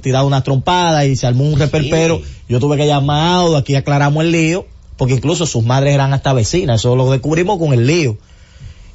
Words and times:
tirado 0.00 0.26
una 0.26 0.42
trompada 0.42 1.04
y 1.06 1.16
se 1.16 1.26
armó 1.26 1.44
un 1.44 1.58
reperpero. 1.58 2.20
Yo 2.48 2.60
tuve 2.60 2.76
que 2.76 2.86
llamar, 2.86 3.54
aquí 3.56 3.74
aclaramos 3.74 4.24
el 4.24 4.32
lío, 4.32 4.66
porque 4.96 5.14
incluso 5.14 5.46
sus 5.46 5.64
madres 5.64 5.94
eran 5.94 6.12
hasta 6.12 6.32
vecinas, 6.32 6.80
eso 6.80 6.96
lo 6.96 7.10
descubrimos 7.10 7.58
con 7.58 7.72
el 7.72 7.86
lío. 7.86 8.16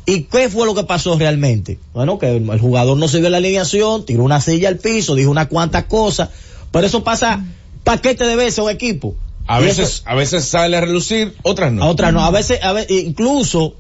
¿Y 0.06 0.24
qué 0.24 0.50
fue 0.50 0.66
lo 0.66 0.76
que 0.76 0.84
pasó 0.84 1.18
realmente? 1.18 1.80
Bueno, 1.94 2.20
que 2.20 2.36
el, 2.36 2.50
el 2.50 2.60
jugador 2.60 2.98
no 2.98 3.08
siguió 3.08 3.30
la 3.30 3.38
alineación, 3.38 4.06
tiró 4.06 4.24
una 4.24 4.42
silla 4.42 4.68
al 4.68 4.78
piso, 4.78 5.16
dijo 5.16 5.32
unas 5.32 5.48
cuantas 5.48 5.86
cosas, 5.86 6.30
pero 6.72 6.86
eso 6.86 7.04
pasa 7.04 7.44
paquete 7.84 8.26
de 8.26 8.36
veces 8.36 8.60
a 8.60 8.64
un 8.64 8.70
equipo. 8.72 9.16
A 9.48 9.62
Y 9.62 9.66
veces, 9.66 9.90
eso- 9.90 10.04
a 10.06 10.16
veces 10.16 10.46
sale 10.46 10.76
a 10.78 10.82
relucir, 10.82 11.36
otras 11.44 11.72
no. 11.72 11.84
a 11.84 11.88
otras 11.88 12.12
no, 12.14 12.22
a 12.24 12.32
veces, 12.32 12.62
a 12.64 12.74
veces 12.74 13.04
incluso 13.04 13.76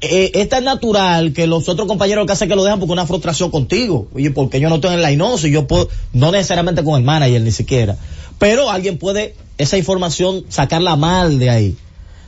eh, 0.00 0.30
es 0.34 0.48
tan 0.48 0.64
natural 0.64 1.32
que 1.32 1.46
los 1.46 1.68
otros 1.68 1.88
compañeros 1.88 2.26
que 2.26 2.32
hacen 2.32 2.48
que 2.48 2.54
lo 2.54 2.62
dejan 2.62 2.78
porque 2.78 2.92
una 2.92 3.06
frustración 3.06 3.50
contigo. 3.50 4.08
Oye, 4.14 4.30
porque 4.30 4.60
yo 4.60 4.68
no 4.68 4.76
estoy 4.76 4.94
en 4.94 5.02
la 5.02 5.10
y 5.10 5.50
yo 5.50 5.66
puedo, 5.66 5.88
no 6.12 6.30
necesariamente 6.30 6.84
con 6.84 6.98
el 6.98 7.04
manager 7.04 7.42
ni 7.42 7.50
siquiera. 7.50 7.96
Pero 8.38 8.70
alguien 8.70 8.98
puede 8.98 9.34
esa 9.58 9.76
información 9.76 10.44
sacarla 10.48 10.94
mal 10.94 11.38
de 11.38 11.50
ahí. 11.50 11.76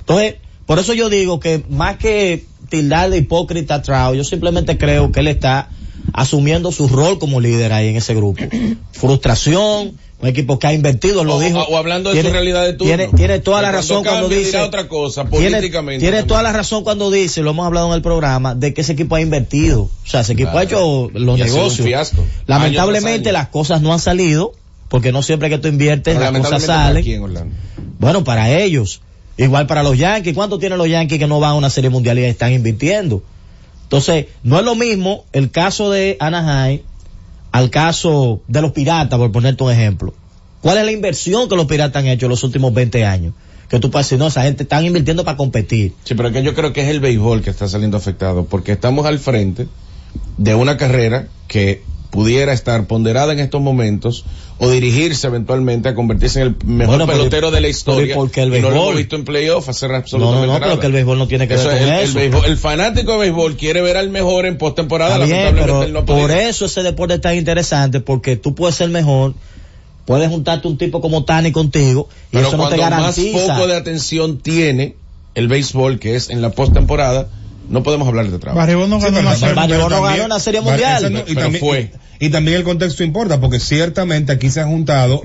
Entonces, 0.00 0.36
por 0.66 0.80
eso 0.80 0.94
yo 0.94 1.08
digo 1.08 1.38
que 1.38 1.64
más 1.68 1.96
que 1.96 2.44
tildar 2.68 3.10
de 3.10 3.18
hipócrita 3.18 3.76
a 3.76 3.82
Trout, 3.82 4.16
yo 4.16 4.24
simplemente 4.24 4.76
creo 4.76 5.12
que 5.12 5.20
él 5.20 5.28
está 5.28 5.68
asumiendo 6.12 6.72
su 6.72 6.88
rol 6.88 7.18
como 7.18 7.40
líder 7.40 7.72
ahí 7.72 7.88
en 7.88 7.96
ese 7.96 8.14
grupo. 8.14 8.42
Frustración, 8.92 9.96
un 10.22 10.28
equipo 10.28 10.58
que 10.58 10.66
ha 10.66 10.72
invertido, 10.74 11.24
lo 11.24 11.36
O- 11.36 11.40
dijo. 11.40 11.58
o 11.60 11.76
hablando 11.76 12.12
de 12.12 12.22
su 12.22 12.30
realidad 12.30 12.64
de 12.64 12.74
turno. 12.74 12.94
Tiene, 12.94 13.08
tiene 13.14 13.38
toda 13.38 13.62
la 13.62 13.72
razón 13.72 14.04
cuando 14.04 14.28
dice. 14.28 14.58
otra 14.58 14.86
cosa, 14.88 15.24
tiene- 15.24 15.50
políticamente 15.56 16.00
Tiene, 16.00 16.22
toda 16.24 16.42
la 16.42 16.52
razón 16.52 16.84
cuando 16.84 17.10
dice, 17.10 17.42
lo 17.42 17.50
hemos 17.50 17.64
hablado 17.66 17.88
en 17.88 17.94
el 17.94 18.02
programa, 18.02 18.54
de 18.54 18.74
que 18.74 18.82
ese 18.82 18.92
equipo 18.92 19.14
ha 19.16 19.20
invertido. 19.20 19.82
O 19.82 19.90
sea, 20.04 20.20
ese 20.20 20.34
equipo 20.34 20.50
Claro. 20.50 20.58
ha 20.58 20.62
hecho 20.64 21.10
los 21.14 21.38
Y 21.38 21.42
negocios. 21.42 21.86
fiasco. 21.86 22.24
Lamentablemente 22.46 23.32
las 23.32 23.48
cosas 23.48 23.80
no 23.80 23.92
han 23.92 24.00
salido, 24.00 24.52
porque 24.88 25.12
no 25.12 25.22
siempre 25.22 25.48
que 25.48 25.58
tú 25.58 25.68
inviertes 25.68 26.16
Pero 26.18 26.30
las 26.30 26.42
cosas 26.42 26.62
salen. 26.64 27.04
Bueno, 27.98 28.24
para 28.24 28.50
ellos. 28.60 29.00
Igual 29.36 29.66
para 29.66 29.82
los 29.82 29.96
Yankees. 29.96 30.34
¿Cuánto 30.34 30.58
tienen 30.58 30.76
los 30.76 30.88
Yankees 30.88 31.18
que 31.18 31.26
no 31.26 31.40
van 31.40 31.52
a 31.52 31.54
una 31.54 31.70
serie 31.70 31.88
mundial 31.88 32.18
y 32.18 32.24
están 32.24 32.52
invirtiendo? 32.52 33.22
Entonces, 33.84 34.26
no 34.42 34.58
es 34.58 34.64
lo 34.64 34.74
mismo 34.74 35.24
el 35.32 35.50
caso 35.50 35.90
de 35.90 36.16
Anaheim 36.20 36.80
al 37.52 37.70
caso 37.70 38.40
de 38.48 38.62
los 38.62 38.72
piratas, 38.72 39.18
por 39.18 39.32
ponerte 39.32 39.64
un 39.64 39.70
ejemplo. 39.70 40.14
¿Cuál 40.60 40.78
es 40.78 40.84
la 40.84 40.92
inversión 40.92 41.48
que 41.48 41.56
los 41.56 41.66
piratas 41.66 42.02
han 42.02 42.08
hecho 42.08 42.26
en 42.26 42.30
los 42.30 42.44
últimos 42.44 42.72
20 42.74 43.04
años? 43.04 43.34
Que 43.68 43.78
tú 43.78 43.90
puedes 43.90 44.06
decir, 44.06 44.18
no, 44.18 44.26
esa 44.26 44.42
gente 44.42 44.64
están 44.64 44.84
invirtiendo 44.84 45.24
para 45.24 45.36
competir. 45.36 45.94
Sí, 46.04 46.14
pero 46.14 46.32
que 46.32 46.42
yo 46.42 46.54
creo 46.54 46.72
que 46.72 46.82
es 46.82 46.88
el 46.88 47.00
béisbol 47.00 47.42
que 47.42 47.50
está 47.50 47.68
saliendo 47.68 47.96
afectado, 47.96 48.44
porque 48.44 48.72
estamos 48.72 49.06
al 49.06 49.18
frente 49.18 49.68
de 50.36 50.54
una 50.54 50.76
carrera 50.76 51.28
que 51.46 51.82
pudiera 52.10 52.52
estar 52.52 52.86
ponderada 52.86 53.32
en 53.32 53.38
estos 53.38 53.60
momentos 53.60 54.24
o 54.58 54.68
dirigirse 54.68 55.26
eventualmente 55.28 55.88
a 55.88 55.94
convertirse 55.94 56.40
en 56.40 56.48
el 56.48 56.56
mejor 56.66 56.96
Bueno, 56.96 57.06
pero- 57.06 57.18
pelotero 57.18 57.50
de 57.50 57.60
la 57.60 57.60
pero 57.60 57.68
¿y 57.68 57.70
historia. 57.70 58.14
por 58.16 58.30
qué 58.30 58.42
el 58.42 58.48
y 58.48 58.60
no 58.60 58.62
lo 58.62 58.68
béisbol? 58.70 58.82
hemos 58.88 58.96
visto 58.96 59.16
en 59.16 59.24
playoff 59.24 59.68
hacer 59.68 59.90
No, 59.90 59.96
absolutamente 59.96 60.46
no, 60.46 60.52
no, 60.52 60.58
nada. 60.58 60.66
pero 60.66 60.80
que 60.80 60.86
el 60.88 60.92
béisbol 60.92 61.18
no 61.18 61.28
tiene 61.28 61.48
que 61.48 61.54
Eso 61.54 61.68
ver 61.68 61.78
con 61.78 61.88
el, 61.88 61.94
el 61.94 62.04
eso. 62.04 62.18
béisbol- 62.18 62.44
el 62.46 62.56
fanático 62.58 63.12
de 63.12 63.18
béisbol 63.18 63.56
quiere 63.56 63.80
ver 63.80 63.96
al 63.96 64.10
mejor 64.10 64.44
en 64.46 64.58
postemporada, 64.58 65.18
lamentablemente 65.18 65.60
pero 65.62 65.82
él 65.84 65.92
no 65.92 66.04
podido. 66.04 66.26
por 66.26 66.36
eso 66.36 66.64
ese 66.66 66.82
deporte 66.82 67.14
es 67.14 67.20
tan 67.20 67.36
interesante, 67.36 68.00
porque 68.00 68.36
tú 68.36 68.54
puedes 68.54 68.74
ser 68.76 68.90
mejor, 68.90 69.34
puedes 70.04 70.28
juntarte 70.28 70.66
un 70.68 70.76
tipo 70.76 71.00
como 71.00 71.24
Tani 71.24 71.52
contigo, 71.52 72.08
y 72.30 72.36
Pero 72.36 72.48
eso 72.48 72.56
no 72.56 72.68
te 72.68 72.76
cuando 72.76 72.96
más 72.96 73.16
garantiza. 73.16 73.54
poco 73.54 73.66
de 73.68 73.76
atención 73.76 74.38
tiene 74.38 74.96
el 75.36 75.48
béisbol, 75.48 75.98
que 76.00 76.16
es 76.16 76.28
en 76.28 76.42
la 76.42 76.50
postemporada, 76.50 77.28
no 77.70 77.82
podemos 77.82 78.06
hablar 78.08 78.28
de 78.30 78.38
trabajo. 78.38 78.58
Barribón 78.58 78.90
no 78.90 78.98
ganó 79.00 79.20
una 79.20 79.34
serie. 79.36 79.54
Barrio 79.54 79.76
pero 79.76 79.88
no 79.88 79.94
también- 79.96 80.12
ganó 80.16 80.24
una 80.26 80.40
serie 80.40 80.60
mundial. 80.60 81.24
y 81.26 81.34
también, 81.34 81.60
fue. 81.64 81.92
Y, 82.22 82.28
también 82.28 82.58
el 82.58 82.64
contexto 82.64 83.02
importa, 83.02 83.40
porque 83.40 83.58
ciertamente 83.58 84.30
aquí 84.32 84.50
se 84.50 84.60
han 84.60 84.68
juntado 84.68 85.22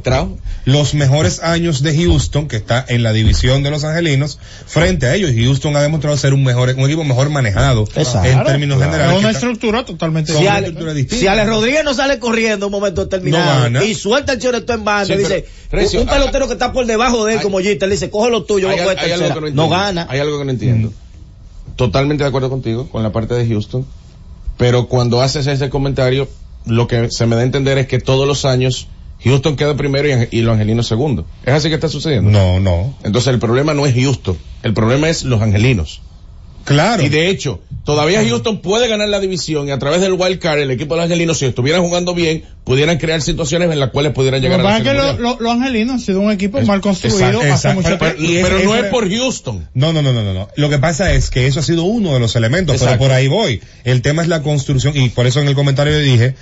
los 0.63 0.93
mejores 0.93 1.43
años 1.43 1.81
de 1.83 1.93
Houston, 1.97 2.47
que 2.47 2.55
está 2.55 2.85
en 2.87 3.03
la 3.03 3.11
división 3.11 3.63
de 3.63 3.71
los 3.71 3.83
angelinos, 3.83 4.39
frente 4.65 5.05
a 5.07 5.13
ellos. 5.15 5.31
Houston 5.35 5.75
ha 5.75 5.81
demostrado 5.81 6.15
ser 6.15 6.33
un 6.33 6.43
mejor, 6.45 6.69
un 6.77 6.85
equipo 6.85 7.03
mejor 7.03 7.29
manejado 7.29 7.83
Exacto. 7.95 8.29
en 8.29 8.43
términos 8.45 8.77
Es 8.79 8.85
generales. 8.85 9.11
una 9.19 9.27
que 9.29 9.35
está- 9.35 9.39
estructura 9.39 9.83
totalmente 9.85 10.31
Si 10.31 10.41
una 10.41 10.59
estructura 10.59 10.93
distinta. 10.93 11.19
si 11.21 11.27
Ale 11.27 11.45
Rodríguez 11.45 11.83
no 11.83 11.93
sale 11.93 12.17
corriendo 12.19 12.67
un 12.67 12.71
momento 12.71 13.03
determinado 13.03 13.69
No 13.69 13.83
y 13.83 13.93
suelta 13.93 14.31
el 14.33 14.39
choreto 14.39 14.71
en 14.73 14.85
banda 14.85 15.05
Sí, 15.07 15.13
y 15.13 15.17
dice, 15.17 15.45
Recio, 15.71 15.99
un 16.01 16.07
pelotero 16.07 16.47
que 16.47 16.53
está 16.53 16.71
por 16.71 16.85
debajo 16.85 17.25
de 17.25 17.33
él 17.33 17.39
hay- 17.39 17.43
como 17.43 17.59
Jeter, 17.59 17.89
le 17.89 17.95
dice, 17.95 18.09
coge 18.09 18.29
lo 18.31 18.43
tuyo, 18.45 18.69
Hay, 18.69 18.79
a 18.79 18.89
hay 19.01 19.11
algo 19.11 19.41
que 19.41 19.51
no, 19.51 19.67
gana. 19.67 20.07
Hay 20.09 20.19
algo 20.19 20.39
que 20.39 20.45
no 20.45 20.51
entiendo. 20.51 20.93
Totalmente 21.75 22.23
de 22.23 22.29
acuerdo 22.29 22.49
contigo 22.49 22.89
con 22.89 23.03
la 23.03 23.11
parte 23.11 23.33
de 23.33 23.47
Houston, 23.47 23.85
pero 24.57 24.87
cuando 24.87 25.21
haces 25.21 25.47
ese 25.47 25.69
comentario, 25.69 26.27
lo 26.65 26.87
que 26.87 27.09
se 27.11 27.25
me 27.25 27.35
da 27.35 27.41
a 27.41 27.45
entender 27.45 27.77
es 27.77 27.87
que 27.87 27.99
todos 27.99 28.27
los 28.27 28.45
años 28.45 28.87
Houston 29.23 29.55
queda 29.55 29.75
primero 29.75 30.07
y, 30.31 30.41
los 30.41 30.53
angelinos 30.53 30.87
segundo. 30.87 31.25
¿Es 31.45 31.53
así 31.53 31.69
que 31.69 31.75
está 31.75 31.89
sucediendo? 31.89 32.29
No, 32.29 32.59
no. 32.59 32.93
Entonces 33.03 33.33
el 33.33 33.39
problema 33.39 33.73
no 33.73 33.85
es 33.85 33.95
Houston, 33.95 34.37
el 34.63 34.73
problema 34.73 35.09
es 35.09 35.23
los 35.23 35.41
angelinos. 35.41 36.01
Claro. 36.65 37.03
Y 37.03 37.09
de 37.09 37.29
hecho, 37.29 37.61
todavía 37.85 38.23
Houston 38.27 38.59
puede 38.61 38.87
ganar 38.87 39.07
la 39.07 39.19
división 39.19 39.67
y 39.67 39.71
a 39.71 39.79
través 39.79 40.01
del 40.01 40.13
wild 40.13 40.39
card 40.39 40.59
el 40.59 40.71
equipo 40.71 40.95
de 40.95 41.01
los 41.01 41.03
angelinos, 41.05 41.37
si 41.37 41.45
estuvieran 41.45 41.81
jugando 41.83 42.13
bien, 42.15 42.43
pudieran 42.63 42.97
crear 42.97 43.21
situaciones 43.21 43.71
en 43.71 43.79
las 43.79 43.91
cuales 43.91 44.11
pudieran 44.13 44.41
llegar 44.41 44.59
a 44.59 44.63
la 44.63 44.81
que 44.81 44.93
lo- 44.93 45.13
lo- 45.19 45.37
los 45.39 45.51
angelinos 45.53 45.93
han 45.93 45.99
sido 45.99 46.19
un 46.21 46.31
equipo 46.31 46.57
Es- 46.57 46.67
mal 46.67 46.81
construido 46.81 47.39
hace 47.41 47.73
mucho 47.73 47.97
Pero- 47.99 48.15
tiempo. 48.15 48.49
no 48.63 48.75
es 48.75 48.85
por 48.85 49.07
Houston. 49.09 49.67
No, 49.75 49.93
no, 49.93 50.01
no, 50.01 50.11
no, 50.11 50.33
no. 50.33 50.49
Lo 50.55 50.69
que 50.69 50.79
pasa 50.79 51.13
es 51.13 51.29
que 51.29 51.45
eso 51.47 51.59
ha 51.59 51.63
sido 51.63 51.83
uno 51.83 52.13
de 52.15 52.19
los 52.19 52.35
elementos, 52.35 52.75
Exacto. 52.75 52.97
pero 52.97 53.09
por 53.09 53.11
ahí 53.15 53.27
voy. 53.27 53.61
El 53.83 54.01
tema 54.01 54.23
es 54.23 54.27
la 54.27 54.41
construcción 54.41 54.97
y 54.97 55.09
por 55.09 55.27
eso 55.27 55.39
en 55.41 55.47
el 55.47 55.53
comentario 55.55 55.93
yo 55.93 55.99
dije, 55.99 56.33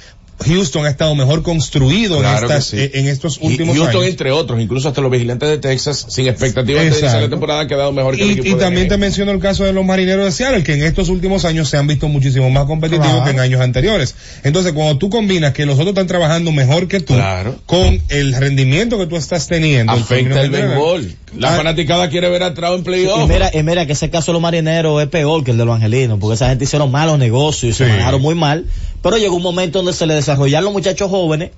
Houston 0.44 0.86
ha 0.86 0.90
estado 0.90 1.16
mejor 1.16 1.42
construido 1.44 2.20
Claro 2.20 2.38
en, 2.38 2.44
estas, 2.44 2.66
sí. 2.66 2.90
en 2.94 3.08
estos 3.08 3.40
Y 3.42 3.48
últimos 3.48 3.76
Houston, 3.78 4.02
años. 4.02 4.12
entre 4.12 4.32
otros, 4.32 4.62
incluso 4.62 4.88
hasta 4.90 5.02
los 5.02 5.12
vigilantes 5.12 5.50
de 5.50 5.58
Texas, 5.58 6.06
sin 6.10 6.28
expectativas 6.28 6.84
de 6.84 6.90
Exacto. 6.90 7.22
la 7.22 7.30
temporada, 7.30 7.62
han 7.62 7.68
quedado 7.68 7.92
mejor 7.92 8.16
que 8.16 8.24
el 8.24 8.30
Y, 8.30 8.32
equipo 8.34 8.48
y 8.48 8.54
de 8.54 8.60
también 8.60 8.88
te 8.88 8.98
menciono 8.98 9.32
el 9.32 9.40
caso 9.40 9.64
de 9.64 9.74
los 9.74 9.86
marineros 9.86 10.26
de 10.26 10.32
Seattle, 10.32 10.64
que 10.64 10.74
en 10.74 10.84
estos 10.84 11.10
últimos 11.10 11.46
años 11.46 11.70
se 11.70 11.78
han 11.78 11.88
visto 11.88 12.08
muchísimo 12.08 12.50
más 12.50 12.66
competitivos 12.66 13.08
Claro. 13.08 13.26
que 13.26 13.32
en 13.32 13.40
años 13.40 13.62
anteriores. 13.62 14.16
Entonces, 14.44 14.74
cuando 14.74 14.98
tú 14.98 15.10
combinas 15.10 15.54
que 15.54 15.66
los 15.66 15.76
otros 15.76 15.90
están 15.90 16.08
trabajando 16.08 16.52
mejor 16.52 16.88
que 16.88 17.00
tú, 17.00 17.14
Claro. 17.14 17.56
con 17.66 18.02
el 18.10 18.34
rendimiento 18.34 18.98
que 18.98 19.08
tú 19.08 19.16
estás 19.18 19.48
teniendo, 19.48 19.94
en 19.94 20.00
Afecta 20.02 20.42
el 20.42 20.50
béisbol. 20.50 21.16
La 21.38 21.54
Ah, 21.54 21.58
fanaticada 21.58 22.10
quiere 22.10 22.30
ver 22.30 22.44
a 22.44 22.54
Trout 22.54 22.76
en 22.76 22.82
Y 22.82 22.84
playoff. 22.84 23.28
mira, 23.30 23.50
y 23.54 23.64
mira 23.64 23.86
que 23.88 23.94
ese 23.94 24.10
caso 24.10 24.32
de 24.32 24.34
los 24.34 24.42
marineros 24.42 25.02
es 25.02 25.08
peor 25.10 25.44
que 25.44 25.52
el 25.52 25.58
de 25.58 25.66
los 25.66 25.76
angelinos, 25.76 26.20
porque 26.20 26.36
esa 26.36 26.50
gente 26.50 26.66
hicieron 26.66 26.92
malos 26.92 27.18
negocios 27.18 27.72
y 27.72 27.74
se 27.74 27.88
manejaron 27.88 28.22
muy 28.22 28.36
mal, 28.36 28.68
pero 29.02 29.18
llegó 29.18 29.36
un 29.36 29.42
momento 29.44 29.80
donde 29.80 29.94
se 29.94 30.06
le 30.06 30.14
desarrollaron 30.14 30.66
los 30.66 30.74
muchachos 30.74 31.10
jóvenes, 31.10 31.52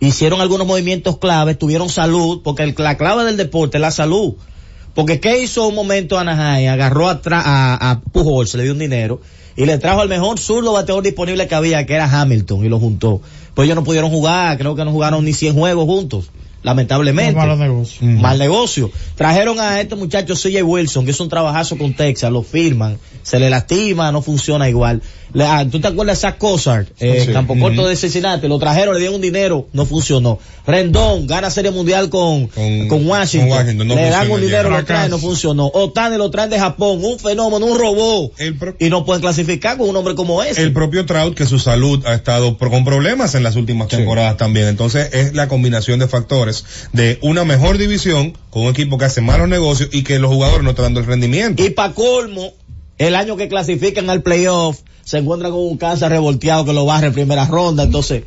hicieron 0.00 0.40
algunos 0.40 0.66
movimientos 0.66 1.18
claves, 1.18 1.58
tuvieron 1.58 1.88
salud, 1.88 2.40
porque 2.44 2.62
el- 2.62 2.74
la 2.78 2.96
clave 2.96 3.24
del 3.24 3.36
deporte 3.36 3.78
es 3.78 3.80
la 3.82 3.90
salud. 3.90 4.34
Porque 4.94 5.20
¿qué 5.20 5.42
hizo 5.42 5.66
un 5.68 5.74
momento 5.74 6.18
Anaheim? 6.18 6.68
Agarró 6.70 7.08
a, 7.08 7.22
tra- 7.22 7.42
a, 7.44 7.90
a 7.90 8.00
Pujol, 8.00 8.46
se 8.48 8.56
le 8.58 8.64
dio 8.64 8.72
un 8.72 8.78
dinero, 8.78 9.20
y 9.56 9.66
le 9.66 9.78
trajo 9.78 10.00
al 10.00 10.08
mejor 10.08 10.38
zurdo 10.38 10.72
bateador 10.72 11.02
disponible 11.04 11.46
que 11.48 11.54
había, 11.54 11.84
que 11.86 11.94
era 11.94 12.20
Hamilton, 12.20 12.64
y 12.64 12.68
lo 12.68 12.78
juntó. 12.80 13.20
Pues 13.54 13.66
ellos 13.66 13.76
no 13.76 13.84
pudieron 13.84 14.10
jugar, 14.10 14.56
creo 14.58 14.74
que 14.74 14.84
no 14.84 14.90
jugaron 14.92 15.24
ni 15.24 15.32
100 15.32 15.54
juegos 15.54 15.84
juntos, 15.86 16.30
lamentablemente. 16.62 17.34
Malos 17.36 17.58
negocios. 17.58 18.02
Mm. 18.02 18.20
Mal 18.20 18.38
negocio. 18.38 18.90
Trajeron 19.16 19.58
a 19.60 19.80
este 19.80 19.96
muchacho 19.96 20.34
CJ 20.34 20.62
Wilson, 20.62 21.04
que 21.04 21.10
es 21.12 21.20
un 21.20 21.28
trabajazo 21.28 21.76
con 21.78 21.94
Texas, 21.94 22.30
lo 22.30 22.42
firman, 22.42 22.98
se 23.22 23.38
le 23.38 23.50
lastima, 23.50 24.12
no 24.12 24.22
funciona 24.22 24.68
igual. 24.68 25.02
Le- 25.32 25.44
ah, 25.44 25.64
¿Tú 25.70 25.80
te 25.80 25.86
acuerdas 25.86 26.16
de 26.18 26.22
Zach 26.22 26.38
Cozart, 26.38 26.88
eh, 26.98 27.22
Sí. 27.26 27.32
Campo 27.32 27.56
Corto 27.58 27.86
de 27.86 27.94
Cincinnati? 27.94 28.48
Lo 28.48 28.58
trajeron, 28.58 28.94
le 28.94 28.98
dieron 29.00 29.14
un 29.16 29.20
dinero, 29.20 29.68
no 29.72 29.86
funcionó. 29.86 30.40
Rendón 30.66 31.26
gana 31.28 31.50
Serie 31.50 31.70
Mundial 31.70 32.10
con, 32.10 32.48
con, 32.48 32.88
Con- 32.88 33.06
Washington. 33.06 33.48
con 33.50 33.58
Washington, 33.58 33.88
no 33.88 33.94
le 33.94 34.10
dan 34.10 34.30
un 34.30 34.40
ya. 34.40 34.44
dinero, 34.46 34.70
lo 34.70 34.84
traen, 34.84 35.10
no 35.10 35.18
funcionó. 35.18 35.70
Otani 35.72 36.16
lo 36.16 36.30
traen 36.30 36.50
de 36.50 36.58
Japón, 36.58 36.98
un 37.04 37.18
fenómeno, 37.18 37.64
un 37.66 37.78
robot. 37.78 38.32
Y 38.80 38.90
no 38.90 39.04
pueden 39.04 39.20
clasificar 39.22 39.76
con 39.78 39.88
un 39.88 39.96
hombre 39.96 40.14
como 40.16 40.42
ese. 40.42 40.62
el 40.62 40.72
propio 40.72 41.06
Trout 41.06 41.34
que 41.36 41.46
su 41.46 41.58
salud 41.60 42.04
ha 42.06 42.14
estado 42.14 42.58
con 42.58 42.84
problemas 42.84 43.34
en 43.36 43.44
las 43.44 43.54
últimas 43.56 43.86
temporadas 43.88 44.36
también. 44.36 44.66
Entonces 44.66 45.10
es 45.12 45.34
la 45.34 45.46
combinación 45.46 46.00
de 46.00 46.08
factores 46.08 46.49
de 46.92 47.18
una 47.22 47.44
mejor 47.44 47.78
división 47.78 48.36
con 48.50 48.64
un 48.64 48.70
equipo 48.70 48.98
que 48.98 49.06
hace 49.06 49.20
malos 49.20 49.48
negocios 49.48 49.90
y 49.92 50.02
que 50.02 50.18
los 50.18 50.30
jugadores 50.30 50.62
no 50.62 50.70
están 50.70 50.86
dando 50.86 51.00
el 51.00 51.06
rendimiento. 51.06 51.64
Y 51.64 51.70
para 51.70 51.94
colmo, 51.94 52.52
el 52.98 53.14
año 53.14 53.36
que 53.36 53.48
clasifican 53.48 54.10
al 54.10 54.22
playoff, 54.22 54.80
se 55.04 55.18
encuentran 55.18 55.52
con 55.52 55.60
un 55.62 55.76
cáncer 55.76 56.10
revolteado 56.10 56.64
que 56.64 56.72
lo 56.72 56.84
barre 56.84 57.08
en 57.08 57.12
primera 57.12 57.46
ronda. 57.46 57.82
Entonces, 57.82 58.24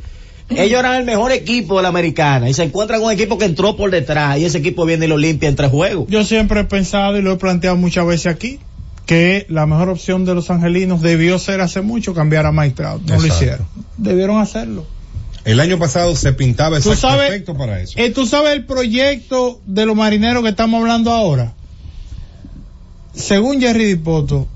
ellos 0.50 0.78
eran 0.78 0.96
el 0.96 1.04
mejor 1.04 1.32
equipo 1.32 1.76
de 1.76 1.82
la 1.82 1.88
americana 1.88 2.48
y 2.48 2.54
se 2.54 2.64
encuentran 2.64 3.00
con 3.00 3.06
un 3.06 3.12
equipo 3.12 3.38
que 3.38 3.46
entró 3.46 3.76
por 3.76 3.90
detrás 3.90 4.38
y 4.38 4.44
ese 4.44 4.58
equipo 4.58 4.84
viene 4.84 5.06
y 5.06 5.08
lo 5.08 5.16
limpia 5.16 5.48
en 5.48 5.56
tres 5.56 5.70
juegos. 5.70 6.06
Yo 6.08 6.24
siempre 6.24 6.60
he 6.60 6.64
pensado 6.64 7.16
y 7.16 7.22
lo 7.22 7.32
he 7.32 7.36
planteado 7.36 7.76
muchas 7.76 8.06
veces 8.06 8.26
aquí 8.26 8.60
que 9.06 9.46
la 9.48 9.66
mejor 9.66 9.88
opción 9.90 10.24
de 10.24 10.34
los 10.34 10.50
angelinos 10.50 11.02
debió 11.02 11.38
ser 11.38 11.60
hace 11.60 11.80
mucho 11.80 12.14
cambiar 12.14 12.46
a 12.46 12.52
Mike 12.52 12.74
Trout. 12.74 13.02
No 13.02 13.18
lo 13.18 13.26
hicieron. 13.26 13.66
Debieron 13.96 14.38
hacerlo. 14.38 14.86
El 15.44 15.60
año 15.60 15.78
pasado 15.78 16.16
se 16.16 16.32
pintaba 16.32 16.78
sabes, 16.96 17.28
perfecto 17.28 17.56
para 17.56 17.80
eso. 17.80 17.92
eh, 17.98 18.10
tú 18.10 18.26
sabes 18.26 18.52
el 18.54 18.64
proyecto 18.64 19.60
de 19.66 19.84
los 19.86 19.94
marineros 19.94 20.42
que 20.42 20.48
estamos 20.50 20.80
hablando 20.80 21.10
ahora. 21.12 21.52
Según 23.14 23.60
Jerry 23.60 23.84
Dipoto, 23.94 24.48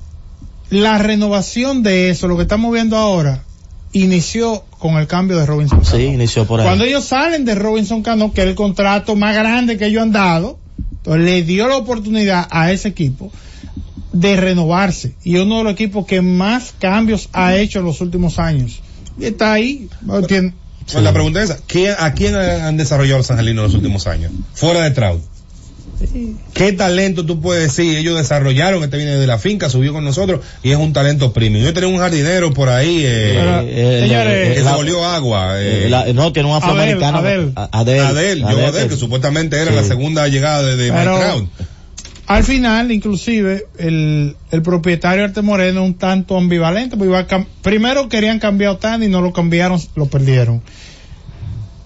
la 0.71 0.99
renovación 0.99 1.83
de 1.83 2.11
eso, 2.11 2.27
lo 2.29 2.37
que 2.37 2.43
estamos 2.43 2.73
viendo 2.73 2.97
ahora, 2.97 3.45
inició 3.93 4.65
con 4.79 4.95
el 4.97 5.07
cambio 5.07 5.37
de 5.39 5.47
Robinson 5.47 5.81
Cano. 5.81 5.91
Sí, 5.97 6.05
inició 6.05 6.47
por 6.47 6.61
ahí. 6.61 6.67
Cuando 6.67 6.85
ellos 6.85 7.05
salen 7.05 7.45
de 7.45 7.55
Robinson 7.55 8.03
Cano, 8.03 8.33
que 8.33 8.43
es 8.43 8.49
el 8.49 8.55
contrato 8.55 9.15
más 9.17 9.35
grande 9.35 9.77
que 9.79 9.87
ellos 9.87 10.03
han 10.03 10.13
dado, 10.13 10.59
entonces 10.93 11.23
le 11.25 11.43
dio 11.43 11.69
la 11.69 11.77
oportunidad 11.77 12.47
a 12.51 12.73
ese 12.73 12.89
equipo 12.89 13.31
de 14.13 14.37
renovarse. 14.37 15.15
Y 15.23 15.37
uno 15.37 15.59
de 15.59 15.65
los 15.65 15.73
equipos 15.75 16.07
que 16.07 16.21
más 16.21 16.75
cambios 16.79 17.29
ha 17.33 17.55
hecho 17.57 17.79
en 17.79 17.85
los 17.85 18.01
últimos 18.01 18.39
años. 18.39 18.81
Y 19.19 19.27
está 19.27 19.53
ahí. 19.53 19.89
Tiene- 20.27 20.55
Bueno, 20.93 21.05
la 21.05 21.13
pregunta 21.13 21.43
es 21.43 21.51
esa, 21.51 21.61
¿quién- 21.67 21.95
¿a 21.99 22.13
quién 22.15 22.35
han 22.37 22.77
desarrollado 22.77 23.19
los 23.19 23.31
angelinos 23.31 23.63
en 23.63 23.67
los 23.67 23.75
últimos 23.75 24.07
años? 24.07 24.33
Fuera 24.55 24.83
de 24.83 24.91
Trout. 24.93 25.21
¿Qué 26.55 26.73
talento 26.73 27.27
tú 27.27 27.41
puedes 27.41 27.65
decir? 27.65 27.97
Ellos 27.99 28.17
desarrollaron, 28.17 28.85
este 28.85 28.97
viene 28.99 29.17
de 29.17 29.27
la 29.27 29.39
finca, 29.39 29.69
subió 29.69 29.93
con 29.93 30.05
nosotros 30.05 30.41
y 30.63 30.71
es 30.71 30.77
un 30.77 30.93
talento 30.93 31.33
premium. 31.33 31.65
Yo 31.65 31.73
tenía 31.75 31.89
un 31.89 31.99
jardinero 31.99 32.53
por 32.53 32.69
ahí 32.69 33.03
eh, 33.05 33.33
Pero, 33.37 33.61
Eh, 33.67 34.01
señores, 34.03 34.55
que 34.59 34.63
se 34.63 34.73
volvió 34.73 35.05
agua. 35.05 35.61
eh, 35.61 35.87
eh, 35.87 35.89
la- 35.91 36.13
no, 36.13 36.33
tiene 36.33 36.49
un 36.49 36.57
afroamericano. 36.57 37.19
Adel, 37.19 37.53
Adel. 37.73 38.01
Adel, 38.01 38.43
Joe 38.45 38.67
Adel, 38.67 38.89
que 38.89 38.97
supuestamente 38.97 39.61
era 39.61 39.73
la 39.73 39.83
segunda 39.83 40.29
llegada 40.29 40.63
de, 40.63 40.77
de 40.77 40.93
Pero- 40.93 41.13
Mike 41.17 41.25
Trout. 41.27 41.49
Al 42.29 42.45
final, 42.45 42.93
inclusive, 42.93 43.67
el, 43.79 44.37
el 44.51 44.63
propietario 44.63 45.25
Arte 45.25 45.41
Moreno 45.41 45.83
un 45.83 45.95
tanto 45.95 46.37
ambivalente, 46.37 46.97
porque 46.99 47.09
iba 47.09 47.21
a 47.21 47.47
primero 47.63 48.11
querían 48.11 48.39
cambiar 48.39 48.69
a 48.71 48.75
Otani 48.75 49.07
y 49.07 49.09
no 49.09 49.23
lo 49.23 49.33
cambiaron, 49.33 49.81
lo 49.97 50.07
perdieron. 50.07 50.63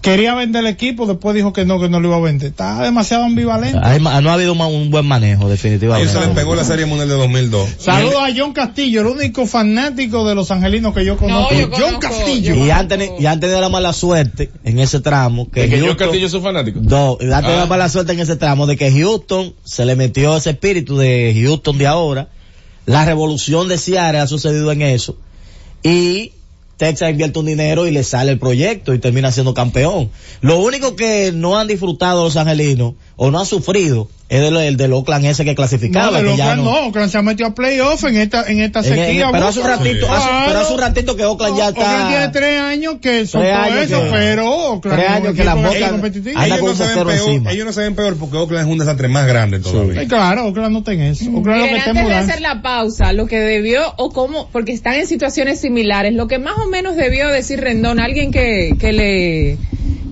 Quería 0.03 0.35
vender 0.35 0.59
el 0.65 0.67
equipo, 0.67 1.07
después 1.07 1.33
dijo 1.33 1.53
que 1.53 1.63
no, 1.63 1.79
que 1.79 1.87
no 1.87 2.01
lo 2.01 2.09
iba 2.09 2.17
a 2.17 2.19
vender. 2.19 2.49
Está 2.49 2.81
demasiado 2.83 3.23
ambivalente. 3.23 3.79
Hay 3.81 4.01
no 4.01 4.09
ha 4.09 4.33
habido 4.33 4.51
un 4.51 4.89
buen 4.91 5.05
manejo, 5.05 5.47
definitivamente. 5.47 6.11
se 6.11 6.19
les 6.19 6.27
pegó 6.29 6.55
la 6.55 6.65
Serie 6.65 6.85
Mundial 6.85 7.07
de 7.07 7.15
2002. 7.15 7.69
Saludos 7.77 8.15
a 8.21 8.27
John 8.35 8.51
Castillo, 8.51 8.99
el 8.99 9.07
único 9.07 9.47
fanático 9.47 10.27
de 10.27 10.35
los 10.35 10.51
angelinos 10.51 10.93
que 10.93 11.05
yo 11.05 11.15
conozco. 11.15 11.55
yo 11.55 11.69
John 11.71 11.99
Castillo. 12.01 12.53
yo 12.53 12.65
Y 12.65 12.69
han, 12.69 12.89
teni- 12.89 13.13
y 13.17 13.25
han 13.27 13.39
tenido 13.39 13.61
la 13.61 13.69
mala 13.69 13.93
suerte 13.93 14.51
en 14.65 14.79
ese 14.79 14.99
tramo. 14.99 15.49
Que 15.49 15.61
Que, 15.61 15.69
que 15.69 15.79
Houston- 15.79 15.95
Castillo 15.95 16.27
soy 16.27 16.41
fanático. 16.41 16.81
No, 16.83 17.17
y 17.21 17.31
han 17.31 17.41
tenido 17.41 17.59
Ah. 17.59 17.63
la 17.63 17.65
mala 17.67 17.87
suerte 17.87 18.11
en 18.11 18.19
ese 18.19 18.35
tramo 18.35 18.67
de 18.67 18.75
que 18.75 18.91
Houston 18.91 19.53
se 19.63 19.85
le 19.85 19.95
metió 19.95 20.35
ese 20.35 20.49
espíritu 20.49 20.97
de 20.97 21.33
Houston 21.41 21.77
de 21.77 21.87
ahora. 21.87 22.27
La 22.85 23.05
revolución 23.05 23.69
de 23.69 23.77
Seattle 23.77 24.19
ha 24.19 24.27
sucedido 24.27 24.69
en 24.73 24.81
eso. 24.81 25.15
Y 25.81 26.33
Texas 26.77 27.11
invierte 27.11 27.39
un 27.39 27.45
dinero 27.45 27.87
y 27.87 27.91
le 27.91 28.03
sale 28.03 28.31
el 28.31 28.39
proyecto 28.39 28.93
y 28.93 28.99
termina 28.99 29.31
siendo 29.31 29.53
campeón. 29.53 30.09
Lo 30.41 30.59
único 30.59 30.95
que 30.95 31.31
no 31.33 31.57
han 31.57 31.67
disfrutado 31.67 32.23
los 32.23 32.37
angelinos 32.37 32.95
o 33.15 33.31
no 33.31 33.39
han 33.39 33.45
sufrido 33.45 34.09
es 34.33 34.41
del, 34.41 34.57
el 34.57 34.77
del 34.77 34.93
Oakland 34.93 35.25
ese 35.25 35.45
que 35.45 35.55
clasificaba. 35.55 36.19
Oakland 36.19 36.63
no, 36.63 36.87
Oakland 36.87 37.11
se 37.11 37.17
ha 37.17 37.21
metido 37.21 37.49
a 37.49 37.53
playoff 37.55 38.03
en 38.05 38.17
esta, 38.17 38.43
en 38.49 38.59
esta 38.61 38.79
En- 38.79 38.85
en- 38.93 39.05
sequía. 39.05 39.29
pero 39.31 39.47
hace 39.47 39.59
un 39.59 39.67
ratito, 39.67 40.11
hace- 40.11 40.27
Claro. 40.27 40.45
pero 40.47 40.59
hace 40.59 40.73
un 40.73 40.79
ratito 40.79 41.15
que 41.15 41.25
Oakland 41.25 41.57
ya 41.57 41.69
está. 41.69 41.79
Oakland 41.81 42.09
tiene 42.09 42.27
tres 42.29 42.59
años 42.61 42.95
que 43.01 43.27
son 43.27 43.41
Tres 43.41 43.53
todo 43.55 43.63
años 43.63 43.85
eso, 43.85 44.03
que- 44.03 44.09
pero 44.11 44.49
Oakland 44.51 44.97
tres 44.99 45.09
años 45.11 45.35
que 45.35 45.43
la 45.43 45.55
Boca- 45.55 45.69
Ellos 45.73 45.91
no, 46.61 46.75
se 46.75 46.83
ven 46.83 46.93
peor, 46.93 47.51
ellos 47.53 47.65
no 47.65 47.73
se 47.73 47.81
ven 47.81 47.95
peor 47.95 48.17
porque 48.17 48.37
Oakland 48.37 48.67
es 48.67 48.71
un 48.71 48.77
desastre 48.79 49.07
más 49.07 49.27
grande 49.27 49.59
todavía. 49.59 50.01
Eh, 50.01 50.07
claro, 50.07 50.45
Oakland 50.47 50.71
no 50.73 50.79
está 50.79 50.93
en 50.93 51.01
eso. 51.01 51.25
Oakland 51.25 51.45
lo 51.45 51.53
que 51.53 51.59
Miren, 51.61 51.75
está 51.77 51.89
en 51.91 51.97
antes 51.97 52.09
de 52.09 52.15
hacer 52.31 52.41
la 52.41 52.61
pausa, 52.61 53.13
lo 53.13 53.27
que 53.27 53.39
debió, 53.39 53.81
o 53.97 54.09
cómo, 54.11 54.49
porque 54.51 54.71
están 54.71 54.95
en 54.95 55.07
situaciones 55.07 55.59
similares, 55.61 56.13
lo 56.13 56.27
que 56.27 56.39
más 56.39 56.57
o 56.57 56.67
menos 56.67 56.95
debió 56.95 57.27
decir 57.29 57.59
Rendón, 57.61 57.99
alguien 57.99 58.31
que, 58.31 58.75
que 58.79 58.91
le, 58.93 59.57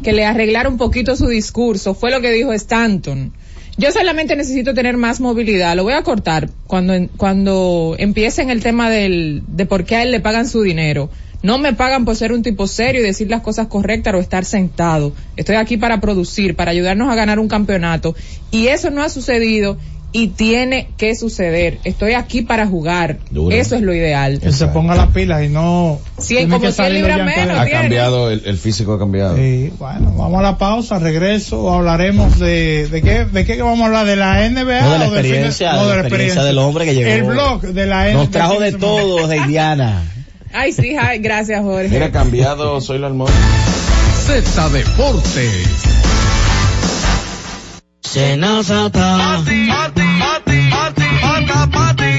que 0.03 0.13
le 0.13 0.25
arreglara 0.25 0.69
un 0.69 0.77
poquito 0.77 1.15
su 1.15 1.27
discurso, 1.27 1.94
fue 1.94 2.12
lo 2.12 2.21
que 2.21 2.31
dijo 2.31 2.53
Stanton. 2.53 3.33
Yo 3.81 3.92
solamente 3.92 4.36
necesito 4.36 4.75
tener 4.75 4.95
más 4.95 5.19
movilidad, 5.19 5.75
lo 5.75 5.81
voy 5.81 5.94
a 5.94 6.04
cortar 6.04 6.51
cuando, 6.68 6.94
cuando 7.18 7.95
empiecen 7.98 8.51
el 8.51 8.62
tema 8.62 8.92
del, 8.92 9.42
de 9.48 9.66
por 9.66 9.86
qué 9.86 9.95
a 9.95 10.04
él 10.04 10.12
le 10.12 10.19
pagan 10.19 10.48
su 10.48 10.62
dinero. 10.62 11.10
No 11.42 11.57
me 11.57 11.74
pagan 11.74 12.06
por 12.06 12.16
ser 12.16 12.31
un 12.31 12.44
tipo 12.44 12.68
serio 12.68 13.01
y 13.01 13.04
decir 13.04 13.28
las 13.28 13.42
cosas 13.42 13.66
correctas 13.66 14.13
o 14.13 14.19
estar 14.19 14.45
sentado. 14.45 15.13
Estoy 15.36 15.56
aquí 15.56 15.78
para 15.78 16.00
producir, 16.00 16.56
para 16.56 16.69
ayudarnos 16.69 17.12
a 17.12 17.16
ganar 17.16 17.39
un 17.39 17.48
campeonato. 17.48 18.16
Y 18.51 18.68
eso 18.68 18.92
no 18.92 19.01
ha 19.01 19.10
sucedido 19.10 19.80
y 20.13 20.28
tiene 20.28 20.90
que 20.98 21.16
suceder. 21.16 21.80
Estoy 21.84 22.13
aquí 22.13 22.42
para 22.42 22.68
jugar. 22.68 23.18
Duro. 23.30 23.56
Eso 23.56 23.75
es 23.75 23.81
lo 23.81 23.94
ideal. 23.94 24.40
Que 24.40 24.52
se 24.52 24.68
ponga 24.68 24.96
las 24.96 25.08
pilas 25.08 25.44
y 25.44 25.50
no. 25.50 26.00
Sí, 26.18 26.36
tiene 26.36 26.50
como 26.52 26.62
que 26.62 26.72
cien 26.72 26.86
salir 26.88 27.00
libras 27.00 27.18
de 27.18 27.24
menos. 27.24 27.58
Ha 27.58 27.66
tiene. 27.66 27.80
cambiado, 27.81 28.30
el, 28.30 28.42
el 28.46 28.58
físico 28.58 28.94
ha 28.94 29.00
cambiado. 29.00 29.36
Sí, 29.38 29.72
bueno, 29.80 30.13
vamos 30.18 30.40
a 30.40 30.44
la 30.44 30.58
pausa, 30.58 31.00
regreso, 31.00 31.72
hablaremos 31.74 32.40
de, 32.40 32.88
de 32.90 33.02
qué, 33.02 33.25
de 33.25 33.46
qué 33.46 33.62
vamos 33.62 33.81
a 33.81 33.86
hablar, 33.86 34.06
de 34.06 34.16
la 34.18 34.50
NBA 34.50 34.81
No, 34.81 34.92
de 34.94 35.00
la 35.00 35.08
o 35.08 35.12
del 35.12 35.24
fin 35.24 35.31
experiencia, 35.31 35.74
no, 35.74 35.88
de 35.88 35.96
la 35.96 36.02
experiencia 36.02 36.44
del 36.44 36.58
hombre 36.58 36.86
que 36.86 36.94
llegó. 36.96 37.10
El 37.10 37.24
blog 37.24 37.62
de 37.62 37.86
la 37.86 38.06
NBA. 38.06 38.13
Nos 38.13 38.31
trajo 38.31 38.60
de 38.60 38.74
todo, 38.74 39.28
de 39.28 39.38
Indiana. 39.38 40.04
Ay, 40.54 40.74
sí, 40.74 40.98
ay, 41.00 41.19
gracias, 41.19 41.62
Jorge. 41.62 41.88
Mira, 41.88 42.12
cambiado, 42.12 42.81
soy 42.81 43.00
la 43.00 43.08
almohada. 43.08 43.34
Z 44.28 44.69
Deportes. 44.69 46.00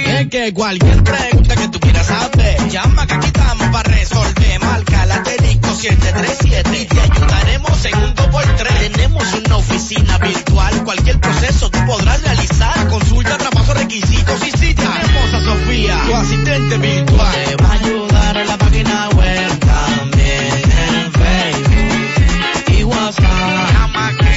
Es 0.07 0.29
que 0.29 0.55
cualquier 0.55 1.05
pregunta 1.05 1.55
que 1.55 1.69
tú 1.69 1.81
quieras 1.81 2.07
saber, 2.07 2.69
llama 2.71 3.07
que 3.07 3.13
aquí 3.13 3.27
estamos 3.27 3.69
para 3.69 3.91
resolver. 3.91 4.61
Marca 4.61 5.05
la 5.05 5.17
asterisco 5.17 5.75
737 5.75 6.81
y 6.81 6.87
te 6.87 6.99
ayudaremos 6.99 7.85
en 7.85 7.95
un 8.05 8.15
2x3. 8.15 8.93
Tenemos 8.93 9.35
una 9.35 9.57
oficina 9.57 10.17
virtual, 10.17 10.85
cualquier 10.85 11.21
proceso 11.21 11.69
tú 11.69 11.79
podrás 11.85 12.23
realizar. 12.23 12.89
Consulta, 12.89 13.37
traspaso, 13.37 13.75
requisitos 13.75 14.47
y 14.47 14.51
si 14.51 14.75
tenemos 14.75 15.35
a 15.35 15.45
Sofía, 15.45 16.01
tu 16.07 16.15
asistente 16.15 16.79
virtual. 16.79 17.35
Te 17.45 17.57
va 17.63 17.69
a 17.69 17.73
ayudar 17.73 18.37
en 18.39 18.47
la 18.49 18.57
página 18.57 19.09
web, 19.11 19.59
también 19.59 20.73
en 20.89 21.13
Facebook 21.13 22.79
y 22.79 22.85
WhatsApp. 22.85 23.83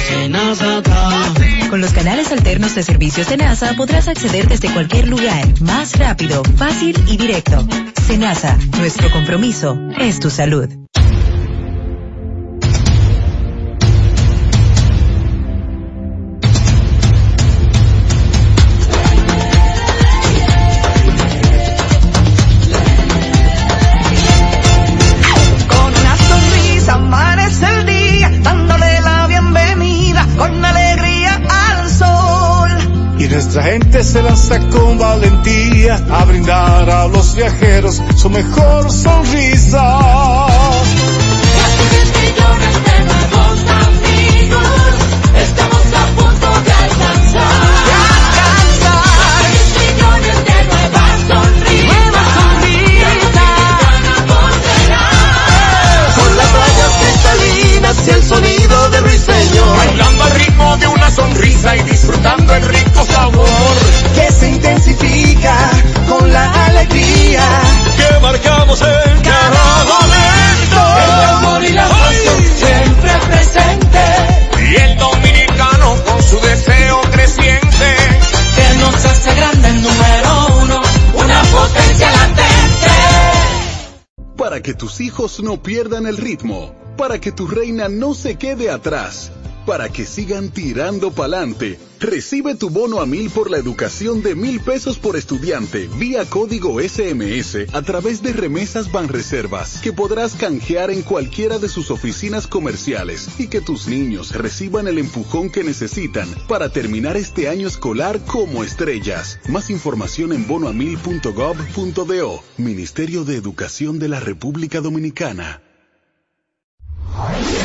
Senasa 0.06 0.82
Con 1.76 1.82
los 1.82 1.92
canales 1.92 2.32
alternos 2.32 2.74
de 2.74 2.82
servicios 2.82 3.28
de 3.28 3.36
NASA 3.36 3.74
podrás 3.76 4.08
acceder 4.08 4.48
desde 4.48 4.72
cualquier 4.72 5.08
lugar, 5.08 5.60
más 5.60 5.98
rápido, 5.98 6.42
fácil 6.56 6.96
y 7.06 7.18
directo. 7.18 7.68
Senasa, 8.06 8.56
nuestro 8.78 9.10
compromiso 9.10 9.78
es 9.98 10.18
tu 10.18 10.30
salud. 10.30 10.85
Nuestra 33.46 33.62
gente 33.62 34.02
se 34.02 34.22
lanza 34.22 34.58
con 34.70 34.98
valentía 34.98 35.94
a 36.10 36.24
brindar 36.24 36.90
a 36.90 37.06
los 37.06 37.36
viajeros 37.36 38.02
su 38.16 38.28
mejor 38.28 38.90
sonrisa. 38.90 40.00
Casi 41.54 41.84
10 41.94 42.12
millones 42.22 42.74
de 42.86 43.04
nuevos 43.06 43.58
amigos, 43.86 44.66
estamos 45.38 45.86
a 45.94 46.06
punto 46.16 46.48
de 46.66 46.72
alcanzar. 46.72 47.54
De 47.86 47.92
alcanzar. 48.18 49.46
10 49.52 49.70
millones 49.78 50.36
de 50.44 50.58
nuevas 50.66 51.14
sonrisas. 51.28 51.86
Nuevas 51.86 52.28
sonrisas. 52.34 53.46
Con 56.16 56.30
las 56.36 56.48
playas 56.50 56.92
cristalinas 56.98 57.96
y 58.06 58.10
el 58.10 58.22
sonido 58.24 58.90
de 58.90 58.98
ruiseñor. 59.02 59.76
Bailando 59.76 60.24
al 60.24 60.30
ritmo 60.32 60.76
de 60.78 60.86
una 60.88 61.10
sonrisa 61.12 61.76
y 61.76 61.82
disfrutando 62.06 62.54
el 62.54 62.62
rico 62.62 63.04
sabor 63.04 63.76
que 64.14 64.32
se 64.32 64.48
intensifica 64.50 65.56
con 66.08 66.32
la 66.32 66.66
alegría. 66.66 67.42
que 67.96 68.20
marcamos 68.20 68.80
en 68.80 69.22
cada 69.22 69.84
momento. 69.84 70.80
El 71.04 71.10
amor 71.10 71.64
y 71.64 71.72
la 71.72 71.88
pasión 71.88 72.44
siempre 72.44 73.10
presente. 73.26 74.04
Y 74.70 74.74
el 74.76 74.98
dominicano 74.98 75.96
con 76.04 76.22
su 76.22 76.38
deseo 76.40 77.00
creciente. 77.10 77.96
Que 78.54 78.78
nos 78.78 79.04
hace 79.04 79.34
grande 79.34 79.68
el 79.68 79.82
número 79.82 80.46
uno, 80.62 80.82
una 81.14 81.42
potencia 81.42 82.10
latente. 82.12 82.92
Para 84.36 84.62
que 84.62 84.74
tus 84.74 85.00
hijos 85.00 85.40
no 85.42 85.60
pierdan 85.60 86.06
el 86.06 86.16
ritmo, 86.18 86.72
para 86.96 87.20
que 87.20 87.32
tu 87.32 87.48
reina 87.48 87.88
no 87.88 88.14
se 88.14 88.36
quede 88.36 88.70
atrás, 88.70 89.32
para 89.66 89.88
que 89.88 90.06
sigan 90.06 90.50
tirando 90.50 91.10
pa'lante, 91.10 91.78
Recibe 92.00 92.54
tu 92.54 92.68
bono 92.68 93.00
a 93.00 93.06
mil 93.06 93.30
por 93.30 93.50
la 93.50 93.56
educación 93.56 94.22
de 94.22 94.34
mil 94.34 94.60
pesos 94.60 94.98
por 94.98 95.16
estudiante 95.16 95.88
vía 95.98 96.26
código 96.26 96.78
SMS 96.78 97.72
a 97.72 97.80
través 97.82 98.22
de 98.22 98.34
remesas 98.34 98.92
Banreservas 98.92 99.80
que 99.80 99.94
podrás 99.94 100.34
canjear 100.34 100.90
en 100.90 101.00
cualquiera 101.00 101.58
de 101.58 101.70
sus 101.70 101.90
oficinas 101.90 102.46
comerciales 102.46 103.28
y 103.38 103.46
que 103.46 103.62
tus 103.62 103.88
niños 103.88 104.34
reciban 104.34 104.88
el 104.88 104.98
empujón 104.98 105.48
que 105.50 105.64
necesitan 105.64 106.28
para 106.48 106.68
terminar 106.68 107.16
este 107.16 107.48
año 107.48 107.66
escolar 107.66 108.20
como 108.26 108.62
estrellas. 108.62 109.38
Más 109.48 109.70
información 109.70 110.34
en 110.34 110.46
bonoamil.gov.do. 110.46 112.42
Ministerio 112.58 113.24
de 113.24 113.36
Educación 113.36 113.98
de 113.98 114.08
la 114.08 114.20
República 114.20 114.82
Dominicana. 114.82 115.62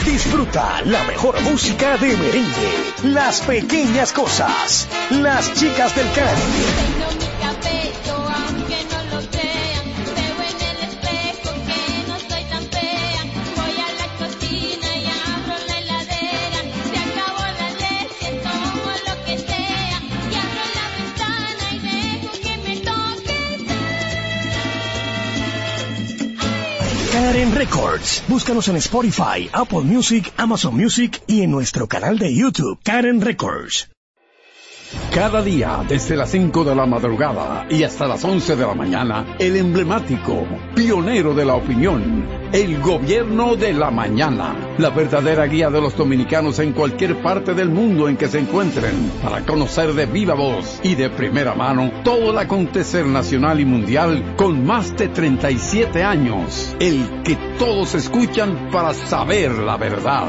Disfruta 0.05 0.81
la 0.85 1.03
mejor 1.03 1.41
música 1.41 1.97
de 1.97 2.15
merengue, 2.15 2.93
las 3.03 3.41
pequeñas 3.41 4.13
cosas, 4.13 4.87
las 5.09 5.53
chicas 5.53 5.95
del 5.95 6.09
Caribe. 6.11 7.30
Records. 27.53 28.23
Búscanos 28.27 28.67
en 28.69 28.77
Spotify, 28.77 29.49
Apple 29.51 29.81
Music, 29.81 30.31
Amazon 30.37 30.75
Music 30.75 31.21
y 31.27 31.41
en 31.41 31.51
nuestro 31.51 31.87
canal 31.87 32.17
de 32.17 32.33
YouTube, 32.33 32.79
Karen 32.83 33.21
Records. 33.21 33.89
Cada 35.13 35.41
día, 35.41 35.83
desde 35.87 36.15
las 36.15 36.31
5 36.31 36.63
de 36.63 36.75
la 36.75 36.85
madrugada 36.85 37.65
y 37.69 37.83
hasta 37.83 38.07
las 38.07 38.23
11 38.23 38.55
de 38.55 38.65
la 38.65 38.73
mañana, 38.73 39.35
el 39.39 39.55
emblemático, 39.55 40.45
pionero 40.75 41.33
de 41.33 41.45
la 41.45 41.55
opinión, 41.55 42.25
el 42.51 42.81
gobierno 42.81 43.55
de 43.55 43.73
la 43.73 43.91
mañana, 43.91 44.55
la 44.77 44.89
verdadera 44.89 45.45
guía 45.45 45.69
de 45.69 45.81
los 45.81 45.95
dominicanos 45.95 46.59
en 46.59 46.73
cualquier 46.73 47.21
parte 47.21 47.53
del 47.53 47.69
mundo 47.69 48.09
en 48.09 48.17
que 48.17 48.27
se 48.27 48.39
encuentren, 48.39 49.11
para 49.23 49.45
conocer 49.45 49.93
de 49.93 50.05
viva 50.05 50.33
voz 50.33 50.79
y 50.83 50.95
de 50.95 51.09
primera 51.09 51.55
mano 51.55 51.91
todo 52.03 52.31
el 52.31 52.37
acontecer 52.37 53.05
nacional 53.05 53.59
y 53.59 53.65
mundial 53.65 54.35
con 54.35 54.65
más 54.65 54.95
de 54.97 55.07
37 55.07 56.03
años, 56.03 56.75
el 56.79 57.21
que 57.23 57.37
todos 57.57 57.95
escuchan 57.95 58.69
para 58.71 58.93
saber 58.93 59.51
la 59.51 59.77
verdad. 59.77 60.27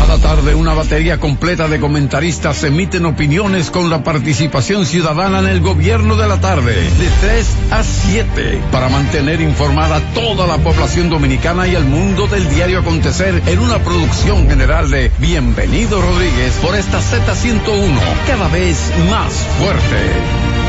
Cada 0.00 0.18
tarde 0.18 0.54
una 0.54 0.74
batería 0.74 1.18
completa 1.18 1.68
de 1.68 1.78
comentaristas 1.78 2.62
emiten 2.64 3.06
opiniones 3.06 3.70
con 3.70 3.88
la 3.90 4.02
participación 4.02 4.86
ciudadana 4.86 5.38
en 5.38 5.46
el 5.46 5.60
gobierno 5.60 6.16
de 6.16 6.26
la 6.26 6.40
tarde, 6.40 6.74
de 6.74 7.08
3 7.20 7.46
a 7.70 7.82
7, 7.84 8.60
para 8.72 8.88
mantener 8.88 9.40
informada 9.40 10.00
toda 10.12 10.46
la 10.46 10.58
población 10.58 11.08
dominicana 11.10 11.68
y 11.68 11.74
el 11.74 11.84
mundo 11.84 12.26
del 12.26 12.48
diario 12.50 12.80
acontecer 12.80 13.40
en 13.46 13.60
una 13.60 13.78
producción 13.78 14.48
general 14.48 14.90
de 14.90 15.10
Bienvenido 15.18 16.02
Rodríguez 16.02 16.54
por 16.60 16.74
esta 16.74 16.98
Z101, 16.98 17.98
cada 18.26 18.48
vez 18.48 18.92
más 19.08 19.32
fuerte. 19.58 20.64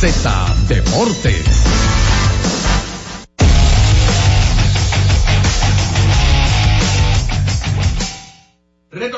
Z 0.00 0.54
Deportes. 0.68 1.91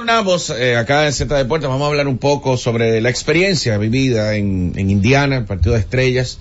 Eh, 0.06 0.76
acá 0.76 1.06
en 1.06 1.14
Z 1.14 1.34
Deportes, 1.34 1.66
vamos 1.66 1.87
a 1.87 1.88
hablar 1.88 2.08
un 2.08 2.18
poco 2.18 2.58
sobre 2.58 3.00
la 3.00 3.08
experiencia 3.08 3.78
vivida 3.78 4.34
en, 4.34 4.75
en 4.76 4.90
Indiana, 4.90 5.38
el 5.38 5.44
partido 5.46 5.73
de 5.73 5.80
estrellas. 5.80 6.38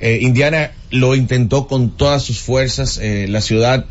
Eh, 0.00 0.18
Indiana 0.20 0.72
lo 0.90 1.14
intentó 1.14 1.66
con 1.66 1.96
todas 1.96 2.22
sus 2.22 2.40
fuerzas, 2.40 2.98
eh, 2.98 3.26
la 3.26 3.40
ciudad 3.40 3.86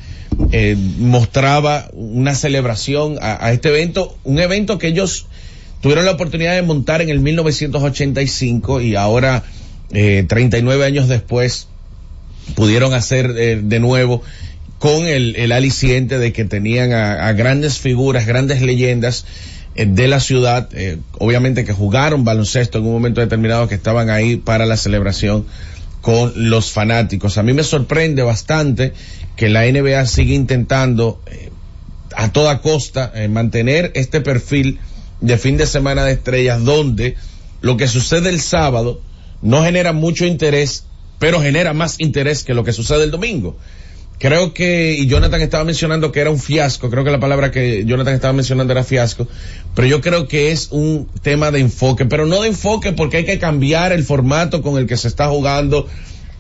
mostraba 0.99 1.89
una 1.93 2.35
celebración 2.35 3.17
a, 3.19 3.43
a 3.43 3.51
este 3.51 3.69
evento, 3.69 4.15
un 4.23 4.37
evento 4.37 4.77
que 4.77 4.87
ellos 4.89 5.25
tuvieron 5.81 6.05
la 6.05 6.11
oportunidad 6.11 6.53
de 6.53 6.61
montar 6.61 7.01
en 7.01 7.09
el 7.09 7.19
1985 7.19 8.81
y 8.81 8.95
ahora, 8.95 9.43
eh, 9.91 10.23
39 10.27 10.85
años 10.85 11.07
después, 11.07 11.67
pudieron 12.53 12.93
hacer 12.93 13.33
de 13.33 13.79
nuevo 13.79 14.21
con 14.85 15.07
el, 15.07 15.51
aliciente 15.51 16.19
de 16.19 16.31
que 16.31 16.45
tenían 16.45 16.93
a, 16.93 17.33
grandes 17.33 17.79
figuras, 17.79 18.27
grandes 18.27 18.61
leyendas 18.61 19.25
eh, 19.73 19.87
de 19.87 20.07
la 20.07 20.19
ciudad, 20.19 20.69
eh, 20.73 20.99
obviamente 21.17 21.65
que 21.65 21.73
jugaron 21.73 22.23
baloncesto 22.23 22.77
en 22.77 22.85
un 22.85 22.91
momento 22.91 23.19
determinado 23.19 23.67
que 23.67 23.73
estaban 23.73 24.11
ahí 24.11 24.35
para 24.35 24.67
la 24.67 24.77
celebración 24.77 25.47
con 26.01 26.33
los 26.35 26.71
fanáticos. 26.71 27.39
A 27.39 27.41
mí 27.41 27.51
me 27.51 27.63
sorprende 27.63 28.21
bastante 28.21 28.93
que 29.35 29.49
la 29.49 29.63
NBA 29.65 30.05
siga 30.05 30.35
intentando 30.35 31.19
eh, 31.31 31.49
a 32.15 32.31
toda 32.31 32.61
costa 32.61 33.11
mantener 33.27 33.91
este 33.95 34.21
perfil 34.21 34.77
de 35.19 35.39
fin 35.39 35.57
de 35.57 35.65
semana 35.65 36.05
de 36.05 36.11
estrellas 36.11 36.63
donde 36.63 37.15
lo 37.61 37.75
que 37.75 37.87
sucede 37.87 38.29
el 38.29 38.39
sábado 38.39 39.01
no 39.41 39.63
genera 39.63 39.93
mucho 39.93 40.27
interés, 40.27 40.85
pero 41.17 41.41
genera 41.41 41.73
más 41.73 41.99
interés 41.99 42.43
que 42.43 42.53
lo 42.53 42.63
que 42.63 42.71
sucede 42.71 43.03
el 43.03 43.09
domingo. 43.09 43.57
Creo 44.17 44.53
que, 44.53 44.93
y 44.93 45.07
Jonathan 45.07 45.41
estaba 45.41 45.63
mencionando 45.65 46.11
que 46.11 46.21
era 46.21 46.29
un 46.29 46.39
fiasco, 46.39 46.89
creo 46.89 47.03
que 47.03 47.11
la 47.11 47.19
palabra 47.19 47.51
que 47.51 47.83
Jonathan 47.85 48.13
estaba 48.13 48.33
mencionando 48.33 48.71
era 48.71 48.83
fiasco, 48.83 49.27
pero 49.75 49.87
yo 49.87 49.99
creo 49.99 50.27
que 50.27 50.51
es 50.51 50.69
un 50.71 51.09
tema 51.21 51.51
de 51.51 51.59
enfoque, 51.59 52.05
pero 52.05 52.25
no 52.25 52.41
de 52.41 52.47
enfoque 52.47 52.93
porque 52.93 53.17
hay 53.17 53.25
que 53.25 53.39
cambiar 53.39 53.91
el 53.91 54.03
formato 54.03 54.61
con 54.61 54.77
el 54.77 54.87
que 54.87 54.95
se 54.95 55.09
está 55.09 55.27
jugando 55.27 55.87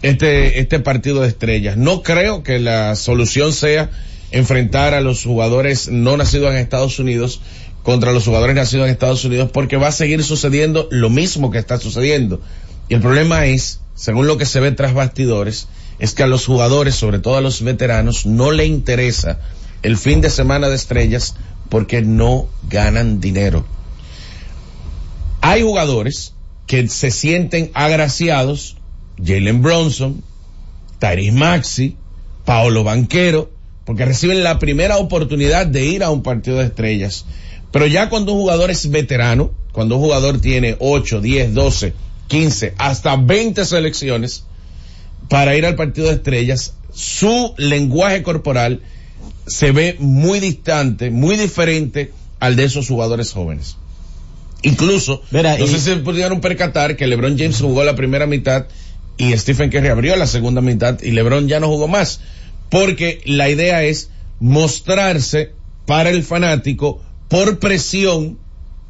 este, 0.01 0.59
este 0.59 0.79
partido 0.79 1.21
de 1.21 1.27
estrellas. 1.27 1.75
No 1.75 2.01
creo 2.01 2.43
que 2.43 2.59
la 2.59 2.95
solución 2.95 3.51
sea 3.51 3.89
enfrentar 4.31 4.93
a 4.93 5.01
los 5.01 5.23
jugadores 5.23 5.89
no 5.89 6.15
nacidos 6.15 6.51
en 6.51 6.57
Estados 6.57 6.99
Unidos 6.99 7.41
contra 7.83 8.13
los 8.13 8.25
jugadores 8.25 8.55
nacidos 8.55 8.85
en 8.85 8.91
Estados 8.91 9.23
Unidos 9.25 9.49
porque 9.51 9.77
va 9.77 9.87
a 9.87 9.91
seguir 9.91 10.23
sucediendo 10.23 10.87
lo 10.91 11.09
mismo 11.09 11.51
que 11.51 11.57
está 11.57 11.79
sucediendo. 11.79 12.41
Y 12.87 12.93
el 12.93 13.01
problema 13.01 13.45
es, 13.45 13.81
según 13.95 14.27
lo 14.27 14.37
que 14.37 14.45
se 14.45 14.59
ve 14.59 14.71
tras 14.71 14.93
bastidores, 14.93 15.67
es 15.99 16.13
que 16.13 16.23
a 16.23 16.27
los 16.27 16.45
jugadores, 16.45 16.95
sobre 16.95 17.19
todo 17.19 17.35
a 17.35 17.41
los 17.41 17.61
veteranos, 17.61 18.25
no 18.25 18.51
le 18.51 18.65
interesa 18.65 19.39
el 19.81 19.97
fin 19.97 20.21
de 20.21 20.29
semana 20.29 20.67
de 20.69 20.75
estrellas 20.75 21.35
porque 21.69 22.01
no 22.01 22.47
ganan 22.69 23.19
dinero. 23.19 23.65
Hay 25.41 25.61
jugadores 25.61 26.33
que 26.67 26.87
se 26.87 27.11
sienten 27.11 27.71
agraciados, 27.73 28.77
Jalen 29.23 29.61
Bronson, 29.61 30.23
Tyrese 30.99 31.31
Maxi, 31.31 31.97
Paolo 32.45 32.83
Banquero, 32.83 33.51
porque 33.85 34.05
reciben 34.05 34.43
la 34.43 34.59
primera 34.59 34.97
oportunidad 34.97 35.67
de 35.67 35.85
ir 35.85 36.03
a 36.03 36.09
un 36.09 36.23
partido 36.23 36.57
de 36.57 36.65
estrellas. 36.65 37.25
Pero 37.71 37.85
ya 37.85 38.09
cuando 38.09 38.33
un 38.33 38.39
jugador 38.39 38.71
es 38.71 38.89
veterano, 38.89 39.51
cuando 39.71 39.97
un 39.97 40.01
jugador 40.01 40.39
tiene 40.41 40.75
8, 40.79 41.21
10, 41.21 41.53
12, 41.53 41.93
15, 42.27 42.73
hasta 42.77 43.15
20 43.15 43.65
selecciones 43.65 44.45
para 45.29 45.55
ir 45.55 45.65
al 45.65 45.75
partido 45.75 46.07
de 46.07 46.13
estrellas, 46.15 46.73
su 46.93 47.53
lenguaje 47.57 48.23
corporal 48.23 48.81
se 49.47 49.71
ve 49.71 49.95
muy 49.99 50.39
distante, 50.39 51.09
muy 51.11 51.35
diferente 51.37 52.11
al 52.39 52.55
de 52.55 52.63
esos 52.65 52.87
jugadores 52.87 53.31
jóvenes. 53.31 53.77
Incluso, 54.63 55.21
Mira, 55.31 55.57
no 55.57 55.65
y- 55.65 55.67
sé 55.67 55.79
si 55.79 55.95
pudieron 56.01 56.41
percatar 56.41 56.95
que 56.95 57.05
LeBron 57.07 57.37
James 57.37 57.59
jugó 57.61 57.83
la 57.83 57.95
primera 57.95 58.25
mitad 58.25 58.65
y 59.17 59.35
Stephen 59.37 59.69
Curry 59.69 59.89
abrió 59.89 60.15
la 60.15 60.27
segunda 60.27 60.61
mitad 60.61 60.99
y 61.01 61.11
LeBron 61.11 61.47
ya 61.47 61.59
no 61.59 61.67
jugó 61.67 61.87
más. 61.87 62.19
Porque 62.69 63.21
la 63.25 63.49
idea 63.49 63.83
es 63.83 64.09
mostrarse 64.39 65.51
para 65.85 66.09
el 66.09 66.23
fanático 66.23 67.01
por 67.29 67.59
presión 67.59 68.39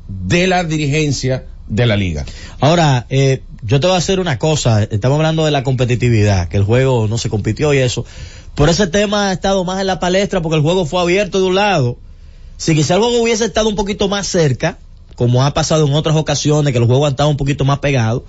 de 0.07 0.47
la 0.47 0.63
dirigencia 0.63 1.45
de 1.67 1.85
la 1.85 1.95
liga. 1.97 2.25
Ahora, 2.61 3.05
eh, 3.09 3.41
yo 3.65 3.79
te 3.79 3.87
voy 3.87 3.95
a 3.95 3.99
hacer 3.99 4.19
una 4.19 4.37
cosa. 4.37 4.83
Estamos 4.83 5.17
hablando 5.17 5.45
de 5.45 5.51
la 5.51 5.63
competitividad, 5.63 6.47
que 6.49 6.57
el 6.57 6.63
juego 6.63 7.07
no 7.07 7.17
se 7.17 7.29
compitió 7.29 7.73
y 7.73 7.79
eso. 7.79 8.05
Por 8.53 8.69
ese 8.69 8.87
tema 8.87 9.29
ha 9.29 9.33
estado 9.33 9.63
más 9.65 9.81
en 9.81 9.87
la 9.87 9.99
palestra 9.99 10.41
porque 10.41 10.57
el 10.57 10.61
juego 10.61 10.85
fue 10.85 11.01
abierto 11.01 11.39
de 11.39 11.45
un 11.47 11.55
lado. 11.55 11.97
Si 12.57 12.75
quizá 12.75 12.95
el 12.95 13.01
juego 13.01 13.21
hubiese 13.21 13.45
estado 13.45 13.67
un 13.67 13.75
poquito 13.75 14.07
más 14.07 14.27
cerca, 14.27 14.77
como 15.15 15.43
ha 15.43 15.53
pasado 15.53 15.87
en 15.87 15.93
otras 15.93 16.15
ocasiones, 16.15 16.71
que 16.73 16.79
el 16.79 16.85
juego 16.85 17.05
ha 17.05 17.09
estado 17.09 17.29
un 17.29 17.37
poquito 17.37 17.65
más 17.65 17.79
pegado, 17.79 18.23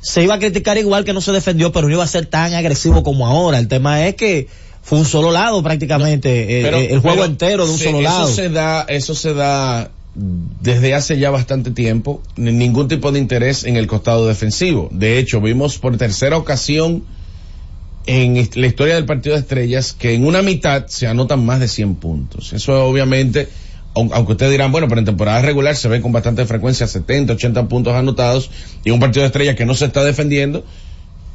se 0.00 0.22
iba 0.22 0.34
a 0.34 0.38
criticar 0.38 0.78
igual 0.78 1.04
que 1.04 1.12
no 1.12 1.20
se 1.20 1.32
defendió, 1.32 1.72
pero 1.72 1.88
no 1.88 1.94
iba 1.94 2.04
a 2.04 2.08
ser 2.08 2.26
tan 2.26 2.54
agresivo 2.54 3.02
como 3.02 3.26
ahora. 3.26 3.58
El 3.58 3.68
tema 3.68 4.06
es 4.06 4.14
que 4.14 4.46
fue 4.82 4.98
un 4.98 5.04
solo 5.04 5.32
lado 5.32 5.62
prácticamente, 5.64 6.60
eh, 6.60 6.62
Pero- 6.62 6.76
eh, 6.78 6.88
el 6.92 7.00
juego 7.00 7.16
pero 7.16 7.24
entero 7.26 7.66
de 7.66 7.72
un 7.72 7.78
solo 7.78 7.98
eso 7.98 8.02
lado. 8.02 8.28
se 8.28 8.48
da, 8.50 8.82
eso 8.88 9.14
se 9.16 9.34
da 9.34 9.90
desde 10.18 10.94
hace 10.94 11.18
ya 11.18 11.30
bastante 11.30 11.70
tiempo, 11.70 12.22
ni- 12.36 12.52
ningún 12.52 12.88
tipo 12.88 13.12
de 13.12 13.18
interés 13.18 13.64
en 13.64 13.76
el 13.76 13.86
costado 13.86 14.26
defensivo. 14.26 14.88
De 14.92 15.18
hecho, 15.18 15.40
vimos 15.40 15.78
por 15.78 15.96
tercera 15.98 16.36
ocasión 16.38 17.04
en 18.06 18.34
la 18.54 18.66
historia 18.66 18.94
del 18.94 19.04
partido 19.04 19.34
de 19.34 19.40
estrellas 19.42 19.92
que 19.92 20.14
en 20.14 20.24
una 20.24 20.40
mitad 20.42 20.86
se 20.86 21.06
anotan 21.06 21.44
más 21.44 21.60
de 21.60 21.68
100 21.68 21.96
puntos. 21.96 22.52
Eso 22.52 22.84
obviamente, 22.86 23.48
aun- 23.94 24.10
aunque 24.14 24.32
ustedes 24.32 24.52
dirán, 24.52 24.72
bueno, 24.72 24.88
pero 24.88 25.00
en 25.00 25.04
temporada 25.04 25.42
regular 25.42 25.76
se 25.76 25.88
ve 25.88 26.00
con 26.00 26.12
bastante 26.12 26.46
frecuencia 26.46 26.86
70, 26.86 27.32
80 27.34 27.68
puntos 27.68 27.94
anotados 27.94 28.50
y 28.84 28.90
un 28.90 29.00
partido 29.00 29.22
de 29.22 29.26
estrellas 29.26 29.56
que 29.56 29.66
no 29.66 29.74
se 29.74 29.86
está 29.86 30.04
defendiendo, 30.04 30.64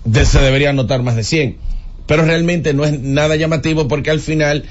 de- 0.06 0.26
se 0.26 0.40
debería 0.40 0.70
anotar 0.72 1.04
más 1.04 1.16
de 1.16 1.24
100. 1.24 1.58
Pero 2.08 2.24
realmente 2.24 2.74
no 2.74 2.84
es 2.86 3.00
nada 3.00 3.36
llamativo 3.36 3.88
porque 3.88 4.10
al 4.10 4.20
final 4.22 4.64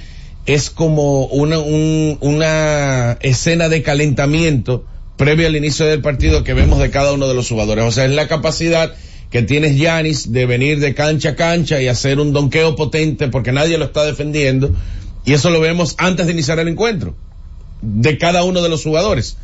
es 0.47 0.71
como 0.71 1.27
una, 1.27 1.59
un- 1.59 2.19
una 2.21 3.13
escena 3.21 3.69
de 3.69 3.83
calentamiento 3.83 4.85
previo 5.17 5.47
al 5.47 5.57
inicio 5.57 5.87
del 5.87 6.01
partido 6.01 6.45
que 6.45 6.55
vemos 6.55 6.79
de 6.79 6.91
cada 6.91 7.13
uno 7.13 7.29
de 7.29 7.35
los 7.35 7.49
jugadores. 7.49 7.85
O 7.85 7.91
sea, 7.93 8.05
es 8.07 8.11
la 8.13 8.27
capacidad 8.27 8.95
que 9.31 9.43
tienes 9.43 9.77
Yanis 9.77 10.33
de 10.33 10.47
venir 10.47 10.81
de 10.81 10.95
cancha 10.95 11.31
a 11.31 11.37
cancha 11.37 11.81
y 11.81 11.89
hacer 11.89 12.19
un 12.19 12.33
donqueo 12.33 12.75
potente 12.75 13.29
porque 13.29 13.53
nadie 13.53 13.79
lo 13.79 13.85
está 13.85 14.05
defendiendo. 14.05 14.75
Y 15.25 15.35
eso 15.35 15.51
lo 15.51 15.61
vemos 15.61 15.95
antes 15.99 16.27
de 16.27 16.33
iniciar 16.33 16.59
el 16.59 16.69
encuentro 16.69 17.15
de 17.83 18.17
cada 18.19 18.43
uno 18.43 18.63
de 18.63 18.69
los 18.71 18.83
jugadores. 18.83 19.37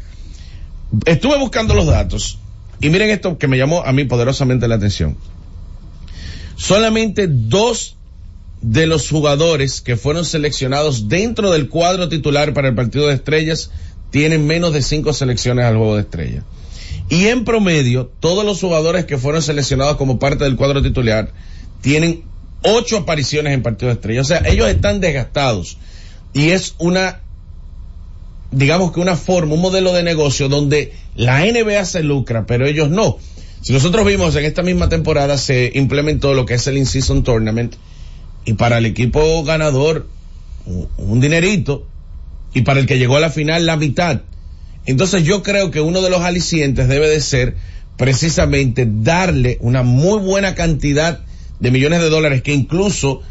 Estuve 1.05 1.38
buscando 1.38 1.75
los 1.75 1.87
datos 1.87 2.38
y 2.81 2.88
miren 2.91 3.11
esto 3.11 3.37
que 3.38 3.47
me 3.49 3.59
llamó 3.59 3.83
a 3.85 3.93
mí 3.93 4.05
poderosamente 4.05 4.67
la 4.69 4.76
atención. 4.76 5.17
Solamente 6.57 7.26
dos 7.29 7.96
de 8.66 8.88
los 8.88 9.08
jugadores 9.08 9.80
que 9.80 9.96
fueron 9.96 10.25
seleccionados 10.25 11.08
dentro 11.08 11.52
del 11.52 11.68
cuadro 11.68 12.08
titular 12.08 12.52
para 12.52 12.66
el 12.66 12.75
partido 12.75 13.06
de 13.06 13.14
estrellas 13.14 13.70
tienen 14.11 14.44
menos 14.44 14.73
de 14.73 14.82
cinco 14.82 15.12
selecciones 15.12 15.66
al 15.66 15.76
juego 15.76 15.94
de 15.94 16.00
estrellas. 16.00 16.42
Y 17.08 17.28
en 17.28 17.44
promedio, 17.44 18.11
todos 18.18 18.44
los 18.44 18.61
jugadores 18.61 19.04
que 19.04 19.18
fueron 19.18 19.40
seleccionados 19.40 19.96
como 19.96 20.18
parte 20.18 20.42
del 20.42 20.56
cuadro 20.56 20.82
titular 20.82 21.32
tienen 21.80 22.25
ocho 22.62 22.99
apariciones 22.99 23.54
en 23.54 23.62
partido 23.62 23.87
de 23.87 23.94
estrellas. 23.94 24.26
O 24.26 24.28
sea, 24.28 24.42
ellos 24.50 24.68
están 24.68 24.99
desgastados. 25.00 25.78
Y 26.35 26.50
es 26.50 26.75
una, 26.78 27.20
digamos 28.50 28.90
que 28.90 28.99
una 28.99 29.14
forma, 29.14 29.54
un 29.54 29.61
modelo 29.61 29.92
de 29.92 30.02
negocio 30.02 30.49
donde 30.49 30.92
la 31.14 31.44
NBA 31.44 31.85
se 31.85 32.02
lucra, 32.02 32.46
pero 32.46 32.66
ellos 32.66 32.90
no. 32.90 33.18
Si 33.61 33.73
nosotros 33.73 34.04
vimos 34.04 34.35
en 34.35 34.44
esta 34.44 34.64
misma 34.64 34.88
temporada 34.88 35.38
se 35.38 35.70
implementó 35.75 36.35
lo 36.35 36.46
que 36.46 36.54
es 36.54 36.66
el 36.66 36.78
In-Season 36.78 37.23
Tournament 37.23 37.76
y 38.47 38.55
para 38.55 38.79
el 38.79 38.87
equipo 38.87 39.45
ganador 39.45 40.09
un- 40.65 41.21
dinerito 41.21 41.87
y 42.55 42.62
para 42.62 42.81
el 42.81 42.87
que 42.87 42.99
llegó 42.99 43.17
a 43.17 43.21
la 43.21 43.31
final 43.31 43.67
la 43.67 43.76
mitad. 43.76 44.23
Entonces 44.87 45.25
yo 45.25 45.43
creo 45.43 45.71
que 45.71 45.81
uno 45.83 46.00
de 46.00 46.09
los 46.09 46.23
alicientes 46.23 46.88
debe 46.88 47.09
de 47.09 47.21
ser 47.21 47.57
precisamente 47.99 48.87
darle 48.88 49.59
una 49.61 49.83
muy 49.83 50.21
buena 50.21 50.55
cantidad 50.55 51.21
de 51.61 51.71
millones 51.71 52.00
de 52.00 52.09
dólares 52.09 52.43
que 52.43 52.55
incluso 52.55 53.23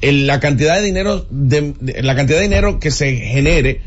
en 0.00 0.26
la 0.26 0.38
cantidad 0.40 0.76
de 0.76 0.82
dinero 0.82 1.26
la 1.30 2.14
cantidad 2.14 2.38
de 2.38 2.42
dinero 2.44 2.78
que 2.78 2.90
se 2.90 3.16
genere 3.16 3.80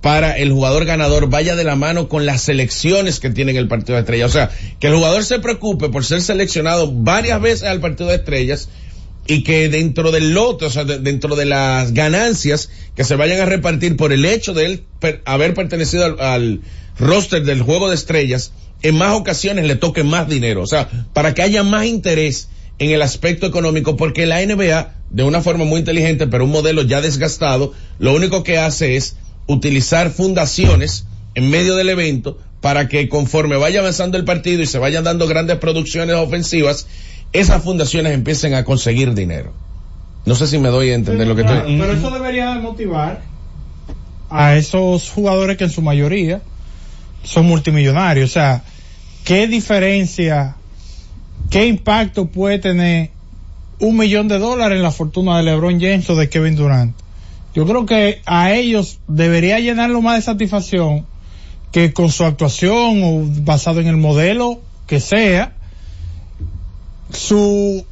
para 0.00 0.36
el 0.36 0.52
jugador 0.52 0.84
ganador 0.84 1.28
vaya 1.28 1.56
de 1.56 1.64
la 1.64 1.74
mano 1.74 2.08
con 2.08 2.24
las 2.26 2.42
selecciones 2.42 3.18
que 3.18 3.30
tiene 3.30 3.50
en 3.52 3.56
el 3.56 3.68
partido 3.68 3.94
de 3.96 4.00
estrellas. 4.02 4.30
O 4.30 4.32
sea, 4.32 4.50
que 4.78 4.86
el 4.88 4.94
jugador 4.94 5.24
se 5.24 5.40
preocupe 5.40 5.88
por 5.88 6.04
ser 6.04 6.20
seleccionado 6.22 6.90
varias 6.92 7.40
veces 7.40 7.64
al 7.64 7.80
partido 7.80 8.08
de 8.10 8.16
estrellas 8.16 8.68
y 9.28 9.42
que 9.44 9.68
dentro 9.68 10.10
del 10.10 10.32
lote, 10.34 10.64
o 10.64 10.70
sea, 10.70 10.82
de- 10.84 10.98
dentro 10.98 11.36
de 11.36 11.44
las 11.44 11.92
ganancias 11.92 12.70
que 12.96 13.04
se 13.04 13.14
vayan 13.14 13.40
a 13.40 13.44
repartir 13.44 13.96
por 13.96 14.12
el 14.12 14.24
hecho 14.24 14.54
de 14.54 14.64
él 14.66 14.84
haber 15.26 15.54
pertenecido 15.54 16.04
al, 16.04 16.20
al 16.20 16.60
roster 16.98 17.44
del 17.44 17.62
juego 17.62 17.88
de 17.88 17.94
estrellas, 17.94 18.52
en 18.82 18.96
más 18.96 19.14
ocasiones 19.16 19.66
le 19.66 19.76
toque 19.76 20.02
más 20.02 20.28
dinero. 20.28 20.62
O 20.62 20.66
sea, 20.66 20.88
para 21.12 21.34
que 21.34 21.42
haya 21.42 21.62
más 21.62 21.86
interés 21.86 22.48
en 22.80 22.90
el 22.90 23.02
aspecto 23.02 23.46
económico, 23.46 23.96
porque 23.96 24.24
la 24.26 24.40
NBA, 24.44 24.94
de 25.10 25.22
una 25.24 25.42
forma 25.42 25.64
muy 25.64 25.80
inteligente, 25.80 26.26
pero 26.26 26.44
un 26.44 26.50
modelo 26.50 26.82
ya 26.82 27.00
desgastado, 27.00 27.74
lo 27.98 28.14
único 28.14 28.42
que 28.42 28.58
hace 28.58 28.96
es 28.96 29.16
utilizar 29.46 30.10
fundaciones 30.10 31.04
en 31.34 31.50
medio 31.50 31.76
del 31.76 31.88
evento 31.90 32.38
para 32.60 32.88
que 32.88 33.08
conforme 33.08 33.56
vaya 33.56 33.80
avanzando 33.80 34.16
el 34.16 34.24
partido 34.24 34.62
y 34.62 34.66
se 34.66 34.78
vayan 34.78 35.04
dando 35.04 35.26
grandes 35.28 35.58
producciones 35.58 36.16
ofensivas, 36.16 36.86
esas 37.32 37.62
fundaciones 37.62 38.14
empiecen 38.14 38.54
a 38.54 38.64
conseguir 38.64 39.14
dinero. 39.14 39.52
No 40.24 40.34
sé 40.34 40.46
si 40.46 40.58
me 40.58 40.68
doy 40.68 40.90
a 40.90 40.94
entender 40.94 41.26
lo 41.26 41.36
que 41.36 41.42
Claro, 41.42 41.60
estoy. 41.60 41.78
Pero 41.78 41.92
eso 41.92 42.10
debería 42.10 42.54
de 42.54 42.60
motivar 42.60 43.22
a 44.30 44.56
esos 44.56 45.10
jugadores 45.10 45.56
que 45.56 45.64
en 45.64 45.70
su 45.70 45.82
mayoría 45.82 46.42
son 47.22 47.46
multimillonarios. 47.46 48.30
O 48.30 48.32
sea, 48.32 48.62
¿qué 49.24 49.46
diferencia, 49.46 50.56
qué 51.50 51.66
impacto 51.66 52.26
puede 52.26 52.58
tener 52.58 53.10
un 53.80 53.96
millón 53.96 54.28
de 54.28 54.38
dólares 54.38 54.76
en 54.76 54.82
la 54.82 54.90
fortuna 54.90 55.38
de 55.38 55.44
LeBron 55.44 55.80
James 55.80 56.08
o 56.10 56.16
de 56.16 56.28
Kevin 56.28 56.56
Durant? 56.56 56.94
Yo 57.54 57.66
creo 57.66 57.86
que 57.86 58.20
a 58.26 58.52
ellos 58.52 58.98
debería 59.08 59.58
llenarlo 59.58 60.02
más 60.02 60.16
de 60.16 60.22
satisfacción 60.22 61.06
que 61.72 61.92
con 61.92 62.10
su 62.10 62.24
actuación 62.24 63.02
o 63.02 63.22
basado 63.42 63.80
en 63.80 63.86
el 63.86 63.96
modelo 63.96 64.60
que 64.86 65.00
sea, 65.00 65.54
su, 67.12 67.84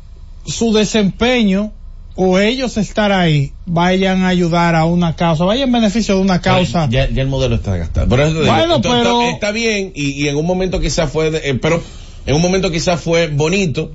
su 0.46 0.72
desempeño 0.72 1.72
o 2.14 2.38
ellos 2.38 2.76
estar 2.78 3.12
ahí 3.12 3.52
vayan 3.66 4.22
a 4.22 4.28
ayudar 4.28 4.74
a 4.74 4.84
una 4.86 5.16
causa, 5.16 5.44
vayan 5.44 5.68
en 5.68 5.72
beneficio 5.72 6.14
de 6.16 6.22
una 6.22 6.40
causa. 6.40 6.88
Ya, 6.90 7.08
ya 7.10 7.22
el 7.22 7.28
modelo 7.28 7.56
está 7.56 7.76
gastado. 7.76 8.08
Por 8.08 8.20
eso 8.20 8.40
digo, 8.40 8.46
Bueno, 8.54 8.80
pero- 8.80 9.22
está 9.28 9.52
bien 9.52 9.92
y, 9.94 10.10
y 10.12 10.28
en 10.28 10.36
un 10.36 10.46
momento 10.46 10.80
quizás 10.80 11.10
fue, 11.10 11.30
de- 11.30 11.50
eh, 11.50 11.54
pero 11.60 11.82
en 12.24 12.34
un 12.34 12.40
momento 12.42 12.70
quizás 12.70 13.00
fue 13.00 13.26
bonito 13.28 13.92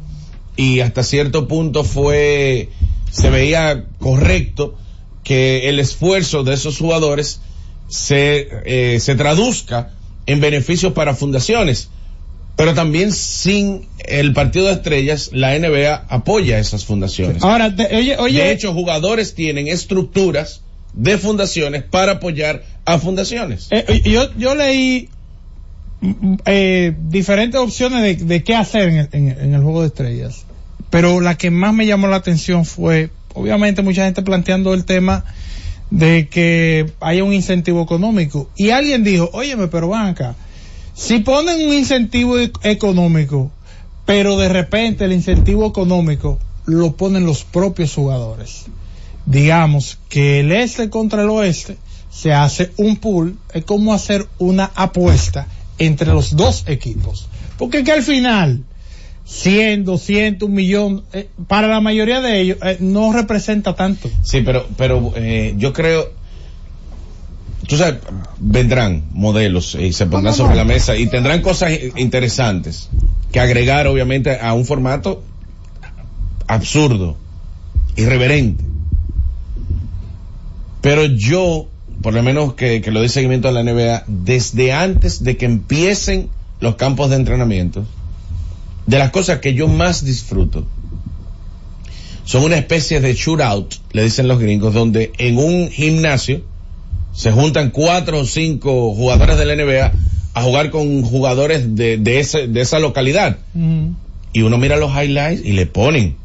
y 0.56 0.82
hasta 0.82 1.02
cierto 1.04 1.48
punto 1.48 1.84
fue, 1.84 2.70
se 3.12 3.30
veía 3.32 3.86
correcto 4.00 4.76
que 5.24 5.70
el 5.70 5.80
esfuerzo 5.80 6.44
de 6.44 6.54
esos 6.54 6.78
jugadores 6.78 7.42
se, 7.88 8.48
eh, 8.66 9.00
se 9.00 9.16
traduzca 9.16 9.92
en 10.28 10.40
beneficios 10.42 10.94
para 10.94 11.16
fundaciones. 11.16 11.90
Pero 12.62 12.76
también 12.76 13.12
sin 13.12 13.88
el 14.06 14.34
partido 14.34 14.68
de 14.68 14.74
estrellas, 14.74 15.32
la 15.34 15.58
NBA 15.58 16.06
apoya 16.10 16.60
esas 16.60 16.86
fundaciones. 16.86 17.42
Ahora, 17.44 17.76
te- 17.76 17.96
oye, 17.96 18.18
oye, 18.18 18.44
De 18.44 18.52
hecho, 18.52 18.72
jugadores 18.74 19.34
tienen 19.34 19.68
estructuras 19.68 20.62
de 20.94 21.18
fundaciones 21.18 21.82
para 21.84 22.14
apoyar 22.14 22.64
a 22.86 23.00
fundaciones. 23.00 23.68
eh, 23.72 24.02
yo, 24.06 24.30
yo 24.38 24.54
leí 24.54 25.10
mm, 26.02 26.36
eh, 26.46 26.94
diferentes 27.10 27.60
opciones 27.60 28.02
de, 28.04 28.26
de 28.26 28.44
qué 28.44 28.56
hacer 28.56 28.90
en 29.12 29.30
en 29.30 29.54
el 29.56 29.62
juego 29.64 29.82
de 29.82 29.88
estrellas, 29.88 30.46
pero 30.92 31.20
la 31.20 31.36
que 31.38 31.50
más 31.50 31.74
me 31.74 31.88
llamó 31.88 32.08
la 32.08 32.18
atención 32.18 32.66
fue, 32.66 33.10
obviamente, 33.34 33.82
mucha 33.82 34.06
gente 34.06 34.22
planteando 34.22 34.74
el 34.76 34.86
tema 34.86 35.24
de 35.90 36.28
que 36.28 36.92
haya 37.00 37.24
un 37.24 37.34
incentivo 37.34 37.82
económico. 37.82 38.50
Y 38.56 38.70
alguien 38.70 39.04
dijo, 39.04 39.30
óyeme, 39.34 39.68
pero 39.68 39.88
van 39.90 40.08
acá, 40.08 40.36
si 40.94 41.20
ponen 41.20 41.68
un 41.68 41.74
incentivo 41.74 42.38
e- 42.38 42.52
económico, 42.64 43.52
pero 44.06 44.38
de 44.38 44.50
repente 44.50 45.06
el 45.06 45.14
incentivo 45.14 45.68
económico 45.68 46.40
lo 46.66 46.96
ponen 46.96 47.26
los 47.26 47.44
propios 47.44 47.94
jugadores. 47.94 48.66
Digamos 49.26 50.00
que 50.10 50.40
el 50.40 50.52
este 50.52 50.90
contra 50.90 51.24
el 51.24 51.30
oeste 51.30 51.78
se 52.10 52.34
hace 52.34 52.72
un 52.78 52.98
pool, 52.98 53.38
es 53.54 53.64
como 53.64 53.94
hacer 53.94 54.28
una 54.38 54.72
apuesta 54.76 55.48
entre 55.78 56.08
los 56.14 56.36
dos 56.36 56.64
equipos. 56.68 57.28
Porque 57.58 57.84
que 57.84 57.92
al 57.92 58.04
final, 58.04 58.64
100, 59.26 59.86
200, 59.86 60.50
un 60.50 60.56
millón, 60.56 61.04
eh, 61.14 61.30
para 61.48 61.68
la 61.68 61.80
mayoría 61.80 62.22
de 62.22 62.42
ellos 62.42 62.58
eh, 62.64 62.78
no 62.80 63.14
representa 63.14 63.76
tanto. 63.76 64.10
Sí, 64.24 64.42
pero, 64.42 64.68
pero 64.78 65.14
eh, 65.16 65.56
yo 65.58 65.74
creo, 65.74 66.12
tú 67.72 67.78
sabes, 67.78 68.02
vendrán 68.38 69.06
modelos 69.12 69.76
y 69.76 69.94
se 69.94 70.06
pondrán 70.06 70.36
sobre 70.36 70.58
la 70.58 70.66
mesa 70.66 70.98
y 70.98 71.08
tendrán 71.08 71.42
cosas 71.42 71.72
interesantes 71.96 72.90
que 73.32 73.40
agregar 73.40 73.88
obviamente 73.88 74.38
a 74.42 74.52
un 74.52 74.66
formato 74.66 75.24
absurdo, 76.48 77.16
irreverente. 77.96 78.62
Pero 80.82 81.06
yo, 81.06 81.70
por 82.02 82.14
lo 82.14 82.22
menos 82.22 82.56
que, 82.56 82.82
que 82.82 82.92
lo 82.92 83.00
doy 83.00 83.08
seguimiento 83.08 83.48
a 83.48 83.54
la 83.54 83.64
NBA, 83.64 84.04
desde 84.06 84.74
antes 84.74 85.24
de 85.24 85.38
que 85.38 85.46
empiecen 85.46 86.28
los 86.60 86.76
campos 86.76 87.10
de 87.10 87.16
entrenamiento, 87.16 87.86
de 88.86 89.00
las 89.00 89.12
cosas 89.12 89.40
que 89.40 89.54
yo 89.54 89.70
más 89.70 90.04
disfruto, 90.04 90.66
son 92.26 92.44
una 92.44 92.58
especie 92.58 93.00
de 93.00 93.14
shootout, 93.14 93.76
le 93.94 94.04
dicen 94.04 94.28
los 94.28 94.40
gringos, 94.40 94.74
donde 94.74 95.14
en 95.18 95.38
un 95.38 95.70
gimnasio 95.70 96.51
se 97.14 97.32
juntan 97.32 97.72
cuatro 97.72 98.20
o 98.20 98.26
cinco 98.26 98.94
jugadores 98.94 99.38
de 99.38 99.46
la 99.46 99.56
NBA 99.56 99.92
a 100.34 100.42
jugar 100.44 100.70
con 100.72 101.04
jugadores 101.04 101.76
de, 101.76 101.98
de, 101.98 102.20
ese, 102.20 102.48
de 102.48 102.62
esa 102.62 102.80
localidad. 102.80 103.38
Y 104.34 104.42
uno 104.42 104.58
mira 104.58 104.78
los 104.78 104.92
highlights 104.92 105.46
y 105.46 105.52
le 105.52 105.66
ponen. 105.66 106.16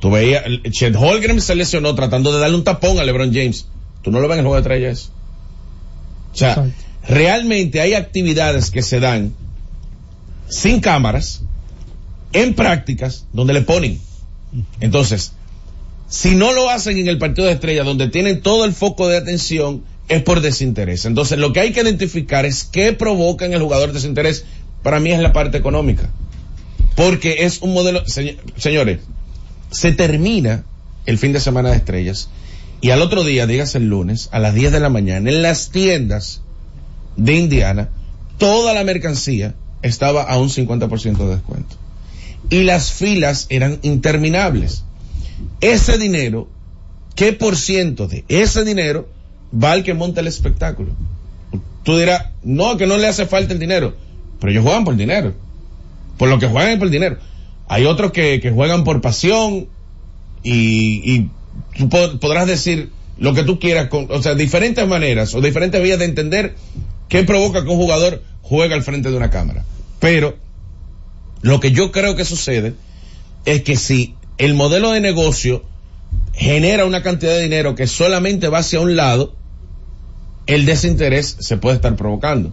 Tú 0.00 0.10
veías, 0.10 0.42
Chet 0.70 0.96
Holmgren 0.96 1.40
se 1.42 1.54
lesionó 1.54 1.94
tratando 1.94 2.32
de 2.32 2.40
darle 2.40 2.56
un 2.56 2.64
tapón 2.64 2.98
a 2.98 3.04
LeBron 3.04 3.32
James. 3.34 3.66
Tú 4.02 4.10
no 4.10 4.20
lo 4.20 4.28
ves 4.28 4.36
en 4.36 4.40
el 4.40 4.46
juego 4.46 4.56
de 4.56 4.62
estrellas. 4.62 5.10
O 6.32 6.36
sea, 6.36 6.50
Exacto. 6.50 6.72
realmente 7.06 7.80
hay 7.82 7.92
actividades 7.92 8.70
que 8.70 8.80
se 8.80 9.00
dan 9.00 9.34
sin 10.48 10.80
cámaras, 10.80 11.42
en 12.32 12.54
prácticas, 12.54 13.26
donde 13.32 13.52
le 13.52 13.60
ponen. 13.62 14.00
Entonces, 14.80 15.32
si 16.08 16.34
no 16.34 16.52
lo 16.52 16.70
hacen 16.70 16.96
en 16.98 17.08
el 17.08 17.18
partido 17.18 17.46
de 17.46 17.54
estrella, 17.54 17.84
donde 17.84 18.08
tienen 18.08 18.40
todo 18.40 18.64
el 18.64 18.72
foco 18.72 19.08
de 19.08 19.16
atención, 19.16 19.84
es 20.10 20.22
por 20.22 20.40
desinterés. 20.40 21.04
Entonces, 21.06 21.38
lo 21.38 21.52
que 21.52 21.60
hay 21.60 21.72
que 21.72 21.80
identificar 21.80 22.44
es 22.44 22.64
qué 22.64 22.92
provoca 22.92 23.46
en 23.46 23.52
el 23.54 23.62
jugador 23.62 23.92
desinterés. 23.92 24.44
Para 24.82 25.00
mí 25.00 25.12
es 25.12 25.20
la 25.20 25.32
parte 25.32 25.56
económica. 25.56 26.10
Porque 26.96 27.44
es 27.44 27.62
un 27.62 27.72
modelo, 27.72 28.04
señ- 28.04 28.36
señores, 28.56 28.98
se 29.70 29.92
termina 29.92 30.64
el 31.06 31.16
fin 31.16 31.32
de 31.32 31.40
semana 31.40 31.70
de 31.70 31.76
estrellas 31.76 32.28
y 32.80 32.90
al 32.90 33.02
otro 33.02 33.24
día, 33.24 33.46
dígase 33.46 33.78
el 33.78 33.88
lunes, 33.88 34.28
a 34.32 34.38
las 34.38 34.54
10 34.54 34.72
de 34.72 34.80
la 34.80 34.88
mañana, 34.88 35.30
en 35.30 35.42
las 35.42 35.70
tiendas 35.70 36.42
de 37.16 37.34
Indiana, 37.34 37.88
toda 38.38 38.74
la 38.74 38.84
mercancía 38.84 39.54
estaba 39.82 40.22
a 40.24 40.38
un 40.38 40.48
50% 40.50 41.16
de 41.18 41.34
descuento. 41.36 41.76
Y 42.50 42.64
las 42.64 42.90
filas 42.92 43.46
eran 43.48 43.78
interminables. 43.82 44.82
Ese 45.60 45.98
dinero, 45.98 46.48
¿qué 47.14 47.32
por 47.32 47.56
ciento 47.56 48.08
de 48.08 48.24
ese 48.28 48.64
dinero 48.64 49.08
va 49.52 49.72
al 49.72 49.82
que 49.82 49.94
monta 49.94 50.20
el 50.20 50.26
espectáculo? 50.26 50.92
Tú 51.82 51.96
dirás, 51.96 52.26
no, 52.42 52.76
que 52.76 52.86
no 52.86 52.96
le 52.98 53.08
hace 53.08 53.26
falta 53.26 53.52
el 53.52 53.58
dinero, 53.58 53.94
pero 54.38 54.52
ellos 54.52 54.64
juegan 54.64 54.84
por 54.84 54.96
dinero. 54.96 55.34
Por 56.18 56.28
lo 56.28 56.38
que 56.38 56.46
juegan 56.46 56.72
es 56.72 56.78
por 56.78 56.90
dinero. 56.90 57.16
Hay 57.68 57.86
otros 57.86 58.12
que, 58.12 58.40
que 58.40 58.50
juegan 58.50 58.84
por 58.84 59.00
pasión 59.00 59.68
y, 60.42 61.12
y 61.14 61.30
tú 61.78 61.88
po- 61.88 62.18
podrás 62.20 62.46
decir 62.46 62.90
lo 63.18 63.32
que 63.34 63.42
tú 63.42 63.58
quieras, 63.58 63.88
con, 63.88 64.06
o 64.10 64.22
sea, 64.22 64.34
diferentes 64.34 64.86
maneras 64.86 65.34
o 65.34 65.40
diferentes 65.40 65.82
vías 65.82 65.98
de 65.98 66.04
entender 66.06 66.56
qué 67.08 67.22
provoca 67.24 67.62
que 67.64 67.70
un 67.70 67.76
jugador 67.76 68.22
juegue 68.42 68.74
al 68.74 68.82
frente 68.82 69.10
de 69.10 69.16
una 69.16 69.30
cámara. 69.30 69.64
Pero 69.98 70.36
lo 71.42 71.60
que 71.60 71.72
yo 71.72 71.92
creo 71.92 72.16
que 72.16 72.24
sucede 72.24 72.74
es 73.44 73.62
que 73.62 73.76
si 73.76 74.14
el 74.38 74.54
modelo 74.54 74.90
de 74.90 75.00
negocio 75.00 75.64
genera 76.32 76.84
una 76.84 77.02
cantidad 77.02 77.32
de 77.32 77.42
dinero 77.42 77.74
que 77.74 77.86
solamente 77.86 78.48
va 78.48 78.58
hacia 78.58 78.80
un 78.80 78.96
lado, 78.96 79.34
el 80.54 80.66
desinterés 80.66 81.36
se 81.38 81.56
puede 81.56 81.76
estar 81.76 81.96
provocando. 81.96 82.52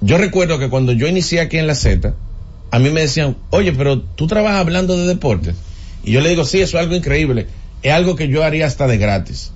Yo 0.00 0.18
recuerdo 0.18 0.58
que 0.58 0.68
cuando 0.68 0.92
yo 0.92 1.06
inicié 1.06 1.40
aquí 1.40 1.58
en 1.58 1.66
la 1.66 1.74
Z, 1.74 2.14
a 2.70 2.78
mí 2.78 2.90
me 2.90 3.02
decían, 3.02 3.36
oye, 3.50 3.72
pero 3.72 4.00
tú 4.00 4.26
trabajas 4.26 4.58
hablando 4.58 4.96
de 4.96 5.06
deportes. 5.06 5.54
Y 6.02 6.12
yo 6.12 6.20
le 6.20 6.30
digo, 6.30 6.44
sí, 6.44 6.60
eso 6.60 6.76
es 6.76 6.82
algo 6.82 6.96
increíble. 6.96 7.46
Es 7.82 7.92
algo 7.92 8.16
que 8.16 8.28
yo 8.28 8.42
haría 8.42 8.66
hasta 8.66 8.86
de 8.86 8.98
gratis. 8.98 9.52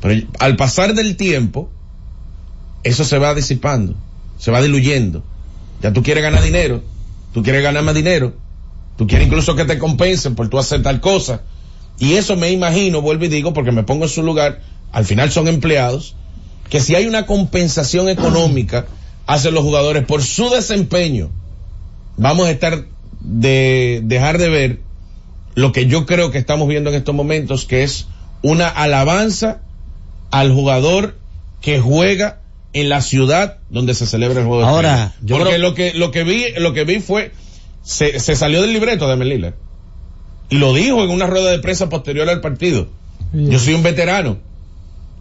Pero 0.00 0.28
al 0.38 0.56
pasar 0.56 0.94
del 0.94 1.16
tiempo, 1.16 1.70
eso 2.84 3.04
se 3.04 3.18
va 3.18 3.34
disipando, 3.34 3.94
se 4.38 4.50
va 4.50 4.62
diluyendo. 4.62 5.24
Ya 5.82 5.92
tú 5.92 6.02
quieres 6.02 6.22
ganar 6.22 6.42
dinero, 6.42 6.82
tú 7.32 7.42
quieres 7.42 7.62
ganar 7.62 7.82
más 7.82 7.94
dinero, 7.94 8.34
tú 8.96 9.06
quieres 9.06 9.26
incluso 9.26 9.56
que 9.56 9.64
te 9.64 9.78
compensen 9.78 10.34
por 10.34 10.48
tú 10.48 10.58
hacer 10.58 10.82
tal 10.82 11.00
cosa. 11.00 11.42
Y 11.98 12.14
eso 12.14 12.36
me 12.36 12.50
imagino, 12.50 13.02
vuelvo 13.02 13.24
y 13.24 13.28
digo, 13.28 13.52
porque 13.52 13.72
me 13.72 13.82
pongo 13.82 14.04
en 14.04 14.10
su 14.10 14.22
lugar, 14.22 14.60
al 14.92 15.04
final 15.04 15.30
son 15.30 15.48
empleados, 15.48 16.16
que 16.72 16.80
si 16.80 16.94
hay 16.94 17.04
una 17.04 17.26
compensación 17.26 18.08
económica 18.08 18.86
hacia 19.26 19.50
los 19.50 19.62
jugadores 19.62 20.06
por 20.06 20.22
su 20.22 20.48
desempeño, 20.48 21.28
vamos 22.16 22.46
a 22.46 22.50
estar 22.50 22.86
de 23.20 24.00
dejar 24.04 24.38
de 24.38 24.48
ver 24.48 24.78
lo 25.54 25.72
que 25.72 25.84
yo 25.84 26.06
creo 26.06 26.30
que 26.30 26.38
estamos 26.38 26.66
viendo 26.68 26.88
en 26.88 26.96
estos 26.96 27.14
momentos, 27.14 27.66
que 27.66 27.82
es 27.82 28.06
una 28.40 28.68
alabanza 28.68 29.60
al 30.30 30.50
jugador 30.54 31.18
que 31.60 31.78
juega 31.78 32.40
en 32.72 32.88
la 32.88 33.02
ciudad 33.02 33.58
donde 33.68 33.92
se 33.92 34.06
celebra 34.06 34.40
el 34.40 34.46
juego 34.46 34.62
de 34.62 34.68
Ahora, 34.68 34.88
estrellas. 34.94 35.14
yo 35.22 35.36
porque 35.36 35.54
creo- 35.56 35.68
lo 35.68 35.74
que 35.74 35.92
lo 35.92 36.10
que 36.10 36.24
vi 36.24 36.44
lo 36.56 36.72
que 36.72 36.84
vi 36.84 37.00
fue 37.00 37.32
se, 37.82 38.18
se 38.18 38.34
salió 38.34 38.62
del 38.62 38.72
libreto 38.72 39.08
de 39.08 39.16
Melilla 39.16 39.52
y 40.48 40.56
lo 40.56 40.72
dijo 40.72 41.04
en 41.04 41.10
una 41.10 41.26
rueda 41.26 41.50
de 41.50 41.58
prensa 41.58 41.90
posterior 41.90 42.30
al 42.30 42.40
partido. 42.40 42.88
Yo 43.34 43.58
soy 43.58 43.74
un 43.74 43.82
veterano 43.82 44.38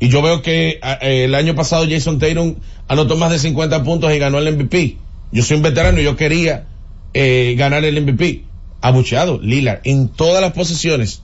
y 0.01 0.09
yo 0.09 0.23
veo 0.23 0.41
que 0.41 0.79
eh, 0.81 1.25
el 1.25 1.35
año 1.35 1.53
pasado 1.53 1.85
Jason 1.87 2.17
Tatum 2.17 2.55
anotó 2.87 3.17
más 3.17 3.31
de 3.31 3.37
50 3.37 3.83
puntos 3.83 4.11
y 4.11 4.17
ganó 4.17 4.39
el 4.39 4.57
MVP. 4.57 4.97
Yo 5.31 5.43
soy 5.43 5.57
un 5.57 5.63
veterano 5.63 6.01
y 6.01 6.03
yo 6.03 6.17
quería 6.17 6.65
eh, 7.13 7.53
ganar 7.55 7.85
el 7.85 8.01
MVP. 8.01 8.43
Abucheado, 8.81 9.39
Lillard, 9.39 9.81
en 9.83 10.09
todas 10.09 10.41
las 10.41 10.53
posiciones, 10.53 11.21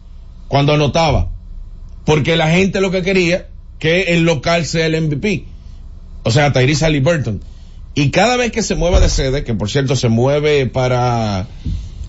cuando 0.47 0.73
anotaba. 0.73 1.31
Porque 2.05 2.37
la 2.37 2.51
gente 2.51 2.79
lo 2.79 2.91
que 2.91 3.01
quería 3.01 3.47
que 3.79 4.13
el 4.13 4.25
local 4.25 4.63
sea 4.67 4.85
el 4.85 5.01
MVP. 5.01 5.45
O 6.21 6.29
sea, 6.29 6.53
Tyrese 6.53 6.85
Halliburton. 6.85 7.41
Y 7.95 8.11
cada 8.11 8.37
vez 8.37 8.51
que 8.51 8.61
se 8.61 8.75
mueva 8.75 8.99
de 8.99 9.09
sede, 9.09 9.43
que 9.43 9.55
por 9.55 9.71
cierto 9.71 9.95
se 9.95 10.07
mueve 10.07 10.67
para, 10.67 11.47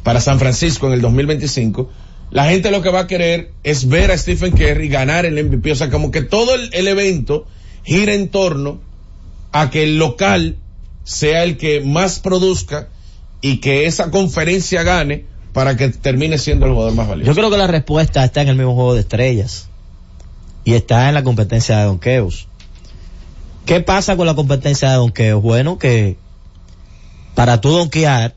para 0.02 0.20
San 0.20 0.38
Francisco 0.38 0.86
en 0.88 0.92
el 0.92 1.00
2025, 1.00 1.90
la 2.30 2.44
gente 2.44 2.70
lo 2.70 2.82
que 2.82 2.90
va 2.90 3.00
a 3.00 3.06
querer 3.06 3.52
es 3.62 3.88
ver 3.88 4.10
a 4.10 4.18
Stephen 4.18 4.52
Curry 4.52 4.88
ganar 4.88 5.24
el 5.24 5.42
MVP. 5.42 5.72
O 5.72 5.74
sea, 5.74 5.90
como 5.90 6.10
que 6.10 6.22
todo 6.22 6.54
el, 6.54 6.88
evento 6.88 7.46
gira 7.84 8.12
en 8.12 8.28
torno 8.28 8.80
a 9.52 9.70
que 9.70 9.84
el 9.84 9.98
local 9.98 10.56
sea 11.04 11.42
el 11.42 11.56
que 11.56 11.80
más 11.80 12.20
produzca 12.20 12.88
y 13.40 13.58
que 13.58 13.86
esa 13.86 14.10
conferencia 14.10 14.82
gane 14.82 15.24
para 15.54 15.76
que 15.76 15.88
termine 15.88 16.36
siendo 16.36 16.66
el 16.66 16.72
jugador 16.72 16.94
más 16.94 17.08
valioso. 17.08 17.30
Yo 17.30 17.34
creo 17.34 17.50
que 17.50 17.56
la 17.56 17.66
respuesta 17.66 18.24
está 18.24 18.42
en 18.42 18.48
el 18.48 18.56
mismo 18.56 18.74
juego 18.74 18.94
de 18.94 19.00
estrellas. 19.00 19.68
Y 20.64 20.74
está 20.74 21.08
en 21.08 21.14
la 21.14 21.24
competencia 21.24 21.78
de 21.78 21.84
donkeos. 21.84 22.46
¿Qué 23.64 23.80
pasa 23.80 24.16
con 24.16 24.26
la 24.26 24.34
competencia 24.34 24.90
de 24.90 24.96
donkeos? 24.96 25.42
Bueno, 25.42 25.78
que 25.78 26.18
para 27.34 27.60
tú 27.60 27.70
donkear, 27.70 28.34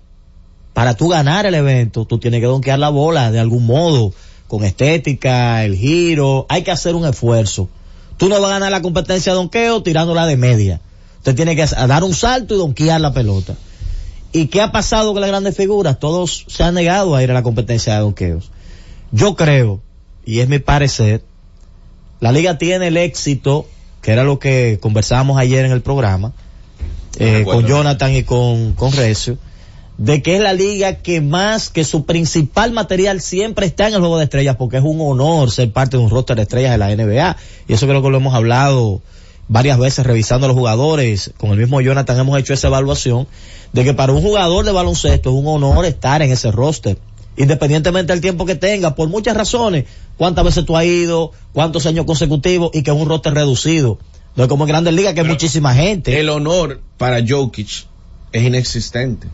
para 0.74 0.96
tú 0.96 1.10
ganar 1.10 1.46
el 1.46 1.56
evento, 1.56 2.06
tú 2.06 2.18
tienes 2.18 2.40
que 2.40 2.46
donkear 2.46 2.80
la 2.80 2.90
bola 2.90 3.32
de 3.32 3.40
algún 3.40 3.66
modo, 3.66 4.14
con 4.48 4.64
estética, 4.64 5.64
el 5.64 5.76
giro, 5.76 6.46
hay 6.50 6.64
que 6.64 6.72
hacer 6.72 6.96
un 6.96 7.06
esfuerzo. 7.06 7.70
Tú 8.18 8.30
no 8.30 8.40
vas 8.40 8.52
a 8.52 8.54
ganar 8.56 8.72
la 8.72 8.82
competencia 8.82 9.32
de 9.32 9.38
donqueo 9.38 9.82
tirándola 9.84 10.26
de 10.26 10.38
media. 10.38 10.82
Usted 11.18 11.36
tiene 11.36 11.56
que 11.56 11.66
dar 11.66 12.04
un 12.04 12.14
salto 12.14 12.56
y 12.56 12.58
donkear 12.58 13.00
la 13.00 13.14
pelota. 13.14 13.56
¿Y 14.34 14.48
qué 14.48 14.62
ha 14.62 14.72
pasado 14.72 15.12
con 15.12 15.22
las 15.22 15.30
grandes 15.30 15.56
figuras? 15.56 16.00
Todos 16.00 16.46
se 16.48 16.64
han 16.64 16.74
negado 16.74 17.16
a 17.16 17.24
ir 17.24 17.32
a 17.32 17.34
la 17.34 17.44
competencia 17.44 17.94
de 17.94 18.00
donkeos. 18.00 18.52
Yo 19.12 19.36
creo, 19.36 19.82
y 20.26 20.40
es 20.40 20.48
mi 20.48 20.60
parecer, 20.60 21.24
la 22.20 22.32
liga 22.32 22.58
tiene 22.58 22.88
el 22.88 22.98
éxito, 22.98 23.68
que 24.02 24.12
era 24.12 24.24
lo 24.24 24.40
que 24.40 24.80
conversábamos 24.82 25.38
ayer 25.38 25.66
en 25.66 25.72
el 25.72 25.82
programa, 25.82 26.34
eh, 27.20 27.44
con 27.46 27.66
Jonathan 27.68 28.16
y 28.16 28.24
con, 28.24 28.74
con 28.74 28.94
Recio, 28.94 29.38
de 30.02 30.24
que 30.24 30.36
es 30.36 30.42
la 30.42 30.54
liga 30.54 30.96
que 30.96 31.22
más, 31.22 31.70
que 31.70 31.84
su 31.84 32.06
principal 32.08 32.72
material 32.72 33.22
siempre 33.22 33.68
está 33.68 33.88
en 33.88 33.94
el 33.94 34.00
juego 34.00 34.18
de 34.18 34.24
estrellas, 34.24 34.56
porque 34.56 34.78
es 34.78 34.84
un 34.84 35.00
honor 35.00 35.52
ser 35.52 35.72
parte 35.72 35.96
de 35.96 36.02
un 36.02 36.10
roster 36.10 36.36
de 36.36 36.42
estrellas 36.42 36.72
de 36.72 36.80
la 36.80 36.96
NBA. 36.96 37.38
Y 37.68 37.74
eso 37.74 37.86
creo 37.86 38.02
que 38.02 38.10
lo 38.10 38.18
hemos 38.18 38.34
hablado 38.34 39.04
varias 39.48 39.78
veces 39.78 40.04
revisando 40.04 40.46
a 40.46 40.48
los 40.48 40.58
jugadores. 40.58 41.32
Con 41.38 41.52
el 41.52 41.58
mismo 41.58 41.82
Jonathan 41.82 42.18
hemos 42.18 42.40
hecho 42.40 42.52
esa 42.52 42.70
evaluación 42.70 43.28
de 43.74 43.84
que 43.84 43.94
para 43.94 44.12
un 44.12 44.24
jugador 44.24 44.66
de 44.66 44.72
baloncesto 44.72 45.30
es 45.30 45.36
un 45.36 45.46
honor 45.46 45.86
estar 45.86 46.24
en 46.24 46.32
ese 46.32 46.50
roster. 46.52 46.98
Independientemente 47.38 48.12
del 48.12 48.22
tiempo 48.22 48.48
que 48.48 48.56
tenga, 48.56 48.96
por 48.96 49.08
muchas 49.08 49.38
razones, 49.38 49.86
cuántas 50.18 50.44
veces 50.44 50.66
tú 50.66 50.76
has 50.76 50.86
ido, 50.86 51.32
cuántos 51.54 51.86
años 51.86 52.06
consecutivos 52.06 52.72
y 52.74 52.82
que 52.82 52.90
es 52.90 52.98
un 52.98 53.08
roster 53.08 53.36
reducido. 53.36 54.00
No 54.36 54.46
es 54.46 54.50
como 54.50 54.64
en 54.64 54.70
Grandes 54.70 54.96
Ligas 54.96 55.14
que 55.14 55.22
es 55.22 55.28
muchísima 55.28 55.76
gente. 55.76 56.20
El 56.20 56.30
honor 56.30 56.82
para 56.98 57.20
Jokic 57.24 57.86
es 58.32 58.44
inexistente. 58.44 59.28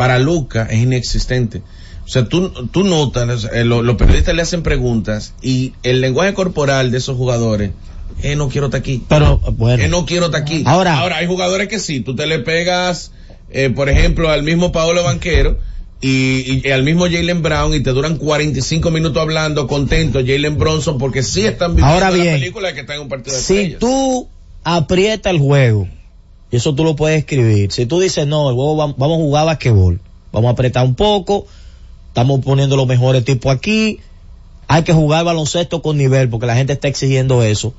Para 0.00 0.18
Luca 0.18 0.66
es 0.70 0.78
inexistente. 0.82 1.62
O 2.04 2.08
sea, 2.08 2.24
tú, 2.24 2.50
tú 2.68 2.82
notas, 2.84 3.48
eh, 3.52 3.64
lo- 3.64 3.82
los 3.82 3.96
periodistas 3.96 4.34
le 4.34 4.42
hacen 4.42 4.62
preguntas 4.62 5.34
y 5.42 5.74
el 5.82 6.00
lenguaje 6.00 6.34
corporal 6.34 6.90
de 6.90 6.98
esos 6.98 7.16
jugadores, 7.16 7.70
eh, 8.22 8.34
no 8.34 8.48
quiero 8.48 8.66
estar 8.66 8.80
aquí. 8.80 9.02
Pero, 9.08 9.38
bueno. 9.38 9.82
Eh, 9.84 9.88
no 9.88 10.06
quiero 10.06 10.26
estar 10.26 10.42
aquí. 10.42 10.64
Ahora- 10.66 10.98
Ahora, 10.98 11.18
hay 11.18 11.26
jugadores 11.26 11.68
que 11.68 11.78
sí, 11.78 12.00
tú 12.00 12.16
te 12.16 12.26
le 12.26 12.40
pegas, 12.40 13.12
eh, 13.50 13.70
por 13.70 13.88
ejemplo, 13.88 14.28
al 14.30 14.42
mismo 14.42 14.72
Paolo 14.72 15.04
Banquero 15.04 15.58
y, 16.00 16.66
y 16.66 16.70
al 16.72 16.82
mismo 16.82 17.04
Jalen 17.04 17.42
Brown 17.42 17.74
y 17.74 17.80
te 17.80 17.90
duran 17.90 18.16
45 18.16 18.90
minutos 18.90 19.20
hablando, 19.22 19.66
contento, 19.68 20.18
Jalen 20.20 20.58
Bronson, 20.58 20.98
porque 20.98 21.22
sí 21.22 21.44
están 21.46 21.76
viviendo 21.76 21.94
Ahora 21.94 22.10
la 22.10 22.16
bien, 22.16 22.34
película 22.40 22.68
de 22.68 22.74
que 22.74 22.80
está 22.80 22.94
en 22.96 23.02
un 23.02 23.08
partido 23.08 23.36
de 23.36 23.42
si 23.42 23.54
estrellas. 23.54 23.78
tú 23.80 24.28
aprietas 24.64 25.32
el 25.32 25.38
juego, 25.38 25.88
y 26.50 26.56
eso 26.56 26.74
tú 26.74 26.84
lo 26.84 26.96
puedes 26.96 27.18
escribir, 27.18 27.72
si 27.72 27.86
tú 27.86 28.00
dices, 28.00 28.26
no, 28.26 28.50
el 28.50 28.56
vamos 28.56 29.18
a 29.18 29.22
jugar 29.22 29.46
basquetbol, 29.46 30.00
vamos 30.32 30.48
a 30.48 30.52
apretar 30.52 30.84
un 30.84 30.94
poco, 30.94 31.46
estamos 32.08 32.40
poniendo 32.40 32.76
los 32.76 32.86
mejores 32.86 33.24
tipos 33.24 33.54
aquí, 33.54 34.00
hay 34.66 34.84
que 34.84 34.92
jugar 34.92 35.24
baloncesto 35.24 35.82
con 35.82 35.96
nivel, 35.96 36.28
porque 36.28 36.46
la 36.46 36.54
gente 36.54 36.72
está 36.72 36.86
exigiendo 36.86 37.42
eso. 37.42 37.74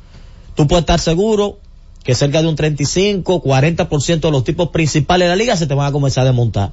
Tú 0.56 0.68
puedes 0.68 0.82
estar 0.82 1.00
seguro 1.00 1.58
que 2.04 2.16
cerca 2.16 2.42
de 2.42 2.48
un 2.50 2.56
35, 2.56 3.44
40% 3.44 4.20
de 4.20 4.32
los 4.32 4.44
tipos 4.44 4.70
principales 4.70 5.28
de 5.28 5.30
la 5.30 5.36
liga 5.36 5.56
se 5.56 5.68
te 5.68 5.74
van 5.74 5.88
a 5.88 5.92
comenzar 5.92 6.24
a 6.24 6.26
desmontar. 6.26 6.72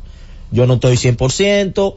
Yo 0.51 0.67
no 0.67 0.75
estoy 0.75 0.97
100%, 0.97 1.95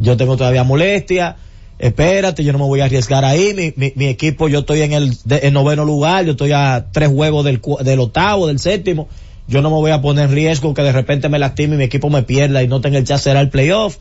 yo 0.00 0.16
tengo 0.16 0.36
todavía 0.36 0.64
molestia, 0.64 1.36
espérate, 1.78 2.44
yo 2.44 2.52
no 2.52 2.58
me 2.58 2.64
voy 2.64 2.80
a 2.80 2.86
arriesgar 2.86 3.24
ahí, 3.24 3.54
mi, 3.54 3.92
mi, 3.94 4.06
equipo, 4.06 4.48
yo 4.48 4.60
estoy 4.60 4.82
en 4.82 4.92
el, 4.92 5.16
noveno 5.52 5.84
lugar, 5.84 6.24
yo 6.24 6.32
estoy 6.32 6.52
a 6.52 6.86
tres 6.92 7.08
juegos 7.08 7.44
del, 7.44 7.60
del 7.82 8.00
octavo, 8.00 8.46
del 8.46 8.58
séptimo, 8.58 9.08
yo 9.46 9.62
no 9.62 9.70
me 9.70 9.76
voy 9.76 9.92
a 9.92 10.02
poner 10.02 10.26
en 10.26 10.32
riesgo 10.32 10.74
que 10.74 10.82
de 10.82 10.92
repente 10.92 11.28
me 11.28 11.38
lastime 11.38 11.76
y 11.76 11.78
mi 11.78 11.84
equipo 11.84 12.10
me 12.10 12.22
pierda 12.22 12.62
y 12.62 12.68
no 12.68 12.80
tenga 12.80 12.98
el 12.98 13.04
chance 13.04 13.30
de 13.30 13.38
al 13.38 13.48
playoff. 13.48 13.96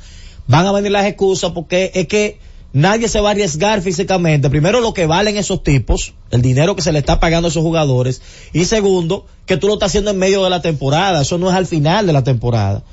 Van 0.47 0.65
a 0.65 0.71
venir 0.73 0.91
las 0.91 1.05
excusas 1.05 1.51
porque 1.51 1.91
es 1.93 2.07
que 2.07 2.39
nadie 2.73 3.07
se 3.07 3.21
va 3.21 3.29
a 3.29 3.31
arriesgar 3.31 3.81
físicamente. 3.81 4.49
Primero, 4.49 4.81
lo 4.81 4.93
que 4.93 5.05
valen 5.05 5.37
esos 5.37 5.63
tipos, 5.63 6.13
el 6.31 6.41
dinero 6.41 6.75
que 6.75 6.81
se 6.81 6.91
le 6.91 6.99
está 6.99 7.21
pagando 7.21 7.47
a 7.47 7.51
esos 7.51 7.63
jugadores. 7.63 8.21
Y 8.51 8.65
segundo, 8.65 9.25
que 9.45 9.55
tú 9.55 9.67
lo 9.67 9.75
estás 9.75 9.91
haciendo 9.91 10.11
en 10.11 10.17
medio 10.17 10.43
de 10.43 10.49
la 10.49 10.61
temporada. 10.61 11.21
Eso 11.21 11.37
no 11.37 11.49
es 11.49 11.55
al 11.55 11.65
final 11.65 12.07
de 12.07 12.13
la 12.13 12.23
temporada. 12.23 12.83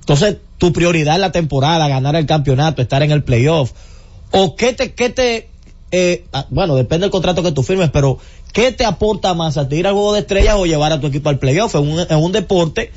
Entonces, 0.00 0.36
tu 0.58 0.72
prioridad 0.72 1.14
es 1.14 1.20
la 1.20 1.32
temporada, 1.32 1.88
ganar 1.88 2.14
el 2.14 2.26
campeonato, 2.26 2.82
estar 2.82 3.02
en 3.02 3.10
el 3.10 3.24
playoff. 3.24 3.72
O 4.30 4.56
qué 4.56 4.72
te, 4.72 4.92
qué 4.92 5.10
te, 5.10 5.48
eh, 5.90 6.24
ah, 6.32 6.46
bueno, 6.50 6.76
depende 6.76 7.04
del 7.04 7.10
contrato 7.10 7.42
que 7.42 7.52
tú 7.52 7.62
firmes, 7.62 7.90
pero 7.90 8.18
¿qué 8.52 8.72
te 8.72 8.84
aporta 8.84 9.34
más 9.34 9.56
a 9.56 9.68
ti 9.68 9.76
ir 9.76 9.86
al 9.86 9.94
juego 9.94 10.12
de 10.14 10.20
estrellas 10.20 10.56
o 10.56 10.66
llevar 10.66 10.92
a 10.92 11.00
tu 11.00 11.06
equipo 11.06 11.28
al 11.28 11.38
playoff? 11.38 11.74
En 11.74 11.88
un, 11.88 12.06
un 12.10 12.32
deporte 12.32 12.90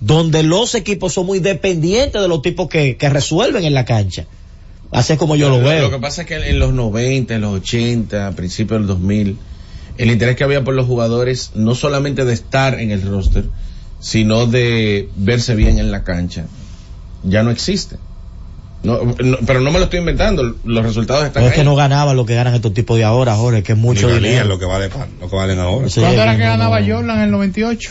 donde 0.00 0.42
los 0.42 0.74
equipos 0.74 1.14
son 1.14 1.26
muy 1.26 1.40
dependientes 1.40 2.20
de 2.20 2.28
los 2.28 2.42
tipos 2.42 2.68
que, 2.68 2.96
que 2.96 3.08
resuelven 3.08 3.64
en 3.64 3.74
la 3.74 3.84
cancha. 3.84 4.26
Así 4.90 5.14
es 5.14 5.18
como 5.18 5.34
yo 5.34 5.48
lo 5.48 5.60
veo. 5.60 5.82
Lo 5.82 5.90
que 5.90 5.98
pasa 5.98 6.22
es 6.22 6.28
que 6.28 6.36
en 6.36 6.58
los 6.58 6.72
90, 6.72 7.34
en 7.34 7.40
los 7.40 7.54
80, 7.60 8.28
a 8.28 8.32
principios 8.32 8.80
del 8.80 8.86
2000, 8.86 9.36
el 9.98 10.10
interés 10.10 10.36
que 10.36 10.44
había 10.44 10.62
por 10.62 10.74
los 10.74 10.86
jugadores, 10.86 11.52
no 11.54 11.74
solamente 11.74 12.24
de 12.24 12.32
estar 12.32 12.78
en 12.78 12.90
el 12.90 13.02
roster, 13.02 13.44
sino 13.98 14.46
de 14.46 15.08
verse 15.16 15.54
bien 15.54 15.78
en 15.78 15.90
la 15.90 16.04
cancha, 16.04 16.46
ya 17.22 17.42
no 17.42 17.50
existe. 17.50 17.96
No, 18.84 19.00
no, 19.18 19.38
pero 19.46 19.60
no 19.60 19.70
me 19.72 19.78
lo 19.78 19.84
estoy 19.86 19.98
inventando, 20.00 20.56
los 20.64 20.84
resultados 20.84 21.24
están 21.24 21.42
Pero 21.42 21.46
es 21.46 21.52
ahí. 21.52 21.58
que 21.58 21.64
no 21.64 21.74
ganaban 21.74 22.14
lo 22.16 22.26
que 22.26 22.34
ganan 22.34 22.54
estos 22.54 22.72
tipos 22.74 22.96
de 22.98 23.04
ahora, 23.04 23.34
Jorge, 23.34 23.62
que 23.62 23.72
es 23.72 23.78
mucho 23.78 24.06
Ni 24.08 24.14
dinero. 24.16 24.44
lo 24.46 24.58
que 24.58 24.66
vale 24.66 24.90
lo 25.20 25.28
que 25.30 25.34
valen 25.36 25.58
ahora. 25.58 25.88
Sí, 25.88 26.00
¿Cuánto 26.00 26.20
era 26.22 26.32
no, 26.32 26.38
que 26.38 26.44
no, 26.44 26.50
ganaba 26.50 26.80
no. 26.80 26.94
Jordan 26.94 27.16
en 27.18 27.22
el 27.24 27.30
98? 27.32 27.90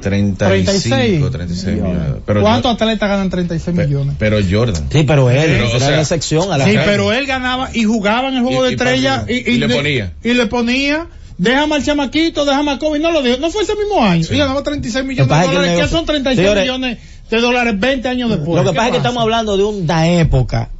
35, 0.00 1.30
36 1.30 1.74
millones. 1.76 2.02
Pero, 2.26 2.42
¿Cuántos 2.42 2.70
yo- 2.70 2.74
atletas 2.84 3.08
ganan 3.08 3.30
36 3.30 3.76
pe- 3.76 3.86
millones? 3.86 4.14
pero 4.18 4.38
Jordan. 4.48 4.86
Sí, 4.90 5.04
pero 5.04 5.30
él 5.30 5.36
Pero, 5.38 5.66
o 5.66 5.70
era 5.70 5.78
sea, 5.78 5.90
la 5.90 6.00
excepción 6.02 6.52
a 6.52 6.58
la 6.58 6.64
Sí, 6.64 6.72
pero 6.84 7.12
él 7.12 7.26
ganaba 7.26 7.70
y 7.72 7.84
jugaba 7.84 8.28
en 8.28 8.36
el 8.36 8.42
juego 8.42 8.62
Y- 8.62 8.64
de 8.66 8.70
y 8.70 8.74
estrella 8.74 9.20
para- 9.22 9.32
y, 9.32 9.36
y 9.46 9.58
le 9.58 9.68
ponía. 9.68 10.12
Y 10.22 10.34
le 10.34 10.46
ponía, 10.46 11.06
déjame 11.38 11.76
al 11.76 11.84
chamaquito, 11.84 12.44
déjame 12.44 12.72
a 12.72 12.78
Kobe, 12.78 12.98
no 12.98 13.10
lo 13.10 13.22
dijo, 13.22 13.38
no 13.38 13.50
fue 13.50 13.62
ese 13.62 13.74
mismo 13.74 14.02
año. 14.04 14.24
Sí. 14.24 14.34
Y 14.34 14.38
ganaba 14.38 14.62
36 14.62 15.04
Lo 15.04 15.08
millones 15.08 15.28
de 15.48 15.54
dólares, 15.54 15.80
que 15.80 15.88
son 15.88 16.06
36 16.06 16.36
Señores, 16.46 16.64
millones 16.64 16.98
de 17.30 17.40
dólares 17.40 17.78
20 17.78 18.08
años 18.08 18.30
después. 18.30 18.56
Lo 18.56 18.64
que 18.64 18.70
¿Qué 18.70 18.76
pasa 18.76 18.88
es 18.88 18.92
que 18.92 18.98
estamos 18.98 19.22
hablando 19.22 19.56
de 19.56 19.64
una 19.64 20.08
época, 20.08 20.70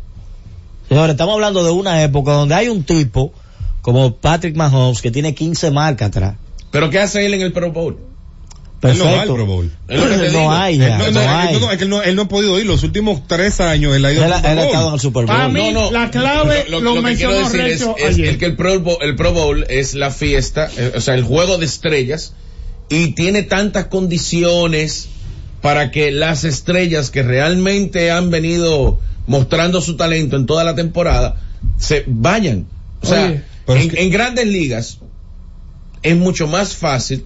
señores, 0.88 1.12
estamos 1.12 1.34
hablando 1.34 1.64
de 1.64 1.70
una 1.70 2.02
época 2.02 2.32
donde 2.32 2.54
hay 2.54 2.68
un 2.68 2.84
tipo 2.84 3.32
como 3.82 4.16
Patrick 4.16 4.56
Mahomes 4.56 5.00
que 5.00 5.10
tiene 5.10 5.34
15 5.34 5.70
marcas 5.70 6.08
atrás. 6.08 6.34
Pero 6.70 6.90
¿qué 6.90 6.98
hace 6.98 7.24
él 7.24 7.34
en 7.34 7.42
el 7.42 7.52
Pro 7.52 7.72
Bowl? 7.72 7.98
Él 8.82 8.98
no 8.98 9.04
va 9.04 9.22
al. 9.22 9.28
Pro 9.28 9.46
Bowl. 9.46 9.72
Lo 9.88 10.32
no 10.32 10.52
hay, 10.52 10.78
ya, 10.78 10.98
no, 10.98 11.10
no, 11.10 11.10
no, 11.12 11.20
hay. 11.20 11.58
no, 11.58 11.70
es 11.70 11.78
que 11.78 11.84
él 11.84 11.90
no, 11.90 12.02
él 12.02 12.14
no 12.14 12.22
ha 12.22 12.28
podido 12.28 12.58
ir 12.60 12.66
los 12.66 12.82
últimos 12.82 13.26
tres 13.26 13.60
años. 13.60 13.96
Él 13.96 14.04
ha 14.04 14.12
ido 14.12 14.24
Él, 14.24 14.32
al 14.32 14.38
Super 14.38 14.52
él 14.52 14.58
ha 14.58 14.62
Bowl. 14.62 14.72
estado 14.72 14.94
el 14.94 15.00
Super 15.00 15.26
Bowl. 15.26 15.36
Para 15.36 15.48
mí, 15.48 15.72
la 15.90 16.10
clave 16.10 16.66
lo, 16.68 16.78
que 16.78 16.84
quiero 16.84 17.02
mencionó 17.02 17.38
decir 17.38 17.60
es, 17.60 17.82
es 18.20 18.36
que 18.36 18.44
el 18.44 18.56
Pro, 18.56 18.78
Bowl, 18.80 18.98
el 19.00 19.16
Pro 19.16 19.32
Bowl 19.32 19.64
es 19.68 19.94
la 19.94 20.10
fiesta, 20.10 20.68
eh, 20.76 20.92
o 20.96 21.00
sea, 21.00 21.14
el 21.14 21.24
juego 21.24 21.58
de 21.58 21.66
estrellas 21.66 22.34
y 22.88 23.08
tiene 23.12 23.42
tantas 23.42 23.86
condiciones 23.86 25.08
para 25.66 25.90
que 25.90 26.12
las 26.12 26.44
estrellas 26.44 27.10
que 27.10 27.24
realmente 27.24 28.12
han 28.12 28.30
venido 28.30 29.00
mostrando 29.26 29.80
su 29.80 29.96
talento 29.96 30.36
en 30.36 30.46
toda 30.46 30.62
la 30.62 30.76
temporada 30.76 31.40
se 31.76 32.04
vayan. 32.06 32.66
O 33.02 33.06
sea, 33.06 33.24
Oye, 33.26 33.42
pero 33.66 33.78
es 33.80 33.84
en, 33.86 33.90
que- 33.90 34.02
en 34.04 34.10
grandes 34.12 34.46
ligas 34.46 34.98
es 36.04 36.16
mucho 36.16 36.46
más 36.46 36.76
fácil 36.76 37.24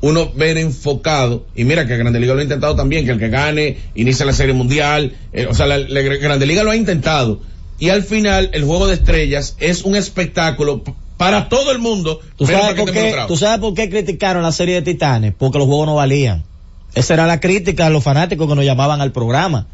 uno 0.00 0.32
ver 0.34 0.56
enfocado, 0.56 1.44
y 1.54 1.64
mira 1.64 1.86
que 1.86 1.98
Grande 1.98 2.18
Liga 2.18 2.32
lo 2.32 2.40
ha 2.40 2.42
intentado 2.42 2.74
también, 2.74 3.04
que 3.04 3.10
el 3.12 3.18
que 3.18 3.28
gane 3.28 3.76
inicia 3.94 4.24
la 4.24 4.32
Serie 4.32 4.54
Mundial, 4.54 5.12
eh, 5.34 5.46
o 5.50 5.54
sea, 5.54 5.66
la, 5.66 5.76
la 5.76 6.00
Grande 6.00 6.46
Liga 6.46 6.62
lo 6.64 6.70
ha 6.70 6.76
intentado, 6.76 7.40
y 7.78 7.90
al 7.90 8.02
final 8.02 8.48
el 8.54 8.64
juego 8.64 8.86
de 8.86 8.94
estrellas 8.94 9.54
es 9.60 9.82
un 9.82 9.96
espectáculo 9.96 10.82
para 11.18 11.50
todo 11.50 11.70
el 11.72 11.78
mundo, 11.78 12.20
¿Tú 12.38 12.46
sabes, 12.46 12.74
por 12.74 12.90
qué. 12.90 13.14
¿Tú 13.28 13.36
sabes 13.36 13.60
por 13.60 13.74
qué 13.74 13.90
criticaron 13.90 14.42
la 14.42 14.50
serie 14.50 14.76
de 14.76 14.82
Titanes? 14.82 15.34
Porque 15.38 15.58
los 15.58 15.66
juegos 15.68 15.86
no 15.86 15.94
valían. 15.96 16.42
Esa 16.94 17.14
era 17.14 17.26
la 17.26 17.40
crítica 17.40 17.84
de 17.84 17.90
los 17.90 18.04
fanáticos 18.04 18.48
que 18.48 18.54
nos 18.54 18.64
llamaban 18.64 19.00
al 19.00 19.12
programa. 19.12 19.66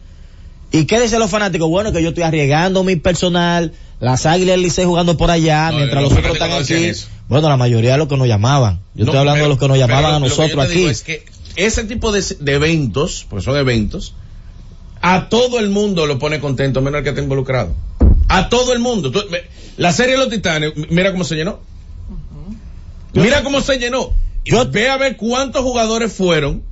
¿Y 0.70 0.84
qué 0.84 1.00
decían 1.00 1.20
los 1.20 1.30
fanáticos? 1.30 1.68
Bueno, 1.68 1.92
que 1.92 2.02
yo 2.02 2.10
estoy 2.10 2.24
arriesgando 2.24 2.84
mi 2.84 2.96
personal, 2.96 3.72
las 4.00 4.26
águilas 4.26 4.52
del 4.54 4.62
Licey 4.62 4.84
jugando 4.84 5.16
por 5.16 5.30
allá, 5.30 5.70
No, 5.70 5.78
mientras 5.78 6.02
los 6.02 6.10
los 6.12 6.18
otros 6.20 6.34
están 6.34 6.50
no 6.50 6.56
aquí. 6.56 6.92
Bueno, 7.28 7.48
la 7.48 7.56
mayoría 7.56 7.92
de 7.92 7.98
los 7.98 8.08
que 8.08 8.16
nos 8.16 8.28
llamaban. 8.28 8.80
Yo 8.94 9.04
No, 9.04 9.10
estoy 9.10 9.18
hablando 9.20 9.34
pero- 9.36 9.44
de 9.44 9.48
los 9.48 9.58
que 9.58 9.68
nos 9.68 9.76
pero 9.78 9.86
llamaban 9.88 10.14
a 10.14 10.18
lo 10.18 10.24
que 10.26 10.30
yo 10.30 10.36
nosotros 10.42 10.64
aquí. 10.66 10.84
es 10.86 11.02
que 11.02 11.24
ese 11.56 11.84
tipo 11.84 12.12
de, 12.12 12.22
de 12.40 12.52
eventos, 12.54 13.26
porque 13.28 13.44
son 13.44 13.56
eventos, 13.56 14.14
a 15.00 15.28
todo 15.28 15.58
el 15.58 15.70
mundo 15.70 16.06
lo 16.06 16.18
pone 16.18 16.38
contento, 16.40 16.82
menos 16.82 16.98
el 16.98 17.04
que 17.04 17.10
está 17.10 17.22
involucrado. 17.22 17.72
A 18.28 18.48
todo 18.48 18.72
el 18.72 18.78
mundo. 18.78 19.10
Tú- 19.10 19.24
la 19.78 19.92
serie 19.92 20.12
de 20.12 20.18
los 20.18 20.28
titanes, 20.28 20.72
mira 20.90 21.12
cómo 21.12 21.24
se 21.24 21.34
llenó. 21.34 21.60
Mira 23.14 23.42
cómo 23.42 23.60
se 23.60 23.78
llenó. 23.78 24.12
Yo- 24.44 24.70
Ve 24.70 24.88
a 24.90 24.96
ver 24.96 25.16
cuántos 25.16 25.62
jugadores 25.62 26.12
fueron 26.12 26.62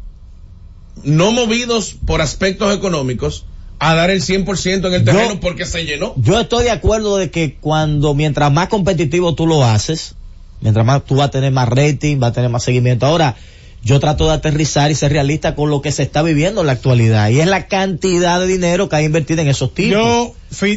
no 1.05 1.33
movidos 1.33 1.97
por 2.07 2.21
aspectos 2.21 2.75
económicos 2.75 3.45
a 3.79 3.95
dar 3.95 4.11
el 4.11 4.23
100% 4.23 4.87
en 4.89 4.95
el 4.95 5.05
Yo- 5.05 5.13
terreno 5.13 5.41
porque 5.41 5.67
se 5.67 5.85
llenó. 5.85 6.15
Yo 6.17 6.41
estoy 6.41 6.65
de 6.65 6.71
acuerdo 6.71 7.17
de 7.19 7.31
que 7.31 7.55
cuando, 7.61 8.15
mientras 8.15 8.51
más 8.53 8.69
competitivo 8.69 9.35
tú 9.35 9.47
lo 9.47 9.65
haces, 9.65 10.15
mientras 10.61 10.85
más 10.87 11.05
tú 11.05 11.17
vas 11.17 11.29
a 11.29 11.31
tener 11.31 11.53
más 11.53 11.69
rating, 11.69 12.19
vas 12.19 12.31
a 12.31 12.35
tener 12.35 12.51
más 12.51 12.63
seguimiento. 12.63 13.05
Ahora, 13.07 13.37
yo 13.83 14.01
trato 14.01 14.27
de 14.27 14.33
aterrizar 14.33 14.91
y 14.91 14.95
ser 14.95 15.13
realista 15.13 15.55
con 15.55 15.71
lo 15.71 15.81
que 15.83 15.93
se 15.93 16.03
está 16.03 16.23
viviendo 16.23 16.63
en 16.63 16.67
la 16.67 16.73
actualidad 16.73 17.29
y 17.29 17.41
es 17.41 17.47
la 17.47 17.67
cantidad 17.69 18.41
de 18.41 18.47
dinero 18.47 18.89
que 18.89 18.97
hay 18.97 19.05
invertido 19.05 19.43
en 19.43 19.49
esos 19.49 19.75
tipos. 19.75 19.93
Yo, 19.93 20.35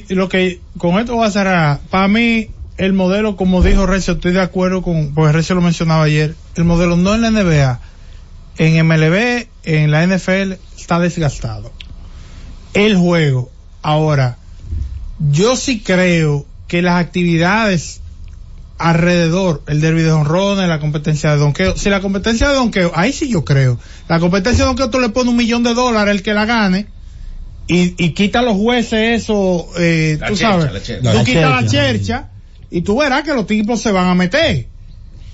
lo 0.09 0.29
que, 0.29 0.59
con 0.77 0.99
esto 0.99 1.15
voy 1.15 1.25
a 1.25 1.31
cerrar. 1.31 1.79
Para 1.89 2.07
mí, 2.07 2.49
el 2.77 2.93
modelo, 2.93 3.35
como 3.35 3.63
dijo 3.63 3.85
Recio, 3.87 4.13
estoy 4.13 4.33
de 4.33 4.41
acuerdo 4.41 4.81
con, 4.83 5.13
porque 5.15 5.31
Recio 5.31 5.55
lo 5.55 5.61
mencionaba 5.61 6.03
ayer, 6.03 6.35
el 6.55 6.65
modelo 6.65 6.97
no 6.97 7.15
en 7.15 7.21
la 7.21 7.31
NBA, 7.31 7.79
en 8.57 8.85
MLB, 8.85 9.47
en 9.75 9.91
la 9.91 10.05
NFL, 10.05 10.53
está 10.77 10.99
desgastado. 10.99 11.71
El 12.73 12.97
juego. 12.97 13.51
Ahora, 13.81 14.37
yo 15.19 15.55
sí 15.55 15.81
creo 15.81 16.45
que 16.67 16.81
las 16.81 16.95
actividades 16.99 18.01
alrededor, 18.77 19.61
el 19.67 19.81
derby 19.81 20.01
de 20.01 20.11
honrones, 20.11 20.67
la 20.69 20.79
competencia 20.79 21.31
de 21.31 21.37
donqueo, 21.37 21.77
si 21.77 21.89
la 21.89 21.99
competencia 21.99 22.47
de 22.49 22.55
donqueo, 22.55 22.91
ahí 22.95 23.11
sí 23.11 23.29
yo 23.29 23.43
creo. 23.43 23.77
La 24.07 24.19
competencia 24.19 24.63
de 24.63 24.67
donqueo 24.67 24.89
tú 24.89 24.99
le 24.99 25.09
pones 25.09 25.29
un 25.31 25.37
millón 25.37 25.63
de 25.63 25.73
dólares 25.73 26.15
el 26.15 26.23
que 26.23 26.33
la 26.33 26.45
gane, 26.45 26.87
y, 27.67 27.93
y 28.03 28.13
quita 28.13 28.39
a 28.39 28.41
los 28.41 28.55
jueces 28.55 29.21
eso, 29.21 29.67
eh, 29.77 30.17
tú 30.19 30.35
chercha, 30.35 30.69
sabes, 30.71 30.83
tú 30.83 30.93
La 31.03 31.23
quitas 31.23 31.51
la 31.51 31.59
chercha. 31.59 31.69
chercha 31.69 32.29
y 32.71 32.81
tú 32.81 32.97
verás 32.97 33.23
que 33.23 33.33
los 33.33 33.45
tipos 33.45 33.81
se 33.81 33.91
van 33.91 34.07
a 34.07 34.15
meter. 34.15 34.68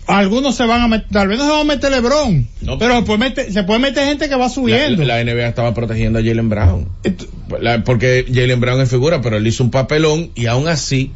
Algunos 0.07 0.55
se 0.55 0.65
van 0.65 0.81
a 0.81 0.87
meter, 0.87 1.07
tal 1.11 1.27
vez 1.27 1.37
no 1.39 1.45
se 1.45 1.51
va 1.51 1.61
a 1.61 1.63
meter 1.63 1.91
Lebron, 1.91 2.47
No, 2.61 2.77
pero 2.77 3.03
se 3.05 3.63
puede 3.63 3.79
meter 3.79 4.05
gente 4.07 4.29
que 4.29 4.35
va 4.35 4.49
subiendo. 4.49 5.03
la 5.03 5.19
NBA 5.23 5.47
estaba 5.47 5.73
protegiendo 5.73 6.19
a 6.19 6.21
Jalen 6.23 6.49
Brown. 6.49 6.87
La- 7.59 7.83
porque 7.83 8.25
Jalen 8.31 8.59
Brown 8.59 8.81
es 8.81 8.89
figura, 8.89 9.21
pero 9.21 9.37
él 9.37 9.47
hizo 9.47 9.63
un 9.63 9.71
papelón 9.71 10.31
y 10.35 10.45
aún 10.45 10.67
así, 10.67 11.11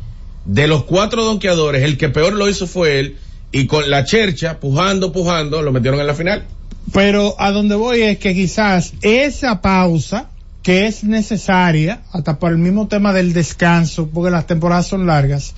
de 0.46 0.68
los 0.68 0.84
cuatro 0.86 1.24
donkeadores, 1.24 1.84
el 1.84 1.98
que 1.98 2.10
peor 2.10 2.34
lo 2.34 2.50
hizo 2.50 2.66
fue 2.68 3.00
él 3.00 3.18
y 3.52 3.66
con 3.68 3.90
la 3.90 4.06
chercha, 4.06 4.60
pujando, 4.60 5.12
pujando, 5.12 5.62
lo 5.62 5.72
metieron 5.72 6.00
en 6.00 6.08
la 6.08 6.14
final. 6.16 6.46
Pero 6.94 7.36
a 7.40 7.52
donde 7.52 7.76
voy 7.76 8.02
es 8.02 8.18
que 8.18 8.34
quizás 8.34 8.94
esa 9.02 9.62
pausa 9.62 10.30
que 10.64 10.88
es 10.88 11.04
necesaria, 11.04 12.02
hasta 12.12 12.38
por 12.40 12.52
el 12.52 12.58
mismo 12.58 12.88
tema 12.88 13.14
del 13.14 13.34
descanso, 13.34 14.10
porque 14.14 14.32
las 14.32 14.46
temporadas 14.48 14.88
son 14.88 15.06
largas, 15.08 15.54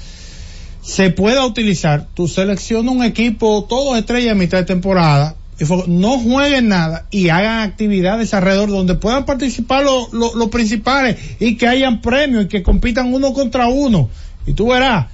se 0.81 1.09
pueda 1.11 1.45
utilizar. 1.45 2.07
Tu 2.13 2.27
selecciona 2.27 2.91
un 2.91 3.03
equipo, 3.03 3.65
todos 3.69 3.97
estrellas 3.97 4.31
a 4.31 4.35
mitad 4.35 4.57
de 4.59 4.65
temporada, 4.65 5.35
y 5.59 5.63
no 5.87 6.17
jueguen 6.17 6.69
nada 6.69 7.05
y 7.11 7.29
hagan 7.29 7.59
actividades 7.69 8.33
alrededor 8.33 8.69
donde 8.69 8.95
puedan 8.95 9.25
participar 9.25 9.83
los 9.83 10.49
principales 10.49 11.17
y 11.39 11.55
que 11.55 11.67
hayan 11.67 12.01
premios 12.01 12.45
y 12.45 12.47
que 12.47 12.63
compitan 12.63 13.13
uno 13.13 13.31
contra 13.33 13.67
uno. 13.67 14.09
Y 14.47 14.53
tú 14.53 14.69
verás, 14.69 15.07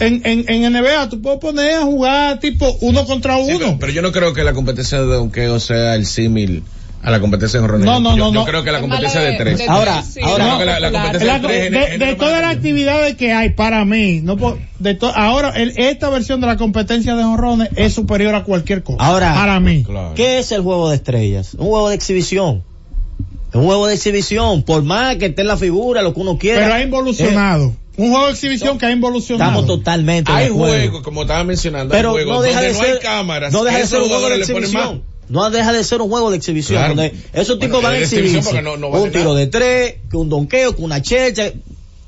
en, 0.00 0.22
en, 0.24 0.44
en 0.48 0.72
NBA 0.72 1.08
tú 1.08 1.22
puedes 1.22 1.38
poner 1.38 1.74
a 1.76 1.82
jugar 1.82 2.40
tipo 2.40 2.76
uno 2.80 3.04
contra 3.04 3.36
Sí, 3.36 3.52
uno. 3.52 3.58
pero, 3.58 3.78
pero 3.78 3.92
yo 3.92 4.02
no 4.02 4.10
creo 4.10 4.32
que 4.34 4.42
la 4.42 4.54
competencia 4.54 4.98
de 5.00 5.06
donkeo 5.06 5.60
sea 5.60 5.94
el 5.94 6.04
símil 6.04 6.64
a 7.02 7.10
la 7.10 7.20
competencia 7.20 7.60
de. 7.60 7.66
No, 7.66 7.78
no, 7.78 8.16
yo, 8.16 8.16
no, 8.16 8.16
yo 8.16 8.32
no. 8.32 8.44
creo 8.44 8.62
que 8.62 8.70
la 8.72 8.80
competencia 8.80 9.20
de 9.20 9.32
de- 9.32 9.36
tres. 9.38 9.58
de 9.58 9.66
Ahora, 9.68 9.94
tres, 10.02 10.14
sí, 10.14 10.20
ahora- 10.22 10.44
la, 10.80 10.90
competencia 10.92 11.26
La- 11.26 11.38
de 11.40 11.68
tres 11.70 11.98
de, 11.98 12.14
todas 12.14 12.40
las 12.42 12.54
actividades 12.54 13.16
que 13.16 13.32
hay 13.32 13.50
para 13.50 13.84
mí, 13.84 14.20
no 14.22 14.36
po- 14.36 14.56
de 14.78 14.94
to- 14.94 15.12
ahora 15.14 15.50
el- 15.50 15.72
esta 15.76 16.08
versión 16.10 16.40
de 16.40 16.46
la 16.46 16.56
competencia 16.56 17.16
de 17.16 17.22
jonrones 17.24 17.70
es 17.76 17.92
superior 17.92 18.34
a 18.36 18.44
cualquier 18.44 18.82
cosa. 18.84 18.98
Ahora, 19.04 19.34
para 19.34 19.58
mí. 19.60 19.82
Claro. 19.84 20.14
¿Qué 20.14 20.38
es 20.38 20.52
el 20.52 20.62
juego 20.62 20.90
de 20.90 20.96
estrellas? 20.96 21.54
Un 21.54 21.66
juego 21.66 21.88
de 21.88 21.96
exhibición. 21.96 22.62
Un 23.54 23.64
juego 23.64 23.86
de 23.86 23.94
exhibición, 23.94 24.62
por 24.62 24.82
más 24.82 25.16
que 25.16 25.26
esté 25.26 25.42
en 25.42 25.48
la 25.48 25.56
figura, 25.56 26.02
lo 26.02 26.14
que 26.14 26.20
uno 26.20 26.38
quiera. 26.38 26.62
Pero 26.62 26.74
ha 26.74 26.80
involucionado. 26.82 27.74
Un 27.98 28.10
juego 28.10 28.26
de 28.26 28.32
exhibición 28.32 28.78
que 28.78 28.86
ha 28.86 28.90
Eh, 28.90 28.92
involucionado. 28.94 29.50
estamos 29.50 29.66
totalmente 29.66 30.32
Hay 30.32 30.48
juegos, 30.48 31.02
como 31.02 31.22
estaba 31.22 31.44
mencionando, 31.44 31.92
Pero 31.92 32.10
hay 32.16 32.24
juegos 32.24 32.36
no 32.36 32.42
deja 32.42 32.54
donde 32.62 32.72
de 32.72 32.78
no 32.78 32.84
ser, 32.84 32.94
hay 32.94 32.98
cámaras. 33.02 33.52
no 33.52 33.64
deja 33.64 33.76
de 33.76 33.82
esos 33.82 33.90
ser 33.90 34.00
un 34.02 34.08
juego 34.08 34.20
de 34.20 34.36
jugadores 34.36 34.48
le 34.48 34.54
ponen 34.54 34.72
más. 34.72 34.82
exhibición. 34.84 35.11
No 35.28 35.48
deja 35.50 35.72
de 35.72 35.82
ser 35.84 36.00
un 36.02 36.10
juego 36.10 36.30
de 36.30 36.36
exhibición. 36.36 36.78
Claro. 36.78 36.94
Donde 36.94 37.14
esos 37.32 37.58
Bueno, 37.58 37.60
tipos 37.78 37.82
van 37.82 37.92
a 37.94 37.98
es 37.98 38.10
de 38.10 38.16
exhibición 38.16 38.38
exhibirse. 38.40 38.48
porque 38.50 38.62
no- 38.62 38.76
no 38.76 38.90
vale 38.90 39.04
un 39.04 39.10
tiro 39.12 39.24
nada. 39.24 39.36
de 39.36 39.46
tres, 39.46 39.94
que 40.10 40.16
un 40.16 40.28
donqueo, 40.28 40.76
que 40.76 40.82
una 40.82 41.00
checha. 41.00 41.52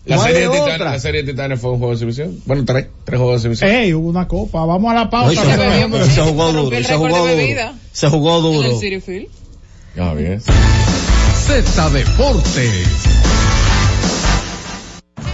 La 0.06 0.16
No 0.16 0.22
serie, 0.24 0.40
de 0.42 0.48
Titanes, 0.50 0.80
la 0.80 1.00
serie 1.00 1.22
de 1.22 1.32
Titanes 1.32 1.58
fue 1.60 1.70
un 1.70 1.78
juego 1.78 1.92
de 1.92 1.94
exhibición. 1.94 2.38
Bueno, 2.44 2.64
tres, 2.66 2.88
tres 3.04 3.18
juegos 3.18 3.42
de 3.42 3.48
exhibición. 3.48 3.70
Ey, 3.80 3.94
hubo 3.94 4.08
una 4.10 4.28
copa. 4.28 4.66
Vamos 4.66 4.90
a 4.90 4.94
la 4.94 5.08
pausa. 5.08 5.42
se, 5.42 5.50
se 5.50 6.20
jugó 6.20 6.48
Se 6.50 6.52
rompió 6.52 6.62
duro, 6.62 6.82
se 6.82 6.94
jugó 6.94 7.08
duro. 7.18 7.72
Se 7.92 8.08
jugó 8.10 8.40
duro. 8.42 8.80
Ah, 9.98 10.12
bien. 10.14 10.42
Z 11.46 11.90
Deportes. 11.90 12.70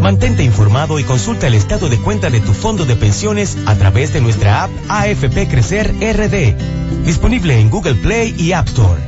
Mantente 0.00 0.42
informado 0.42 0.98
y 0.98 1.04
consulta 1.04 1.46
el 1.46 1.54
estado 1.54 1.88
de 1.88 1.98
cuenta 1.98 2.30
de 2.30 2.40
tu 2.40 2.52
fondo 2.52 2.84
de 2.84 2.96
pensiones 2.96 3.56
a 3.66 3.74
través 3.76 4.12
de 4.12 4.20
nuestra 4.20 4.64
app 4.64 4.70
AFP 4.88 5.48
Crecer 5.48 5.94
RD, 6.00 7.04
disponible 7.04 7.60
en 7.60 7.70
Google 7.70 7.94
Play 7.94 8.34
y 8.38 8.52
App 8.52 8.68
Store. 8.68 9.00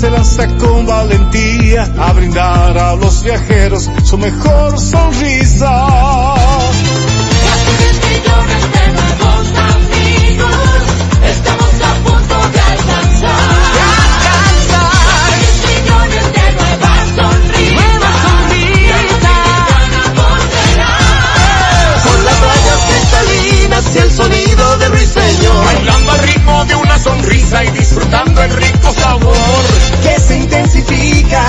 Se 0.00 0.10
lanza 0.10 0.46
con 0.56 0.86
valentía 0.86 1.82
a 1.98 2.12
brindar 2.14 2.78
a 2.78 2.96
los 2.96 3.22
viajeros 3.22 3.90
su 4.02 4.16
mejor 4.16 4.80
sonrisa. 4.80 6.30
Sonrisa 27.02 27.64
y 27.64 27.70
disfrutando 27.70 28.42
el 28.42 28.50
rico 28.50 28.92
sabor. 28.92 29.64
Que 30.02 30.20
se 30.20 30.36
intensifica 30.36 31.44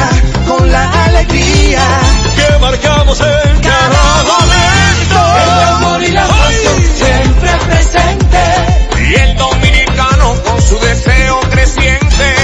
con 0.47 0.71
la 0.71 1.05
alegría. 1.05 1.81
Que 2.35 2.59
marcamos 2.59 3.19
en 3.19 3.59
cada 3.61 4.23
momento. 4.23 5.19
El 5.43 5.63
amor 5.75 6.03
y 6.03 6.11
la 6.11 6.27
pasión 6.27 6.81
siempre 6.95 7.51
presente. 7.65 8.43
Y 9.09 9.13
el 9.15 9.37
dominicano 9.37 10.35
con 10.43 10.61
su 10.61 10.79
deseo 10.79 11.39
creciente. 11.51 12.35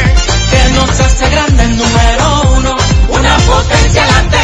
Que 0.52 0.70
nos 0.74 1.00
hace 1.00 1.30
grande 1.30 1.63
el 1.63 1.78
número 1.78 2.41
uno. 2.58 2.78
Una 3.10 3.38
potencia 3.38 4.06
latente. 4.06 4.38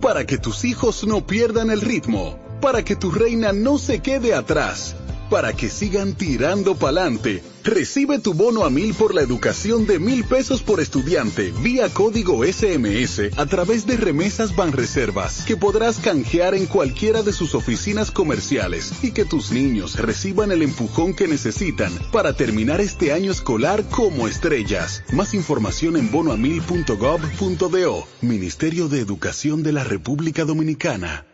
Para 0.00 0.24
que 0.24 0.38
tus 0.38 0.64
hijos 0.64 1.04
no 1.04 1.26
pierdan 1.26 1.70
el 1.70 1.80
ritmo, 1.80 2.38
para 2.60 2.84
que 2.84 2.96
tu 2.96 3.10
reina 3.10 3.52
no 3.52 3.76
se 3.76 4.00
quede 4.00 4.34
atrás, 4.34 4.94
para 5.28 5.52
que 5.52 5.68
sigan 5.68 6.14
tirando 6.14 6.76
pa'lante, 6.76 7.42
recibe 7.64 8.18
tu 8.18 8.32
bono 8.34 8.64
a 8.64 8.70
mil 8.70 8.94
por 8.94 9.14
la 9.14 9.22
educación 9.22 9.86
de 9.86 9.98
mil 9.98 10.24
pesos 10.24 10.62
por 10.62 10.80
estudiante 10.80 11.52
vía 11.62 11.88
código 11.88 12.44
SMS 12.44 13.36
a 13.36 13.46
través 13.46 13.86
de 13.86 13.96
remesas 13.96 14.54
Banreservas 14.54 15.44
que 15.46 15.56
podrás 15.56 15.98
canjear 15.98 16.54
en 16.54 16.66
cualquiera 16.66 17.22
de 17.22 17.32
sus 17.32 17.54
oficinas 17.54 18.10
comerciales 18.10 18.92
y 19.02 19.10
que 19.10 19.24
tus 19.24 19.50
niños 19.50 19.96
reciban 19.96 20.52
el 20.52 20.62
empujón 20.62 21.14
que 21.14 21.28
necesitan 21.28 21.92
para 22.12 22.34
terminar 22.34 22.80
este 22.80 23.12
año 23.12 23.32
escolar 23.32 23.84
como 23.90 24.28
estrellas. 24.28 25.02
Más 25.12 25.34
información 25.34 25.96
en 25.96 26.10
bonoamil.gov.do, 26.10 28.06
Ministerio 28.22 28.88
de 28.88 29.00
Educación 29.00 29.62
de 29.62 29.72
la 29.72 29.84
República 29.84 30.44
Dominicana. 30.44 31.26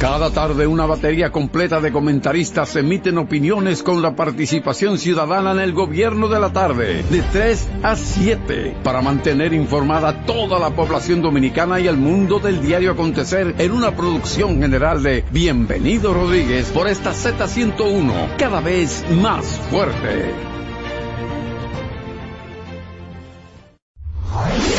Cada 0.00 0.30
tarde 0.30 0.66
una 0.66 0.84
batería 0.84 1.32
completa 1.32 1.80
de 1.80 1.90
comentaristas 1.90 2.76
emiten 2.76 3.16
opiniones 3.16 3.82
con 3.82 4.02
la 4.02 4.14
participación 4.14 4.98
ciudadana 4.98 5.52
en 5.52 5.60
el 5.60 5.72
gobierno 5.72 6.28
de 6.28 6.38
la 6.38 6.52
tarde, 6.52 7.02
de 7.04 7.22
3 7.22 7.68
a 7.82 7.96
7, 7.96 8.76
para 8.82 9.00
mantener 9.00 9.54
informada 9.54 10.26
toda 10.26 10.58
la 10.58 10.70
población 10.70 11.22
dominicana 11.22 11.80
y 11.80 11.86
el 11.86 11.96
mundo 11.96 12.38
del 12.38 12.60
diario 12.60 12.92
acontecer 12.92 13.54
en 13.58 13.72
una 13.72 13.96
producción 13.96 14.60
general 14.60 15.02
de 15.02 15.24
Bienvenido 15.30 16.12
Rodríguez 16.12 16.70
por 16.72 16.88
esta 16.88 17.12
Z101, 17.12 18.36
cada 18.36 18.60
vez 18.60 19.02
más 19.10 19.46
fuerte. 19.70 20.56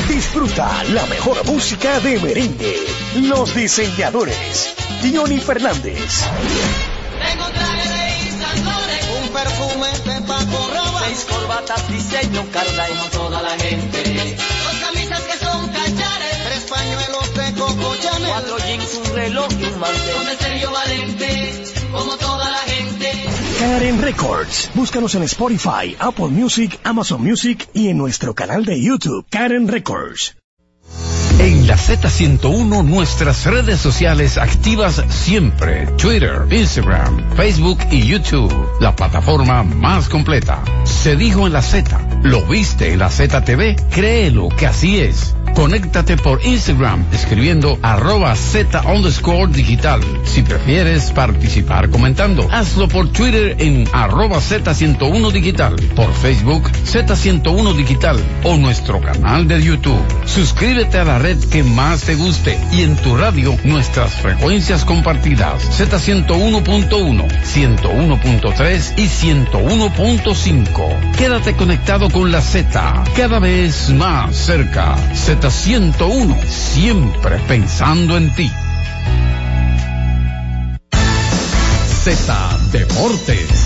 Disfruta 0.08 0.84
la 0.86 1.06
mejor 1.08 1.46
música 1.46 2.00
de 2.00 2.20
merengue. 2.20 2.76
Los 3.15 3.54
diseñadores. 3.54 4.74
Johnny 5.04 5.39
Fernández. 5.39 6.24
Tengo 7.22 7.46
un 7.46 7.52
traje 7.54 7.89
de 7.89 9.22
un 9.22 9.30
perfume 9.30 9.88
de 10.06 10.22
Paco 10.22 10.70
Rabanne, 10.74 11.08
seis 11.08 11.26
corbatas 11.30 11.88
diseño 11.89 12.46
Carla 12.52 12.89
y 12.89 12.93
no 12.93 13.06
toda 13.06 13.41
la 13.41 13.58
gente. 13.60 14.36
Dos 14.63 14.76
camisas 14.82 15.22
que 15.22 15.38
son 15.46 15.67
cachares, 15.70 16.43
tres 16.46 16.63
pañuelos 16.70 17.34
de 17.34 17.60
Coco 17.60 17.96
Chanel, 18.02 18.30
cuatro 18.30 18.58
jeans, 18.60 18.93
un 19.06 19.15
reloj 19.15 19.48
y 19.60 19.65
un 19.65 19.80
mantel. 19.80 20.15
Un 20.22 20.30
estéreo 20.30 20.72
valente, 20.72 21.63
como 21.91 22.17
gente. 22.17 22.37
Karen 23.58 24.00
Records. 24.00 24.70
Búscanos 24.76 25.15
en 25.15 25.24
Spotify, 25.24 25.96
Apple 25.98 26.28
Music, 26.28 26.80
Amazon 26.84 27.24
Music 27.24 27.67
y 27.74 27.89
en 27.89 27.98
nuestro 27.98 28.36
canal 28.36 28.65
de 28.65 28.80
YouTube, 28.80 29.26
Karen 29.32 29.67
Records. 29.67 30.36
En 31.39 31.67
la 31.67 31.75
Z101 31.77 32.83
nuestras 32.83 33.45
redes 33.45 33.79
sociales 33.79 34.37
activas 34.37 35.03
siempre. 35.09 35.85
Twitter, 35.97 36.47
Instagram, 36.49 37.35
Facebook 37.35 37.79
y 37.91 38.07
YouTube. 38.07 38.53
La 38.79 38.95
plataforma 38.95 39.63
más 39.63 40.09
completa. 40.09 40.61
Se 40.83 41.15
dijo 41.15 41.45
en 41.45 41.53
la 41.53 41.61
Z. 41.61 41.99
¿Lo 42.23 42.41
viste 42.45 42.93
en 42.93 42.99
la 42.99 43.09
ZTV? 43.09 43.75
Créelo 43.91 44.49
que 44.49 44.67
así 44.67 44.99
es. 44.99 45.35
Conéctate 45.57 46.17
por 46.17 46.45
Instagram 46.45 47.03
escribiendo 47.11 47.79
arroba 47.81 48.35
Z 48.35 48.79
underscore 48.81 49.51
digital. 49.51 50.01
Si 50.23 50.43
prefieres 50.43 51.09
participar 51.09 51.89
comentando, 51.89 52.47
hazlo 52.51 52.87
por 52.87 53.11
Twitter 53.11 53.55
en 53.57 53.89
arroba 53.91 54.37
Z101 54.37 55.31
digital, 55.31 55.75
por 55.95 56.13
Facebook 56.13 56.69
Z101 56.69 57.75
digital 57.75 58.19
o 58.43 58.57
nuestro 58.57 59.01
canal 59.01 59.47
de 59.47 59.63
YouTube. 59.63 59.99
Suscríbete 60.25 60.99
a 60.99 61.05
la 61.05 61.16
red 61.17 61.38
que 61.49 61.63
más 61.63 62.01
te 62.01 62.15
guste 62.15 62.60
y 62.71 62.82
en 62.82 62.95
tu 62.97 63.15
radio 63.15 63.58
nuestras 63.63 64.13
frecuencias 64.13 64.84
compartidas 64.86 65.63
Z101.1, 65.80 67.27
101.3 67.43 68.93
y 68.97 69.08
101.5. 69.08 71.12
Quédate 71.17 71.56
conectado 71.56 72.10
con 72.10 72.32
la 72.32 72.41
Z, 72.41 73.03
cada 73.15 73.39
vez 73.39 73.89
más 73.89 74.36
cerca. 74.36 74.95
Z101, 75.13 76.43
siempre 76.45 77.38
pensando 77.47 78.17
en 78.17 78.34
ti. 78.36 78.51
Z 82.03 82.58
Deportes. 82.71 83.65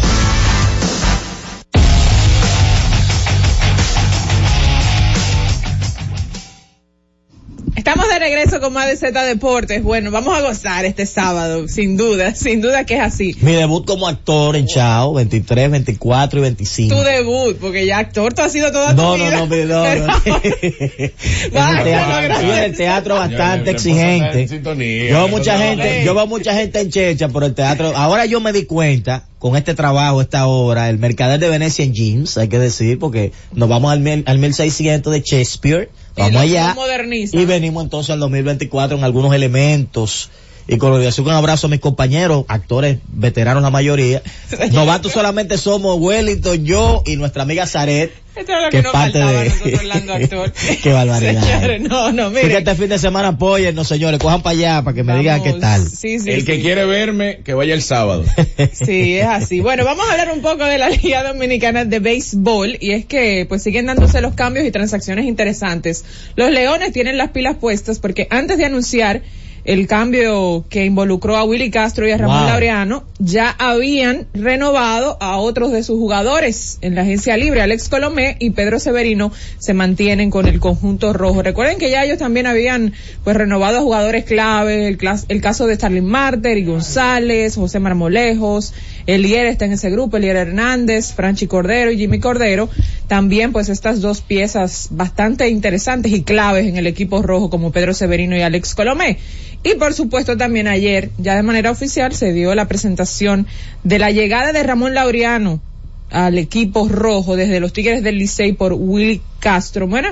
Estamos 7.82 8.08
de 8.10 8.20
regreso 8.20 8.60
con 8.60 8.74
más 8.74 8.86
de 8.88 8.96
Z 8.96 9.24
Deportes. 9.24 9.82
Bueno, 9.82 10.12
vamos 10.12 10.38
a 10.38 10.41
gozar 10.41 10.86
este 10.86 11.08
sábado, 11.08 11.68
sin 11.68 11.97
duda, 11.97 12.36
sin 12.36 12.62
duda 12.62 12.86
que 12.86 12.93
es 12.97 13.01
así. 13.01 13.36
Mi 13.41 13.53
debut 13.53 13.88
como 13.88 14.08
actor 14.08 14.56
en 14.56 14.68
Chao, 14.68 15.14
23, 15.16 15.72
24 15.72 16.38
y 16.38 16.41
25. 16.43 16.95
Tu 16.95 17.01
debut, 17.01 17.58
porque 17.60 17.88
ya 17.88 17.97
actor 17.97 18.36
tú 18.36 18.43
has 18.43 18.51
sido 18.51 18.72
toda 18.72 18.93
No, 18.93 19.14
tu 19.14 19.18
no, 19.18 19.26
vida. 19.26 19.32
no, 19.32 19.45
no, 19.47 19.49
Pero- 19.49 20.06
no. 20.06 20.14
En 20.24 21.53
Vaya, 21.53 21.78
el 21.80 21.84
teatro, 21.84 22.22
gracias. 22.22 22.43
y 22.43 22.49
en 22.51 22.64
el 22.66 22.78
teatro 22.78 23.16
bastante 23.16 23.72
exigente. 23.72 24.47
Yo 24.47 25.16
veo 25.18 25.28
mucha 25.30 25.58
gente, 25.58 26.03
yo 26.06 26.14
veo 26.14 26.28
mucha 26.28 26.53
gente 26.53 26.82
en 26.82 26.91
checha 26.91 27.30
por 27.30 27.43
el 27.43 27.56
teatro. 27.56 27.93
Ahora 27.97 28.28
yo 28.28 28.39
me 28.41 28.53
di 28.53 28.66
cuenta 28.66 29.24
con 29.42 29.58
este 29.58 29.74
trabajo, 29.74 30.22
esta 30.22 30.46
obra, 30.46 30.88
el 30.89 31.00
mercader 31.00 31.39
de 31.39 31.50
Venecia 31.50 31.84
en 31.84 31.94
jeans, 31.94 32.38
hay 32.38 32.48
que 32.48 32.60
decir, 32.60 33.00
porque 33.00 33.32
nos 33.54 33.68
vamos 33.68 33.92
al, 33.92 34.00
mil- 34.00 34.24
al 34.28 34.38
1600 34.38 35.12
de 35.12 35.22
Shakespeare, 35.22 35.89
vamos 36.16 36.42
allá, 36.44 36.74
moderniza. 36.76 37.36
y 37.38 37.46
venimos 37.46 37.84
entonces 37.84 38.12
al 38.12 38.20
2024 38.20 38.98
en 39.00 39.04
algunos 39.04 39.34
elementos. 39.34 40.30
Y 40.68 40.78
con 40.78 40.91
lo 40.91 40.99
de 40.99 41.12
un 41.22 41.30
abrazo 41.30 41.68
a 41.68 41.70
mis 41.70 41.80
compañeros, 41.80 42.45
actores 42.47 42.99
veteranos 43.07 43.64
la 43.64 43.70
mayoría. 43.70 44.22
Novatos 44.72 45.12
solamente 45.12 45.57
somos 45.57 45.99
Wellington, 45.99 46.66
yo 46.66 47.03
y 47.05 47.16
nuestra 47.16 47.43
amiga 47.43 47.68
Zaret, 47.68 48.12
Esto 48.36 48.53
es 48.53 48.64
lo 48.64 48.66
que 48.66 48.70
que 48.70 48.78
es 48.78 48.84
nos 48.84 48.93
parte 48.93 49.18
de... 49.20 49.49
nosotros, 49.49 49.80
Orlando 49.80 50.14
Actor. 50.14 50.53
Qué 50.84 50.91
barbaridad. 50.91 51.43
Señores, 51.43 51.82
no, 51.82 52.12
no, 52.12 52.30
mire. 52.30 52.57
este 52.57 52.76
fin 52.76 52.89
de 52.89 52.99
semana 52.99 53.30
apóyennos, 53.30 53.88
señores, 53.88 54.20
cojan 54.20 54.41
para 54.41 54.55
allá 54.55 54.82
para 54.84 54.95
que 54.95 55.03
me 55.03 55.18
digan 55.18 55.43
qué 55.43 55.53
tal. 55.53 55.88
Sí, 55.88 56.20
sí, 56.20 56.30
el 56.30 56.45
que 56.45 56.55
sí. 56.55 56.62
quiere 56.62 56.86
verme, 56.86 57.41
que 57.43 57.53
vaya 57.53 57.74
el 57.74 57.82
sábado. 57.82 58.24
Sí, 58.74 59.18
es 59.18 59.26
así. 59.26 59.59
Bueno, 59.59 59.84
vamos 59.84 60.07
a 60.07 60.12
hablar 60.12 60.32
un 60.32 60.41
poco 60.41 60.66
de 60.66 60.78
la 60.78 60.89
Liga 60.89 61.24
Dominicana 61.24 61.86
de 61.86 61.99
Béisbol 61.99 62.78
y 62.80 62.91
es 62.91 63.05
que 63.05 63.45
pues 63.47 63.64
siguen 63.64 63.88
dándose 63.88 64.22
los 64.22 64.34
cambios 64.34 64.66
y 64.66 64.72
transacciones 64.72 65.26
interesantes. 65.26 66.05
Los 66.36 66.51
Leones 66.51 66.93
tienen 66.93 67.18
las 67.18 67.32
pilas 67.32 67.57
puestas 67.57 67.99
porque 67.99 68.28
antes 68.30 68.57
de 68.57 68.66
anunciar 68.66 69.22
el 69.64 69.88
cambio 69.88 70.66
que 70.70 70.86
involucró 70.86 71.38
a 71.38 71.43
Willy 71.43 71.70
Castro 71.72 72.07
y 72.07 72.12
a 72.12 72.18
Ramón 72.18 72.39
Wow. 72.39 72.47
Laureano, 72.49 73.03
ya 73.20 73.49
habían 73.59 74.26
renovado 74.34 75.18
a 75.22 75.38
otros 75.38 75.72
de 75.72 75.84
sus 75.84 75.97
jugadores 75.99 76.80
en 76.82 76.95
la 76.95 77.01
agencia 77.01 77.38
libre. 77.38 77.62
Alex 77.62 77.88
Colomé 77.89 78.38
y 78.39 78.49
Pedro 78.51 78.80
Severino 78.80 79.32
se 79.59 79.74
mantienen 79.74 80.32
con 80.32 80.47
el 80.47 80.59
conjunto 80.59 81.14
rojo. 81.14 81.43
Recuerden 81.43 81.78
que 81.78 81.91
ya 81.91 82.03
ellos 82.03 82.18
también 82.18 82.47
habían 82.47 82.93
pues 83.24 83.36
renovado 83.38 83.78
a 83.78 83.82
jugadores 83.82 84.26
clave, 84.26 84.88
el, 84.88 84.97
clas- 84.97 85.26
el 85.28 85.41
caso 85.41 85.68
de 85.68 85.76
Starling 85.76 86.05
Marter 86.05 86.57
y 86.57 86.66
González, 86.66 87.55
José 87.55 87.80
Marmolejos, 87.80 88.74
Elier 89.05 89.45
está 89.47 89.66
en 89.66 89.74
ese 89.74 89.89
grupo, 89.89 90.18
Elier 90.18 90.36
Hernández, 90.38 91.14
Franchi 91.14 91.47
Cordero 91.47 91.91
y 91.91 91.97
Jimmy 91.97 92.20
Cordero. 92.20 92.70
También 93.07 93.51
pues 93.51 93.70
estas 93.70 94.01
dos 94.01 94.22
piezas 94.22 94.88
bastante 94.91 95.49
interesantes 95.49 96.12
y 96.14 96.24
claves 96.24 96.66
en 96.66 96.78
el 96.78 96.88
equipo 96.88 97.22
rojo 97.22 97.49
como 97.49 97.72
Pedro 97.72 97.93
Severino 97.93 98.36
y 98.36 98.41
Alex 98.41 98.74
Colomé. 98.74 99.18
Y 99.64 99.76
por 99.76 99.93
supuesto 99.93 100.38
también 100.38 100.68
ayer, 100.68 101.12
ya 101.18 101.36
de 101.36 101.43
manera 101.43 101.70
oficial, 101.72 102.14
se 102.14 102.34
dio 102.34 102.55
la 102.55 102.68
presentación 102.68 103.45
de 103.84 103.99
la 103.99 104.12
llegada 104.12 104.53
de 104.53 104.64
Ramón 104.64 104.95
Laureano 104.95 105.62
al 106.09 106.38
equipo 106.38 106.89
rojo 106.89 107.36
desde 107.36 107.59
los 107.59 107.72
Tigres 107.72 108.03
del 108.03 108.18
Licey 108.18 108.53
por 108.53 108.74
Willy 108.74 109.22
Castro. 109.39 109.88
Bueno, 109.88 110.09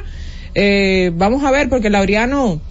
eh, 0.55 1.11
vamos 1.15 1.43
a 1.43 1.51
ver 1.51 1.67
porque 1.67 1.89
Laureano, 1.89 2.61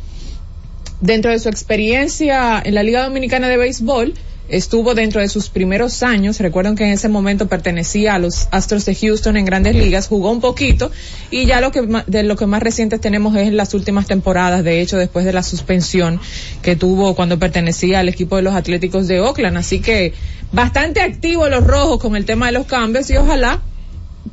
dentro 1.00 1.30
de 1.30 1.38
su 1.38 1.48
experiencia 1.48 2.62
en 2.64 2.74
la 2.74 2.82
Liga 2.82 3.02
Dominicana 3.02 3.48
de 3.48 3.56
Béisbol, 3.56 4.14
estuvo 4.48 4.94
dentro 4.94 5.20
de 5.20 5.28
sus 5.28 5.48
primeros 5.50 6.02
años, 6.02 6.40
recuerden 6.40 6.74
que 6.74 6.84
en 6.84 6.90
ese 6.92 7.08
momento 7.08 7.48
pertenecía 7.48 8.14
a 8.14 8.18
los 8.18 8.48
Astros 8.50 8.84
de 8.86 8.94
Houston 8.94 9.36
en 9.36 9.44
grandes 9.44 9.74
ligas, 9.76 10.08
jugó 10.08 10.30
un 10.30 10.40
poquito 10.40 10.90
y 11.30 11.44
ya 11.46 11.60
lo 11.60 11.70
que 11.70 11.86
de 12.06 12.22
lo 12.22 12.36
que 12.36 12.46
más 12.46 12.62
recientes 12.62 13.00
tenemos 13.00 13.36
es 13.36 13.48
en 13.48 13.56
las 13.56 13.74
últimas 13.74 14.06
temporadas, 14.06 14.64
de 14.64 14.80
hecho 14.80 14.96
después 14.96 15.24
de 15.24 15.32
la 15.32 15.42
suspensión 15.42 16.20
que 16.62 16.76
tuvo 16.76 17.14
cuando 17.14 17.38
pertenecía 17.38 17.98
al 18.00 18.08
equipo 18.08 18.36
de 18.36 18.42
los 18.42 18.54
Atléticos 18.54 19.06
de 19.06 19.20
Oakland, 19.20 19.56
así 19.58 19.80
que 19.80 20.14
bastante 20.52 21.02
activos 21.02 21.50
los 21.50 21.64
rojos 21.66 22.00
con 22.00 22.16
el 22.16 22.24
tema 22.24 22.46
de 22.46 22.52
los 22.52 22.66
cambios 22.66 23.10
y 23.10 23.16
ojalá 23.16 23.60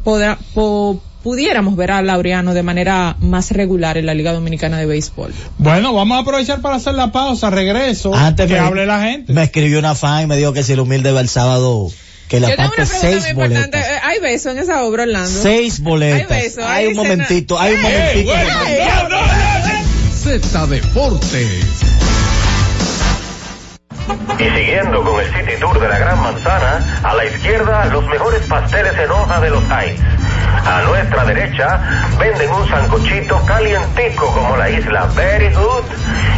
podrá- 0.04 0.38
po- 0.54 1.02
pudiéramos 1.26 1.76
ver 1.76 1.90
a 1.90 2.04
Laureano 2.04 2.54
de 2.54 2.62
manera 2.62 3.16
más 3.20 3.50
regular 3.50 3.98
en 3.98 4.06
la 4.06 4.14
Liga 4.14 4.32
Dominicana 4.32 4.78
de 4.78 4.86
Béisbol. 4.86 5.34
Bueno, 5.58 5.92
vamos 5.92 6.18
a 6.18 6.22
aprovechar 6.22 6.62
para 6.62 6.76
hacer 6.76 6.94
la 6.94 7.12
pausa, 7.12 7.50
regreso, 7.50 8.14
Antes 8.14 8.46
que 8.46 8.54
me- 8.54 8.60
hable 8.60 8.86
la 8.86 9.02
gente. 9.02 9.34
Me 9.34 9.42
escribió 9.42 9.80
una 9.80 9.96
fan 9.96 10.26
y 10.26 10.28
me 10.28 10.38
dijo 10.38 10.54
que 10.54 10.62
si 10.62 10.74
el 10.74 10.82
humilde 10.82 11.12
va 11.12 11.22
el 11.22 11.28
sábado, 11.28 11.88
que 12.30 12.40
le 12.40 12.48
Yo 12.48 12.56
tengo 12.56 12.68
aparte 12.70 12.82
una 12.84 12.90
pregunta 12.92 13.08
muy 13.08 13.20
seis 13.22 13.32
importante. 13.32 13.78
boletas. 13.80 13.92
Eh, 13.92 14.00
¿Hay 14.04 14.20
beso 14.20 14.50
en 14.52 14.60
esa 14.60 14.84
obra, 14.84 15.02
Orlando? 15.04 15.30
Seis 15.42 15.80
boletas. 15.82 16.30
Hay 16.32 16.44
beso, 16.44 16.62
hay 16.62 16.68
hay 16.68 16.86
un 16.90 16.94
cena- 16.94 17.04
momentito, 17.04 17.60
hay 17.60 17.74
un 17.74 17.86
¡Ey, 17.86 18.24
momentito. 18.26 19.18
Z 20.14 20.68
Deportes. 20.68 21.64
Y 24.38 24.44
siguiendo 24.60 25.02
con 25.04 25.20
el 25.20 25.28
City 25.28 25.60
Tour 25.60 25.80
de 25.80 25.88
la 25.88 25.98
Gran 25.98 26.22
Manzana, 26.22 27.00
a 27.04 27.16
la 27.16 27.26
izquierda 27.26 27.86
los 27.86 28.06
mejores 28.06 28.44
pasteles 28.46 28.94
en 29.04 29.10
hoja 29.10 29.40
de 29.42 29.50
los 29.50 29.64
Heights. 29.64 30.02
A 30.64 30.82
nuestra 30.88 31.26
derecha 31.26 31.80
venden 32.20 32.50
un 32.52 32.68
sancochito 32.68 33.40
calientico 33.46 34.28
como 34.34 34.56
la 34.58 34.70
isla 34.70 35.06
Very 35.16 35.54
Good. 35.54 35.84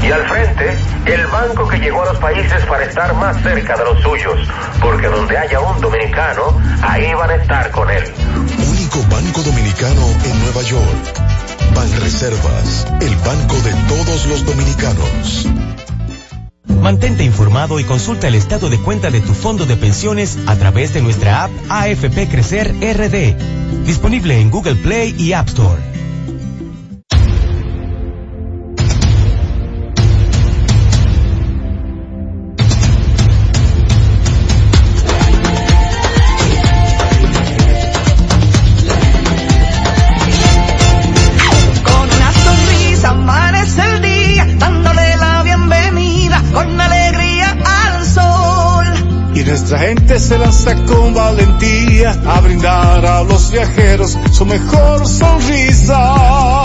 Y 0.03 0.11
al 0.11 0.23
frente, 0.27 0.77
el 1.05 1.27
banco 1.27 1.67
que 1.67 1.77
llegó 1.77 2.03
a 2.03 2.13
los 2.13 2.17
países 2.17 2.65
para 2.65 2.83
estar 2.83 3.13
más 3.15 3.41
cerca 3.41 3.77
de 3.77 3.83
los 3.83 4.01
suyos. 4.01 4.39
Porque 4.81 5.07
donde 5.07 5.37
haya 5.37 5.59
un 5.59 5.79
dominicano, 5.81 6.59
ahí 6.81 7.13
van 7.13 7.29
a 7.29 7.35
estar 7.35 7.71
con 7.71 7.89
él. 7.89 8.03
Único 8.69 9.01
banco 9.09 9.41
dominicano 9.43 10.01
en 10.25 10.43
Nueva 10.43 10.61
York. 10.63 11.27
Banreservas, 11.75 12.87
el 13.01 13.15
banco 13.17 13.55
de 13.61 13.73
todos 13.87 14.25
los 14.27 14.45
dominicanos. 14.45 15.47
Mantente 16.67 17.23
informado 17.23 17.79
y 17.79 17.83
consulta 17.83 18.27
el 18.27 18.35
estado 18.35 18.69
de 18.69 18.79
cuenta 18.79 19.09
de 19.09 19.21
tu 19.21 19.33
fondo 19.33 19.65
de 19.65 19.75
pensiones 19.75 20.37
a 20.47 20.55
través 20.55 20.93
de 20.93 21.01
nuestra 21.01 21.45
app 21.45 21.51
AFP 21.69 22.29
Crecer 22.29 22.73
RD, 22.73 23.85
disponible 23.85 24.39
en 24.39 24.51
Google 24.51 24.75
Play 24.75 25.15
y 25.17 25.33
App 25.33 25.47
Store. 25.47 25.96
Nuestra 49.69 49.85
gente 49.89 50.17
se 50.17 50.37
lanza 50.37 50.75
con 50.85 51.13
valentía 51.13 52.11
a 52.25 52.39
brindar 52.39 53.05
a 53.05 53.23
los 53.23 53.51
viajeros 53.51 54.17
su 54.31 54.45
mejor 54.45 55.05
sonrisa. 55.05 56.63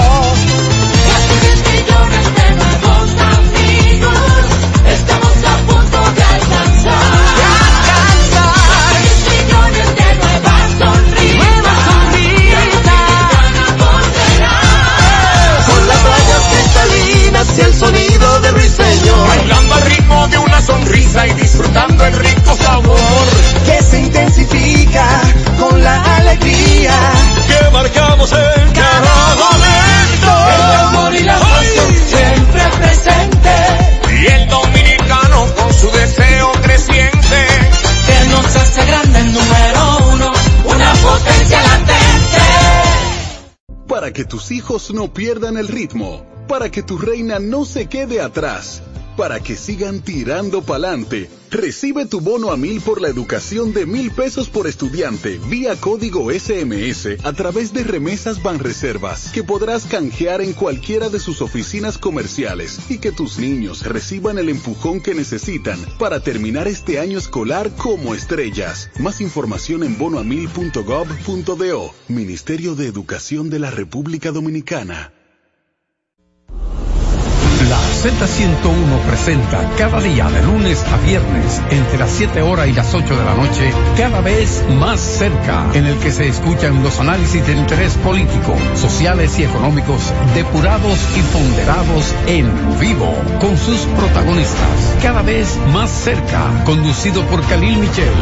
Que 44.23 44.29
tus 44.29 44.53
hijos 44.53 44.95
no 44.95 45.13
pierdan 45.13 45.57
el 45.57 45.67
ritmo, 45.67 46.25
para 46.47 46.71
que 46.71 46.85
tu 46.85 46.97
reina 46.97 47.41
no 47.41 47.65
se 47.65 47.89
quede 47.89 48.21
atrás, 48.21 48.81
para 49.17 49.41
que 49.41 49.57
sigan 49.57 50.01
tirando 50.01 50.63
pa'lante. 50.63 51.29
Recibe 51.51 52.07
tu 52.07 52.21
bono 52.21 52.51
a 52.51 52.57
mil 52.57 52.81
por 52.81 53.03
la 53.03 53.09
educación 53.09 53.75
de 53.75 53.85
mil 53.85 54.11
pesos 54.11 54.49
por 54.49 54.67
estudiante 54.67 55.39
vía 55.51 55.77
código 55.77 56.31
SMS 56.33 57.23
a 57.23 57.33
través 57.35 57.75
de 57.75 57.85
remesas 57.85 58.43
Banreservas 58.43 59.31
que 59.33 59.45
podrás 59.45 59.85
canjear 59.85 60.41
en 60.41 60.55
cualquiera 60.55 61.11
de 61.11 61.21
sus 61.21 61.43
oficinas 61.43 61.99
comerciales 61.99 62.81
y 62.89 62.99
que 62.99 63.13
tus 63.13 63.39
niños 63.39 63.83
reciban 63.85 64.39
el 64.39 64.49
empujón 64.49 65.03
que 65.03 65.15
necesitan 65.15 65.79
para 65.99 66.21
terminar 66.21 66.69
este 66.69 66.99
año 66.99 67.19
escolar 67.19 67.71
como 67.77 68.15
estrellas. 68.15 68.89
Más 68.99 69.21
información 69.21 69.83
en 69.83 69.99
bonoamil.gov.do. 69.99 71.95
Ministerio 72.09 72.75
de 72.75 72.87
Educación 72.87 73.51
de 73.51 73.59
la 73.59 73.71
República 73.71 74.33
Dominicana. 74.33 75.13
Z101 78.03 78.99
presenta 79.07 79.71
cada 79.79 80.01
día 80.01 80.29
de 80.29 80.43
lunes 80.43 80.83
a 80.93 80.97
viernes 81.07 81.63
entre 81.71 81.99
las 81.99 82.11
7 82.11 82.43
horas 82.43 82.67
y 82.67 82.73
las 82.73 82.93
8 82.93 83.17
de 83.17 83.25
la 83.25 83.35
noche, 83.35 83.73
cada 83.97 84.21
vez 84.21 84.65
más 84.81 84.99
cerca, 84.99 85.71
en 85.73 85.87
el 85.87 85.97
que 85.99 86.11
se 86.11 86.27
escuchan 86.27 86.83
los 86.83 86.99
análisis 86.99 87.47
de 87.47 87.53
interés 87.53 87.95
político, 87.99 88.57
sociales 88.75 89.39
y 89.39 89.45
económicos 89.45 90.13
depurados 90.35 90.99
y 91.17 91.21
ponderados 91.33 92.13
en 92.27 92.51
vivo 92.81 93.15
con 93.41 93.57
sus 93.57 93.79
protagonistas. 93.97 94.97
Cada 95.01 95.23
vez 95.23 95.57
más 95.73 95.89
cerca, 95.89 96.65
conducido 96.65 97.25
por 97.27 97.41
Khalil 97.47 97.77
Michel. 97.79 98.13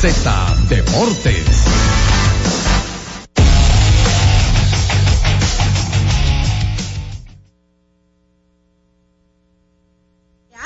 Z 0.00 0.56
Deportes. 0.68 1.87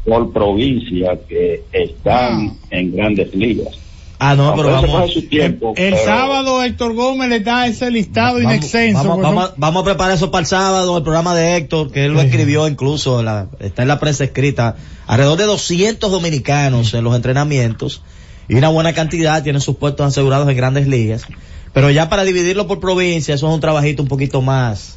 por 0.05 0.33
provincia 0.33 1.19
que 1.29 1.63
están 1.73 2.57
en 2.71 2.95
Grandes 2.95 3.35
Ligas. 3.35 3.75
Ah, 4.19 4.35
no, 4.35 4.55
pero 4.57 4.71
vamos. 4.71 5.13
tiempo, 5.29 5.75
El 5.77 5.93
pero- 5.93 6.05
sábado 6.07 6.63
Héctor 6.63 6.95
Gómez 6.95 7.29
le 7.29 7.41
da 7.41 7.67
ese 7.67 7.91
listado 7.91 8.37
Vamos, 8.37 8.45
inextenso. 8.53 8.99
vamos, 9.03 9.17
pues, 9.17 9.23
vamos, 9.35 9.53
vamos 9.59 9.83
a 9.83 9.85
preparar 9.85 10.15
eso 10.15 10.31
para 10.31 10.41
el 10.41 10.47
sábado, 10.47 10.97
el 10.97 11.03
programa 11.03 11.35
de 11.35 11.57
Héctor, 11.57 11.91
que 11.93 12.07
él 12.07 12.13
lo 12.15 12.23
escribió 12.23 12.67
incluso, 12.67 13.23
la- 13.23 13.49
está 13.61 13.83
en 13.83 13.89
la 13.89 14.01
prensa 14.01 14.25
escrita. 14.25 14.77
Alrededor 15.07 15.37
de 15.37 15.45
200 15.45 16.11
dominicanos 16.11 16.95
en 16.95 17.05
los 17.05 17.15
entrenamientos 17.15 18.01
y 18.49 18.55
una 18.55 18.69
buena 18.71 18.95
cantidad 18.95 19.43
tienen 19.43 19.61
sus 19.61 19.77
puestos 19.77 20.07
asegurados 20.07 20.49
en 20.49 20.57
grandes 20.57 20.87
ligas. 20.89 21.27
Pero 21.75 21.91
ya 21.91 22.09
para 22.09 22.25
dividirlo 22.25 22.67
por 22.67 22.81
provincia, 22.81 23.35
eso 23.35 23.49
es 23.49 23.55
un 23.55 23.61
trabajito 23.61 24.03
un 24.03 24.09
poquito 24.09 24.41
más. 24.41 24.97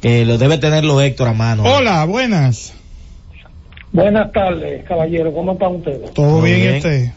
Que 0.00 0.24
lo 0.24 0.38
debe 0.38 0.58
tenerlo 0.58 1.00
Héctor 1.00 1.28
a 1.28 1.32
mano. 1.32 1.64
Hola, 1.64 2.04
buenas. 2.04 2.74
Buenas 3.92 4.30
tardes, 4.32 4.84
caballero. 4.84 5.32
¿Cómo 5.32 5.52
están 5.52 5.76
ustedes? 5.76 6.12
¿Todo 6.14 6.42
bien 6.42 6.60
bien. 6.60 6.76
usted? 6.76 7.10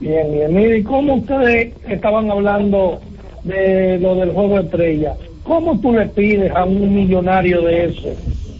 Bien, 0.00 0.32
bien. 0.32 0.54
Mire, 0.54 0.82
¿cómo 0.84 1.14
ustedes 1.16 1.74
estaban 1.88 2.30
hablando 2.30 3.00
de 3.44 3.98
lo 3.98 4.14
del 4.16 4.32
juego 4.32 4.56
de 4.56 4.62
estrella? 4.62 5.14
¿Cómo 5.44 5.78
tú 5.80 5.92
le 5.92 6.06
pides 6.06 6.50
a 6.54 6.64
un 6.64 6.94
millonario 6.94 7.62
de 7.62 7.86
eso 7.86 8.14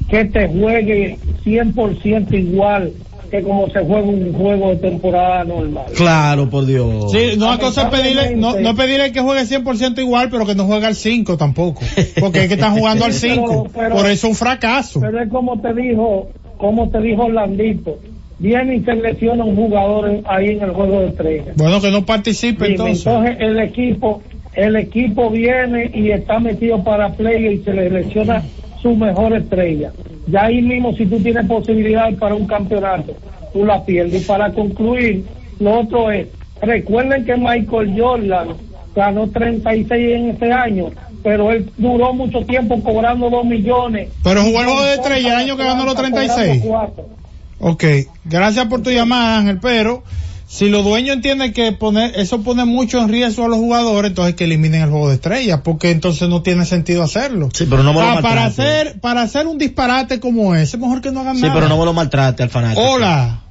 que 0.09 0.25
te 0.25 0.49
juegue 0.49 1.19
100% 1.45 2.33
igual 2.33 2.93
que 3.31 3.43
como 3.43 3.69
se 3.71 3.81
juega 3.81 4.03
un 4.07 4.33
juego 4.33 4.71
de 4.71 4.77
temporada 4.77 5.45
normal? 5.45 5.85
Claro, 5.97 6.49
por 6.49 6.65
Dios. 6.67 7.13
Sí, 7.13 7.37
no 7.39 7.51
hay 7.51 7.59
cosa 7.59 7.83
es 7.83 7.89
pedirle, 7.89 8.37
no, 8.37 8.59
no 8.59 8.75
pedirle 8.75 9.13
que 9.13 9.21
juegue 9.21 9.43
100% 9.43 9.99
igual, 10.01 10.29
pero 10.31 10.47
que 10.47 10.55
no 10.55 10.65
juegue 10.65 10.87
al 10.87 10.95
5 10.95 11.37
tampoco. 11.37 11.81
Porque 12.21 12.41
es 12.43 12.49
que 12.49 12.55
están 12.55 12.77
jugando 12.77 13.05
al 13.05 13.13
5. 13.13 13.69
Pero- 13.75 13.89
pero- 13.89 13.95
Por 13.97 14.05
eso 14.07 14.13
es 14.13 14.25
un 14.25 14.35
fracaso. 14.35 15.01
Pero 15.01 15.23
es 15.23 15.29
como 15.31 15.61
te 15.61 15.73
dijo, 15.75 16.29
como 16.57 16.89
te 16.91 17.01
dijo 17.01 17.25
Orlandito, 17.25 17.99
viene 18.39 18.77
y 18.77 18.85
se 18.85 18.95
lesiona 18.95 19.45
un 19.45 19.57
jugador 19.57 20.09
en- 20.11 20.23
ahí 20.27 20.49
en 20.51 20.63
el 20.63 20.71
juego 20.71 21.01
de 21.01 21.09
estrella. 21.09 21.53
Bueno, 21.57 21.81
que 21.81 21.91
no 21.91 22.05
participe 22.07 22.67
entonces. 22.69 23.07
entonces 23.07 23.37
el 23.41 23.59
equipo, 23.61 24.23
el 24.55 24.77
equipo 24.77 25.31
viene 25.31 25.91
y 25.95 26.11
está 26.11 26.39
metido 26.41 26.83
para 26.83 27.11
play 27.13 27.47
y 27.47 27.59
se 27.65 27.73
le 27.73 27.89
selecciona 27.89 28.43
su 28.83 28.95
mejor 28.95 29.37
estrella. 29.37 29.93
Ya 30.27 30.45
ahí 30.45 30.61
mismo 30.63 30.93
si 30.95 31.07
tú 31.07 31.19
tienes 31.21 31.47
posibilidad 31.47 32.13
para 32.15 32.35
un 32.35 32.47
campeonato, 32.47 33.15
tú 33.53 33.65
la 33.65 33.85
pierdes. 33.85 34.23
Y 34.23 34.25
para 34.25 34.53
concluir, 34.53 35.25
lo 35.59 35.81
otro 35.81 36.11
es, 36.11 36.29
recuerden 36.61 37.25
que 37.25 37.37
Michael 37.37 37.95
Jordan 37.99 38.49
ganó 38.95 39.29
36 39.29 39.91
en 39.91 40.31
ese 40.31 40.53
año, 40.53 40.91
pero 41.23 41.53
él 41.53 41.71
duró 41.77 42.13
mucho 42.13 42.45
tiempo 42.45 42.83
cobrando 42.83 43.31
2 43.31 43.45
millones. 43.45 44.11
Pero 44.23 44.43
jugó 44.43 44.61
el 44.61 44.67
juego 44.67 44.83
de 44.83 44.95
estrella 44.95 45.29
el 45.33 45.39
año 45.39 45.57
que 45.57 45.65
ganó 45.65 45.85
los 45.85 45.95
36. 45.95 46.63
Cobrando 46.63 46.67
cuatro. 46.69 47.19
Ok, 47.61 47.85
gracias 48.25 48.67
por 48.67 48.83
tu 48.83 48.91
llamada, 48.91 49.39
Ángel, 49.39 49.59
pero 49.61 50.05
si 50.51 50.71
los 50.71 50.83
dueños 50.83 51.17
entienden 51.17 51.53
que 51.53 51.73
poner 51.73 52.19
eso 52.19 52.41
pone 52.43 52.65
mucho 52.65 52.99
en 53.01 53.09
riesgo 53.11 53.45
a 53.45 53.49
los 53.49 53.59
jugadores, 53.59 54.11
entonces 54.11 54.35
que 54.35 54.45
eliminen 54.45 54.83
el 54.83 54.89
juego 54.91 55.09
de 55.11 55.17
estrellas, 55.17 55.61
porque 55.63 55.91
entonces 55.91 56.27
no 56.29 56.41
tiene 56.43 56.65
sentido 56.65 57.03
hacerlo. 57.03 57.51
Sí, 57.53 57.67
pero 57.69 57.83
no 57.83 57.93
me 57.93 58.01
lo 58.01 58.07
Ah, 58.07 58.15
para 58.23 58.43
maltrate. 58.43 58.63
hacer 58.63 59.01
para 59.01 59.23
hacer 59.23 59.47
un 59.47 59.59
disparate 59.59 60.21
como 60.21 60.55
ese, 60.55 60.77
es 60.77 60.81
mejor 60.83 61.03
que 61.03 61.13
no 61.13 61.21
hagan 61.21 61.37
Sí, 61.37 61.43
nada. 61.43 61.55
pero 61.55 61.69
no 61.69 61.77
me 61.79 61.85
lo 61.85 61.93
maltrate 61.93 62.43
al 62.43 62.49
fanático. 62.51 62.81
Hola, 62.81 63.43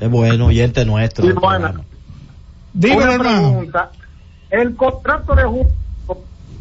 Es 0.00 0.08
bueno, 0.10 0.46
oyente 0.46 0.84
nuestro. 0.86 1.26
Sí, 1.26 1.32
buena. 1.32 1.74
dímelo, 2.72 3.02
Una 3.02 3.12
hermano. 3.14 3.48
pregunta. 3.50 3.90
El 4.50 4.74
contrato 4.76 5.34
de 5.34 5.44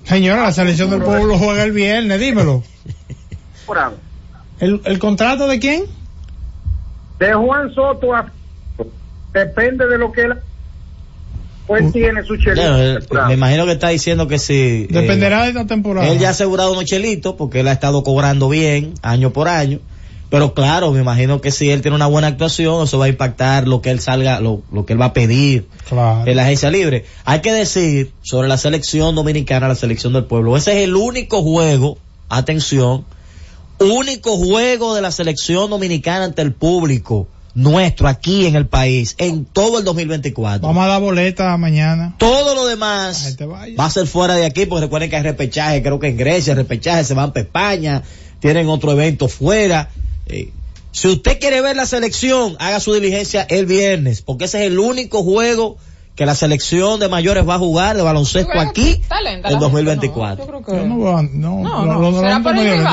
Señora, 0.04 0.44
la 0.44 0.52
selección 0.52 0.90
del 0.90 1.02
pueblo 1.02 1.38
juega 1.38 1.64
el 1.64 1.72
viernes, 1.72 2.20
dímelo. 2.20 2.64
¿El, 4.60 4.82
el 4.86 5.00
contrato 5.00 5.48
de 5.48 5.60
quién? 5.60 5.84
de 7.20 7.34
Juan 7.34 7.74
Soto 7.74 8.14
a- 8.14 8.30
depende 9.40 9.88
de 9.88 9.98
lo 9.98 10.12
que 10.12 10.22
él 10.22 10.34
pues 11.68 11.92
tiene 11.92 12.24
su 12.24 12.38
chelito. 12.38 12.78
él- 12.78 13.00
me 13.28 13.34
imagino 13.34 13.66
que 13.66 13.72
está 13.72 13.90
diciendo 13.90 14.28
que 14.28 14.38
si 14.38 14.86
Dependerá 14.88 15.44
de 15.44 15.50
esta 15.50 15.66
temporada. 15.66 16.08
él 16.08 16.20
ya 16.20 16.28
ha 16.28 16.32
asegurado 16.32 16.72
unos 16.74 16.86
chelitos 16.86 17.34
porque 17.38 17.62
él 17.62 17.68
ha 17.68 17.72
estado 17.72 18.04
cobrando 18.04 18.50
bien 18.50 18.94
año 19.02 19.32
por 19.34 19.48
año. 19.48 19.80
Pero 20.30 20.54
claro, 20.54 20.92
me 20.92 21.00
imagino 21.02 21.40
que 21.42 21.52
si 21.52 21.70
él 21.70 21.82
tiene 21.82 21.96
una 21.96 22.08
buena 22.08 22.28
actuación, 22.28 22.84
eso 22.84 22.98
va 23.00 23.06
a 23.06 23.10
impactar 23.10 23.68
lo 23.68 23.82
que 23.82 23.92
él 23.92 24.00
salga, 24.00 24.40
lo, 24.42 24.64
lo 24.72 24.86
que 24.86 24.94
él 24.94 25.02
va 25.02 25.06
a 25.06 25.14
pedir 25.14 25.68
Claro. 25.88 26.30
en 26.30 26.36
la 26.36 26.44
agencia 26.44 26.70
libre. 26.72 27.06
Hay 27.26 27.42
que 27.42 27.54
decir 27.54 28.12
sobre 28.22 28.48
la 28.48 28.58
selección 28.58 29.16
dominicana, 29.16 29.68
la 29.68 29.76
selección 29.76 30.14
del 30.14 30.26
pueblo. 30.26 30.58
Ese 30.58 30.72
es 30.80 30.84
el 30.84 30.96
único 30.96 31.42
juego, 31.44 31.98
atención, 32.30 33.06
único 33.80 34.36
juego 34.38 34.96
de 34.96 35.02
la 35.02 35.12
selección 35.12 35.70
dominicana 35.70 36.26
ante 36.26 36.42
el 36.42 36.54
público 36.54 37.28
nuestro 37.56 38.08
aquí 38.10 38.46
en 38.46 38.56
el 38.56 38.68
país, 38.68 39.16
en 39.18 39.46
todo 39.46 39.80
el 39.80 39.86
2024. 39.86 40.68
Vamos 40.68 40.84
a 40.84 40.88
dar 40.88 41.02
boleta 41.02 41.58
mañana. 41.58 42.16
Todo 42.20 42.54
lo 42.54 42.68
demás 42.68 43.36
va 43.80 43.86
a 43.86 43.90
ser 43.90 44.06
fuera 44.06 44.36
de 44.36 44.46
aquí, 44.46 44.66
porque 44.66 44.86
recuerden 44.86 45.10
que 45.10 45.16
hay 45.16 45.24
repechaje, 45.24 45.82
creo 45.82 46.00
que 46.00 46.10
en 46.10 46.18
Grecia, 46.18 46.54
repechaje, 46.54 47.04
se 47.06 47.14
van 47.14 47.32
para 47.32 47.46
España, 47.46 48.04
tienen 48.40 48.68
otro 48.68 48.92
evento 48.92 49.28
fuera. 49.30 49.90
Eh, 50.28 50.52
si 50.92 51.08
usted 51.08 51.40
quiere 51.40 51.62
ver 51.62 51.76
la 51.76 51.86
selección, 51.86 52.56
haga 52.60 52.80
su 52.80 52.94
diligencia 52.94 53.42
el 53.50 53.66
viernes, 53.66 54.22
porque 54.22 54.46
ese 54.46 54.66
es 54.66 54.72
el 54.72 54.78
único 54.78 55.24
juego 55.24 55.78
que 56.16 56.26
la 56.26 56.34
selección 56.34 57.00
de 57.00 57.10
mayores 57.10 57.48
va 57.48 57.56
a 57.56 57.60
jugar 57.60 57.98
de 57.98 58.02
baloncesto 58.02 58.58
aquí 58.58 59.02
la 59.10 59.32
en 59.34 59.44
gente, 59.44 59.58
2024. 59.60 60.46
Yo 60.46 60.50
creo 60.50 60.64
que... 60.64 60.72
Yo 60.72 60.86
no, 60.88 61.18
a- 61.18 61.24
no, 61.24 61.60
No, 61.62 61.86
no, 62.00 62.20
será 62.20 62.42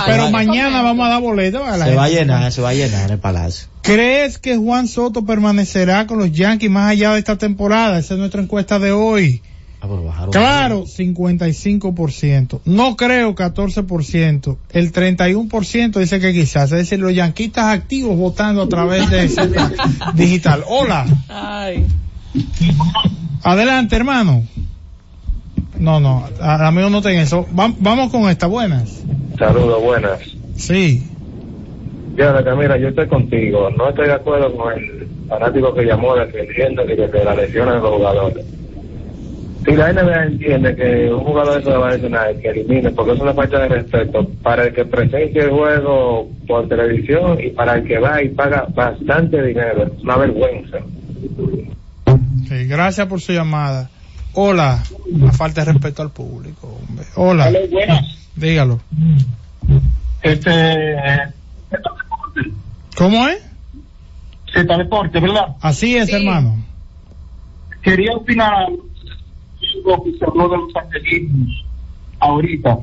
pero 0.06 0.30
mañana 0.30 0.82
vamos 0.82 1.06
a 1.06 1.10
dar 1.10 1.22
boleta. 1.22 1.60
para 1.60 1.76
la 1.76 1.86
Se 1.86 1.94
va 1.94 2.04
a 2.04 2.08
llenar, 2.08 2.50
se 2.50 2.60
va 2.60 2.70
a 2.70 2.74
llenar 2.74 3.10
el 3.12 3.18
palacio. 3.18 3.68
¿Crees 3.82 4.38
que 4.38 4.56
Juan 4.56 4.88
Soto 4.88 5.24
permanecerá 5.24 6.06
con 6.06 6.18
los 6.18 6.32
Yankees 6.32 6.70
más 6.70 6.90
allá 6.90 7.12
de 7.12 7.20
esta 7.20 7.38
temporada? 7.38 7.98
Esa 7.98 8.14
es 8.14 8.18
nuestra 8.20 8.42
encuesta 8.42 8.78
de 8.80 8.90
hoy. 8.92 9.40
Ah, 9.80 9.86
bajaron. 9.86 10.30
Claro, 10.30 10.84
55%. 10.86 12.60
No 12.64 12.96
creo, 12.96 13.34
14%. 13.34 14.56
El 14.70 14.92
31% 14.92 15.98
dice 15.98 16.20
que 16.20 16.32
quizás. 16.32 16.70
Es 16.72 16.78
decir, 16.78 17.00
los 17.00 17.12
yanquistas 17.14 17.64
activos 17.66 18.16
votando 18.16 18.62
a 18.62 18.68
través 18.68 19.10
de 19.10 19.24
ese 19.24 19.42
digital. 20.14 20.62
Hola. 20.68 21.04
Ay. 21.28 21.84
Adelante, 23.42 23.96
hermano. 23.96 24.44
No, 25.78 25.98
no, 26.00 26.24
a- 26.40 26.68
amigo 26.68 26.90
no 26.90 27.02
ten 27.02 27.18
eso. 27.18 27.46
Va- 27.58 27.72
vamos 27.78 28.10
con 28.12 28.28
esta, 28.30 28.46
buenas. 28.46 29.02
Saludos, 29.38 29.82
buenas. 29.82 30.20
Sí. 30.56 31.02
Jonathan, 32.16 32.58
mira, 32.58 32.76
yo 32.76 32.88
estoy 32.88 33.08
contigo. 33.08 33.68
No 33.76 33.88
estoy 33.88 34.06
de 34.06 34.12
acuerdo 34.12 34.54
con 34.56 34.72
el 34.74 35.08
fanático 35.28 35.74
que 35.74 35.84
llamó 35.84 36.14
defendiendo 36.14 36.84
de 36.84 36.94
que 36.96 37.08
se 37.08 37.24
la 37.24 37.34
lesionan 37.34 37.82
los 37.82 37.90
jugadores. 37.96 38.44
Si 39.64 39.72
la 39.72 39.92
NBA 39.92 40.24
entiende 40.24 40.74
que 40.76 41.12
un 41.12 41.20
jugador 41.24 41.60
eso 41.60 41.78
va 41.80 41.88
a 41.88 41.92
lesionar, 41.92 42.34
que 42.36 42.48
elimine, 42.48 42.90
porque 42.90 43.12
es 43.12 43.20
una 43.20 43.32
falta 43.32 43.60
de 43.60 43.68
respeto 43.68 44.28
para 44.42 44.64
el 44.64 44.74
que 44.74 44.84
presencia 44.84 45.44
el 45.44 45.50
juego 45.50 46.28
por 46.48 46.68
televisión 46.68 47.38
y 47.40 47.50
para 47.50 47.76
el 47.76 47.84
que 47.84 47.98
va 47.98 48.22
y 48.22 48.28
paga 48.30 48.66
bastante 48.74 49.40
dinero. 49.42 49.84
Es 49.84 50.02
una 50.02 50.16
vergüenza. 50.16 50.78
Sí, 52.52 52.66
gracias 52.66 53.06
por 53.06 53.20
su 53.20 53.32
llamada. 53.32 53.88
Hola, 54.34 54.82
una 55.10 55.32
falta 55.32 55.64
de 55.64 55.72
respeto 55.72 56.02
al 56.02 56.10
público, 56.10 56.80
hombre. 56.86 57.06
Hola. 57.16 57.48
Hola, 57.48 57.58
buenas. 57.70 58.18
Dígalo. 58.36 58.80
Este, 60.22 60.86
¿Cómo 62.96 63.26
es? 63.28 63.42
Z 64.52 64.76
Deporte, 64.76 65.18
¿verdad? 65.18 65.56
Así 65.60 65.96
es, 65.96 66.12
hermano. 66.12 66.62
Quería 67.82 68.12
opinar 68.12 68.52
algo 68.54 70.04
que 70.04 70.18
se 70.18 70.24
habló 70.24 70.48
de 70.48 70.56
los 70.58 70.76
angelinos 70.76 71.64
ahorita. 72.20 72.78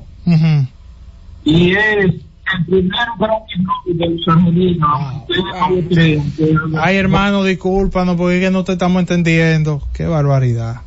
Y 1.43 1.76
es 1.76 2.15
el 2.58 2.66
primer 2.66 2.91
gran 3.20 3.32
error 3.50 3.86
de 3.86 4.10
los 4.10 4.28
angelinos. 4.28 4.89
Ustedes 5.22 5.43
no 5.60 5.70
lo 5.70 5.88
creen, 5.89 6.32
que- 6.36 6.78
Ay, 6.80 6.95
hermano, 6.97 7.43
discúlpanos 7.43 8.16
porque 8.16 8.38
es 8.38 8.43
que 8.45 8.52
no 8.52 8.64
te 8.64 8.74
estamos 8.74 9.00
entendiendo. 9.02 9.82
Qué 9.93 10.06
barbaridad. 10.06 10.78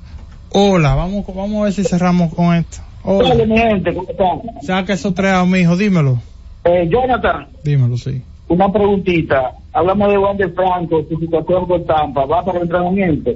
Hola, 0.51 0.95
vamos, 0.95 1.25
vamos 1.35 1.61
a 1.61 1.65
ver 1.65 1.73
si 1.73 1.85
cerramos 1.85 2.35
con 2.35 2.55
esto. 2.55 2.79
Hola, 3.05 3.31
Hola. 3.35 3.45
mi 3.47 3.59
gente, 3.59 3.95
¿cómo 3.95 4.09
están? 4.09 4.41
Saca 4.63 4.93
esos 4.93 5.15
tres 5.15 5.33
a 5.33 5.45
mi 5.45 5.61
hijo, 5.61 5.77
dímelo. 5.77 6.19
Eh, 6.65 6.89
Jonathan, 6.91 7.49
Dímelo, 7.65 7.97
sí. 7.97 8.23
una 8.49 8.71
preguntita. 8.71 9.53
Hablamos 9.73 10.09
de 10.13 10.19
Wander 10.19 10.53
Franco, 10.53 11.03
su 11.09 11.19
situación 11.19 11.67
con 11.67 11.85
Tampa. 11.87 12.25
¿Va 12.27 12.45
para 12.45 12.59
el 12.59 12.65
entrenamiento? 12.65 13.31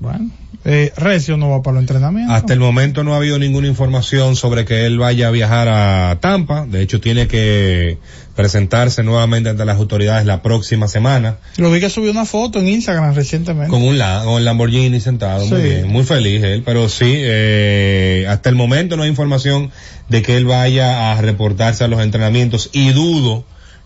Bueno, 0.00 0.30
eh, 0.64 0.92
Recio 0.96 1.36
no 1.36 1.50
va 1.50 1.62
para 1.62 1.74
los 1.74 1.82
entrenamientos. 1.82 2.34
Hasta 2.34 2.52
el 2.54 2.60
momento 2.60 3.04
no 3.04 3.12
ha 3.14 3.18
habido 3.18 3.38
ninguna 3.38 3.66
información 3.68 4.34
sobre 4.36 4.64
que 4.64 4.86
él 4.86 4.98
vaya 4.98 5.28
a 5.28 5.30
viajar 5.30 5.68
a 5.68 6.18
Tampa. 6.20 6.64
De 6.66 6.80
hecho, 6.82 7.00
tiene 7.00 7.28
que 7.28 7.98
presentarse 8.34 9.02
nuevamente 9.02 9.48
ante 9.50 9.64
las 9.64 9.76
autoridades 9.76 10.26
la 10.26 10.42
próxima 10.42 10.88
semana 10.88 11.36
Lo 11.56 11.70
vi 11.70 11.78
que 11.80 11.88
subió 11.88 12.10
una 12.10 12.24
foto 12.24 12.58
en 12.58 12.68
Instagram 12.68 13.14
recientemente. 13.14 13.70
con 13.70 13.82
un 13.82 13.96
la- 13.96 14.22
con 14.24 14.44
Lamborghini 14.44 15.00
sentado. 15.00 15.46
Muy 15.46 15.60
bien, 15.62 15.86
muy 15.88 16.02
feliz 16.02 16.42
él. 16.42 16.62
Pero 16.64 16.88
sí, 16.88 17.12
eh, 17.14 18.26
hasta 18.28 18.48
el 18.48 18.56
momento 18.56 18.96
no 18.96 19.02
hay 19.04 19.10
información 19.10 19.70
de 20.08 20.22
que 20.22 20.36
él 20.36 20.46
vaya 20.46 21.12
a 21.12 21.20
reportarse 21.20 21.84
a 21.84 21.88
los 21.88 22.00
entrenamientos 22.00 22.70
y 22.72 22.90
dudo 22.90 23.44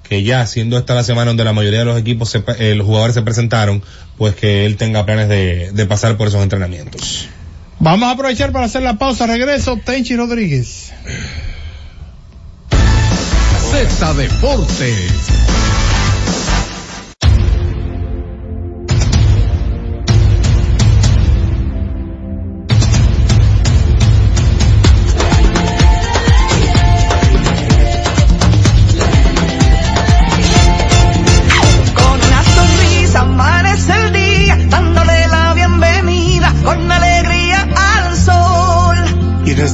que 0.08 0.22
ya 0.22 0.46
siendo 0.46 0.78
esta 0.78 0.94
la 0.94 1.04
semana 1.04 1.26
donde 1.26 1.44
la 1.44 1.52
mayoría 1.52 1.80
de 1.80 1.84
los 1.84 1.98
equipos, 1.98 2.30
se, 2.30 2.42
eh, 2.58 2.74
los 2.74 2.86
jugadores 2.86 3.14
se 3.14 3.22
presentaron, 3.22 3.82
pues 4.16 4.34
que 4.34 4.64
él 4.64 4.76
tenga 4.76 5.04
planes 5.04 5.28
de, 5.28 5.70
de 5.72 5.86
pasar 5.86 6.16
por 6.16 6.28
esos 6.28 6.42
entrenamientos. 6.42 7.28
Vamos 7.80 8.08
a 8.08 8.12
aprovechar 8.12 8.50
para 8.52 8.66
hacer 8.66 8.82
la 8.82 8.94
pausa. 8.98 9.26
Regreso, 9.26 9.76
Tenchi 9.76 10.16
Rodríguez. 10.16 10.92
Z 13.70 14.14
Deportes. 14.14 15.67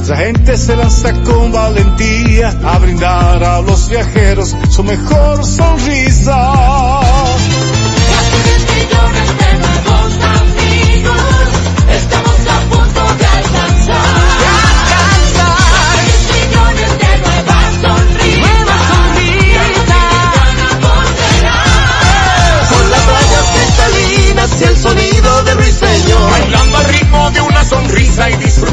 Nuestra 0.07 0.27
gente 0.27 0.55
se 0.55 0.75
lanza 0.75 1.11
con 1.23 1.51
valentía 1.51 2.49
a 2.63 2.77
brindar 2.77 3.43
a 3.43 3.59
los 3.61 3.89
viajeros 3.89 4.55
su 4.69 4.83
mejor 4.83 5.43
sonrisa. 5.43 6.53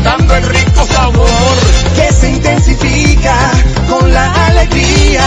Disfrutando 0.03 0.35
el 0.37 0.43
rico 0.45 0.87
sabor. 0.87 1.57
Que 1.95 2.13
se 2.13 2.31
intensifica 2.31 3.37
con 3.89 4.13
la 4.13 4.47
alegría. 4.47 5.25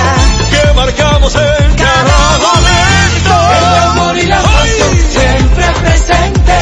Que 0.49 0.73
marcamos 0.73 1.35
en 1.35 1.75
cada 1.75 2.37
momento. 2.39 3.33
El 3.57 3.75
amor 3.89 4.17
y 4.17 4.25
la 4.25 4.41
pasión 4.41 4.97
siempre 5.09 5.65
presente. 5.81 6.57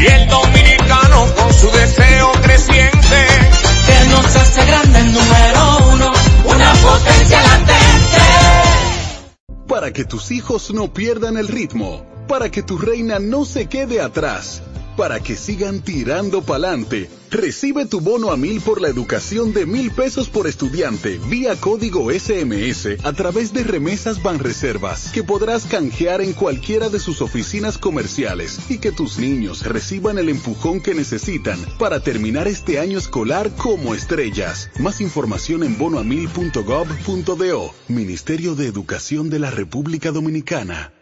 Y 0.00 0.06
el 0.06 0.28
dominicano 0.28 1.26
con 1.36 1.52
su 1.52 1.70
deseo 1.70 2.32
creciente. 2.42 3.26
Que 3.86 4.08
nos 4.08 4.36
hace 4.36 4.66
grande 4.66 4.98
el 5.00 5.12
número 5.12 5.78
uno. 5.92 6.12
Una 6.46 6.72
potencia 6.74 7.42
latente. 7.42 8.22
Para 9.68 9.92
que 9.92 10.04
tus 10.04 10.30
hijos 10.30 10.72
no 10.72 10.92
pierdan 10.92 11.36
el 11.36 11.48
ritmo, 11.48 12.04
para 12.28 12.50
que 12.50 12.62
tu 12.62 12.76
reina 12.78 13.18
no 13.18 13.46
se 13.46 13.66
quede 13.66 14.02
atrás, 14.02 14.62
para 14.96 15.20
que 15.20 15.36
sigan 15.36 15.80
tirando 15.80 16.42
pa'lante. 16.42 17.08
Recibe 17.30 17.86
tu 17.86 18.00
bono 18.00 18.30
a 18.30 18.36
mil 18.36 18.60
por 18.60 18.82
la 18.82 18.88
educación 18.88 19.54
de 19.54 19.64
mil 19.64 19.90
pesos 19.90 20.28
por 20.28 20.46
estudiante 20.46 21.18
vía 21.30 21.56
código 21.56 22.10
SMS 22.10 23.02
a 23.02 23.12
través 23.14 23.54
de 23.54 23.64
remesas 23.64 24.22
Banreservas 24.22 25.10
que 25.12 25.22
podrás 25.24 25.64
canjear 25.64 26.20
en 26.20 26.34
cualquiera 26.34 26.90
de 26.90 27.00
sus 27.00 27.22
oficinas 27.22 27.78
comerciales 27.78 28.60
y 28.68 28.76
que 28.78 28.92
tus 28.92 29.18
niños 29.18 29.62
reciban 29.64 30.18
el 30.18 30.28
empujón 30.28 30.82
que 30.82 30.94
necesitan 30.94 31.58
para 31.78 32.00
terminar 32.00 32.48
este 32.48 32.78
año 32.78 32.98
escolar 32.98 33.50
como 33.56 33.94
estrellas. 33.94 34.68
Más 34.78 35.00
información 35.00 35.62
en 35.62 35.78
bonoamil.gov.do 35.78 37.74
Ministerio 37.88 38.54
de 38.54 38.66
Educación 38.66 39.30
de 39.30 39.38
la 39.38 39.50
República 39.50 40.10
Dominicana. 40.10 40.92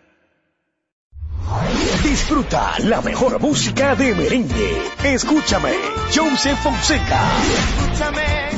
Disfruta 2.02 2.74
la 2.80 3.00
mejor 3.00 3.40
música 3.40 3.94
de 3.94 4.14
merengue. 4.14 4.82
Escúchame, 5.02 5.72
Joseph 6.14 6.58
Fonseca. 6.62 7.20
Escúchame 7.58 8.48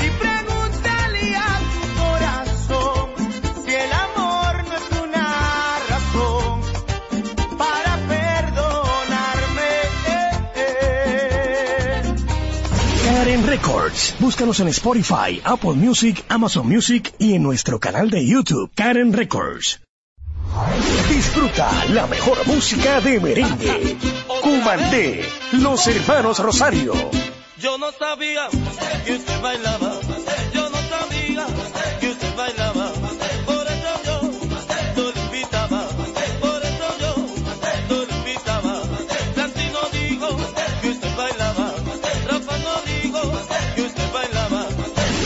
y 0.00 0.10
pregúntale 0.18 1.36
a 1.36 1.60
tu 1.72 1.80
corazón 2.02 3.10
si 3.64 3.74
el 3.74 3.92
amor 3.92 4.64
no 4.68 4.74
es 4.74 5.02
una 5.02 5.78
razón 5.88 6.60
para 7.58 7.96
perdonarme. 8.08 9.70
Karen 13.04 13.46
Records. 13.46 14.14
Búscanos 14.18 14.60
en 14.60 14.68
Spotify, 14.68 15.40
Apple 15.44 15.74
Music, 15.74 16.24
Amazon 16.28 16.68
Music 16.68 17.14
y 17.18 17.34
en 17.34 17.42
nuestro 17.42 17.78
canal 17.78 18.10
de 18.10 18.26
YouTube, 18.26 18.70
Karen 18.74 19.12
Records. 19.12 19.80
Disfruta 21.08 21.70
la 21.88 22.06
mejor 22.06 22.46
música 22.46 23.00
de 23.00 23.20
merengue. 23.20 23.96
Cumandé, 24.42 25.28
los 25.52 25.86
hermanos 25.86 26.38
Rosario. 26.38 26.92
Yo 27.58 27.78
no 27.78 27.90
sabía 27.92 28.48
que 29.04 29.14
usted 29.14 29.40
bailaba. 29.40 30.03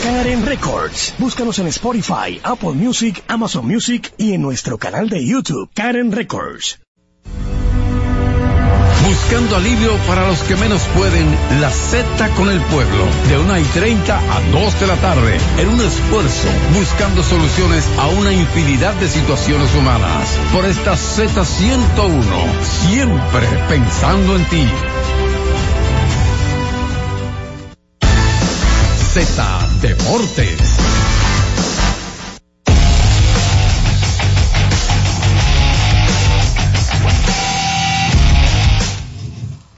Karen 0.09 0.47
Records. 0.47 1.15
Búscanos 1.19 1.59
en 1.59 1.67
Spotify, 1.67 2.41
Apple 2.43 2.73
Music, 2.73 3.23
Amazon 3.29 3.67
Music 3.67 4.11
y 4.17 4.33
en 4.33 4.41
nuestro 4.41 4.79
canal 4.79 5.11
de 5.11 5.23
YouTube, 5.23 5.69
Karen 5.75 6.13
Records. 6.13 6.79
Buscando 9.07 9.57
alivio 9.57 9.95
para 10.07 10.27
los 10.27 10.39
que 10.45 10.57
menos 10.57 10.81
pueden, 10.97 11.27
la 11.61 11.71
Z 11.71 12.29
con 12.37 12.49
el 12.49 12.59
pueblo, 12.59 13.05
de 13.29 13.39
1 13.39 13.59
y 13.59 13.65
30 13.65 14.19
a 14.19 14.41
2 14.51 14.81
de 14.81 14.87
la 14.87 14.97
tarde, 14.97 15.37
en 15.59 15.69
un 15.69 15.81
esfuerzo, 15.83 16.49
buscando 16.73 17.23
soluciones 17.23 17.87
a 17.99 18.07
una 18.07 18.33
infinidad 18.33 18.95
de 18.95 19.09
situaciones 19.09 19.75
humanas. 19.75 20.39
Por 20.55 20.65
esta 20.65 20.95
Z101, 20.95 22.65
siempre 22.65 23.47
pensando 23.69 24.37
en 24.37 24.45
ti. 24.47 24.67
Z 29.13 29.68
Deportes. 29.81 30.59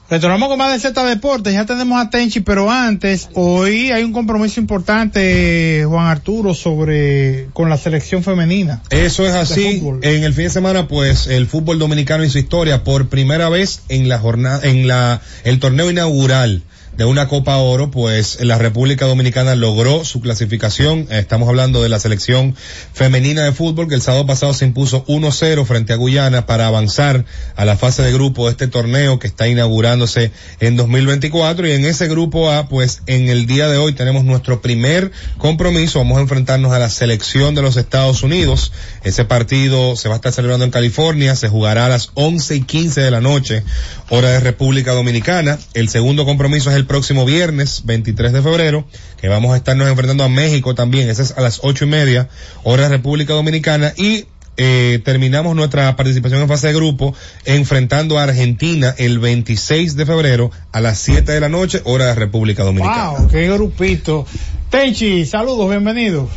Retornamos 0.09 0.49
con 0.49 0.57
más 0.57 0.73
de 0.73 0.79
Z 0.79 1.05
Deportes, 1.05 1.53
ya 1.53 1.65
tenemos 1.65 2.01
a 2.01 2.09
Tenchi, 2.09 2.41
pero 2.41 2.69
antes, 2.69 3.29
hoy 3.33 3.91
hay 3.91 4.03
un 4.03 4.11
compromiso 4.11 4.59
importante, 4.59 5.85
Juan 5.87 6.07
Arturo, 6.07 6.53
sobre, 6.53 7.47
con 7.53 7.69
la 7.69 7.77
selección 7.77 8.23
femenina. 8.23 8.81
Eso 8.89 9.25
es 9.25 9.33
así. 9.33 9.81
En 10.01 10.23
el 10.23 10.33
fin 10.33 10.45
de 10.45 10.49
semana, 10.49 10.87
pues, 10.87 11.27
el 11.27 11.47
fútbol 11.47 11.79
dominicano 11.79 12.25
hizo 12.25 12.39
historia 12.39 12.83
por 12.83 13.07
primera 13.07 13.49
vez 13.49 13.83
en 13.87 14.09
la 14.09 14.19
jornada, 14.19 14.67
en 14.67 14.87
la, 14.87 15.21
el 15.43 15.59
torneo 15.59 15.89
inaugural 15.89 16.63
de 16.97 17.05
una 17.05 17.27
Copa 17.27 17.57
Oro, 17.57 17.89
pues 17.89 18.39
la 18.41 18.57
República 18.57 19.05
Dominicana 19.05 19.55
logró 19.55 20.03
su 20.03 20.21
clasificación. 20.21 21.07
Estamos 21.09 21.47
hablando 21.47 21.81
de 21.81 21.89
la 21.89 21.99
selección 21.99 22.55
femenina 22.93 23.43
de 23.43 23.53
fútbol 23.53 23.87
que 23.87 23.95
el 23.95 24.01
sábado 24.01 24.25
pasado 24.25 24.53
se 24.53 24.65
impuso 24.65 25.05
1-0 25.05 25.65
frente 25.65 25.93
a 25.93 25.95
Guyana 25.95 26.45
para 26.45 26.67
avanzar 26.67 27.25
a 27.55 27.65
la 27.65 27.77
fase 27.77 28.01
de 28.03 28.11
grupo 28.11 28.45
de 28.45 28.51
este 28.51 28.67
torneo 28.67 29.19
que 29.19 29.27
está 29.27 29.47
inaugurándose 29.47 30.31
en 30.59 30.75
2024 30.75 31.67
y 31.67 31.71
en 31.71 31.85
ese 31.85 32.07
grupo 32.07 32.51
A, 32.51 32.67
pues 32.67 33.01
en 33.07 33.29
el 33.29 33.47
día 33.47 33.69
de 33.69 33.77
hoy 33.77 33.93
tenemos 33.93 34.25
nuestro 34.25 34.61
primer 34.61 35.11
compromiso. 35.37 35.99
Vamos 35.99 36.17
a 36.17 36.21
enfrentarnos 36.21 36.73
a 36.73 36.79
la 36.79 36.89
selección 36.89 37.55
de 37.55 37.61
los 37.61 37.77
Estados 37.77 38.21
Unidos. 38.21 38.73
Ese 39.03 39.25
partido 39.25 39.95
se 39.95 40.09
va 40.09 40.15
a 40.15 40.17
estar 40.17 40.33
celebrando 40.33 40.65
en 40.65 40.71
California, 40.71 41.35
se 41.35 41.47
jugará 41.47 41.85
a 41.85 41.89
las 41.89 42.11
11 42.15 42.57
y 42.57 42.61
15 42.61 43.01
de 43.01 43.11
la 43.11 43.21
noche, 43.21 43.63
hora 44.09 44.29
de 44.29 44.39
República 44.39 44.91
Dominicana. 44.91 45.57
El 45.73 45.89
segundo 45.89 46.25
compromiso 46.25 46.69
es 46.69 46.75
el 46.75 46.85
próximo 46.91 47.25
viernes, 47.25 47.83
23 47.85 48.33
de 48.33 48.41
febrero, 48.41 48.83
que 49.21 49.29
vamos 49.29 49.53
a 49.53 49.55
estarnos 49.55 49.87
enfrentando 49.87 50.25
a 50.25 50.29
México 50.29 50.75
también. 50.75 51.09
Ese 51.09 51.21
es 51.21 51.37
a 51.37 51.41
las 51.41 51.61
ocho 51.63 51.85
y 51.85 51.87
media, 51.87 52.27
hora 52.63 52.83
de 52.83 52.89
República 52.89 53.33
Dominicana. 53.33 53.93
Y 53.95 54.25
eh, 54.57 54.99
terminamos 55.05 55.55
nuestra 55.55 55.95
participación 55.95 56.41
en 56.41 56.49
fase 56.49 56.67
de 56.67 56.73
grupo 56.73 57.15
enfrentando 57.45 58.19
a 58.19 58.23
Argentina 58.23 58.93
el 58.97 59.19
26 59.19 59.95
de 59.95 60.05
febrero 60.05 60.51
a 60.73 60.81
las 60.81 60.97
7 60.97 61.31
de 61.31 61.39
la 61.39 61.47
noche, 61.47 61.79
hora 61.85 62.07
de 62.07 62.15
República 62.15 62.63
Dominicana. 62.63 63.11
Wow, 63.11 63.27
qué 63.29 63.49
grupito. 63.49 64.25
Tenchi, 64.69 65.25
saludos, 65.25 65.69
bienvenido. 65.69 66.27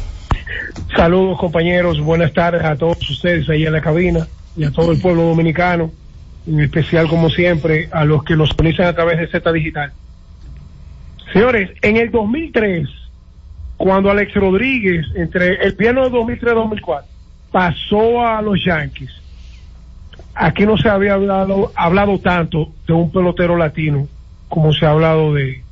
Saludos 0.95 1.37
compañeros, 1.41 2.01
buenas 2.01 2.33
tardes 2.33 2.63
a 2.63 2.77
todos 2.77 3.11
ustedes 3.11 3.49
ahí 3.49 3.67
en 3.67 3.73
la 3.73 3.81
cabina 3.81 4.29
y 4.57 4.63
a 4.63 4.71
todo 4.71 4.93
el 4.93 5.01
pueblo 5.01 5.23
dominicano, 5.23 5.91
en 6.47 6.61
especial 6.61 7.09
como 7.09 7.29
siempre 7.29 7.89
a 7.91 8.05
los 8.05 8.23
que 8.23 8.37
nos 8.37 8.51
sintonizan 8.51 8.87
a 8.87 8.95
través 8.95 9.19
de 9.19 9.27
Z 9.27 9.53
Digital. 9.53 9.93
Señores, 11.35 11.70
en 11.82 11.97
el 11.99 12.11
2003, 12.11 12.89
cuando 13.76 14.11
Alex 14.11 14.32
Rodríguez, 14.35 15.05
entre 15.16 15.62
el 15.64 15.74
piano 15.74 16.09
de 16.09 16.16
2003-2004, 16.16 17.03
pasó 17.51 18.24
a 18.26 18.41
los 18.41 18.64
Yankees, 18.64 19.11
aquí 20.35 20.64
no 20.64 20.78
se 20.78 20.89
había 20.89 21.14
hablado, 21.14 21.72
hablado 21.74 22.18
tanto 22.20 22.70
de 22.87 22.93
un 22.93 23.11
pelotero 23.11 23.57
latino 23.57 24.07
como 24.49 24.72
se 24.72 24.87
ha 24.87 24.91
hablado 24.93 25.35
de, 25.35 25.62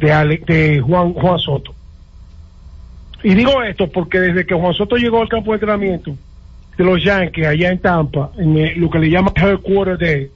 de, 0.00 0.12
Ale- 0.12 0.42
de 0.46 0.80
Juan, 0.82 1.14
Juan 1.14 1.38
Soto. 1.38 1.74
Y 3.24 3.34
digo 3.34 3.62
esto 3.62 3.90
porque 3.90 4.20
desde 4.20 4.46
que 4.46 4.54
Juan 4.54 4.74
Soto 4.74 4.96
llegó 4.96 5.20
al 5.22 5.28
campo 5.30 5.50
de 5.52 5.56
entrenamiento 5.56 6.14
de 6.76 6.84
los 6.84 7.02
Yankees 7.02 7.46
allá 7.46 7.70
en 7.72 7.78
Tampa, 7.80 8.30
en 8.38 8.78
lo 8.80 8.90
que 8.90 8.98
le 8.98 9.10
llaman 9.10 9.32
headquarters 9.34 9.98
de, 9.98 10.30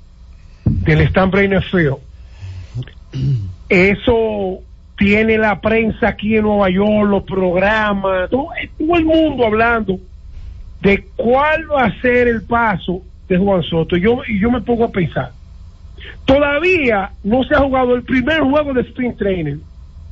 del 0.64 1.02
Stan 1.02 1.30
Brainer 1.30 1.62
Field, 1.62 1.98
eso 3.72 4.60
tiene 4.98 5.38
la 5.38 5.62
prensa 5.62 6.08
aquí 6.08 6.36
en 6.36 6.42
Nueva 6.42 6.68
York, 6.68 7.08
los 7.08 7.22
programas, 7.24 8.28
todo, 8.28 8.48
todo 8.78 8.96
el 8.98 9.04
mundo 9.06 9.46
hablando 9.46 9.98
de 10.82 11.02
cuál 11.16 11.70
va 11.72 11.84
a 11.84 12.00
ser 12.02 12.28
el 12.28 12.42
paso 12.42 13.00
de 13.28 13.38
Juan 13.38 13.62
Soto. 13.62 13.96
Yo, 13.96 14.20
y 14.28 14.38
yo 14.38 14.50
me 14.50 14.60
pongo 14.60 14.84
a 14.84 14.92
pensar, 14.92 15.32
todavía 16.26 17.12
no 17.24 17.42
se 17.44 17.54
ha 17.54 17.60
jugado 17.60 17.94
el 17.94 18.02
primer 18.02 18.40
juego 18.40 18.74
de 18.74 18.82
Spring 18.82 19.16
Training 19.16 19.56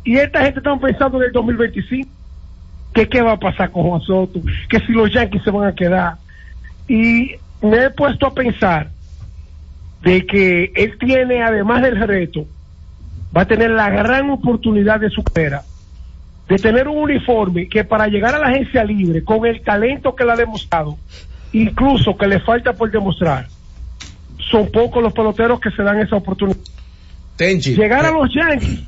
y 0.04 0.16
esta 0.16 0.40
gente 0.42 0.60
está 0.60 0.74
pensando 0.78 1.18
en 1.18 1.24
el 1.24 1.32
2025 1.32 2.08
que 2.94 3.08
qué 3.10 3.20
va 3.20 3.32
a 3.32 3.38
pasar 3.38 3.70
con 3.70 3.82
Juan 3.82 4.00
Soto, 4.00 4.40
que 4.70 4.80
si 4.80 4.92
los 4.92 5.12
Yankees 5.12 5.42
se 5.44 5.50
van 5.50 5.68
a 5.68 5.74
quedar. 5.74 6.14
Y 6.88 7.32
me 7.60 7.84
he 7.84 7.90
puesto 7.90 8.26
a 8.26 8.34
pensar 8.34 8.88
de 10.02 10.24
que 10.24 10.72
él 10.74 10.96
tiene, 10.98 11.42
además 11.42 11.82
del 11.82 12.00
reto, 12.00 12.46
va 13.36 13.42
a 13.42 13.46
tener 13.46 13.70
la 13.70 13.90
gran 13.90 14.30
oportunidad 14.30 15.00
de 15.00 15.10
su 15.10 15.22
carrera 15.22 15.62
de 16.48 16.56
tener 16.56 16.88
un 16.88 16.98
uniforme 16.98 17.68
que 17.68 17.84
para 17.84 18.08
llegar 18.08 18.34
a 18.34 18.38
la 18.40 18.48
agencia 18.48 18.82
libre, 18.82 19.22
con 19.22 19.46
el 19.46 19.62
talento 19.62 20.16
que 20.16 20.24
le 20.24 20.32
ha 20.32 20.36
demostrado, 20.36 20.98
incluso 21.52 22.16
que 22.16 22.26
le 22.26 22.40
falta 22.40 22.72
por 22.72 22.90
demostrar, 22.90 23.46
son 24.50 24.68
pocos 24.72 25.00
los 25.00 25.12
peloteros 25.12 25.60
que 25.60 25.70
se 25.70 25.82
dan 25.84 26.00
esa 26.00 26.16
oportunidad. 26.16 26.58
Tenchi. 27.36 27.76
Llegar 27.76 28.04
a 28.04 28.10
los 28.10 28.28
Yankees 28.34 28.80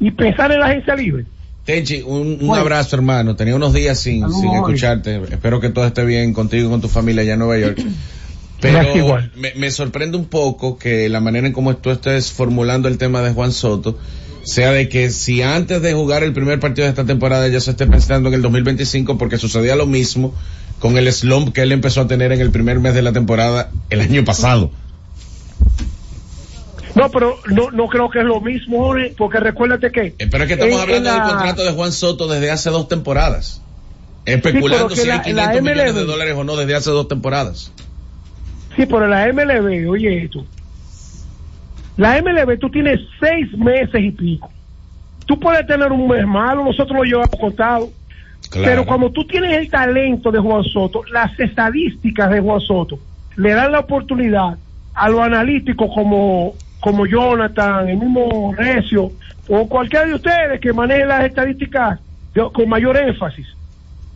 y 0.00 0.10
pensar 0.10 0.50
en 0.50 0.58
la 0.58 0.66
agencia 0.66 0.96
libre. 0.96 1.26
Tenchi, 1.64 2.02
un, 2.02 2.38
un 2.40 2.46
Bueno. 2.48 2.62
abrazo 2.62 2.96
hermano. 2.96 3.36
Tenía 3.36 3.54
unos 3.54 3.72
días 3.72 4.00
sin, 4.00 4.28
sin 4.32 4.54
escucharte. 4.54 5.16
Espero 5.30 5.60
que 5.60 5.68
todo 5.70 5.86
esté 5.86 6.04
bien 6.04 6.32
contigo 6.32 6.66
y 6.66 6.70
con 6.70 6.80
tu 6.80 6.88
familia 6.88 7.22
allá 7.22 7.34
en 7.34 7.38
Nueva 7.38 7.58
York. 7.58 7.78
Pero 8.60 8.96
igual. 8.96 9.32
me, 9.36 9.52
me 9.54 9.70
sorprende 9.70 10.16
un 10.16 10.26
poco 10.26 10.78
que 10.78 11.08
la 11.08 11.20
manera 11.20 11.46
en 11.46 11.52
cómo 11.52 11.76
tú 11.76 11.90
estés 11.90 12.32
formulando 12.32 12.88
el 12.88 12.96
tema 12.98 13.20
de 13.22 13.32
Juan 13.32 13.52
Soto 13.52 13.98
sea 14.44 14.70
de 14.70 14.88
que 14.88 15.10
si 15.10 15.42
antes 15.42 15.82
de 15.82 15.92
jugar 15.92 16.22
el 16.22 16.32
primer 16.32 16.58
partido 16.60 16.84
de 16.84 16.90
esta 16.90 17.04
temporada 17.04 17.48
ya 17.48 17.60
se 17.60 17.72
esté 17.72 17.86
pensando 17.86 18.28
en 18.28 18.34
el 18.34 18.42
2025 18.42 19.18
porque 19.18 19.38
sucedía 19.38 19.74
lo 19.76 19.86
mismo 19.86 20.32
con 20.78 20.96
el 20.96 21.12
slump 21.12 21.52
que 21.52 21.62
él 21.62 21.72
empezó 21.72 22.02
a 22.02 22.06
tener 22.06 22.32
en 22.32 22.40
el 22.40 22.50
primer 22.50 22.78
mes 22.80 22.94
de 22.94 23.02
la 23.02 23.12
temporada 23.12 23.70
el 23.90 24.00
año 24.00 24.24
pasado. 24.24 24.70
No, 26.94 27.10
pero 27.10 27.36
no, 27.46 27.70
no 27.72 27.88
creo 27.88 28.08
que 28.08 28.20
es 28.20 28.24
lo 28.24 28.40
mismo, 28.40 28.94
porque 29.18 29.38
recuérdate 29.38 29.90
que... 29.92 30.14
Eh, 30.18 30.28
Pero 30.30 30.44
es 30.44 30.48
que 30.48 30.54
estamos 30.54 30.76
en- 30.76 30.80
hablando 30.80 31.08
en 31.10 31.14
del 31.16 31.22
la- 31.22 31.28
contrato 31.28 31.64
de 31.64 31.72
Juan 31.72 31.92
Soto 31.92 32.26
desde 32.26 32.50
hace 32.50 32.70
dos 32.70 32.88
temporadas. 32.88 33.60
Especulando 34.24 34.96
si 34.96 35.06
la- 35.06 35.20
hay 35.22 35.32
la 35.34 35.50
500 35.50 35.62
millones 35.62 35.94
de 35.94 36.04
dólares 36.04 36.34
o 36.36 36.44
no 36.44 36.56
desde 36.56 36.74
hace 36.74 36.90
dos 36.90 37.06
temporadas. 37.08 37.70
Sí, 38.76 38.84
pero 38.86 39.06
la 39.08 39.26
MLB, 39.32 39.88
oye 39.88 40.24
esto. 40.24 40.44
La 41.96 42.20
MLB, 42.20 42.58
tú 42.58 42.68
tienes 42.70 43.00
seis 43.18 43.50
meses 43.56 44.02
y 44.02 44.10
pico. 44.10 44.50
Tú 45.24 45.40
puedes 45.40 45.66
tener 45.66 45.90
un 45.90 46.06
mes 46.06 46.26
malo, 46.26 46.62
nosotros 46.64 46.96
lo 46.98 47.04
llevamos 47.04 47.30
contado. 47.40 47.88
Claro. 48.50 48.66
Pero 48.68 48.86
cuando 48.86 49.10
tú 49.10 49.24
tienes 49.26 49.56
el 49.56 49.70
talento 49.70 50.30
de 50.30 50.38
Juan 50.38 50.62
Soto, 50.62 51.02
las 51.12 51.38
estadísticas 51.40 52.30
de 52.30 52.40
Juan 52.40 52.60
Soto 52.60 52.98
le 53.36 53.52
dan 53.52 53.72
la 53.72 53.80
oportunidad 53.80 54.56
a 54.94 55.08
los 55.08 55.20
analíticos 55.20 55.90
como, 55.94 56.54
como 56.80 57.06
Jonathan, 57.06 57.88
el 57.88 57.96
mismo 57.96 58.54
Recio, 58.56 59.10
o 59.48 59.68
cualquiera 59.68 60.06
de 60.06 60.14
ustedes 60.14 60.60
que 60.60 60.72
maneje 60.72 61.06
las 61.06 61.24
estadísticas 61.24 61.98
de- 62.34 62.48
con 62.52 62.68
mayor 62.68 62.96
énfasis. 62.96 63.46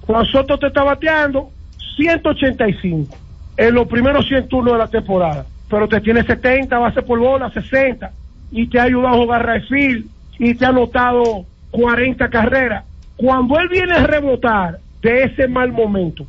Juan 0.02 0.24
Soto 0.26 0.58
te 0.58 0.66
está 0.68 0.84
bateando 0.84 1.50
185 1.96 3.16
en 3.68 3.74
los 3.74 3.86
primeros 3.88 4.26
100 4.26 4.48
turnos 4.48 4.72
de 4.72 4.78
la 4.78 4.88
temporada, 4.88 5.44
pero 5.68 5.86
te 5.86 6.00
tiene 6.00 6.24
70 6.24 6.78
bases 6.78 7.04
por 7.04 7.18
bola, 7.18 7.50
60, 7.52 8.10
y 8.52 8.66
te 8.66 8.80
ha 8.80 8.84
ayudado 8.84 9.08
a 9.16 9.18
jugar 9.18 9.62
field, 9.68 10.06
y 10.38 10.54
te 10.54 10.64
ha 10.64 10.68
anotado 10.68 11.44
40 11.70 12.30
carreras. 12.30 12.84
Cuando 13.16 13.58
él 13.60 13.68
viene 13.68 13.92
a 13.92 14.06
rebotar 14.06 14.78
de 15.02 15.24
ese 15.24 15.46
mal 15.46 15.72
momento, 15.72 16.26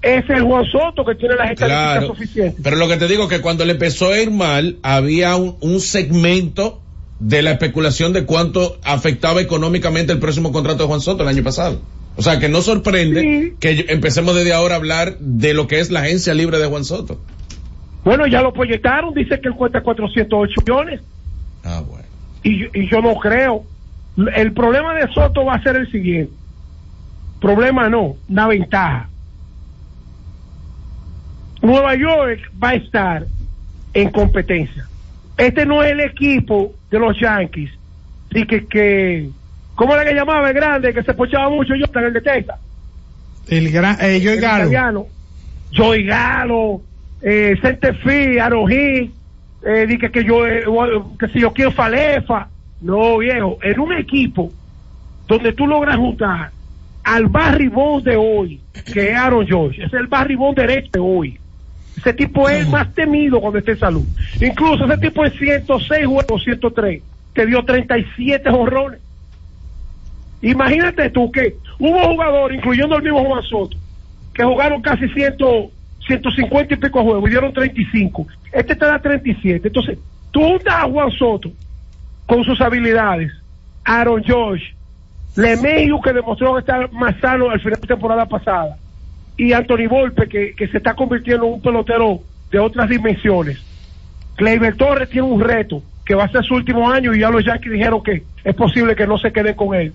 es 0.00 0.30
el 0.30 0.42
Juan 0.42 0.64
Soto 0.66 1.04
que 1.04 1.16
tiene 1.16 1.34
las 1.34 1.50
estadísticas 1.50 1.92
Claro. 1.98 2.06
suficientes. 2.06 2.60
Pero 2.62 2.76
lo 2.76 2.86
que 2.86 2.96
te 2.96 3.08
digo 3.08 3.24
es 3.24 3.28
que 3.28 3.40
cuando 3.40 3.64
le 3.64 3.72
empezó 3.72 4.10
a 4.12 4.20
ir 4.20 4.30
mal, 4.30 4.76
había 4.84 5.34
un, 5.34 5.56
un 5.60 5.80
segmento 5.80 6.80
de 7.18 7.42
la 7.42 7.50
especulación 7.50 8.12
de 8.12 8.24
cuánto 8.24 8.78
afectaba 8.84 9.40
económicamente 9.40 10.12
el 10.12 10.20
próximo 10.20 10.52
contrato 10.52 10.84
de 10.84 10.88
Juan 10.88 11.00
Soto 11.00 11.24
el 11.24 11.28
año 11.28 11.42
pasado. 11.42 11.80
O 12.18 12.22
sea, 12.22 12.40
que 12.40 12.48
no 12.48 12.60
sorprende 12.62 13.54
que 13.60 13.86
empecemos 13.90 14.34
desde 14.34 14.52
ahora 14.52 14.74
a 14.74 14.78
hablar 14.78 15.16
de 15.20 15.54
lo 15.54 15.68
que 15.68 15.78
es 15.78 15.90
la 15.92 16.00
agencia 16.00 16.34
libre 16.34 16.58
de 16.58 16.66
Juan 16.66 16.84
Soto. 16.84 17.20
Bueno, 18.04 18.26
ya 18.26 18.42
lo 18.42 18.52
proyectaron, 18.52 19.14
dice 19.14 19.40
que 19.40 19.48
él 19.48 19.54
cuesta 19.54 19.80
408 19.82 20.60
millones. 20.66 21.00
Ah, 21.64 21.80
bueno. 21.88 22.04
Y, 22.42 22.58
yo- 22.58 22.68
y 22.74 22.90
yo 22.90 23.00
no 23.00 23.14
creo. 23.16 23.62
El 24.34 24.52
problema 24.52 24.94
de 24.94 25.06
Soto 25.14 25.44
va 25.44 25.54
a 25.54 25.62
ser 25.62 25.76
el 25.76 25.90
siguiente. 25.92 26.32
Problema 27.40 27.88
no, 27.88 28.16
una 28.28 28.48
ventaja. 28.48 29.08
Nueva 31.62 31.94
York 31.96 32.40
va 32.62 32.70
a 32.70 32.74
estar 32.74 33.26
en 33.94 34.10
competencia. 34.10 34.88
Este 35.36 35.64
no 35.66 35.84
es 35.84 35.92
el 35.92 36.00
equipo 36.00 36.74
de 36.90 36.98
los 36.98 37.18
Yankees. 37.20 37.70
Y 38.30 38.44
que, 38.44 38.66
que 38.66 39.30
¿cómo 39.78 39.94
era 39.94 40.04
que 40.04 40.12
llamaba 40.12 40.48
el 40.48 40.54
grande 40.54 40.92
que 40.92 41.04
se 41.04 41.14
pochaba 41.14 41.48
mucho 41.48 41.72
yo 41.76 41.86
en 41.94 42.04
el 42.04 42.12
de 42.12 42.20
Texas? 42.20 42.58
El 43.48 43.70
gran, 43.70 43.96
eh, 44.00 44.20
Joey 44.20 44.34
El 44.34 44.40
Galo. 44.40 44.58
italiano. 44.64 45.06
Joey 45.74 46.04
Galo, 46.04 46.82
eh, 47.22 47.54
Centefi, 47.62 48.38
Arojí, 48.40 49.12
eh, 49.64 49.86
di 49.86 49.96
que, 49.98 50.10
que 50.10 50.24
yo, 50.24 50.44
eh, 50.46 50.64
que 51.18 51.28
si 51.28 51.40
yo 51.40 51.52
quiero 51.52 51.70
Falefa. 51.70 52.48
No, 52.80 53.18
viejo, 53.18 53.58
en 53.62 53.78
un 53.80 53.92
equipo 53.92 54.52
donde 55.28 55.52
tú 55.52 55.66
logras 55.66 55.96
juntar 55.96 56.50
al 57.04 57.26
Barry 57.26 57.68
Bonds 57.68 58.04
de 58.04 58.16
hoy, 58.16 58.60
que 58.92 59.10
es 59.10 59.16
Aaron 59.16 59.46
George, 59.46 59.84
es 59.84 59.92
el 59.92 60.08
Barry 60.08 60.34
Bonds 60.34 60.56
derecho 60.56 60.90
de 60.92 61.00
hoy. 61.00 61.38
Ese 61.96 62.12
tipo 62.14 62.48
es 62.48 62.64
el 62.64 62.68
más 62.68 62.92
temido 62.94 63.40
cuando 63.40 63.58
esté 63.60 63.72
en 63.72 63.78
salud. 63.78 64.04
Incluso 64.40 64.84
ese 64.84 64.98
tipo 64.98 65.24
en 65.24 65.32
106 65.32 66.06
juegos, 66.06 66.42
103, 66.44 67.02
te 67.32 67.46
dio 67.46 67.64
37 67.64 68.50
jorrones. 68.50 69.00
Imagínate 70.42 71.10
tú 71.10 71.30
que 71.32 71.56
hubo 71.78 72.00
jugadores, 72.12 72.58
incluyendo 72.58 72.96
el 72.96 73.02
mismo 73.02 73.24
Juan 73.24 73.42
Soto, 73.42 73.76
que 74.34 74.44
jugaron 74.44 74.80
casi 74.80 75.08
100, 75.08 75.36
150 76.06 76.74
y 76.74 76.76
pico 76.76 77.02
juegos 77.02 77.28
y 77.28 77.30
dieron 77.30 77.52
35. 77.52 78.26
Este 78.52 78.76
te 78.76 78.84
da 78.84 78.98
37. 78.98 79.66
Entonces, 79.66 79.98
tú 80.30 80.40
juntas 80.40 80.74
a 80.74 80.88
Juan 80.88 81.10
Soto 81.10 81.50
con 82.26 82.44
sus 82.44 82.60
habilidades, 82.60 83.32
Aaron 83.84 84.22
Josh, 84.22 84.62
Lemeyu 85.36 86.00
que 86.00 86.12
demostró 86.12 86.54
que 86.54 86.60
está 86.60 86.88
más 86.92 87.18
sano 87.20 87.50
al 87.50 87.60
final 87.60 87.80
de 87.80 87.86
temporada 87.86 88.26
pasada, 88.26 88.76
y 89.36 89.52
Anthony 89.52 89.88
Volpe 89.88 90.28
que, 90.28 90.54
que 90.54 90.68
se 90.68 90.78
está 90.78 90.94
convirtiendo 90.94 91.46
en 91.46 91.52
un 91.54 91.62
pelotero 91.62 92.20
de 92.50 92.58
otras 92.58 92.88
dimensiones. 92.88 93.58
Gleyber 94.36 94.76
Torres 94.76 95.08
tiene 95.10 95.26
un 95.26 95.40
reto 95.40 95.82
que 96.04 96.14
va 96.14 96.24
a 96.24 96.28
ser 96.28 96.44
su 96.44 96.54
último 96.54 96.90
año 96.90 97.14
y 97.14 97.20
ya 97.20 97.30
los 97.30 97.44
Yankees 97.44 97.72
dijeron 97.72 98.02
que 98.02 98.22
es 98.44 98.54
posible 98.54 98.96
que 98.96 99.06
no 99.06 99.18
se 99.18 99.32
queden 99.32 99.54
con 99.54 99.74
él. 99.74 99.92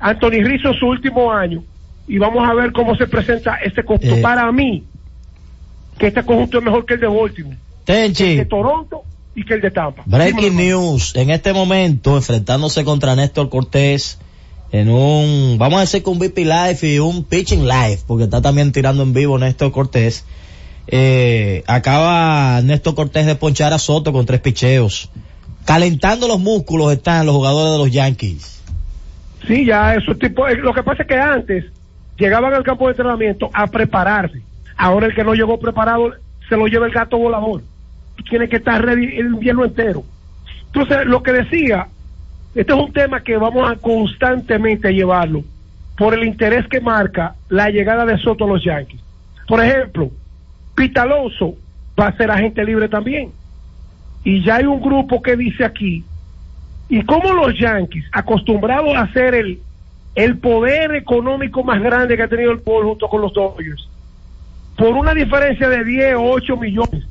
Anthony 0.00 0.42
Rizzo 0.42 0.72
su 0.74 0.86
último 0.86 1.30
año 1.30 1.62
y 2.08 2.18
vamos 2.18 2.48
a 2.48 2.54
ver 2.54 2.72
cómo 2.72 2.96
se 2.96 3.06
presenta 3.06 3.56
este 3.56 3.84
conjunto. 3.84 4.16
Eh. 4.16 4.22
Para 4.22 4.50
mí, 4.50 4.84
que 5.98 6.08
este 6.08 6.24
conjunto 6.24 6.58
es 6.58 6.64
mejor 6.64 6.84
que 6.84 6.94
el 6.94 7.00
de 7.00 7.06
Baltimore, 7.06 7.56
Tenchi. 7.84 8.24
el 8.24 8.36
de 8.38 8.44
Toronto 8.46 9.02
y 9.34 9.44
que 9.44 9.54
el 9.54 9.60
de 9.60 9.70
Tampa. 9.70 10.02
Breaking 10.06 10.56
news, 10.56 11.14
en 11.14 11.30
este 11.30 11.52
momento 11.52 12.16
enfrentándose 12.16 12.84
contra 12.84 13.14
Néstor 13.14 13.48
Cortés 13.48 14.18
en 14.72 14.88
un, 14.88 15.56
vamos 15.58 15.78
a 15.78 15.80
decir 15.80 16.02
que 16.02 16.10
un 16.10 16.18
VP 16.18 16.44
Live 16.44 16.78
y 16.82 16.98
un 17.00 17.24
Pitching 17.24 17.66
Live, 17.66 18.00
porque 18.06 18.24
está 18.24 18.40
también 18.40 18.70
tirando 18.70 19.02
en 19.02 19.12
vivo 19.12 19.38
Néstor 19.38 19.72
Cortés. 19.72 20.24
Eh, 20.86 21.64
acaba 21.66 22.60
Néstor 22.62 22.94
Cortés 22.94 23.26
de 23.26 23.34
ponchar 23.34 23.72
a 23.72 23.78
Soto 23.78 24.12
con 24.12 24.26
tres 24.26 24.40
picheos. 24.40 25.10
Calentando 25.64 26.28
los 26.28 26.40
músculos 26.40 26.92
están 26.92 27.26
los 27.26 27.34
jugadores 27.34 27.72
de 27.72 27.78
los 27.78 27.90
Yankees. 27.90 28.59
Sí, 29.46 29.64
ya 29.64 29.94
esos 29.94 30.18
tipos, 30.18 30.50
eh, 30.50 30.56
lo 30.56 30.72
que 30.72 30.82
pasa 30.82 31.02
es 31.02 31.08
que 31.08 31.18
antes 31.18 31.64
llegaban 32.16 32.52
al 32.52 32.62
campo 32.62 32.86
de 32.86 32.92
entrenamiento 32.92 33.50
a 33.52 33.66
prepararse. 33.66 34.42
Ahora 34.76 35.06
el 35.06 35.14
que 35.14 35.24
no 35.24 35.34
llegó 35.34 35.58
preparado 35.58 36.12
se 36.48 36.56
lo 36.56 36.66
lleva 36.66 36.86
el 36.86 36.92
gato 36.92 37.18
volador. 37.18 37.62
Tiene 38.28 38.48
que 38.48 38.56
estar 38.56 38.84
ready 38.84 39.18
el 39.18 39.26
invierno 39.26 39.64
entero. 39.64 40.04
Entonces, 40.66 41.06
lo 41.06 41.22
que 41.22 41.32
decía, 41.32 41.88
este 42.54 42.72
es 42.72 42.78
un 42.78 42.92
tema 42.92 43.22
que 43.22 43.36
vamos 43.36 43.70
a 43.70 43.76
constantemente 43.76 44.92
llevarlo 44.92 45.42
por 45.96 46.14
el 46.14 46.24
interés 46.24 46.66
que 46.68 46.80
marca 46.80 47.34
la 47.48 47.70
llegada 47.70 48.04
de 48.04 48.18
Soto 48.18 48.44
a 48.44 48.48
los 48.48 48.64
Yankees. 48.64 49.00
Por 49.46 49.62
ejemplo, 49.62 50.10
Pita 50.74 51.02
Alonso 51.02 51.56
va 51.98 52.06
a 52.06 52.16
ser 52.16 52.30
agente 52.30 52.64
libre 52.64 52.88
también. 52.88 53.32
Y 54.24 54.42
ya 54.42 54.56
hay 54.56 54.64
un 54.64 54.80
grupo 54.80 55.22
que 55.22 55.36
dice 55.36 55.64
aquí, 55.64 56.04
y 56.90 57.02
como 57.04 57.32
los 57.32 57.56
Yankees, 57.56 58.04
acostumbrados 58.10 58.96
a 58.96 59.10
ser 59.12 59.34
el, 59.34 59.60
el 60.16 60.38
poder 60.38 60.96
económico 60.96 61.62
más 61.62 61.80
grande 61.80 62.16
que 62.16 62.24
ha 62.24 62.28
tenido 62.28 62.50
el 62.50 62.58
pueblo 62.58 62.90
junto 62.90 63.08
con 63.08 63.22
los 63.22 63.32
Dodgers, 63.32 63.88
por 64.76 64.88
una 64.88 65.14
diferencia 65.14 65.68
de 65.68 65.84
10 65.84 66.16
o 66.16 66.22
8 66.32 66.56
millones, 66.56 67.04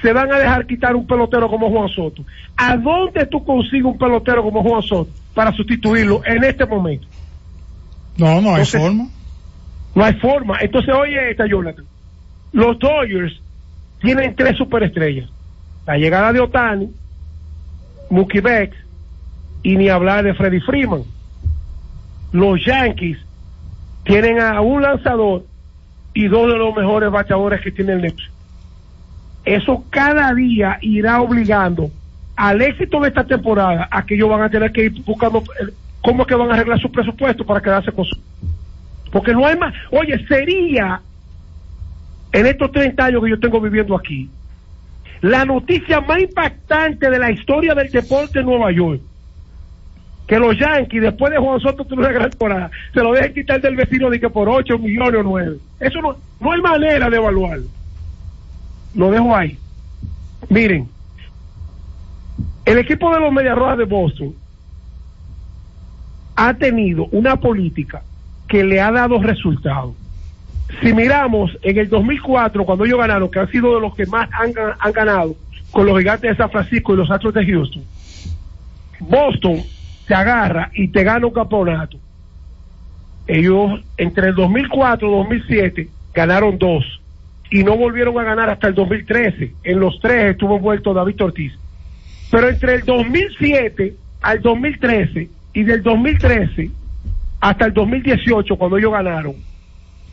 se 0.00 0.14
van 0.14 0.32
a 0.32 0.38
dejar 0.38 0.66
quitar 0.66 0.96
un 0.96 1.06
pelotero 1.06 1.50
como 1.50 1.68
Juan 1.68 1.90
Soto. 1.90 2.24
¿A 2.56 2.78
dónde 2.78 3.26
tú 3.26 3.44
consigues 3.44 3.84
un 3.84 3.98
pelotero 3.98 4.42
como 4.42 4.62
Juan 4.62 4.80
Soto 4.80 5.10
para 5.34 5.52
sustituirlo 5.52 6.22
en 6.24 6.42
este 6.42 6.64
momento? 6.64 7.06
No, 8.16 8.40
no 8.40 8.54
hay 8.54 8.62
Entonces, 8.62 8.80
forma. 8.80 9.08
No 9.94 10.04
hay 10.04 10.14
forma. 10.14 10.58
Entonces, 10.62 10.94
oye 10.94 11.30
esta, 11.30 11.46
Jonathan. 11.46 11.84
Los 12.52 12.78
Dodgers 12.78 13.38
tienen 14.00 14.34
tres 14.34 14.56
superestrellas. 14.56 15.28
La 15.86 15.98
llegada 15.98 16.32
de 16.32 16.40
Otani, 16.40 16.90
Mookie 18.08 18.40
Betts 18.40 18.76
y 19.62 19.76
ni 19.76 19.88
hablar 19.88 20.24
de 20.24 20.34
Freddie 20.34 20.60
Freeman. 20.60 21.02
Los 22.32 22.64
Yankees 22.64 23.18
tienen 24.04 24.40
a 24.40 24.60
un 24.60 24.82
lanzador 24.82 25.44
y 26.14 26.28
dos 26.28 26.52
de 26.52 26.58
los 26.58 26.74
mejores 26.74 27.10
bateadores 27.10 27.60
que 27.60 27.70
tiene 27.70 27.92
el 27.92 28.02
negocio. 28.02 28.30
Eso 29.44 29.84
cada 29.90 30.32
día 30.34 30.78
irá 30.80 31.20
obligando 31.20 31.90
al 32.36 32.62
éxito 32.62 33.00
de 33.00 33.08
esta 33.08 33.24
temporada 33.24 33.88
a 33.90 34.04
que 34.04 34.14
ellos 34.14 34.28
van 34.28 34.42
a 34.42 34.50
tener 34.50 34.72
que 34.72 34.84
ir 34.84 35.02
buscando 35.04 35.38
eh, 35.38 35.72
cómo 36.02 36.22
es 36.22 36.28
que 36.28 36.34
van 36.34 36.50
a 36.50 36.54
arreglar 36.54 36.80
su 36.80 36.90
presupuesto 36.90 37.44
para 37.44 37.60
quedarse 37.60 37.92
con 37.92 38.04
su 38.04 38.16
porque 39.10 39.32
no 39.32 39.44
hay 39.44 39.56
más. 39.56 39.74
Oye, 39.90 40.24
sería 40.26 41.00
en 42.32 42.46
estos 42.46 42.70
30 42.70 43.04
años 43.04 43.24
que 43.24 43.30
yo 43.30 43.40
tengo 43.40 43.60
viviendo 43.60 43.96
aquí, 43.96 44.30
la 45.20 45.44
noticia 45.44 46.00
más 46.00 46.20
impactante 46.20 47.10
de 47.10 47.18
la 47.18 47.30
historia 47.30 47.74
del 47.74 47.90
deporte 47.90 48.40
en 48.40 48.46
Nueva 48.46 48.70
York. 48.72 49.00
Que 50.30 50.38
los 50.38 50.56
Yankees, 50.56 51.02
después 51.02 51.32
de 51.32 51.40
Juan 51.40 51.58
Soto, 51.58 51.84
tuvo 51.84 52.02
una 52.02 52.12
gran 52.12 52.30
temporada, 52.30 52.70
se 52.94 53.02
lo 53.02 53.12
dejen 53.12 53.34
quitar 53.34 53.60
del 53.60 53.74
vecino 53.74 54.08
de 54.08 54.20
que 54.20 54.30
por 54.30 54.48
8 54.48 54.78
millones 54.78 55.22
o 55.22 55.22
9. 55.24 55.56
Eso 55.80 56.00
no, 56.00 56.16
no 56.38 56.52
hay 56.52 56.60
manera 56.62 57.10
de 57.10 57.16
evaluarlo. 57.16 57.66
Lo 58.94 59.10
dejo 59.10 59.34
ahí. 59.34 59.58
Miren, 60.48 60.88
el 62.64 62.78
equipo 62.78 63.12
de 63.12 63.18
los 63.18 63.32
Medias 63.32 63.58
Rojas 63.58 63.78
de 63.78 63.84
Boston 63.86 64.32
ha 66.36 66.54
tenido 66.54 67.06
una 67.06 67.34
política 67.34 68.00
que 68.46 68.62
le 68.62 68.80
ha 68.80 68.92
dado 68.92 69.20
resultados. 69.20 69.96
Si 70.80 70.92
miramos 70.92 71.58
en 71.62 71.76
el 71.76 71.88
2004, 71.88 72.64
cuando 72.64 72.84
ellos 72.84 73.00
ganaron, 73.00 73.28
que 73.32 73.40
han 73.40 73.50
sido 73.50 73.74
de 73.74 73.80
los 73.80 73.96
que 73.96 74.06
más 74.06 74.30
han, 74.32 74.52
han 74.78 74.92
ganado 74.92 75.34
con 75.72 75.86
los 75.86 75.98
gigantes 75.98 76.30
de 76.30 76.36
San 76.36 76.52
Francisco 76.52 76.94
y 76.94 76.98
los 76.98 77.10
Astros 77.10 77.34
de 77.34 77.44
Houston, 77.44 77.82
Boston 79.00 79.60
te 80.10 80.16
agarra 80.16 80.72
y 80.74 80.88
te 80.88 81.04
gana 81.04 81.24
un 81.24 81.32
campeonato. 81.32 81.96
Ellos 83.28 83.80
entre 83.96 84.30
el 84.30 84.34
2004 84.34 85.06
y 85.06 85.10
2007 85.12 85.88
ganaron 86.12 86.58
dos 86.58 87.00
y 87.48 87.62
no 87.62 87.76
volvieron 87.76 88.18
a 88.18 88.24
ganar 88.24 88.50
hasta 88.50 88.66
el 88.66 88.74
2013. 88.74 89.54
En 89.62 89.78
los 89.78 90.00
tres 90.00 90.32
estuvo 90.32 90.56
envuelto 90.56 90.92
David 90.92 91.22
Ortiz. 91.22 91.52
Pero 92.28 92.48
entre 92.48 92.74
el 92.74 92.84
2007 92.84 93.94
al 94.20 94.42
2013 94.42 95.30
y 95.52 95.62
del 95.62 95.80
2013 95.80 96.72
hasta 97.40 97.66
el 97.66 97.72
2018, 97.72 98.56
cuando 98.56 98.78
ellos 98.78 98.90
ganaron, 98.90 99.36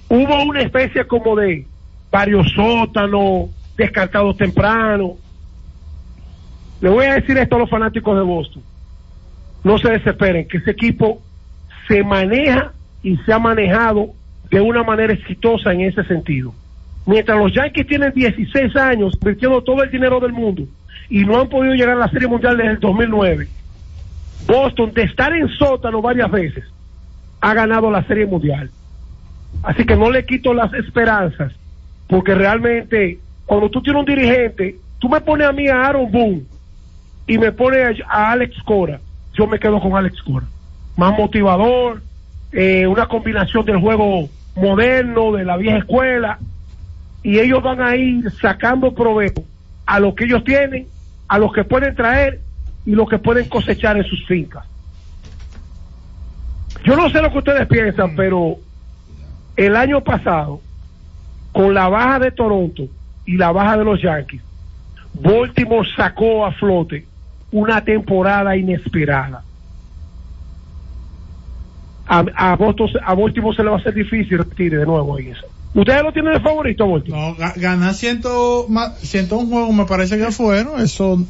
hubo 0.10 0.44
una 0.44 0.62
especie 0.62 1.08
como 1.08 1.38
de 1.38 1.66
varios 2.12 2.52
sótanos, 2.52 3.50
descartados 3.76 4.38
temprano. 4.38 5.16
Le 6.82 6.90
voy 6.90 7.06
a 7.06 7.16
decir 7.16 7.36
esto 7.40 7.56
a 7.56 7.60
los 7.60 7.70
fanáticos 7.72 8.16
de 8.16 8.22
Boston. 8.22 8.62
No 9.68 9.78
se 9.78 9.90
desesperen, 9.90 10.48
que 10.48 10.60
ese 10.60 10.72
equipo 10.72 11.22
se 11.90 12.02
maneja 12.02 12.72
y 13.04 13.18
se 13.18 13.34
ha 13.34 13.38
manejado 13.38 14.14
de 14.50 14.62
una 14.62 14.82
manera 14.82 15.12
exitosa 15.12 15.74
en 15.74 15.82
ese 15.82 16.06
sentido. 16.06 16.54
Mientras 17.06 17.38
los 17.38 17.54
Yankees 17.54 17.86
tienen 17.86 18.14
16 18.14 18.78
años 18.78 19.16
invirtiendo 19.16 19.62
todo 19.62 19.84
el 19.84 19.92
dinero 19.92 20.22
del 20.22 20.32
mundo 20.32 20.64
y 21.10 21.26
no 21.26 21.42
han 21.42 21.50
podido 21.50 21.74
llegar 21.74 21.98
a 21.98 22.00
la 22.00 22.10
Serie 22.10 22.30
Mundial 22.30 22.56
desde 22.56 22.72
el 22.72 22.80
2009, 22.80 23.50
Boston, 24.48 24.94
de 24.94 25.04
estar 25.04 25.34
en 25.34 25.50
sótano 25.50 26.02
varias 26.02 26.32
veces, 26.32 26.64
ha 27.42 27.54
ganado 27.54 27.92
la 27.92 28.06
Serie 28.06 28.26
Mundial. 28.26 28.72
Así 29.64 29.84
que 29.84 29.98
no 29.98 30.10
le 30.10 30.26
quito 30.26 30.54
las 30.54 30.74
esperanzas, 30.76 31.52
porque 32.08 32.34
realmente 32.36 33.20
cuando 33.46 33.70
tú 33.70 33.82
tienes 33.82 34.00
un 34.00 34.06
dirigente, 34.06 34.78
tú 34.98 35.10
me 35.10 35.20
pones 35.20 35.46
a 35.46 35.52
mí 35.52 35.68
a 35.68 35.88
Aaron 35.88 36.10
Boone 36.10 36.44
y 37.28 37.38
me 37.38 37.52
pones 37.52 38.00
a, 38.08 38.30
a 38.30 38.32
Alex 38.32 38.56
Cora, 38.64 39.02
yo 39.38 39.48
me 39.48 39.60
quedo 39.60 39.80
con 39.80 39.96
Alex 39.96 40.22
Cora. 40.24 40.48
Más 40.96 41.16
motivador, 41.18 42.02
eh, 42.52 42.88
una 42.88 43.08
combinación 43.08 43.66
del 43.66 43.78
juego 43.78 44.28
moderno, 44.56 45.32
de 45.34 45.46
la 45.46 45.58
vieja 45.58 45.78
escuela, 45.78 46.40
y 47.22 47.40
ellos 47.40 47.62
van 47.62 47.82
a 47.82 47.96
ir 47.96 48.30
sacando 48.42 48.94
provecho 48.94 49.44
a 49.86 50.00
lo 50.00 50.16
que 50.16 50.26
ellos 50.26 50.44
tienen, 50.44 50.88
a 51.28 51.38
lo 51.38 51.52
que 51.52 51.64
pueden 51.64 51.94
traer 51.96 52.42
y 52.86 52.92
lo 52.92 53.06
que 53.06 53.20
pueden 53.20 53.48
cosechar 53.48 53.98
en 53.98 54.06
sus 54.06 54.26
fincas. 54.26 54.66
Yo 56.84 56.96
no 56.96 57.10
sé 57.10 57.22
lo 57.22 57.32
que 57.32 57.38
ustedes 57.38 57.68
piensan, 57.68 58.16
pero 58.16 58.58
el 59.56 59.76
año 59.76 60.04
pasado, 60.04 60.62
con 61.52 61.74
la 61.74 61.90
baja 61.90 62.20
de 62.20 62.32
Toronto 62.32 62.84
y 63.26 63.38
la 63.38 63.52
baja 63.52 63.78
de 63.78 63.84
los 63.84 64.02
Yankees, 64.02 64.42
Baltimore 65.14 65.88
sacó 65.96 66.46
a 66.46 66.52
flote 66.54 67.06
una 67.60 67.84
temporada 67.84 68.56
inesperada. 68.56 69.44
A, 72.10 72.24
a, 72.38 72.56
Boston, 72.56 72.88
a 73.06 73.14
Baltimore 73.16 73.56
se 73.56 73.64
le 73.64 73.70
va 73.70 73.76
a 73.76 73.80
hacer 73.80 73.94
difícil 73.94 74.38
repetir 74.38 74.72
de 74.78 74.86
nuevo 74.86 75.20
en 75.20 75.34
eso. 75.34 75.42
¿Ustedes 75.74 76.02
lo 76.04 76.14
tienen 76.14 76.34
de 76.34 76.40
favorito, 76.40 76.90
Baltimore? 76.90 77.22
No, 77.32 77.36
ga- 77.36 77.54
ganar 77.60 77.94
ciento, 77.94 78.66
ma- 78.70 78.94
101 79.02 79.50
juegos 79.50 79.76
me 79.76 79.86
parece 79.86 80.18
que 80.18 80.32
fueron, 80.32 80.80
eso 80.82 81.22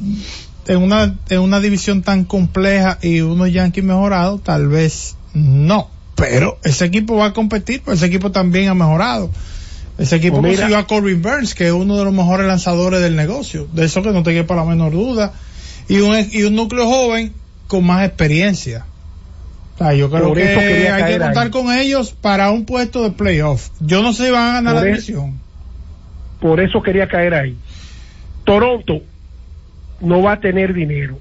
en 0.66 0.82
una, 0.82 1.16
en 1.28 1.40
una 1.40 1.60
división 1.60 2.02
tan 2.02 2.24
compleja 2.24 2.98
y 3.02 3.20
unos 3.20 3.52
Yankees 3.52 3.84
mejorados, 3.84 4.42
tal 4.42 4.68
vez 4.68 5.16
no. 5.34 5.88
Pero 6.14 6.58
ese 6.62 6.84
equipo 6.84 7.16
va 7.16 7.26
a 7.26 7.32
competir, 7.32 7.82
pues 7.84 7.98
ese 7.98 8.06
equipo 8.06 8.30
también 8.30 8.68
ha 8.68 8.74
mejorado. 8.74 9.30
Ese 9.98 10.16
equipo 10.16 10.40
Pues 10.40 10.52
consiguió 10.56 10.78
a 10.78 10.86
Corbin 10.86 11.20
Burns, 11.22 11.54
que 11.56 11.66
es 11.66 11.72
uno 11.72 11.96
de 11.96 12.04
los 12.04 12.14
mejores 12.14 12.46
lanzadores 12.46 13.00
del 13.00 13.16
negocio. 13.16 13.66
De 13.72 13.84
eso 13.84 14.00
que 14.02 14.12
no 14.12 14.22
te 14.22 14.32
quepa 14.32 14.54
la 14.54 14.64
menor 14.64 14.92
duda. 14.92 15.32
Y 15.88 16.00
un, 16.00 16.14
y 16.30 16.42
un 16.42 16.54
núcleo 16.54 16.86
joven 16.86 17.32
con 17.66 17.84
más 17.86 18.06
experiencia. 18.06 18.84
O 19.74 19.78
sea, 19.78 19.94
yo 19.94 20.10
creo 20.10 20.28
Por 20.28 20.36
que 20.36 20.48
hay 20.90 21.12
que 21.14 21.18
contar 21.20 21.44
ahí. 21.46 21.50
con 21.50 21.72
ellos 21.72 22.12
para 22.12 22.50
un 22.50 22.64
puesto 22.64 23.02
de 23.04 23.10
playoff. 23.10 23.68
Yo 23.80 24.02
no 24.02 24.12
sé 24.12 24.26
si 24.26 24.30
van 24.32 24.48
a 24.50 24.52
ganar 24.54 24.74
Por 24.74 24.82
la 24.82 24.88
e- 24.88 24.92
división. 24.92 25.38
Por 26.40 26.60
eso 26.60 26.82
quería 26.82 27.06
caer 27.08 27.34
ahí. 27.34 27.56
Toronto 28.44 29.02
no 30.00 30.22
va 30.22 30.32
a 30.32 30.40
tener 30.40 30.72
dinero. 30.74 31.18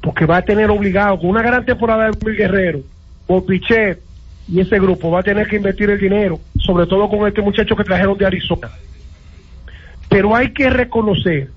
Porque 0.00 0.26
va 0.26 0.38
a 0.38 0.42
tener 0.42 0.68
obligado, 0.70 1.18
con 1.18 1.30
una 1.30 1.42
gran 1.42 1.64
temporada 1.64 2.10
de 2.10 2.26
Mil 2.26 2.36
Guerrero, 2.36 2.80
por 3.26 3.46
Pichet 3.46 4.02
y 4.48 4.60
ese 4.60 4.78
grupo, 4.80 5.10
va 5.10 5.20
a 5.20 5.22
tener 5.22 5.46
que 5.46 5.56
invertir 5.56 5.88
el 5.90 6.00
dinero, 6.00 6.40
sobre 6.58 6.86
todo 6.86 7.08
con 7.08 7.26
este 7.28 7.40
muchacho 7.40 7.76
que 7.76 7.84
trajeron 7.84 8.18
de 8.18 8.26
Arizona. 8.26 8.70
Pero 10.08 10.34
hay 10.34 10.52
que 10.52 10.68
reconocer 10.68 11.50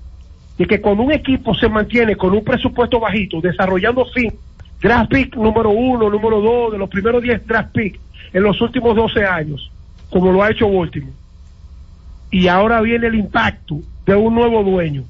de 0.58 0.66
que 0.66 0.80
cuando 0.80 1.02
un 1.02 1.12
equipo 1.12 1.54
se 1.54 1.68
mantiene 1.68 2.16
con 2.16 2.32
un 2.32 2.42
presupuesto 2.42 2.98
bajito, 2.98 3.40
desarrollando 3.40 4.06
fin, 4.06 4.32
draft 4.80 5.10
pick 5.10 5.36
número 5.36 5.70
uno, 5.70 6.08
número 6.08 6.40
dos, 6.40 6.72
de 6.72 6.78
los 6.78 6.88
primeros 6.88 7.22
10 7.22 7.46
draft 7.46 7.72
pick 7.72 8.00
en 8.32 8.42
los 8.42 8.60
últimos 8.60 8.96
12 8.96 9.24
años, 9.24 9.70
como 10.10 10.32
lo 10.32 10.42
ha 10.42 10.50
hecho 10.50 10.70
Baltimore, 10.70 11.12
y 12.30 12.48
ahora 12.48 12.80
viene 12.80 13.06
el 13.06 13.14
impacto 13.14 13.80
de 14.04 14.14
un 14.14 14.34
nuevo 14.34 14.62
dueño. 14.62 15.04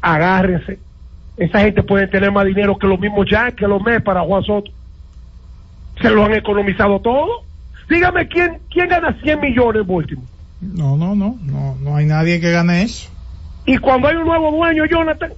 Agárrense. 0.00 0.78
Esa 1.36 1.60
gente 1.60 1.82
puede 1.82 2.06
tener 2.06 2.30
más 2.30 2.46
dinero 2.46 2.78
que 2.78 2.86
los 2.86 3.00
mismos 3.00 3.26
Yankees, 3.28 3.56
que 3.56 3.66
los 3.66 3.82
Mets 3.82 4.04
para 4.04 4.20
Juan 4.20 4.42
Soto. 4.44 4.70
Se 6.00 6.10
lo 6.10 6.24
han 6.24 6.34
economizado 6.34 7.00
todo. 7.00 7.44
Dígame 7.88 8.28
quién, 8.28 8.58
quién 8.70 8.88
gana 8.88 9.16
100 9.22 9.40
millones 9.40 9.82
en 9.82 9.94
Baltimore. 9.94 10.28
No, 10.60 10.96
no, 10.96 11.14
no, 11.14 11.36
no, 11.42 11.76
no 11.80 11.96
hay 11.96 12.06
nadie 12.06 12.40
que 12.40 12.50
gane 12.50 12.82
eso. 12.82 13.10
Y 13.66 13.78
cuando 13.78 14.08
hay 14.08 14.16
un 14.16 14.26
nuevo 14.26 14.50
dueño, 14.50 14.84
Jonathan, 14.90 15.32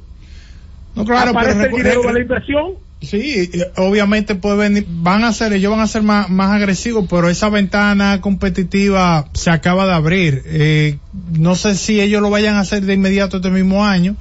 No, 0.95 1.05
claro, 1.05 1.31
aparece 1.31 1.59
pero 1.59 1.77
el 1.77 1.83
dinero 1.83 2.03
de 2.03 2.13
la 2.13 2.21
inversión. 2.21 2.75
Sí, 3.03 3.51
obviamente 3.77 4.35
puede 4.35 4.57
venir, 4.57 4.87
van 4.89 5.23
a 5.23 5.33
ser, 5.33 5.53
ellos 5.53 5.71
van 5.71 5.81
a 5.81 5.87
ser 5.87 6.03
más, 6.03 6.31
más 6.31 6.51
agresivos, 6.51 7.05
pero 7.09 7.29
esa 7.29 7.51
ventana 7.51 8.21
competitiva 8.23 9.29
se 9.35 9.51
acaba 9.51 9.87
de 9.87 9.93
abrir. 9.93 10.43
Eh, 10.47 10.99
no 11.33 11.55
sé 11.57 11.75
si 11.75 12.01
ellos 12.01 12.23
lo 12.23 12.31
vayan 12.31 12.55
a 12.55 12.61
hacer 12.61 12.83
de 12.83 12.95
inmediato 12.95 13.37
este 13.37 13.51
mismo 13.51 13.85
año, 13.85 14.17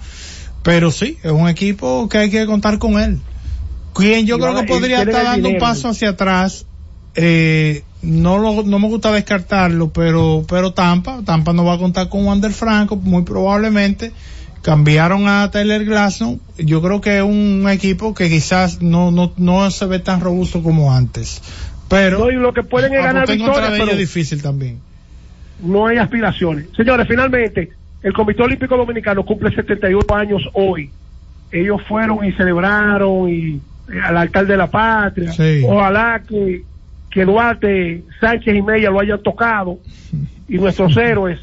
pero 0.62 0.91
sí, 0.91 1.18
es 1.24 1.32
un 1.32 1.47
equipo 1.47 2.10
que 2.10 2.18
hay 2.18 2.30
que 2.30 2.45
contar 2.45 2.78
con 2.78 2.99
él. 2.99 3.20
Quien 3.93 4.28
yo 4.28 4.36
Y 4.36 4.39
creo 4.41 4.56
que 4.56 4.64
podría 4.64 5.03
estar 5.03 5.24
dando 5.24 5.49
un 5.49 5.58
paso 5.58 5.88
hacia 5.88 6.10
atrás, 6.10 6.66
eh, 7.16 7.84
no 8.06 8.38
lo, 8.38 8.64
no 8.64 8.80
me 8.80 8.88
gusta 8.88 9.12
descartarlo, 9.12 9.89
pero, 9.89 10.45
pero 10.47 10.72
Tampa, 10.74 11.22
Tampa 11.26 11.53
no 11.53 11.66
va 11.66 11.74
a 11.74 11.78
contar 11.78 12.10
con 12.10 12.26
Wander 12.26 12.51
Franco, 12.51 12.95
muy 12.95 13.24
probablemente. 13.24 14.12
Cambiaron 14.62 15.28
a 15.28 15.51
Tyler 15.51 15.86
Glasnow. 15.86 16.39
Yo 16.58 16.82
creo 16.82 16.99
que 17.01 17.18
es 17.18 17.24
un 17.24 17.68
equipo 17.70 18.14
que 18.16 18.30
quizás 18.30 18.82
no, 18.82 19.12
no, 19.12 19.32
no 19.38 19.70
se 19.70 19.86
ve 19.86 19.99
tan 19.99 20.22
robusto 20.22 20.64
como 20.64 20.93
antes. 20.93 21.41
Pero 21.88 22.20
No, 22.20 22.32
y 22.32 22.36
lo 22.36 22.51
que 22.53 22.64
pueden 22.64 22.93
es 22.93 23.03
ganar 23.03 23.28
victorias, 23.28 23.74
pero- 23.78 23.91
es 23.91 23.97
difícil 23.97 24.41
también. 24.41 24.80
no 25.62 25.86
hay 25.88 25.97
aspiraciones. 25.97 26.68
Señores, 26.76 27.08
finalmente, 27.08 27.70
el 28.01 28.14
Comité 28.14 28.43
Olímpico 28.43 28.76
Dominicano 28.76 29.24
cumple 29.24 29.53
71 29.53 30.16
años 30.16 30.41
hoy. 30.53 30.89
Ellos 31.51 31.82
fueron 31.88 32.26
y 32.26 32.32
celebraron 32.34 33.30
y 33.30 33.62
eh, 33.91 33.99
al 34.03 34.18
altar 34.18 34.47
de 34.47 34.58
la 34.58 34.70
patria. 34.70 35.32
Sí. 35.32 35.62
Ojalá 35.68 36.22
que, 36.28 36.64
que 37.16 37.24
Duarte, 37.24 38.03
Sánchez 38.20 38.53
y 38.53 38.61
Mella 38.61 38.89
lo 38.89 38.99
hayan 38.99 39.24
tocado 39.24 39.80
y 40.49 40.57
nuestros 40.57 40.97
héroes 40.97 41.39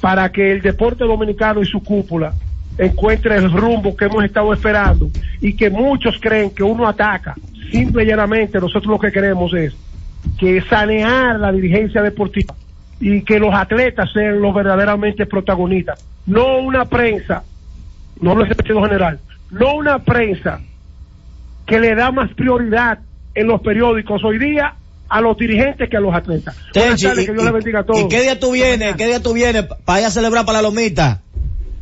para 0.00 0.30
que 0.30 0.52
el 0.52 0.62
deporte 0.62 1.02
dominicano 1.02 1.60
y 1.60 1.66
su 1.66 1.82
cúpula 1.82 2.34
encuentre 2.78 3.34
el 3.34 3.50
rumbo 3.50 3.96
que 3.96 4.04
hemos 4.04 4.22
estado 4.22 4.52
esperando 4.52 5.10
y 5.40 5.56
que 5.56 5.70
muchos 5.70 6.20
creen 6.20 6.50
que 6.50 6.62
uno 6.62 6.86
ataca. 6.86 7.34
Simple 7.72 8.04
y 8.04 8.06
llanamente. 8.06 8.60
Nosotros 8.60 8.86
lo 8.86 8.98
que 9.00 9.10
queremos 9.10 9.52
es 9.54 9.74
que 10.38 10.60
sanear 10.60 11.40
la 11.40 11.50
dirigencia 11.50 12.00
deportiva 12.00 12.54
y 13.00 13.22
que 13.22 13.40
los 13.40 13.52
atletas 13.52 14.12
sean 14.12 14.40
los 14.40 14.54
verdaderamente 14.54 15.26
protagonistas, 15.26 16.06
no 16.26 16.58
una 16.58 16.84
prensa, 16.84 17.42
no 18.20 18.40
en 18.40 18.54
sentido 18.54 18.84
general, 18.84 19.18
no 19.50 19.74
una 19.74 19.98
prensa 19.98 20.60
que 21.66 21.80
le 21.80 21.96
da 21.96 22.12
más 22.12 22.32
prioridad 22.34 23.00
en 23.34 23.48
los 23.48 23.60
periódicos. 23.62 24.22
Hoy 24.22 24.38
día 24.38 24.76
a 25.08 25.20
los 25.20 25.36
dirigentes 25.36 25.88
que 25.88 25.96
a 25.96 26.00
los 26.00 26.14
atletas. 26.14 26.54
Tenchi, 26.72 27.06
tardes, 27.06 27.24
y- 27.24 27.26
que 27.26 27.32
Dios 27.32 27.44
y- 27.48 27.50
bendiga 27.52 27.80
a 27.80 27.86
todos. 27.86 28.00
¿Y 28.00 28.08
qué 28.08 28.22
día 28.22 28.38
tú 28.38 28.52
vienes? 28.52 28.96
¿Qué 28.96 29.06
día 29.06 29.22
tú 29.22 29.32
vienes 29.32 29.64
para 29.84 30.00
ir 30.00 30.06
a 30.06 30.10
celebrar 30.10 30.44
para 30.44 30.58
la 30.58 30.62
lomita? 30.62 31.22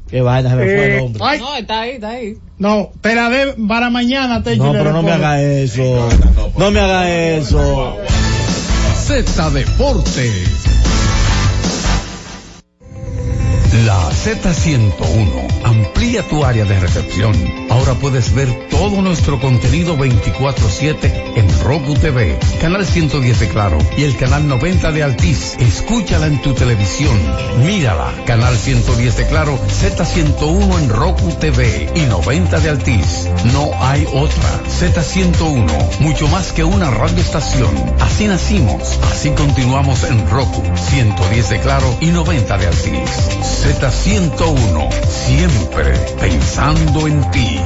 Qué 0.08 0.20
vaina 0.20 0.50
se 0.50 0.56
me 0.56 0.64
fue 0.64 0.94
el 0.94 1.00
hombre. 1.00 1.22
Ay, 1.24 1.38
No, 1.40 1.56
está 1.56 1.80
ahí, 1.80 1.90
está 1.90 2.10
ahí. 2.10 2.38
no, 2.58 2.92
te 3.00 3.14
la 3.16 3.28
de 3.28 3.54
para 3.68 3.90
mañana, 3.90 4.42
Tenchi, 4.42 4.60
No, 4.60 4.72
pero 4.72 4.92
no 4.92 5.02
me 5.02 5.10
haga 5.12 5.42
eso. 5.42 6.08
No 6.56 6.70
me 6.70 6.78
haga 6.80 7.10
eso. 7.10 7.96
Z 8.94 9.50
Deportes. 9.50 10.48
La 13.84 14.10
Z101 14.10 15.48
amplía 15.64 16.26
tu 16.26 16.44
área 16.44 16.64
de 16.64 16.80
recepción. 16.80 17.34
Ahora 17.68 17.92
puedes 17.92 18.32
ver 18.34 18.48
todo 18.70 19.02
nuestro 19.02 19.38
contenido 19.38 19.98
24/7 19.98 21.12
en 21.36 21.60
Roku 21.60 21.94
TV, 21.94 22.38
canal 22.58 22.86
110 22.86 23.40
de 23.40 23.48
Claro 23.48 23.76
y 23.98 24.04
el 24.04 24.16
canal 24.16 24.48
90 24.48 24.92
de 24.92 25.02
Altiz. 25.02 25.56
Escúchala 25.58 26.26
en 26.26 26.40
tu 26.40 26.54
televisión. 26.54 27.18
Mírala, 27.66 28.14
canal 28.24 28.56
110 28.56 29.18
de 29.18 29.26
Claro, 29.26 29.58
Z101 29.68 30.78
en 30.78 30.88
Roku 30.88 31.32
TV 31.32 31.90
y 31.94 32.00
90 32.00 32.60
de 32.60 32.70
Altiz. 32.70 33.28
No 33.52 33.70
hay 33.80 34.06
otra. 34.14 34.62
Z101, 34.80 36.00
mucho 36.00 36.28
más 36.28 36.52
que 36.52 36.64
una 36.64 36.90
radioestación. 36.90 37.74
Así 38.00 38.26
nacimos, 38.26 38.98
así 39.12 39.30
continuamos 39.30 40.02
en 40.04 40.26
Roku, 40.30 40.62
110 40.88 41.50
de 41.50 41.60
Claro 41.60 41.94
y 42.00 42.06
90 42.06 42.56
de 42.56 42.66
Altiz. 42.68 43.65
Z101, 43.74 44.88
siempre 45.08 45.92
pensando 46.20 47.06
en 47.08 47.30
ti. 47.30 47.60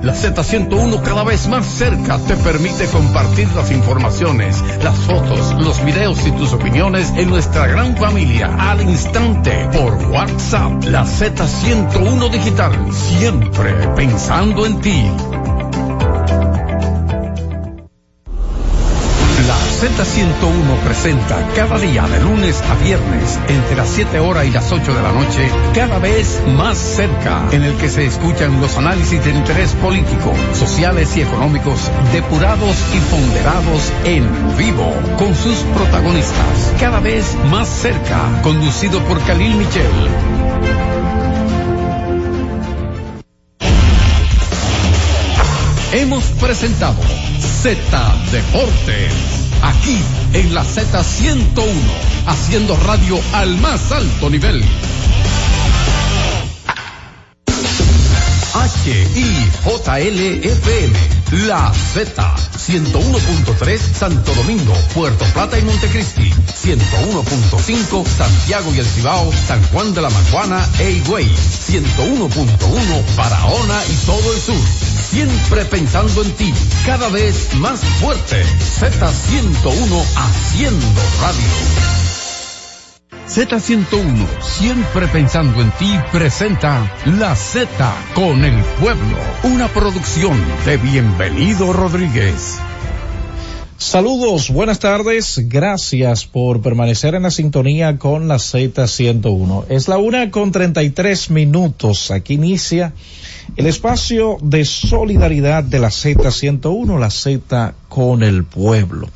La 0.03 0.15
Z101 0.15 1.03
cada 1.03 1.23
vez 1.23 1.47
más 1.47 1.67
cerca 1.67 2.19
te 2.19 2.37
permite 2.37 2.87
compartir 2.87 3.49
las 3.55 3.71
informaciones, 3.71 4.63
las 4.83 4.97
fotos, 5.01 5.55
los 5.61 5.85
videos 5.85 6.27
y 6.27 6.31
tus 6.33 6.53
opiniones 6.55 7.13
en 7.17 7.29
nuestra 7.29 7.67
gran 7.67 7.97
familia 7.97 8.55
al 8.59 8.81
instante 8.81 9.69
por 9.73 9.95
WhatsApp. 10.11 10.85
La 10.85 11.05
Z101 11.05 12.31
digital, 12.31 12.73
siempre 12.93 13.73
pensando 13.95 14.65
en 14.65 14.81
ti. 14.81 15.38
Z101 19.79 20.77
presenta 20.85 21.39
cada 21.55 21.79
día 21.79 22.03
de 22.09 22.21
lunes 22.21 22.61
a 22.63 22.75
viernes 22.83 23.39
entre 23.47 23.77
las 23.77 23.89
7 23.89 24.19
horas 24.19 24.45
y 24.45 24.51
las 24.51 24.73
8 24.73 24.93
de 24.93 25.03
la 25.03 25.13
noche, 25.13 25.49
cada 25.73 26.01
vez 26.01 26.43
más 26.57 26.77
cerca, 26.77 27.47
en 27.53 27.63
el 27.63 27.77
que 27.77 27.89
se 27.89 28.05
escuchan 28.05 28.61
los 28.61 28.77
análisis 28.77 29.25
de 29.25 29.31
interés 29.31 29.75
político, 29.75 30.35
sociales 30.53 31.17
y 31.17 31.21
económicos 31.21 31.93
depurados 32.13 32.77
y 32.93 32.99
ponderados 33.09 33.93
en 34.05 34.27
vivo, 34.57 34.93
con 35.17 35.33
sus 35.37 35.59
protagonistas, 35.77 36.75
cada 36.81 36.99
vez 36.99 37.37
más 37.49 37.69
cerca, 37.69 38.43
conducido 38.43 38.99
por 39.05 39.23
Khalil 39.23 39.55
Michel. 39.55 39.87
Hemos 45.93 46.25
presentado 46.41 47.01
Z 47.63 47.81
Deportes, 48.33 49.38
aquí 49.63 49.99
en 50.33 50.55
la 50.55 50.65
Z101, 50.65 51.67
haciendo 52.27 52.77
radio 52.77 53.21
al 53.33 53.57
más 53.59 53.93
alto 53.93 54.31
nivel. 54.31 54.65
H-I-J-L-F-M. 58.55 59.99
La 61.47 61.73
Z. 61.73 62.35
101.3 62.57 63.79
Santo 63.79 64.35
Domingo, 64.35 64.75
Puerto 64.95 65.25
Plata 65.27 65.59
y 65.59 65.63
Montecristi. 65.63 66.31
101.5 66.31 68.07
Santiago 68.07 68.73
y 68.75 68.79
El 68.79 68.87
Cibao, 68.87 69.31
San 69.47 69.63
Juan 69.69 69.95
de 69.95 70.03
la 70.03 70.11
Maguana 70.11 70.67
e 70.79 70.91
Higüey. 70.93 71.27
101.1 71.27 73.17
Barahona 73.17 73.83
y 73.87 73.95
todo 74.07 74.33
el 74.33 74.41
sur. 74.41 74.88
Siempre 75.19 75.65
pensando 75.65 76.23
en 76.23 76.31
ti, 76.37 76.55
cada 76.87 77.09
vez 77.09 77.53
más 77.55 77.81
fuerte. 77.81 78.41
Z101 78.45 80.05
haciendo 80.15 81.03
radio. 81.21 81.49
Z101, 83.27 84.29
siempre 84.41 85.09
pensando 85.09 85.61
en 85.61 85.73
ti, 85.73 85.93
presenta 86.13 86.89
La 87.05 87.35
Z 87.35 87.69
con 88.15 88.45
el 88.45 88.63
pueblo, 88.81 89.19
una 89.43 89.67
producción 89.67 90.41
de 90.65 90.77
Bienvenido 90.77 91.73
Rodríguez. 91.73 92.61
Saludos, 93.81 94.51
buenas 94.51 94.81
tardes, 94.81 95.41
gracias 95.49 96.27
por 96.27 96.61
permanecer 96.61 97.15
en 97.15 97.23
la 97.23 97.31
sintonía 97.31 97.97
con 97.97 98.27
la 98.27 98.35
Z101. 98.35 99.67
Es 99.69 99.87
la 99.87 99.99
una 99.99 100.33
con 100.33 100.51
33 100.51 101.31
minutos, 101.31 102.11
aquí 102.11 102.35
inicia 102.35 102.93
el 103.57 103.67
espacio 103.67 104.39
de 104.43 104.65
solidaridad 104.65 105.63
de 105.63 105.79
la 105.79 105.91
Z101, 105.91 106.99
la 106.99 107.09
Z 107.09 107.75
con 107.89 108.25
el 108.25 108.43
pueblo 108.43 109.09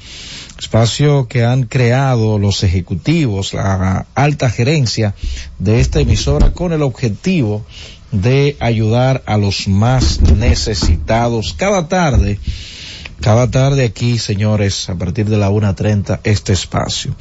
espacio 0.56 1.26
que 1.26 1.44
han 1.44 1.64
creado 1.64 2.38
los 2.38 2.62
ejecutivos, 2.62 3.54
la 3.54 4.06
alta 4.14 4.48
gerencia 4.48 5.12
de 5.58 5.80
esta 5.80 5.98
emisora 5.98 6.52
con 6.52 6.72
el 6.72 6.82
objetivo 6.82 7.64
de 8.12 8.56
ayudar 8.60 9.24
a 9.26 9.38
los 9.38 9.66
más 9.66 10.20
necesitados 10.20 11.52
cada 11.54 11.88
tarde. 11.88 12.38
Cada 13.22 13.48
tarde 13.48 13.84
aquí, 13.84 14.18
señores, 14.18 14.90
a 14.90 14.96
partir 14.96 15.28
de 15.28 15.36
la 15.36 15.48
1.30, 15.48 16.18
este 16.24 16.52
espacio. 16.52 17.14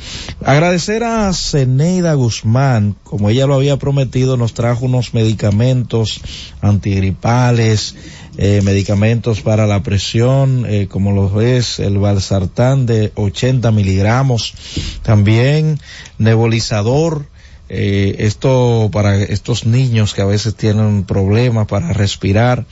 Agradecer 0.44 1.04
a 1.04 1.32
Ceneida 1.32 2.16
Guzmán, 2.16 2.96
como 3.04 3.30
ella 3.30 3.46
lo 3.46 3.54
había 3.54 3.78
prometido, 3.78 4.36
nos 4.36 4.56
trajo 4.56 4.86
unos 4.86 5.14
medicamentos 5.14 6.22
antigripales, 6.60 7.96
eh, 8.38 8.62
medicamentos 8.64 9.42
para 9.42 9.68
la 9.68 9.84
presión, 9.84 10.66
eh, 10.68 10.88
como 10.90 11.12
lo 11.12 11.40
es 11.40 11.78
el 11.78 12.00
valsartán 12.00 12.88
de 12.88 13.12
80 13.14 13.70
miligramos, 13.70 14.56
también 15.04 15.80
nebulizador, 16.18 17.28
eh, 17.70 18.26
esto 18.26 18.90
para 18.92 19.16
estos 19.16 19.66
niños 19.68 20.16
que 20.16 20.24
a 20.24 20.26
veces 20.26 20.56
tienen 20.56 21.04
problemas 21.04 21.68
para 21.68 21.94
respirar. 21.94 22.66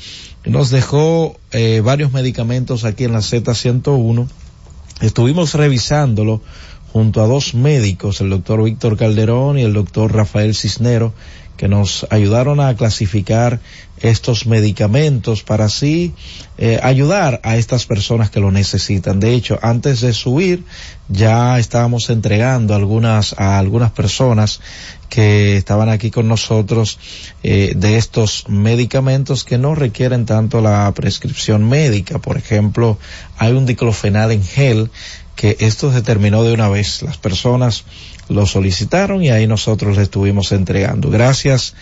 Nos 0.49 0.71
dejó 0.71 1.37
eh, 1.51 1.81
varios 1.83 2.11
medicamentos 2.11 2.83
aquí 2.83 3.03
en 3.03 3.13
la 3.13 3.19
Z101. 3.19 4.27
Estuvimos 5.01 5.53
revisándolo 5.53 6.41
junto 6.91 7.21
a 7.21 7.27
dos 7.27 7.53
médicos, 7.53 8.19
el 8.19 8.31
doctor 8.31 8.63
Víctor 8.63 8.97
Calderón 8.97 9.59
y 9.59 9.61
el 9.61 9.73
doctor 9.73 10.13
Rafael 10.13 10.55
Cisnero, 10.55 11.13
que 11.59 11.67
nos 11.67 12.07
ayudaron 12.09 12.61
a 12.61 12.73
clasificar 12.77 13.59
estos 13.99 14.45
medicamentos 14.45 15.43
para 15.43 15.65
así 15.65 16.13
eh, 16.57 16.79
ayudar 16.81 17.41
a 17.43 17.57
estas 17.57 17.85
personas 17.85 18.29
que 18.29 18.39
lo 18.39 18.49
necesitan. 18.49 19.19
De 19.19 19.33
hecho, 19.33 19.59
antes 19.61 19.99
de 19.99 20.13
subir 20.13 20.63
ya 21.09 21.59
estábamos 21.59 22.09
entregando 22.09 22.75
algunas 22.75 23.35
a 23.37 23.59
algunas 23.59 23.91
personas 23.91 24.61
que 25.09 25.57
estaban 25.57 25.89
aquí 25.89 26.11
con 26.11 26.29
nosotros 26.29 26.97
eh, 27.43 27.73
de 27.75 27.97
estos 27.97 28.47
medicamentos 28.47 29.43
que 29.43 29.57
no 29.57 29.75
requieren 29.75 30.25
tanto 30.25 30.61
la 30.61 30.89
prescripción 30.93 31.67
médica. 31.67 32.19
Por 32.19 32.37
ejemplo, 32.37 32.97
hay 33.37 33.51
un 33.51 33.65
diclofenal 33.65 34.31
en 34.31 34.45
gel 34.45 34.91
que 35.35 35.57
esto 35.59 35.91
se 35.91 36.01
terminó 36.03 36.41
de 36.43 36.53
una 36.53 36.69
vez. 36.69 37.01
Las 37.01 37.17
personas 37.17 37.83
lo 38.29 38.45
solicitaron 38.45 39.23
y 39.23 39.29
ahí 39.29 39.47
nosotros 39.47 39.97
le 39.97 40.03
estuvimos 40.03 40.51
entregando. 40.51 41.09
Gracias 41.09 41.73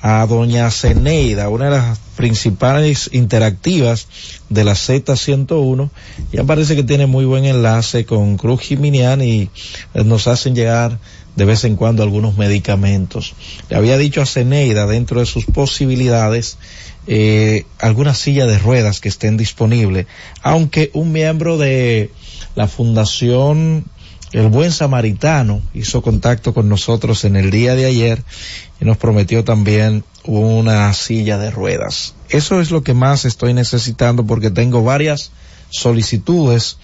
a 0.00 0.26
doña 0.26 0.70
Ceneida, 0.70 1.48
una 1.48 1.64
de 1.64 1.70
las 1.78 1.98
principales 2.16 3.08
interactivas 3.12 4.06
de 4.50 4.64
la 4.64 4.72
Z101. 4.72 5.90
Ya 6.30 6.44
parece 6.44 6.76
que 6.76 6.82
tiene 6.82 7.06
muy 7.06 7.24
buen 7.24 7.46
enlace 7.46 8.04
con 8.04 8.36
Cruz 8.36 8.60
Jiminian 8.60 9.22
y 9.22 9.48
nos 9.94 10.26
hacen 10.28 10.54
llegar 10.54 10.98
de 11.36 11.44
vez 11.44 11.64
en 11.64 11.76
cuando 11.76 12.02
algunos 12.02 12.36
medicamentos. 12.36 13.34
Le 13.70 13.76
había 13.76 13.96
dicho 13.96 14.20
a 14.20 14.26
Ceneida, 14.26 14.86
dentro 14.86 15.20
de 15.20 15.26
sus 15.26 15.46
posibilidades, 15.46 16.58
eh, 17.06 17.64
alguna 17.78 18.14
silla 18.14 18.46
de 18.46 18.58
ruedas 18.58 19.00
que 19.00 19.08
estén 19.08 19.36
disponibles, 19.36 20.06
aunque 20.42 20.90
un 20.92 21.12
miembro 21.12 21.56
de 21.58 22.10
la 22.54 22.68
Fundación 22.68 23.86
el 24.34 24.48
buen 24.48 24.72
samaritano 24.72 25.62
hizo 25.74 26.02
contacto 26.02 26.52
con 26.52 26.68
nosotros 26.68 27.24
en 27.24 27.36
el 27.36 27.52
día 27.52 27.76
de 27.76 27.86
ayer 27.86 28.24
y 28.80 28.84
nos 28.84 28.96
prometió 28.96 29.44
también 29.44 30.02
una 30.24 30.92
silla 30.92 31.38
de 31.38 31.52
ruedas. 31.52 32.16
Eso 32.30 32.60
es 32.60 32.72
lo 32.72 32.82
que 32.82 32.94
más 32.94 33.24
estoy 33.26 33.54
necesitando 33.54 34.26
porque 34.26 34.50
tengo 34.50 34.82
varias 34.82 35.30
solicitudes 35.70 36.78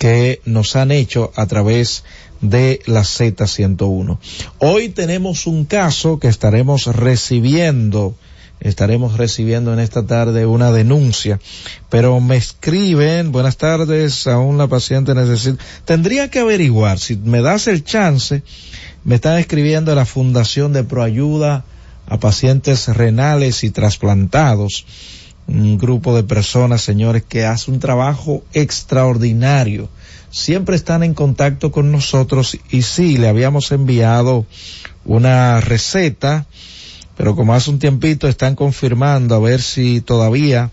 que 0.00 0.40
nos 0.46 0.74
han 0.74 0.90
hecho 0.90 1.30
a 1.36 1.46
través 1.46 2.02
de 2.40 2.80
la 2.86 3.02
Z101. 3.02 4.18
Hoy 4.58 4.88
tenemos 4.88 5.46
un 5.46 5.64
caso 5.64 6.18
que 6.18 6.26
estaremos 6.26 6.86
recibiendo 6.86 8.16
estaremos 8.60 9.16
recibiendo 9.16 9.72
en 9.72 9.78
esta 9.78 10.06
tarde 10.06 10.46
una 10.46 10.72
denuncia, 10.72 11.38
pero 11.90 12.20
me 12.20 12.36
escriben, 12.36 13.32
buenas 13.32 13.56
tardes, 13.56 14.26
aún 14.26 14.58
la 14.58 14.66
paciente 14.66 15.14
necesita, 15.14 15.62
tendría 15.84 16.30
que 16.30 16.40
averiguar, 16.40 16.98
si 16.98 17.16
me 17.16 17.42
das 17.42 17.68
el 17.68 17.84
chance, 17.84 18.42
me 19.04 19.16
están 19.16 19.38
escribiendo 19.38 19.94
la 19.94 20.04
Fundación 20.04 20.72
de 20.72 20.84
Proayuda 20.84 21.64
a 22.08 22.18
pacientes 22.18 22.88
renales 22.88 23.64
y 23.64 23.70
trasplantados, 23.70 24.86
un 25.46 25.78
grupo 25.78 26.14
de 26.16 26.24
personas, 26.24 26.82
señores, 26.82 27.22
que 27.22 27.44
hace 27.44 27.70
un 27.70 27.78
trabajo 27.78 28.42
extraordinario. 28.52 29.88
Siempre 30.30 30.74
están 30.74 31.02
en 31.02 31.14
contacto 31.14 31.70
con 31.70 31.92
nosotros 31.92 32.58
y 32.70 32.82
sí, 32.82 33.16
le 33.16 33.28
habíamos 33.28 33.70
enviado 33.70 34.44
una 35.04 35.60
receta, 35.60 36.46
pero 37.16 37.34
como 37.34 37.54
hace 37.54 37.70
un 37.70 37.78
tiempito 37.78 38.28
están 38.28 38.54
confirmando 38.54 39.34
a 39.34 39.40
ver 39.40 39.62
si 39.62 40.00
todavía 40.00 40.70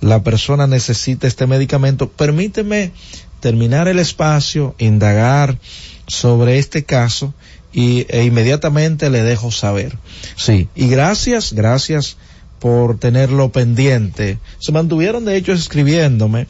la 0.00 0.22
persona 0.22 0.66
necesita 0.66 1.26
este 1.26 1.46
medicamento, 1.46 2.10
permíteme 2.10 2.92
terminar 3.40 3.88
el 3.88 3.98
espacio, 3.98 4.74
indagar 4.78 5.58
sobre 6.06 6.58
este 6.58 6.84
caso 6.84 7.32
y, 7.72 8.06
e 8.08 8.24
inmediatamente 8.24 9.10
le 9.10 9.22
dejo 9.22 9.50
saber. 9.50 9.96
Sí, 10.36 10.68
y 10.74 10.88
gracias, 10.88 11.52
gracias 11.52 12.16
por 12.58 12.98
tenerlo 12.98 13.52
pendiente. 13.52 14.38
Se 14.58 14.72
mantuvieron 14.72 15.24
de 15.24 15.36
hecho 15.36 15.52
escribiéndome, 15.52 16.46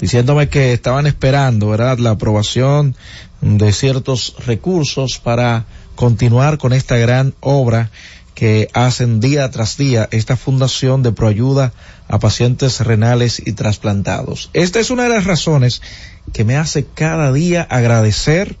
diciéndome 0.00 0.48
que 0.48 0.72
estaban 0.72 1.06
esperando, 1.06 1.68
¿verdad?, 1.68 1.98
la 1.98 2.10
aprobación 2.10 2.94
de 3.40 3.72
ciertos 3.72 4.34
recursos 4.46 5.18
para 5.18 5.66
continuar 5.94 6.58
con 6.58 6.72
esta 6.72 6.96
gran 6.96 7.34
obra 7.40 7.90
que 8.40 8.70
hacen 8.72 9.20
día 9.20 9.50
tras 9.50 9.76
día 9.76 10.08
esta 10.12 10.34
fundación 10.34 11.02
de 11.02 11.12
proayuda 11.12 11.74
a 12.08 12.18
pacientes 12.20 12.80
renales 12.80 13.42
y 13.44 13.52
trasplantados. 13.52 14.48
Esta 14.54 14.80
es 14.80 14.88
una 14.88 15.02
de 15.02 15.10
las 15.10 15.24
razones 15.24 15.82
que 16.32 16.44
me 16.44 16.56
hace 16.56 16.86
cada 16.86 17.34
día 17.34 17.60
agradecer 17.60 18.56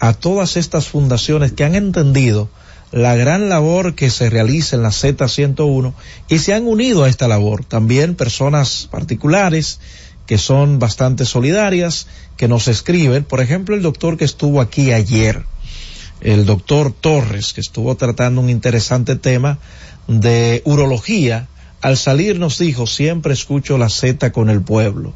a 0.00 0.12
todas 0.12 0.58
estas 0.58 0.88
fundaciones 0.88 1.52
que 1.52 1.64
han 1.64 1.74
entendido 1.74 2.50
la 2.92 3.16
gran 3.16 3.48
labor 3.48 3.94
que 3.94 4.10
se 4.10 4.28
realiza 4.28 4.76
en 4.76 4.82
la 4.82 4.90
Z101 4.90 5.94
y 6.28 6.38
se 6.38 6.52
han 6.52 6.66
unido 6.66 7.04
a 7.04 7.08
esta 7.08 7.26
labor. 7.26 7.64
También 7.64 8.16
personas 8.16 8.86
particulares 8.90 9.80
que 10.26 10.36
son 10.36 10.78
bastante 10.78 11.24
solidarias, 11.24 12.06
que 12.36 12.48
nos 12.48 12.68
escriben. 12.68 13.24
Por 13.24 13.40
ejemplo, 13.40 13.74
el 13.74 13.80
doctor 13.80 14.18
que 14.18 14.26
estuvo 14.26 14.60
aquí 14.60 14.92
ayer, 14.92 15.46
el 16.20 16.46
doctor 16.46 16.92
Torres, 16.92 17.52
que 17.52 17.60
estuvo 17.60 17.94
tratando 17.96 18.40
un 18.40 18.50
interesante 18.50 19.16
tema 19.16 19.58
de 20.08 20.62
urología, 20.64 21.48
al 21.80 21.96
salir 21.96 22.38
nos 22.38 22.58
dijo, 22.58 22.86
siempre 22.86 23.32
escucho 23.32 23.78
la 23.78 23.88
Z 23.88 24.32
con 24.32 24.50
el 24.50 24.62
pueblo. 24.62 25.14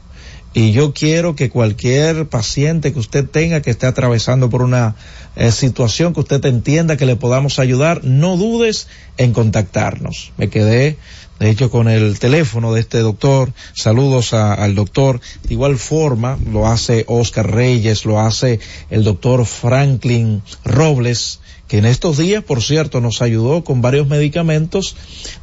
Y 0.53 0.73
yo 0.73 0.93
quiero 0.93 1.37
que 1.37 1.49
cualquier 1.49 2.29
paciente 2.29 2.93
que 2.93 2.99
usted 2.99 3.25
tenga 3.29 3.63
que 3.63 3.71
esté 3.71 3.87
atravesando 3.87 4.51
por 4.51 4.63
una 4.63 4.97
eh, 5.37 5.53
situación 5.53 6.13
que 6.13 6.21
usted 6.21 6.45
entienda 6.45 6.97
que 6.97 7.07
le 7.07 7.15
podamos 7.15 7.61
ayudar, 7.61 8.05
no 8.05 8.37
dudes 8.37 8.89
en 9.17 9.33
contactarnos. 9.33 10.33
Me 10.37 10.51
quedé 10.51 10.99
de 11.41 11.49
hecho 11.49 11.71
con 11.71 11.89
el 11.89 12.19
teléfono 12.19 12.75
de 12.75 12.81
este 12.81 12.99
doctor, 12.99 13.55
saludos 13.73 14.35
al 14.35 14.75
doctor, 14.75 15.21
de 15.45 15.55
igual 15.55 15.79
forma 15.79 16.39
lo 16.53 16.67
hace 16.67 17.07
Oscar 17.09 17.51
Reyes, 17.51 18.05
lo 18.05 18.21
hace 18.21 18.61
el 18.91 19.05
doctor 19.05 19.47
Franklin 19.47 20.43
Robles, 20.65 21.41
que 21.67 21.79
en 21.79 21.87
estos 21.87 22.19
días, 22.19 22.45
por 22.45 22.63
cierto, 22.63 23.01
nos 23.01 23.23
ayudó 23.23 23.65
con 23.65 23.81
varios 23.81 24.07
medicamentos 24.07 24.97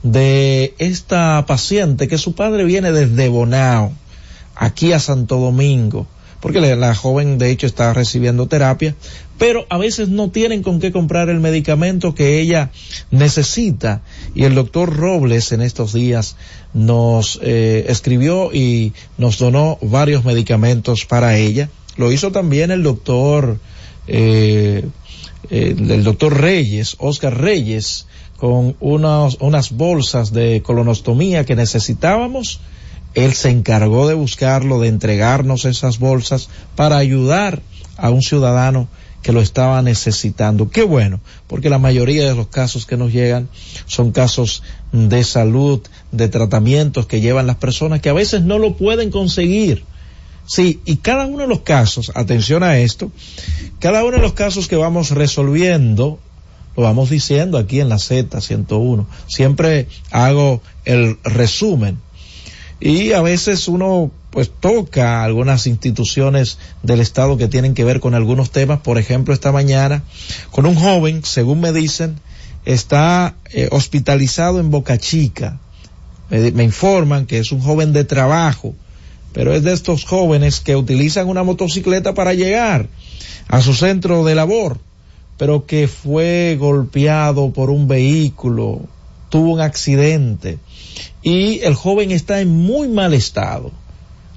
de 0.04 0.76
esta 0.78 1.44
paciente 1.48 2.08
que 2.08 2.20
su 2.20 2.36
padre 2.36 2.64
viene 2.64 2.92
desde 2.92 3.28
Bonao, 3.28 3.92
aquí 4.56 4.92
a 4.92 5.00
Santo 5.00 5.38
Domingo, 5.38 6.06
porque 6.42 6.76
la 6.76 6.94
joven 6.94 7.40
de 7.40 7.50
hecho 7.50 7.66
está 7.66 7.92
recibiendo 7.94 8.46
terapia, 8.46 8.96
pero 9.38 9.66
a 9.70 9.78
veces 9.78 10.10
no 10.10 10.30
tienen 10.30 10.64
con 10.64 10.80
qué 10.80 10.92
comprar 10.92 11.30
el 11.30 11.40
medicamento 11.40 12.16
que 12.16 12.40
ella 12.40 12.72
necesita 13.12 14.02
y 14.36 14.44
el 14.44 14.56
doctor 14.56 14.96
Robles 14.96 15.52
en 15.52 15.62
estos 15.62 15.94
días 15.94 16.36
nos 16.74 17.40
eh, 17.42 17.86
escribió 17.90 18.54
y 18.54 18.94
nos 19.18 19.38
donó 19.38 19.78
varios 19.82 20.26
medicamentos 20.26 21.06
para 21.06 21.38
ella. 21.38 21.70
Lo 21.98 22.12
hizo 22.12 22.32
también 22.32 22.72
el 22.72 22.84
doctor 22.84 23.60
eh, 24.08 24.86
el, 25.50 25.92
el 25.92 26.04
doctor 26.04 26.40
Reyes, 26.40 26.96
Oscar 27.00 27.40
Reyes, 27.40 28.08
con 28.38 28.76
unos, 28.80 29.38
unas 29.40 29.72
bolsas 29.72 30.32
de 30.32 30.62
colonostomía 30.62 31.46
que 31.46 31.56
necesitábamos. 31.56 32.60
Él 33.14 33.34
se 33.34 33.50
encargó 33.50 34.08
de 34.08 34.14
buscarlo, 34.14 34.80
de 34.80 34.90
entregarnos 34.90 35.66
esas 35.66 35.98
bolsas 36.00 36.50
para 36.76 36.98
ayudar 36.98 37.62
a 37.98 38.10
un 38.10 38.22
ciudadano 38.22 38.88
que 39.22 39.34
lo 39.34 39.42
estaba 39.42 39.82
necesitando. 39.82 40.70
Qué 40.70 40.84
bueno, 40.84 41.20
porque 41.48 41.70
la 41.70 41.80
mayoría 41.80 42.28
de 42.28 42.36
los 42.36 42.48
casos 42.48 42.86
que 42.86 42.98
nos 42.98 43.12
llegan 43.12 43.50
son 43.86 44.12
casos 44.12 44.64
de 44.92 45.24
salud, 45.24 45.82
de 46.12 46.30
tratamientos 46.30 47.08
que 47.08 47.20
llevan 47.20 47.48
las 47.48 47.58
personas 47.58 48.00
que 48.00 48.10
a 48.10 48.14
veces 48.14 48.44
no 48.44 48.58
lo 48.58 48.76
pueden 48.78 49.12
conseguir. 49.12 49.84
Sí, 50.46 50.80
y 50.86 50.98
cada 50.98 51.26
uno 51.26 51.40
de 51.40 51.48
los 51.48 51.60
casos, 51.60 52.12
atención 52.16 52.64
a 52.64 52.78
esto, 52.78 53.12
cada 53.80 54.06
uno 54.06 54.16
de 54.16 54.24
los 54.24 54.34
casos 54.34 54.70
que 54.70 54.78
vamos 54.78 55.12
resolviendo, 55.12 56.20
lo 56.78 56.84
vamos 56.84 57.10
diciendo 57.10 57.58
aquí 57.58 57.82
en 57.82 57.90
la 57.90 57.98
Z101. 57.98 59.06
Siempre 59.28 59.88
hago 60.10 60.62
el 60.86 61.18
resumen. 61.24 62.00
Y 62.80 63.12
a 63.12 63.22
veces 63.22 63.68
uno 63.68 64.12
pues 64.38 64.52
toca 64.52 65.24
algunas 65.24 65.66
instituciones 65.66 66.60
del 66.84 67.00
Estado 67.00 67.38
que 67.38 67.48
tienen 67.48 67.74
que 67.74 67.84
ver 67.84 68.00
con 68.00 68.14
algunos 68.14 68.52
temas. 68.52 68.82
Por 68.82 69.00
ejemplo, 69.00 69.34
esta 69.34 69.52
mañana, 69.52 70.04
con 70.52 70.68
un 70.68 70.76
joven, 70.76 71.26
según 71.26 71.60
me 71.60 71.74
dicen, 71.74 72.20
está 72.64 73.34
eh, 73.52 73.68
hospitalizado 73.72 74.60
en 74.60 74.70
Boca 74.70 75.00
Chica. 75.00 75.60
Me, 76.30 76.52
me 76.52 76.64
informan 76.64 77.26
que 77.26 77.40
es 77.40 77.52
un 77.52 77.62
joven 77.62 77.94
de 77.94 78.04
trabajo, 78.04 78.76
pero 79.34 79.56
es 79.56 79.64
de 79.64 79.74
estos 79.74 80.06
jóvenes 80.06 80.60
que 80.60 80.76
utilizan 80.76 81.30
una 81.30 81.42
motocicleta 81.42 82.14
para 82.14 82.36
llegar 82.36 82.90
a 83.48 83.60
su 83.62 83.74
centro 83.74 84.24
de 84.24 84.36
labor, 84.36 84.78
pero 85.38 85.66
que 85.66 85.88
fue 85.88 86.58
golpeado 86.60 87.52
por 87.54 87.72
un 87.72 87.88
vehículo, 87.88 88.82
tuvo 89.30 89.54
un 89.54 89.62
accidente 89.62 90.60
y 91.24 91.62
el 91.62 91.74
joven 91.74 92.12
está 92.12 92.40
en 92.40 92.50
muy 92.50 92.88
mal 92.88 93.16
estado, 93.16 93.72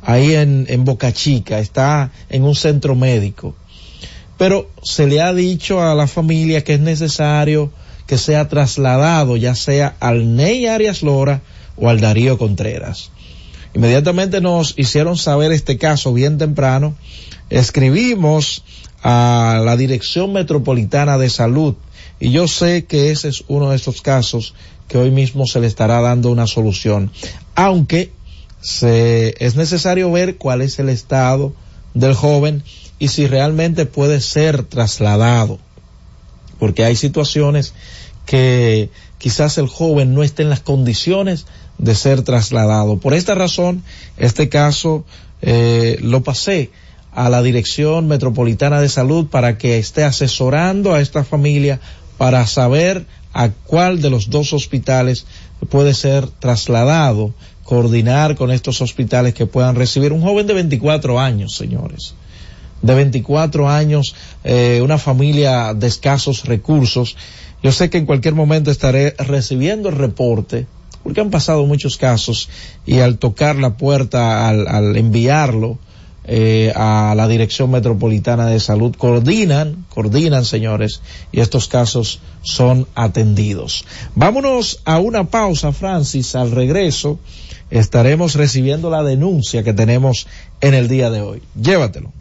ahí 0.02 0.34
en, 0.34 0.66
en 0.68 0.84
Boca 0.84 1.12
Chica, 1.12 1.58
está 1.58 2.10
en 2.28 2.44
un 2.44 2.54
centro 2.54 2.94
médico. 2.94 3.54
Pero 4.38 4.70
se 4.82 5.06
le 5.06 5.20
ha 5.20 5.34
dicho 5.34 5.82
a 5.82 5.94
la 5.94 6.06
familia 6.06 6.64
que 6.64 6.74
es 6.74 6.80
necesario 6.80 7.70
que 8.06 8.18
sea 8.18 8.48
trasladado 8.48 9.36
ya 9.36 9.54
sea 9.54 9.94
al 10.00 10.34
Ney 10.34 10.66
Arias 10.66 11.02
Lora 11.02 11.42
o 11.76 11.88
al 11.88 12.00
Darío 12.00 12.38
Contreras. 12.38 13.12
Inmediatamente 13.72 14.40
nos 14.40 14.74
hicieron 14.76 15.16
saber 15.16 15.52
este 15.52 15.78
caso 15.78 16.12
bien 16.12 16.36
temprano. 16.36 16.96
Escribimos 17.50 18.64
a 19.02 19.62
la 19.64 19.76
Dirección 19.76 20.32
Metropolitana 20.32 21.18
de 21.18 21.30
Salud 21.30 21.76
y 22.18 22.32
yo 22.32 22.48
sé 22.48 22.84
que 22.84 23.12
ese 23.12 23.28
es 23.28 23.44
uno 23.46 23.70
de 23.70 23.76
estos 23.76 24.02
casos 24.02 24.54
que 24.88 24.98
hoy 24.98 25.12
mismo 25.12 25.46
se 25.46 25.60
le 25.60 25.68
estará 25.68 26.00
dando 26.00 26.32
una 26.32 26.48
solución. 26.48 27.12
Aunque 27.54 28.10
se, 28.60 29.34
es 29.38 29.56
necesario 29.56 30.10
ver 30.10 30.36
cuál 30.36 30.62
es 30.62 30.78
el 30.78 30.88
estado 30.88 31.52
del 31.94 32.14
joven 32.14 32.62
y 32.98 33.08
si 33.08 33.26
realmente 33.26 33.86
puede 33.86 34.20
ser 34.20 34.62
trasladado. 34.64 35.58
Porque 36.58 36.84
hay 36.84 36.96
situaciones 36.96 37.72
que 38.26 38.90
quizás 39.18 39.58
el 39.58 39.66
joven 39.66 40.14
no 40.14 40.22
esté 40.22 40.42
en 40.42 40.50
las 40.50 40.60
condiciones 40.60 41.46
de 41.78 41.94
ser 41.94 42.22
trasladado. 42.22 42.98
Por 42.98 43.14
esta 43.14 43.34
razón, 43.34 43.82
este 44.18 44.48
caso 44.48 45.04
eh, 45.42 45.98
lo 46.02 46.22
pasé 46.22 46.70
a 47.12 47.28
la 47.28 47.42
Dirección 47.42 48.06
Metropolitana 48.06 48.80
de 48.80 48.88
Salud 48.88 49.26
para 49.26 49.58
que 49.58 49.78
esté 49.78 50.04
asesorando 50.04 50.94
a 50.94 51.00
esta 51.00 51.24
familia 51.24 51.80
para 52.18 52.46
saber 52.46 53.06
a 53.32 53.48
cuál 53.48 54.02
de 54.02 54.10
los 54.10 54.30
dos 54.30 54.52
hospitales 54.52 55.26
puede 55.68 55.94
ser 55.94 56.26
trasladado, 56.28 57.32
coordinar 57.70 58.34
con 58.34 58.50
estos 58.50 58.80
hospitales 58.80 59.32
que 59.32 59.46
puedan 59.46 59.76
recibir 59.76 60.12
un 60.12 60.22
joven 60.22 60.44
de 60.44 60.54
24 60.54 61.20
años, 61.20 61.54
señores. 61.54 62.14
De 62.82 62.96
24 62.96 63.68
años, 63.68 64.16
eh, 64.42 64.80
una 64.82 64.98
familia 64.98 65.72
de 65.72 65.86
escasos 65.86 66.46
recursos. 66.46 67.16
Yo 67.62 67.70
sé 67.70 67.88
que 67.88 67.98
en 67.98 68.06
cualquier 68.06 68.34
momento 68.34 68.72
estaré 68.72 69.14
recibiendo 69.18 69.88
el 69.88 69.94
reporte 69.94 70.66
porque 71.04 71.20
han 71.20 71.30
pasado 71.30 71.64
muchos 71.64 71.96
casos 71.96 72.48
y 72.86 72.98
al 72.98 73.18
tocar 73.18 73.54
la 73.54 73.76
puerta, 73.76 74.48
al, 74.48 74.96
enviarlo 74.96 75.78
eh, 76.24 76.72
a 76.74 77.14
la 77.16 77.28
Dirección 77.28 77.70
Metropolitana 77.70 78.46
de 78.46 78.58
Salud, 78.58 78.96
coordinan, 78.96 79.86
coordinan 79.90 80.44
señores, 80.44 81.02
y 81.30 81.38
estos 81.38 81.68
casos 81.68 82.20
son 82.42 82.88
atendidos. 82.96 83.84
Vámonos 84.16 84.80
a 84.84 84.98
una 84.98 85.30
pausa, 85.30 85.70
Francis, 85.70 86.34
al 86.34 86.50
regreso 86.50 87.20
estaremos 87.70 88.34
recibiendo 88.34 88.90
la 88.90 89.02
denuncia 89.02 89.62
que 89.62 89.72
tenemos 89.72 90.26
en 90.60 90.74
el 90.74 90.88
día 90.88 91.10
de 91.10 91.22
hoy. 91.22 91.42
Llévatelo. 91.60 92.12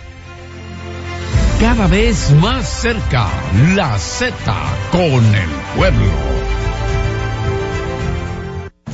Cada 1.59 1.87
vez 1.87 2.31
más 2.31 2.67
cerca, 2.69 3.27
la 3.75 3.97
Z 3.99 4.33
con 4.91 5.25
el 5.35 5.49
pueblo. 5.75 6.48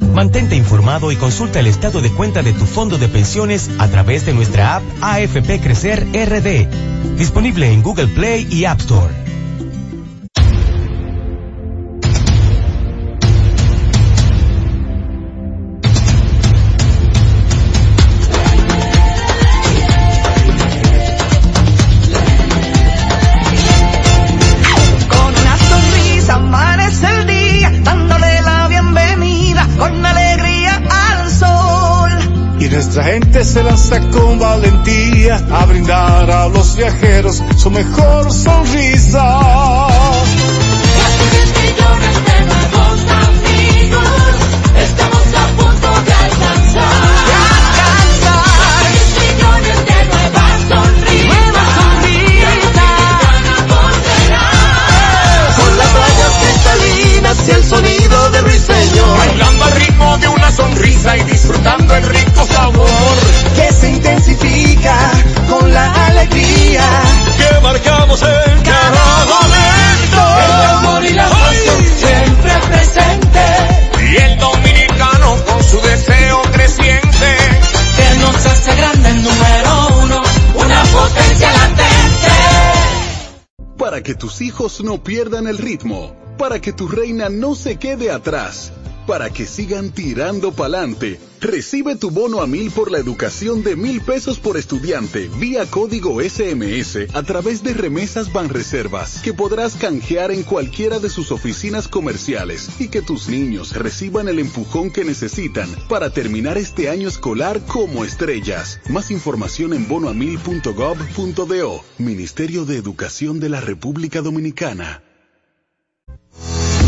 Mantente 0.00 0.56
informado 0.56 1.12
y 1.12 1.16
consulta 1.16 1.60
el 1.60 1.66
estado 1.66 2.00
de 2.00 2.10
cuenta 2.10 2.42
de 2.42 2.52
tu 2.52 2.64
fondo 2.64 2.98
de 2.98 3.08
pensiones 3.08 3.70
a 3.78 3.88
través 3.88 4.26
de 4.26 4.32
nuestra 4.32 4.76
app 4.76 4.82
AFP 5.00 5.60
Crecer 5.60 6.06
RD, 6.12 7.16
disponible 7.16 7.72
en 7.72 7.82
Google 7.82 8.08
Play 8.08 8.46
y 8.50 8.64
App 8.64 8.80
Store. 8.80 9.27
Gente 33.38 33.44
se 33.44 33.62
lanza 33.62 34.00
con 34.10 34.38
valentía 34.38 35.36
a 35.50 35.64
brindar 35.66 36.30
a 36.30 36.48
los 36.48 36.76
viajeros 36.76 37.42
su 37.56 37.70
mejor 37.70 38.32
sonrisa. 38.32 39.88
sonrisa 60.68 61.16
y 61.16 61.22
disfrutando 61.24 61.94
el 61.94 62.04
rico 62.04 62.44
sabor. 62.46 63.16
Que 63.54 63.72
se 63.72 63.90
intensifica 63.90 65.10
con 65.48 65.72
la 65.72 66.06
alegría. 66.06 66.84
Que 67.36 67.60
marcamos 67.60 68.22
en 68.22 68.62
cada 68.62 69.24
momento. 69.24 70.20
El 70.44 70.52
amor 70.76 71.04
y 71.04 71.12
la 71.14 71.28
pasión 71.28 71.84
siempre 71.96 72.52
presente. 72.68 73.44
Y 74.10 74.16
el 74.16 74.38
dominicano 74.38 75.36
con 75.46 75.62
su 75.62 75.80
deseo 75.80 76.42
creciente. 76.52 77.36
Que 77.96 78.18
nos 78.20 78.46
hace 78.46 78.76
grande 78.76 79.10
el 79.10 79.22
número 79.22 79.88
uno, 80.02 80.22
una 80.54 80.82
potencia 80.84 81.52
latente. 81.52 82.28
Para 83.76 84.02
que 84.02 84.14
tus 84.14 84.40
hijos 84.40 84.82
no 84.82 85.02
pierdan 85.02 85.46
el 85.46 85.58
ritmo, 85.58 86.14
para 86.36 86.60
que 86.60 86.72
tu 86.72 86.88
reina 86.88 87.28
no 87.28 87.54
se 87.54 87.76
quede 87.76 88.10
atrás 88.10 88.72
para 89.08 89.30
que 89.30 89.46
sigan 89.46 89.90
tirando 89.90 90.52
pa'lante. 90.52 91.18
Recibe 91.40 91.96
tu 91.96 92.10
bono 92.10 92.42
a 92.42 92.46
mil 92.46 92.70
por 92.70 92.90
la 92.90 92.98
educación 92.98 93.62
de 93.62 93.74
mil 93.74 94.02
pesos 94.02 94.38
por 94.38 94.58
estudiante 94.58 95.30
vía 95.40 95.64
código 95.64 96.20
SMS 96.20 97.08
a 97.14 97.22
través 97.22 97.62
de 97.62 97.72
remesas 97.72 98.30
Banreservas 98.30 99.22
que 99.22 99.32
podrás 99.32 99.76
canjear 99.76 100.30
en 100.30 100.42
cualquiera 100.42 100.98
de 100.98 101.08
sus 101.08 101.32
oficinas 101.32 101.88
comerciales 101.88 102.68
y 102.78 102.88
que 102.88 103.00
tus 103.00 103.28
niños 103.28 103.74
reciban 103.74 104.28
el 104.28 104.40
empujón 104.40 104.90
que 104.90 105.04
necesitan 105.04 105.70
para 105.88 106.10
terminar 106.10 106.58
este 106.58 106.90
año 106.90 107.08
escolar 107.08 107.62
como 107.66 108.04
estrellas. 108.04 108.78
Más 108.90 109.10
información 109.10 109.72
en 109.72 109.88
bonoamil.gov.do. 109.88 111.84
Ministerio 111.96 112.66
de 112.66 112.76
Educación 112.76 113.40
de 113.40 113.48
la 113.48 113.62
República 113.62 114.20
Dominicana. 114.20 115.02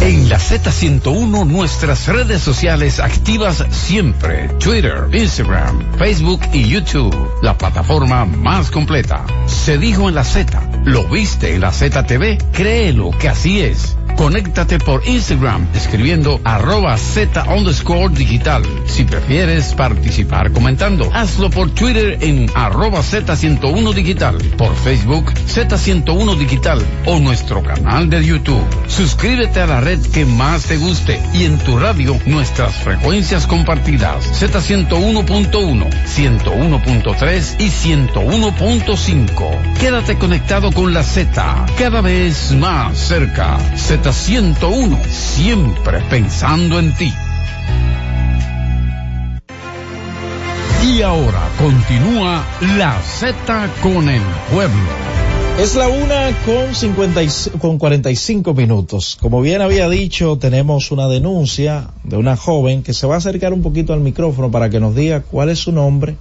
En 0.01 0.31
la 0.31 0.39
Z101 0.39 1.47
nuestras 1.47 2.09
redes 2.09 2.40
sociales 2.40 3.01
activas 3.01 3.66
siempre. 3.68 4.48
Twitter, 4.59 5.06
Instagram, 5.12 5.98
Facebook 5.98 6.40
y 6.55 6.66
YouTube. 6.68 7.14
La 7.43 7.59
plataforma 7.59 8.24
más 8.24 8.70
completa. 8.70 9.27
Se 9.44 9.77
dijo 9.77 10.09
en 10.09 10.14
la 10.14 10.24
Z. 10.24 10.59
¿Lo 10.86 11.05
viste 11.05 11.55
en 11.55 11.60
la 11.60 11.70
ZTV? 11.70 12.39
Créelo 12.52 13.10
que 13.10 13.28
así 13.28 13.60
es. 13.60 13.98
Conéctate 14.16 14.78
por 14.78 15.06
Instagram 15.06 15.66
escribiendo 15.74 16.40
arroba 16.44 16.97
Z 16.98 17.43
underscore 17.44 18.14
digital. 18.14 18.62
Si 18.86 19.05
prefieres 19.05 19.72
participar 19.74 20.52
comentando, 20.52 21.10
hazlo 21.14 21.48
por 21.48 21.70
Twitter 21.70 22.18
en 22.20 22.51
arroba 22.55 23.01
Z101 23.01 23.94
digital, 23.94 24.36
por 24.59 24.74
Facebook 24.77 25.32
Z101 25.32 26.36
digital 26.36 26.82
o 27.06 27.18
nuestro 27.18 27.62
canal 27.62 28.10
de 28.10 28.24
YouTube. 28.24 28.64
Suscríbete 28.89 29.60
a 29.60 29.66
la 29.66 29.81
red 29.81 29.89
que 29.98 30.24
más 30.24 30.66
te 30.66 30.76
guste 30.76 31.20
y 31.34 31.42
en 31.44 31.58
tu 31.58 31.76
radio 31.76 32.16
nuestras 32.24 32.76
frecuencias 32.76 33.48
compartidas 33.48 34.24
Z101.1, 34.40 35.90
101.3 36.06 37.56
y 37.58 37.70
101.5. 37.70 39.78
Quédate 39.80 40.16
conectado 40.16 40.70
con 40.70 40.94
la 40.94 41.02
Z, 41.02 41.66
cada 41.76 42.02
vez 42.02 42.52
más 42.52 42.96
cerca. 42.98 43.58
Z101, 43.74 45.04
siempre 45.08 45.98
pensando 46.08 46.78
en 46.78 46.94
ti. 46.94 47.12
Y 50.84 51.02
ahora 51.02 51.48
continúa 51.58 52.44
la 52.76 52.96
Z 53.02 53.68
con 53.82 54.08
el 54.08 54.22
pueblo. 54.52 55.19
Es 55.61 55.74
la 55.74 55.89
una 55.89 56.31
con, 56.47 56.74
50 56.74 57.23
y- 57.23 57.28
con 57.59 57.78
45 57.78 58.55
minutos. 58.55 59.19
Como 59.20 59.43
bien 59.43 59.61
había 59.61 59.89
dicho, 59.91 60.39
tenemos 60.39 60.91
una 60.91 61.07
denuncia 61.07 61.91
de 62.03 62.16
una 62.16 62.37
joven 62.37 62.82
que 62.82 62.95
se 62.95 63.07
va 63.07 63.16
a 63.16 63.19
acercar 63.19 63.53
un 63.53 63.61
poquito 63.61 63.93
al 63.93 64.01
micrófono 64.01 64.51
para 64.51 64.70
que 64.70 64.81
nos 64.81 64.95
diga 64.95 65.20
cuál 65.20 65.51
es 65.51 65.59
su 65.59 65.73
nombre, 65.73 66.16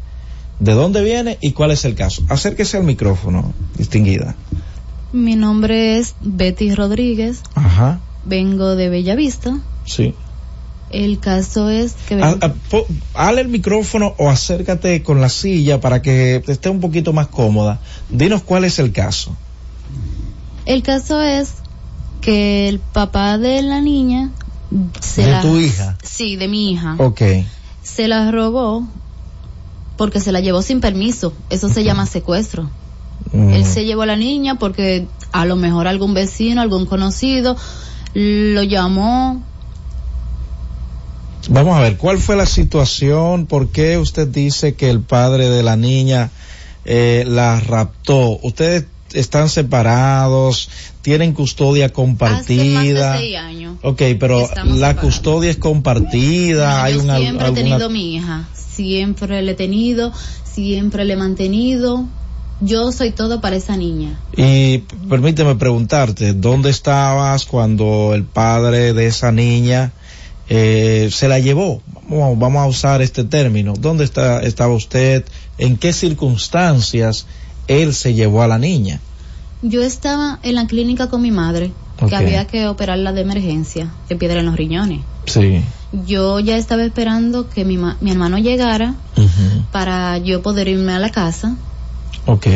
de 0.59 0.73
dónde 0.73 1.01
viene 1.03 1.37
y 1.41 1.53
cuál 1.53 1.71
es 1.71 1.85
el 1.85 1.95
caso. 1.95 2.21
Acérquese 2.27 2.77
al 2.77 2.83
micrófono, 2.83 3.53
distinguida. 3.77 4.35
Mi 5.13 5.35
nombre 5.37 5.97
es 5.97 6.15
Betty 6.21 6.75
Rodríguez, 6.75 7.41
Ajá, 7.55 7.99
vengo 8.25 8.75
de 8.75 8.89
Bellavista. 8.89 9.57
sí. 9.85 10.13
El 10.91 11.19
caso 11.19 11.69
es 11.69 11.93
que 12.07 12.15
Ah, 12.15 12.31
ven- 12.31 12.39
ah, 12.41 12.53
po- 12.69 12.87
Hale 13.13 13.41
el 13.41 13.47
micrófono 13.47 14.15
o 14.17 14.29
acércate 14.29 15.03
con 15.03 15.21
la 15.21 15.29
silla 15.29 15.79
para 15.79 16.01
que 16.01 16.43
esté 16.47 16.69
un 16.69 16.79
poquito 16.79 17.13
más 17.13 17.27
cómoda. 17.27 17.79
Dinos 18.09 18.41
cuál 18.43 18.65
es 18.65 18.79
el 18.79 18.91
caso. 18.91 19.35
el 20.65 20.83
caso 20.83 21.21
es 21.21 21.49
que 22.21 22.67
el 22.69 22.79
papá 22.79 23.37
de 23.39 23.61
la 23.63 23.81
niña 23.81 24.29
se 24.99 25.23
De 25.23 25.31
la- 25.31 25.41
tu 25.41 25.57
hija. 25.57 25.97
Sí, 26.03 26.35
de 26.35 26.47
mi 26.47 26.71
hija. 26.71 26.95
Ok. 26.99 27.21
Se 27.81 28.07
la 28.07 28.29
robó 28.31 28.87
porque 29.97 30.19
se 30.19 30.31
la 30.31 30.39
llevó 30.41 30.61
sin 30.61 30.79
permiso. 30.79 31.33
Eso 31.49 31.69
se 31.69 31.83
llama 31.83 32.05
secuestro. 32.05 32.69
Mm. 33.33 33.49
Él 33.53 33.65
se 33.65 33.85
llevó 33.85 34.03
a 34.03 34.05
la 34.05 34.15
niña 34.15 34.55
porque 34.59 35.07
a 35.31 35.45
lo 35.45 35.55
mejor 35.55 35.87
algún 35.87 36.13
vecino, 36.13 36.61
algún 36.61 36.85
conocido 36.85 37.55
lo 38.13 38.63
llamó. 38.63 39.43
Vamos 41.51 41.75
a 41.75 41.81
ver, 41.81 41.97
¿cuál 41.97 42.19
fue 42.19 42.35
la 42.35 42.45
situación? 42.45 43.47
¿Por 43.47 43.69
qué 43.69 43.97
usted 43.97 44.27
dice 44.27 44.75
que 44.75 44.91
el 44.91 45.01
padre 45.01 45.49
de 45.49 45.63
la 45.63 45.75
niña 45.75 46.29
eh, 46.85 47.23
la 47.27 47.59
raptó? 47.59 48.39
¿Ustedes 48.43 48.85
están 49.13 49.49
separados? 49.49 50.69
¿Tienen 51.01 51.33
custodia 51.33 51.87
Hace 51.87 51.95
más 51.95 52.45
de 52.45 52.53
compartida? 52.53 53.17
seis 53.17 53.37
años. 53.37 53.77
Ok, 53.81 54.01
pero 54.19 54.41
Estamos 54.41 54.77
la 54.77 54.95
custodia 54.95 55.49
es 55.49 55.57
compartida. 55.57 56.83
¿Hay 56.83 56.93
Yo 56.93 57.01
una, 57.01 57.17
siempre 57.17 57.47
he 57.47 57.51
tenido 57.51 57.89
mi 57.89 58.15
hija, 58.15 58.47
siempre 58.53 59.41
le 59.41 59.51
he 59.51 59.55
tenido, 59.55 60.13
siempre 60.43 61.03
le 61.03 61.13
he 61.13 61.17
mantenido. 61.17 62.05
Yo 62.61 62.91
soy 62.91 63.11
todo 63.11 63.41
para 63.41 63.55
esa 63.55 63.75
niña. 63.75 64.19
Y 64.37 64.79
permíteme 65.09 65.55
preguntarte, 65.55 66.33
¿dónde 66.33 66.69
estabas 66.69 67.45
cuando 67.45 68.13
el 68.13 68.23
padre 68.23 68.93
de 68.93 69.07
esa 69.07 69.31
niña 69.31 69.93
eh, 70.49 71.09
se 71.11 71.27
la 71.27 71.39
llevó? 71.39 71.81
Vamos, 72.09 72.39
vamos 72.39 72.61
a 72.63 72.67
usar 72.67 73.01
este 73.01 73.23
término. 73.23 73.73
¿Dónde 73.79 74.03
está, 74.03 74.41
estaba 74.41 74.73
usted? 74.73 75.23
¿En 75.57 75.77
qué 75.77 75.93
circunstancias 75.93 77.25
él 77.67 77.93
se 77.93 78.13
llevó 78.15 78.41
a 78.41 78.47
la 78.47 78.57
niña? 78.57 78.99
Yo 79.61 79.81
estaba 79.83 80.39
en 80.43 80.55
la 80.55 80.67
clínica 80.67 81.07
con 81.09 81.21
mi 81.21 81.31
madre, 81.31 81.71
que 82.07 82.15
había 82.15 82.47
que 82.47 82.67
operarla 82.67 83.11
de 83.11 83.21
emergencia, 83.21 83.91
de 84.07 84.15
piedra 84.15 84.39
en 84.39 84.45
los 84.47 84.55
riñones. 84.55 85.01
Sí. 85.25 85.61
Yo 86.07 86.39
ya 86.39 86.55
estaba 86.57 86.83
esperando 86.83 87.49
que 87.49 87.65
mi, 87.65 87.77
ma- 87.77 87.97
mi 87.99 88.09
hermano 88.11 88.37
llegara 88.37 88.95
para 89.71 90.17
yo 90.17 90.41
poder 90.41 90.67
irme 90.67 90.93
a 90.93 90.99
la 90.99 91.09
casa. 91.11 91.55
Ok. 92.25 92.47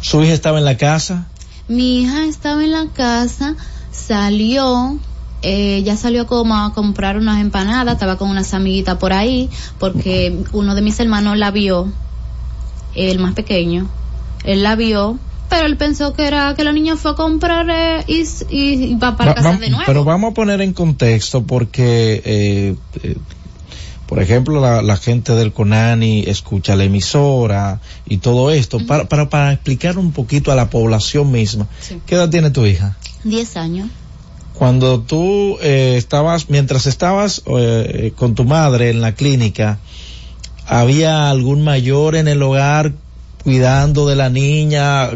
¿Su 0.00 0.22
hija 0.22 0.32
estaba 0.32 0.58
en 0.58 0.64
la 0.64 0.76
casa? 0.76 1.26
Mi 1.68 2.02
hija 2.02 2.24
estaba 2.26 2.64
en 2.64 2.72
la 2.72 2.86
casa, 2.92 3.54
salió, 3.92 4.98
eh, 5.44 5.82
ya 5.84 5.96
salió 5.96 6.26
como 6.26 6.56
a 6.56 6.72
comprar 6.72 7.16
unas 7.18 7.40
empanadas, 7.40 7.94
estaba 7.94 8.16
con 8.16 8.30
unas 8.30 8.52
amiguitas 8.54 8.96
por 8.96 9.12
ahí, 9.12 9.50
porque 9.78 10.42
uno 10.52 10.74
de 10.74 10.82
mis 10.82 10.98
hermanos 10.98 11.36
la 11.36 11.50
vio, 11.50 11.92
el 12.94 13.18
más 13.18 13.34
pequeño, 13.34 13.88
él 14.44 14.62
la 14.62 14.74
vio, 14.74 15.18
pero 15.50 15.66
él 15.66 15.76
pensó 15.76 16.14
que 16.14 16.26
era 16.26 16.54
que 16.56 16.64
la 16.64 16.72
niña 16.72 16.96
fue 16.96 17.10
a 17.12 17.14
comprar 17.14 17.66
eh, 17.70 18.04
y, 18.08 18.22
y, 18.50 18.84
y 18.84 18.94
va 18.94 19.16
para 19.16 19.32
Va- 19.32 19.34
casa 19.34 19.58
de 19.58 19.68
nuevo. 19.68 19.84
Pero 19.86 20.02
vamos 20.04 20.30
a 20.30 20.34
poner 20.34 20.60
en 20.62 20.72
contexto 20.72 21.44
porque, 21.44 22.22
eh, 22.24 22.76
eh, 23.02 23.16
por 24.06 24.20
ejemplo, 24.22 24.60
la, 24.60 24.82
la 24.82 24.96
gente 24.96 25.32
del 25.34 25.52
CONANI 25.52 26.24
escucha 26.26 26.74
la 26.76 26.84
emisora 26.84 27.80
y 28.06 28.18
todo 28.18 28.50
esto, 28.50 28.78
para, 28.86 29.04
para, 29.08 29.28
para 29.28 29.52
explicar 29.52 29.98
un 29.98 30.12
poquito 30.12 30.52
a 30.52 30.54
la 30.54 30.70
población 30.70 31.30
misma. 31.30 31.66
Sí. 31.80 32.00
¿Qué 32.06 32.14
edad 32.14 32.30
tiene 32.30 32.50
tu 32.50 32.64
hija? 32.66 32.96
Diez 33.24 33.56
años. 33.56 33.88
Cuando 34.54 35.00
tú 35.00 35.58
eh, 35.60 35.94
estabas, 35.96 36.48
mientras 36.48 36.86
estabas 36.86 37.42
eh, 37.46 38.12
con 38.16 38.34
tu 38.34 38.44
madre 38.44 38.90
en 38.90 39.00
la 39.00 39.12
clínica, 39.14 39.78
¿había 40.66 41.28
algún 41.30 41.62
mayor 41.62 42.14
en 42.16 42.28
el 42.28 42.42
hogar 42.42 42.92
cuidando 43.42 44.06
de 44.06 44.16
la 44.16 44.30
niña? 44.30 45.10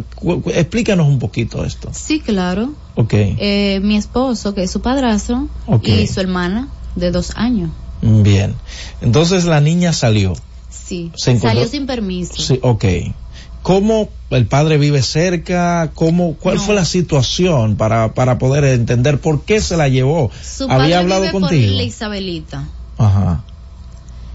Explícanos 0.46 1.06
un 1.08 1.18
poquito 1.18 1.64
esto. 1.64 1.90
Sí, 1.92 2.20
claro. 2.20 2.72
Ok. 2.96 3.14
Eh, 3.14 3.80
mi 3.82 3.96
esposo, 3.96 4.54
que 4.54 4.64
es 4.64 4.70
su 4.70 4.80
padrastro, 4.80 5.48
y 5.82 6.06
su 6.08 6.20
hermana 6.20 6.68
de 6.96 7.10
dos 7.12 7.32
años. 7.36 7.70
Bien. 8.02 8.54
Entonces 9.00 9.44
la 9.44 9.60
niña 9.60 9.92
salió. 9.92 10.34
Sí. 10.68 11.12
Se 11.16 11.30
encontró- 11.30 11.48
Salió 11.60 11.68
sin 11.68 11.86
permiso. 11.86 12.34
Sí, 12.42 12.58
ok. 12.62 12.84
¿Cómo 13.62 14.08
el 14.30 14.46
padre 14.46 14.78
vive 14.78 15.02
cerca? 15.02 15.90
¿Cómo, 15.94 16.34
¿Cuál 16.34 16.56
No. 16.56 16.62
fue 16.62 16.74
la 16.74 16.84
situación 16.84 17.76
para, 17.76 18.14
para 18.14 18.38
poder 18.38 18.64
entender 18.64 19.20
por 19.20 19.42
qué 19.42 19.60
se 19.60 19.76
la 19.76 19.88
llevó? 19.88 20.30
Su 20.42 20.66
padre 20.68 20.84
¿Había 20.84 20.98
hablado 21.00 21.22
vive 21.22 21.32
contigo? 21.32 21.76
la 21.76 21.82
Isabelita. 21.82 22.68
Ajá. 22.98 23.42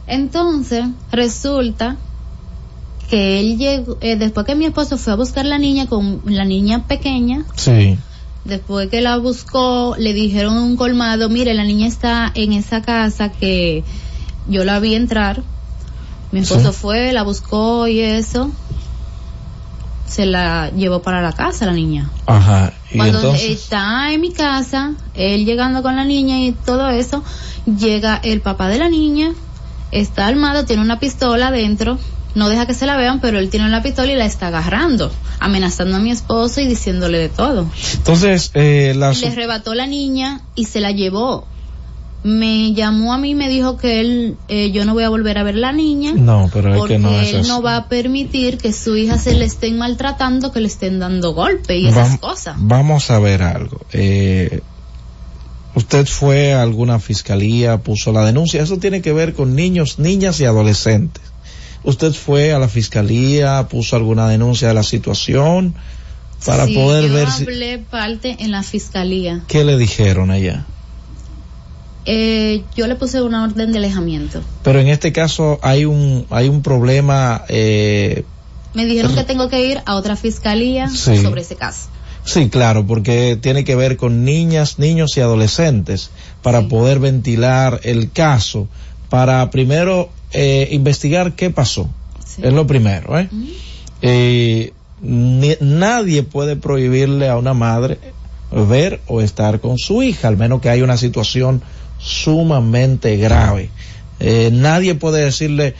Entonces, 0.07 0.85
resulta 1.11 1.97
que 3.09 3.39
él 3.39 3.57
llegó, 3.57 3.97
eh, 4.01 4.15
después 4.15 4.45
que 4.45 4.55
mi 4.55 4.65
esposo 4.65 4.97
fue 4.97 5.13
a 5.13 5.15
buscar 5.15 5.45
la 5.45 5.57
niña 5.57 5.87
con 5.87 6.21
la 6.25 6.45
niña 6.45 6.87
pequeña, 6.87 7.45
Sí. 7.55 7.97
después 8.45 8.89
que 8.89 9.01
la 9.01 9.17
buscó, 9.17 9.95
le 9.97 10.13
dijeron 10.13 10.57
un 10.57 10.75
colmado, 10.77 11.29
mire, 11.29 11.53
la 11.53 11.63
niña 11.63 11.87
está 11.87 12.31
en 12.33 12.53
esa 12.53 12.81
casa 12.81 13.29
que 13.29 13.83
yo 14.47 14.65
la 14.65 14.79
vi 14.79 14.95
entrar. 14.95 15.43
Mi 16.31 16.39
esposo 16.39 16.71
Sí. 16.73 16.79
fue, 16.81 17.13
la 17.13 17.23
buscó 17.23 17.87
y 17.87 17.99
eso. 17.99 18.49
Se 20.13 20.27
la 20.27 20.69
llevó 20.69 21.01
para 21.01 21.23
la 21.23 21.31
casa 21.31 21.65
la 21.65 21.73
niña. 21.73 22.07
Ajá. 22.27 22.71
Y 22.91 22.97
Cuando 22.97 23.17
entonces, 23.17 23.49
está 23.49 24.13
en 24.13 24.21
mi 24.21 24.31
casa, 24.31 24.91
él 25.15 25.43
llegando 25.43 25.81
con 25.81 25.95
la 25.95 26.05
niña 26.05 26.39
y 26.39 26.51
todo 26.51 26.87
eso, 26.89 27.23
llega 27.65 28.19
el 28.23 28.41
papá 28.41 28.67
de 28.67 28.77
la 28.77 28.89
niña, 28.89 29.33
está 29.91 30.27
armado, 30.27 30.65
tiene 30.65 30.83
una 30.83 30.99
pistola 30.99 31.47
adentro, 31.47 31.97
no 32.35 32.47
deja 32.49 32.67
que 32.67 32.75
se 32.75 32.85
la 32.85 32.95
vean, 32.95 33.21
pero 33.21 33.39
él 33.39 33.49
tiene 33.49 33.69
la 33.69 33.81
pistola 33.81 34.11
y 34.11 34.15
la 34.15 34.25
está 34.25 34.47
agarrando, 34.47 35.11
amenazando 35.39 35.97
a 35.97 35.99
mi 35.99 36.11
esposo 36.11 36.61
y 36.61 36.67
diciéndole 36.67 37.17
de 37.17 37.29
todo. 37.29 37.67
Entonces, 37.95 38.51
eh, 38.53 38.93
la, 38.95 39.13
le 39.13 39.27
arrebató 39.27 39.73
la 39.73 39.87
niña 39.87 40.41
y 40.53 40.65
se 40.65 40.79
la 40.79 40.91
llevó. 40.91 41.47
Me 42.23 42.73
llamó 42.73 43.13
a 43.13 43.17
mí 43.17 43.31
y 43.31 43.35
me 43.35 43.49
dijo 43.49 43.75
que 43.77 43.99
él, 43.99 44.37
eh, 44.47 44.71
yo 44.71 44.85
no 44.85 44.93
voy 44.93 45.03
a 45.03 45.09
volver 45.09 45.37
a 45.37 45.43
ver 45.43 45.55
la 45.55 45.73
niña. 45.73 46.13
No, 46.15 46.49
pero 46.53 46.73
porque 46.75 46.93
que 46.93 46.99
no 46.99 47.19
es 47.19 47.33
él 47.33 47.39
eso. 47.41 47.49
no 47.49 47.61
va 47.61 47.75
a 47.75 47.89
permitir 47.89 48.57
que 48.57 48.71
su 48.71 48.95
hija 48.95 49.17
se 49.17 49.33
le 49.33 49.43
estén 49.43 49.77
maltratando, 49.77 50.51
que 50.53 50.61
le 50.61 50.67
estén 50.67 50.99
dando 50.99 51.33
golpe 51.33 51.77
y 51.77 51.87
esas 51.87 52.17
cosas. 52.19 52.55
Vamos 52.59 53.11
a 53.11 53.19
ver 53.19 53.41
algo. 53.43 53.81
Eh, 53.91 54.61
usted 55.75 56.05
fue 56.05 56.53
a 56.53 56.61
alguna 56.61 56.99
fiscalía, 56.99 57.79
puso 57.79 58.13
la 58.13 58.23
denuncia. 58.25 58.63
Eso 58.63 58.77
tiene 58.77 59.01
que 59.01 59.11
ver 59.11 59.33
con 59.33 59.53
niños, 59.55 59.99
niñas 59.99 60.39
y 60.39 60.45
adolescentes. 60.45 61.23
Usted 61.83 62.13
fue 62.13 62.53
a 62.53 62.59
la 62.59 62.69
fiscalía, 62.69 63.67
puso 63.69 63.97
alguna 63.97 64.29
denuncia 64.29 64.69
de 64.69 64.73
la 64.73 64.83
situación 64.83 65.75
para 66.45 66.65
Sí, 66.67 66.73
poder 66.75 67.07
yo 67.09 67.13
ver 67.13 67.29
si, 67.31 67.43
hablé 67.43 67.79
parte 67.79 68.37
en 68.39 68.51
la 68.51 68.63
fiscalía. 68.63 69.41
qué 69.47 69.65
le 69.65 69.77
dijeron 69.77 70.31
allá. 70.31 70.65
Eh, 72.05 72.63
yo 72.75 72.87
le 72.87 72.95
puse 72.95 73.21
una 73.21 73.43
orden 73.43 73.71
de 73.71 73.77
alejamiento. 73.77 74.41
Pero 74.63 74.79
en 74.79 74.87
este 74.87 75.11
caso 75.13 75.59
hay 75.61 75.85
un 75.85 76.25
hay 76.29 76.49
un 76.49 76.61
problema. 76.61 77.43
Eh, 77.47 78.25
Me 78.73 78.85
dijeron 78.85 79.13
que 79.15 79.23
tengo 79.23 79.49
que 79.49 79.65
ir 79.67 79.81
a 79.85 79.95
otra 79.95 80.15
fiscalía 80.15 80.89
Sí. 80.89 81.17
sobre 81.21 81.41
ese 81.41 81.55
caso. 81.55 81.87
Sí, 82.25 82.49
claro, 82.49 82.85
porque 82.87 83.37
tiene 83.41 83.63
que 83.65 83.75
ver 83.75 83.97
con 83.97 84.23
niñas, 84.23 84.79
niños 84.79 85.15
y 85.17 85.21
adolescentes 85.21 86.09
para 86.41 86.67
poder 86.69 86.99
ventilar 86.99 87.81
el 87.83 88.11
caso, 88.11 88.67
para 89.09 89.49
primero 89.51 90.09
eh, 90.31 90.69
investigar 90.71 91.33
qué 91.35 91.49
pasó. 91.51 91.89
Es 92.41 92.51
lo 92.53 92.65
primero, 92.65 93.19
¿eh? 93.19 93.29
Eh, 94.01 94.73
ni- 95.01 95.55
nadie 95.59 96.23
puede 96.23 96.55
prohibirle 96.55 97.29
a 97.29 97.37
una 97.37 97.53
madre 97.53 97.99
ver 98.51 99.01
o 99.07 99.21
estar 99.21 99.59
con 99.59 99.77
su 99.77 100.01
hija, 100.01 100.27
al 100.27 100.37
menos 100.37 100.61
que 100.61 100.69
haya 100.69 100.83
una 100.83 100.97
situación 100.97 101.61
sumamente 102.03 103.15
grave. 103.17 103.69
Eh, 104.19 104.49
nadie 104.51 104.95
puede 104.95 105.23
decirle, 105.23 105.73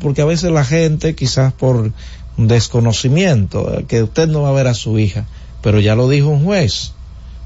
porque 0.00 0.22
a 0.22 0.24
veces 0.24 0.50
la 0.50 0.64
gente, 0.64 1.14
quizás 1.14 1.52
por 1.52 1.92
desconocimiento, 2.38 3.78
eh, 3.78 3.84
que 3.86 4.02
usted 4.02 4.28
no 4.28 4.42
va 4.42 4.48
a 4.48 4.52
ver 4.52 4.66
a 4.66 4.74
su 4.74 4.98
hija, 4.98 5.26
pero 5.62 5.78
ya 5.78 5.94
lo 5.94 6.08
dijo 6.08 6.28
un 6.28 6.44
juez, 6.44 6.92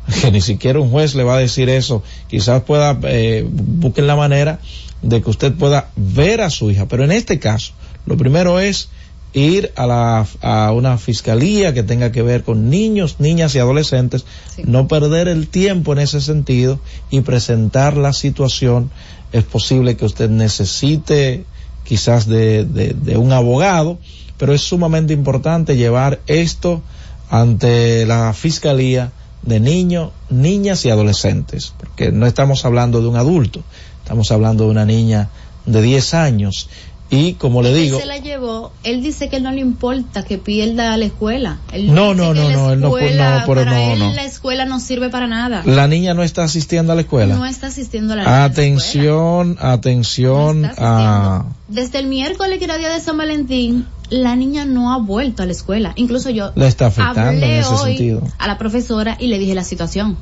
que 0.20 0.30
ni 0.30 0.40
siquiera 0.40 0.78
un 0.78 0.90
juez 0.90 1.14
le 1.14 1.24
va 1.24 1.36
a 1.36 1.40
decir 1.40 1.68
eso, 1.68 2.02
quizás 2.28 2.62
pueda, 2.62 2.98
eh, 3.04 3.44
busquen 3.48 4.06
la 4.06 4.16
manera 4.16 4.60
de 5.02 5.20
que 5.20 5.30
usted 5.30 5.52
pueda 5.52 5.90
ver 5.96 6.42
a 6.42 6.50
su 6.50 6.70
hija, 6.70 6.86
pero 6.86 7.04
en 7.04 7.12
este 7.12 7.40
caso, 7.40 7.72
lo 8.06 8.16
primero 8.16 8.60
es 8.60 8.88
ir 9.32 9.72
a 9.76 9.86
la, 9.86 10.26
a 10.42 10.72
una 10.72 10.98
fiscalía 10.98 11.72
que 11.72 11.82
tenga 11.82 12.12
que 12.12 12.22
ver 12.22 12.44
con 12.44 12.68
niños, 12.68 13.16
niñas 13.18 13.54
y 13.54 13.58
adolescentes, 13.58 14.24
no 14.64 14.88
perder 14.88 15.28
el 15.28 15.48
tiempo 15.48 15.92
en 15.92 16.00
ese 16.00 16.20
sentido 16.20 16.80
y 17.10 17.20
presentar 17.22 17.96
la 17.96 18.12
situación. 18.12 18.90
Es 19.32 19.44
posible 19.44 19.96
que 19.96 20.04
usted 20.04 20.28
necesite 20.28 21.44
quizás 21.84 22.26
de, 22.26 22.64
de, 22.64 22.94
de 22.94 23.16
un 23.16 23.32
abogado, 23.32 23.98
pero 24.36 24.52
es 24.52 24.60
sumamente 24.60 25.12
importante 25.12 25.76
llevar 25.76 26.20
esto 26.26 26.82
ante 27.30 28.04
la 28.06 28.34
fiscalía 28.34 29.12
de 29.42 29.58
niños, 29.58 30.10
niñas 30.28 30.84
y 30.84 30.90
adolescentes, 30.90 31.72
porque 31.78 32.12
no 32.12 32.26
estamos 32.26 32.64
hablando 32.64 33.00
de 33.00 33.08
un 33.08 33.16
adulto, 33.16 33.62
estamos 34.02 34.30
hablando 34.30 34.64
de 34.64 34.70
una 34.70 34.84
niña 34.84 35.30
de 35.66 35.80
10 35.80 36.14
años 36.14 36.68
y 37.12 37.34
como 37.34 37.60
le 37.60 37.74
digo, 37.74 37.96
Él 37.96 38.02
se 38.02 38.08
la 38.08 38.16
llevó, 38.16 38.72
él 38.84 39.02
dice 39.02 39.28
que 39.28 39.38
no 39.38 39.52
le 39.52 39.60
importa 39.60 40.24
que 40.24 40.38
pierda 40.38 40.96
la 40.96 41.04
escuela. 41.04 41.58
Él 41.70 41.94
No, 41.94 42.14
no, 42.14 42.32
no, 42.32 42.48
la 42.48 42.54
no, 42.56 42.72
él 42.72 42.80
no 42.80 42.88
no, 42.88 42.94
pero 42.94 43.46
para 43.46 43.64
no, 43.64 43.92
él 43.92 43.98
no. 43.98 44.12
la 44.14 44.24
escuela 44.24 44.64
no 44.64 44.80
sirve 44.80 45.10
para 45.10 45.26
nada. 45.26 45.62
la 45.66 45.86
niña 45.88 46.14
no 46.14 46.22
está 46.22 46.42
asistiendo 46.44 46.92
a 46.92 46.94
la 46.94 47.02
escuela. 47.02 47.34
No 47.34 47.44
está 47.44 47.66
asistiendo 47.66 48.14
a 48.14 48.16
la. 48.16 48.44
Atención, 48.44 49.58
atención 49.60 50.64
a... 50.78 51.44
Desde 51.68 51.98
el 51.98 52.06
miércoles 52.06 52.58
que 52.58 52.64
era 52.64 52.78
día 52.78 52.90
de 52.90 53.00
San 53.00 53.18
Valentín, 53.18 53.86
la 54.08 54.34
niña 54.34 54.64
no 54.64 54.92
ha 54.92 54.98
vuelto 54.98 55.42
a 55.42 55.46
la 55.46 55.52
escuela. 55.52 55.92
Incluso 55.96 56.30
yo 56.30 56.52
Le 56.54 56.66
está 56.66 56.86
afectando 56.86 57.20
hablé 57.20 57.56
en 57.56 57.60
ese 57.60 57.74
hoy 57.74 57.96
sentido. 57.96 58.22
a 58.38 58.46
la 58.46 58.56
profesora 58.58 59.16
y 59.20 59.26
le 59.28 59.38
dije 59.38 59.54
la 59.54 59.64
situación. 59.64 60.16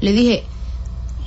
Le 0.00 0.12
dije, 0.12 0.44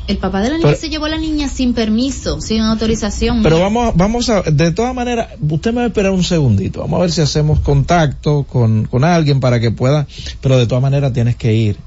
el 0.07 0.17
papá 0.17 0.41
de 0.41 0.49
la 0.49 0.57
niña 0.57 0.67
Pero- 0.69 0.79
se 0.79 0.89
llevó 0.89 1.05
a 1.05 1.09
la 1.09 1.17
niña 1.17 1.47
sin 1.49 1.73
permiso, 1.73 2.41
sin 2.41 2.61
autorización. 2.61 3.41
Pero 3.43 3.59
vamos, 3.59 3.93
vamos 3.95 4.29
a, 4.29 4.41
de 4.41 4.71
todas 4.71 4.93
maneras, 4.93 5.29
usted 5.49 5.71
me 5.71 5.77
va 5.77 5.83
a 5.83 5.87
esperar 5.87 6.11
un 6.11 6.23
segundito, 6.23 6.81
vamos 6.81 6.97
a 6.97 7.01
ver 7.03 7.11
si 7.11 7.21
hacemos 7.21 7.59
contacto 7.61 8.43
con, 8.43 8.85
con 8.85 9.03
alguien 9.03 9.39
para 9.39 9.59
que 9.59 9.71
pueda, 9.71 10.05
pero 10.41 10.57
de 10.57 10.67
todas 10.67 10.81
maneras 10.81 11.13
tienes 11.13 11.35
que 11.37 11.53
ir 11.53 11.77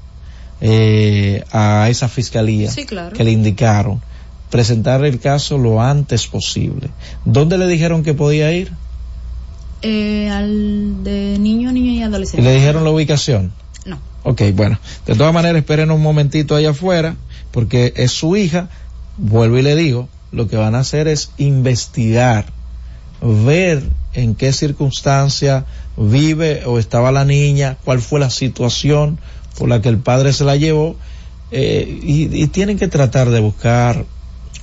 eh, 0.61 1.43
a 1.51 1.87
esa 1.89 2.07
fiscalía 2.07 2.71
Sí, 2.71 2.85
claro. 2.85 3.15
que 3.15 3.23
le 3.23 3.31
indicaron, 3.31 4.01
presentar 4.49 5.05
el 5.05 5.19
caso 5.19 5.57
lo 5.59 5.81
antes 5.81 6.25
posible. 6.27 6.89
¿Dónde 7.25 7.57
le 7.59 7.67
dijeron 7.67 8.01
que 8.03 8.13
podía 8.15 8.51
ir? 8.51 8.71
Eh, 9.83 10.29
al 10.31 11.03
de 11.03 11.37
niño, 11.39 11.71
niño 11.71 11.91
y 11.91 11.99
¿Y 11.99 12.01
adolescente. 12.01 12.41
le 12.43 12.55
dijeron 12.55 12.83
la 12.83 12.89
ubicación? 12.89 13.51
No. 13.85 13.99
Ok, 14.23 14.41
bueno, 14.55 14.79
de 15.05 15.13
todas 15.15 15.33
maneras 15.33 15.59
esperen 15.59 15.91
un 15.91 16.01
momentito 16.01 16.55
allá 16.55 16.71
afuera, 16.71 17.15
porque 17.51 17.93
es 17.95 18.11
su 18.11 18.35
hija, 18.35 18.69
vuelvo 19.17 19.57
y 19.57 19.61
le 19.61 19.75
digo, 19.75 20.09
lo 20.31 20.47
que 20.47 20.57
van 20.57 20.75
a 20.75 20.79
hacer 20.79 21.07
es 21.07 21.31
investigar, 21.37 22.45
ver 23.21 23.83
en 24.13 24.35
qué 24.35 24.53
circunstancia 24.53 25.65
vive 25.95 26.63
o 26.65 26.79
estaba 26.79 27.11
la 27.11 27.25
niña, 27.25 27.77
cuál 27.83 28.01
fue 28.01 28.19
la 28.19 28.29
situación 28.29 29.19
por 29.57 29.69
la 29.69 29.81
que 29.81 29.89
el 29.89 29.97
padre 29.97 30.33
se 30.33 30.43
la 30.43 30.55
llevó, 30.55 30.95
eh, 31.51 31.99
y, 32.03 32.43
y 32.43 32.47
tienen 32.47 32.77
que 32.77 32.87
tratar 32.87 33.29
de 33.29 33.39
buscar 33.39 34.05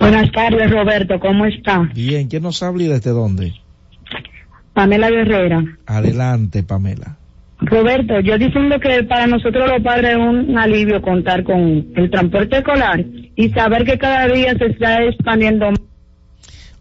Buenas 0.00 0.32
tardes, 0.32 0.70
Roberto, 0.70 1.20
¿cómo 1.20 1.44
está? 1.44 1.80
Bien, 1.94 2.28
¿quién 2.28 2.42
nos 2.42 2.62
habla 2.62 2.84
y 2.84 2.86
desde 2.86 3.10
dónde? 3.10 3.52
Pamela 4.72 5.10
Guerrera. 5.10 5.62
Adelante, 5.84 6.62
Pamela. 6.62 7.18
Roberto, 7.60 8.20
yo 8.20 8.38
diciendo 8.38 8.80
que 8.80 9.02
para 9.02 9.26
nosotros 9.26 9.68
los 9.68 9.82
padres 9.82 10.12
es 10.12 10.16
un 10.16 10.56
alivio 10.56 11.02
contar 11.02 11.44
con 11.44 11.86
el 11.94 12.10
transporte 12.10 12.56
escolar 12.56 13.04
y 13.38 13.48
saber 13.50 13.84
que 13.84 13.98
cada 13.98 14.26
día 14.26 14.58
se 14.58 14.66
está 14.66 15.04
expandiendo 15.04 15.66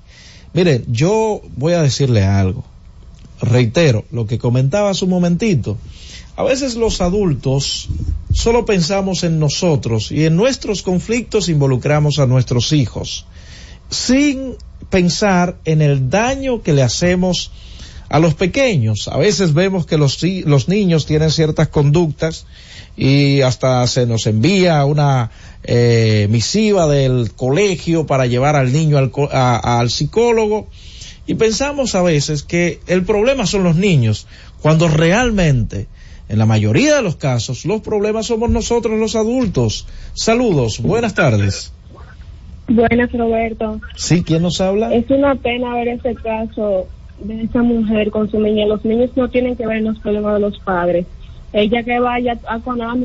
Mire, 0.54 0.84
yo 0.86 1.42
voy 1.56 1.72
a 1.72 1.82
decirle 1.82 2.22
algo. 2.22 2.64
Reitero 3.40 4.04
lo 4.12 4.26
que 4.26 4.38
comentaba 4.38 4.90
hace 4.90 5.04
un 5.04 5.10
momentito. 5.10 5.76
A 6.36 6.44
veces 6.44 6.76
los 6.76 7.00
adultos 7.00 7.88
solo 8.32 8.64
pensamos 8.64 9.24
en 9.24 9.40
nosotros 9.40 10.12
y 10.12 10.24
en 10.24 10.36
nuestros 10.36 10.82
conflictos 10.82 11.48
involucramos 11.48 12.20
a 12.20 12.26
nuestros 12.26 12.72
hijos, 12.72 13.26
sin 13.90 14.54
pensar 14.90 15.56
en 15.64 15.82
el 15.82 16.08
daño 16.08 16.62
que 16.62 16.72
le 16.72 16.82
hacemos 16.82 17.50
a 18.08 18.20
los 18.20 18.34
pequeños. 18.34 19.08
A 19.08 19.16
veces 19.16 19.54
vemos 19.54 19.86
que 19.86 19.98
los, 19.98 20.22
los 20.22 20.68
niños 20.68 21.04
tienen 21.04 21.30
ciertas 21.30 21.68
conductas 21.68 22.46
y 22.96 23.40
hasta 23.40 23.86
se 23.86 24.06
nos 24.06 24.26
envía 24.26 24.84
una 24.84 25.30
eh, 25.64 26.28
misiva 26.30 26.86
del 26.86 27.32
colegio 27.34 28.06
para 28.06 28.26
llevar 28.26 28.54
al 28.56 28.72
niño 28.72 28.98
al, 28.98 29.10
a- 29.32 29.80
al 29.80 29.90
psicólogo 29.90 30.68
y 31.26 31.34
pensamos 31.34 31.94
a 31.94 32.02
veces 32.02 32.42
que 32.42 32.80
el 32.86 33.02
problema 33.04 33.46
son 33.46 33.64
los 33.64 33.76
niños, 33.76 34.26
cuando 34.60 34.88
realmente, 34.88 35.86
en 36.28 36.38
la 36.38 36.46
mayoría 36.46 36.96
de 36.96 37.02
los 37.02 37.16
casos, 37.16 37.64
los 37.64 37.80
problemas 37.80 38.26
somos 38.26 38.50
nosotros 38.50 38.98
los 39.00 39.16
adultos. 39.16 39.86
Saludos, 40.12 40.80
buenas 40.80 41.14
tardes. 41.14 41.72
Buenas, 42.68 43.12
Roberto. 43.12 43.80
Sí, 43.96 44.22
¿quién 44.22 44.42
nos 44.42 44.60
habla? 44.60 44.94
Es 44.94 45.08
una 45.10 45.34
pena 45.34 45.74
ver 45.74 45.88
este 45.88 46.14
caso 46.14 46.86
de 47.18 47.42
esa 47.42 47.62
mujer 47.62 48.10
con 48.10 48.30
su 48.30 48.38
niña. 48.40 48.66
Los 48.66 48.84
niños 48.84 49.10
no 49.16 49.28
tienen 49.28 49.56
que 49.56 49.66
ver 49.66 49.78
en 49.78 49.84
los 49.84 49.98
problemas 49.98 50.34
de 50.34 50.40
los 50.40 50.58
padres. 50.60 51.06
Ella 51.54 51.84
que 51.84 52.00
vaya 52.00 52.36
a 52.48 52.58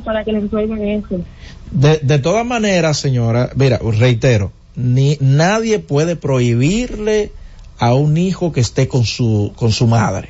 para 0.04 0.24
que 0.26 0.32
le 0.34 0.40
resuelvan 0.40 0.82
eso. 0.82 1.22
De, 1.70 2.00
de 2.00 2.18
todas 2.18 2.44
maneras, 2.46 2.98
señora, 2.98 3.52
mira, 3.56 3.80
reitero, 3.80 4.52
ni 4.76 5.18
nadie 5.22 5.78
puede 5.78 6.16
prohibirle 6.16 7.32
a 7.78 7.94
un 7.94 8.18
hijo 8.18 8.52
que 8.52 8.60
esté 8.60 8.88
con 8.88 9.06
su 9.06 9.54
con 9.56 9.72
su 9.72 9.86
madre. 9.86 10.30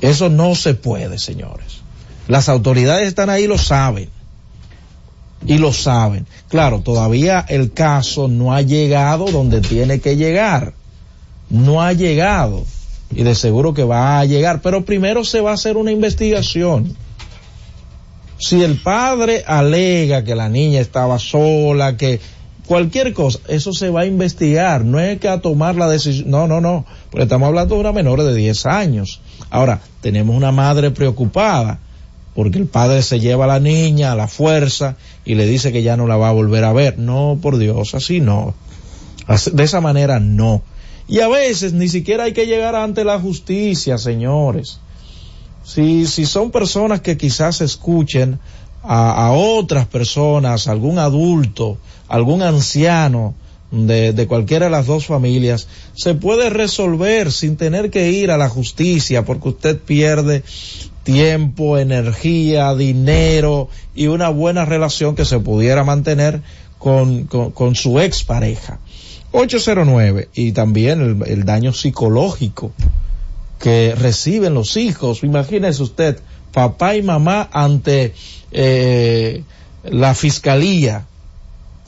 Eso 0.00 0.28
no 0.28 0.54
se 0.54 0.74
puede, 0.74 1.18
señores. 1.18 1.80
Las 2.28 2.48
autoridades 2.48 3.08
están 3.08 3.28
ahí, 3.28 3.48
lo 3.48 3.58
saben. 3.58 4.08
Y 5.44 5.58
lo 5.58 5.72
saben. 5.72 6.26
Claro, 6.48 6.80
todavía 6.80 7.44
el 7.48 7.72
caso 7.72 8.28
no 8.28 8.54
ha 8.54 8.62
llegado 8.62 9.26
donde 9.32 9.60
tiene 9.60 10.00
que 10.00 10.16
llegar. 10.16 10.74
No 11.48 11.82
ha 11.82 11.92
llegado. 11.92 12.64
Y 13.10 13.22
de 13.22 13.34
seguro 13.34 13.74
que 13.74 13.84
va 13.84 14.20
a 14.20 14.24
llegar. 14.24 14.60
Pero 14.62 14.84
primero 14.84 15.24
se 15.24 15.40
va 15.40 15.50
a 15.50 15.54
hacer 15.54 15.76
una 15.76 15.90
investigación. 15.90 16.96
Si 18.38 18.62
el 18.62 18.76
padre 18.76 19.44
alega 19.46 20.24
que 20.24 20.34
la 20.34 20.48
niña 20.48 20.80
estaba 20.80 21.18
sola, 21.18 21.96
que 21.96 22.20
cualquier 22.70 23.12
cosa, 23.12 23.40
eso 23.48 23.72
se 23.72 23.90
va 23.90 24.02
a 24.02 24.06
investigar, 24.06 24.84
no 24.84 25.00
es 25.00 25.18
que 25.18 25.28
a 25.28 25.40
tomar 25.40 25.74
la 25.74 25.88
decisión, 25.88 26.30
no, 26.30 26.46
no, 26.46 26.60
no, 26.60 26.86
porque 27.10 27.24
estamos 27.24 27.48
hablando 27.48 27.74
de 27.74 27.80
una 27.80 27.92
menor 27.92 28.22
de 28.22 28.32
10 28.32 28.64
años. 28.66 29.20
Ahora, 29.50 29.80
tenemos 30.00 30.36
una 30.36 30.52
madre 30.52 30.92
preocupada, 30.92 31.80
porque 32.34 32.58
el 32.58 32.66
padre 32.66 33.02
se 33.02 33.18
lleva 33.18 33.44
a 33.44 33.48
la 33.48 33.60
niña 33.60 34.12
a 34.12 34.14
la 34.14 34.28
fuerza 34.28 34.96
y 35.24 35.34
le 35.34 35.46
dice 35.46 35.72
que 35.72 35.82
ya 35.82 35.96
no 35.96 36.06
la 36.06 36.16
va 36.16 36.28
a 36.28 36.32
volver 36.32 36.62
a 36.62 36.72
ver. 36.72 36.96
No, 36.96 37.38
por 37.42 37.58
Dios, 37.58 37.94
así 37.94 38.20
no. 38.20 38.54
De 39.52 39.64
esa 39.64 39.80
manera 39.80 40.20
no. 40.20 40.62
Y 41.10 41.20
a 41.20 41.28
veces 41.28 41.74
ni 41.74 41.88
siquiera 41.88 42.24
hay 42.24 42.32
que 42.32 42.46
llegar 42.46 42.74
ante 42.74 43.04
la 43.04 43.20
justicia, 43.20 43.98
señores 43.98 44.80
si, 45.70 46.06
si 46.06 46.26
son 46.26 46.50
personas 46.50 47.00
que 47.00 47.16
quizás 47.16 47.60
escuchen 47.60 48.38
a, 48.82 49.30
otras 49.32 49.86
personas, 49.86 50.66
algún 50.66 50.98
adulto, 50.98 51.78
algún 52.08 52.42
anciano 52.42 53.34
de, 53.70 54.12
de 54.12 54.26
cualquiera 54.26 54.66
de 54.66 54.72
las 54.72 54.86
dos 54.86 55.06
familias, 55.06 55.68
se 55.94 56.14
puede 56.14 56.50
resolver 56.50 57.30
sin 57.30 57.56
tener 57.56 57.90
que 57.90 58.10
ir 58.10 58.30
a 58.30 58.38
la 58.38 58.48
justicia 58.48 59.24
porque 59.24 59.50
usted 59.50 59.78
pierde 59.78 60.42
tiempo, 61.04 61.78
energía, 61.78 62.74
dinero 62.74 63.68
y 63.94 64.06
una 64.06 64.28
buena 64.30 64.64
relación 64.64 65.14
que 65.14 65.24
se 65.24 65.38
pudiera 65.38 65.84
mantener 65.84 66.40
con, 66.78 67.24
con, 67.24 67.50
con 67.52 67.74
su 67.74 68.00
expareja. 68.00 68.80
809 69.32 70.28
y 70.34 70.52
también 70.52 71.22
el, 71.26 71.44
daño 71.44 71.72
psicológico 71.72 72.72
que 73.58 73.94
reciben 73.94 74.54
los 74.54 74.76
hijos. 74.76 75.22
Imagínese 75.22 75.82
usted, 75.82 76.18
papá 76.52 76.96
y 76.96 77.02
mamá 77.02 77.48
ante 77.52 78.14
eh, 78.50 79.44
la 79.84 80.14
fiscalía 80.14 81.06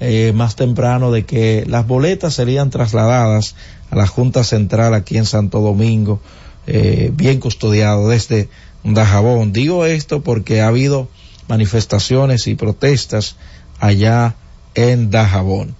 eh, 0.00 0.32
más 0.34 0.56
temprano 0.56 1.12
de 1.12 1.24
que 1.24 1.64
las 1.66 1.86
boletas 1.86 2.34
serían 2.34 2.70
trasladadas 2.70 3.54
a 3.90 3.96
la 3.96 4.06
Junta 4.06 4.44
Central 4.44 4.94
aquí 4.94 5.18
en 5.18 5.26
Santo 5.26 5.60
Domingo, 5.60 6.20
eh, 6.66 7.10
bien 7.14 7.40
custodiado 7.40 8.08
desde 8.08 8.48
Dajabón. 8.84 9.52
Digo 9.52 9.84
esto 9.84 10.22
porque 10.22 10.60
ha 10.60 10.68
habido 10.68 11.08
manifestaciones 11.48 12.46
y 12.46 12.54
protestas 12.54 13.36
allá 13.80 14.34
en 14.74 15.10
Dajabón. 15.10 15.74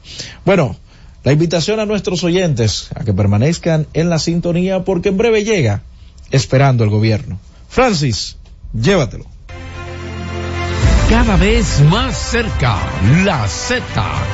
Bueno, 0.44 0.76
La 1.24 1.32
invitación 1.32 1.78
a 1.78 1.86
nuestros 1.86 2.24
oyentes 2.24 2.88
a 2.96 3.04
que 3.04 3.14
permanezcan 3.14 3.86
en 3.94 4.10
la 4.10 4.18
sintonía 4.18 4.84
porque 4.84 5.10
en 5.10 5.18
breve 5.18 5.44
llega 5.44 5.82
esperando 6.32 6.82
el 6.82 6.90
gobierno. 6.90 7.38
Francis, 7.68 8.36
llévatelo. 8.74 9.26
Cada 11.12 11.36
vez 11.36 11.82
más 11.90 12.16
cerca, 12.16 12.78
la 13.22 13.46
Z 13.46 13.84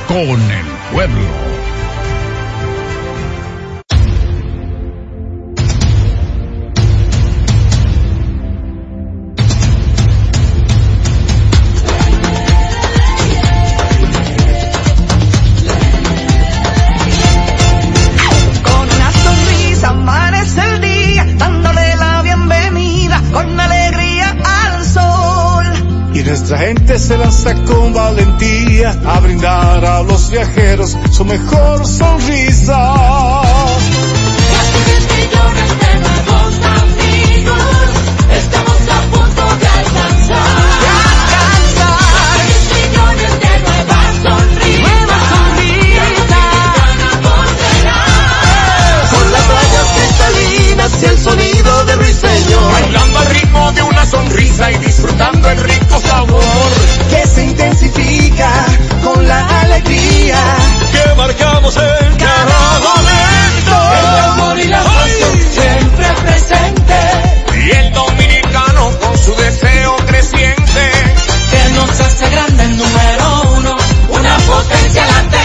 con 0.07 0.39
el 0.39 0.65
pueblo. 0.93 1.48
Nuestra 26.49 26.67
gente 26.67 26.97
se 26.97 27.15
lanza 27.15 27.53
con 27.63 27.93
valentía 27.93 28.99
a 29.05 29.19
brindar 29.19 29.85
a 29.85 30.01
los 30.01 30.31
viajeros 30.31 30.97
su 31.11 31.23
mejor 31.23 31.85
sonrisa. 31.85 32.95
millones 35.13 35.69
de 35.79 35.99
nuevos 35.99 36.53
amigos, 36.81 37.61
estamos 38.33 38.81
a 38.89 38.99
punto 39.11 39.45
de 39.59 39.67
alcanzar. 39.67 40.49
De 40.81 40.89
alcanzar. 41.13 42.41
millones 42.73 43.33
de 43.45 43.53
nuevas 43.61 44.09
sonrisas. 44.23 44.89
Nuevas 44.89 45.23
Con 49.11 49.25
las 49.31 49.45
rayas 49.53 49.87
cristalinas 49.93 50.91
y 50.99 51.05
el 51.05 51.17
sonido 51.19 51.85
de 51.85 51.95
ruiseñor. 51.95 52.71
Bailando 52.71 53.18
sonrisa 54.09 54.71
y 54.71 54.77
disfrutando 54.79 55.49
el 55.49 55.59
rico 55.59 55.99
sabor. 55.99 56.71
Que 57.09 57.27
se 57.27 57.43
intensifica 57.45 58.51
con 59.03 59.27
la 59.27 59.61
alegría. 59.61 60.37
Que 60.91 61.15
marcamos 61.15 61.75
en 61.77 62.17
cada 62.17 62.79
momento. 62.79 63.75
El 63.99 64.05
amor 64.31 64.59
y 64.59 64.67
la 64.67 64.83
pasión 64.83 65.37
siempre 65.51 66.07
presente. 66.23 66.99
Y 67.65 67.69
el 67.71 67.93
dominicano 67.93 68.91
con 68.99 69.17
su 69.17 69.35
deseo 69.35 69.95
creciente. 70.07 70.91
Que 71.51 71.69
nos 71.73 71.89
hace 71.99 72.29
grande 72.29 72.63
el 72.63 72.77
número 72.77 73.41
uno. 73.57 73.77
Una 74.09 74.37
potencia 74.37 75.05
latente. 75.05 75.39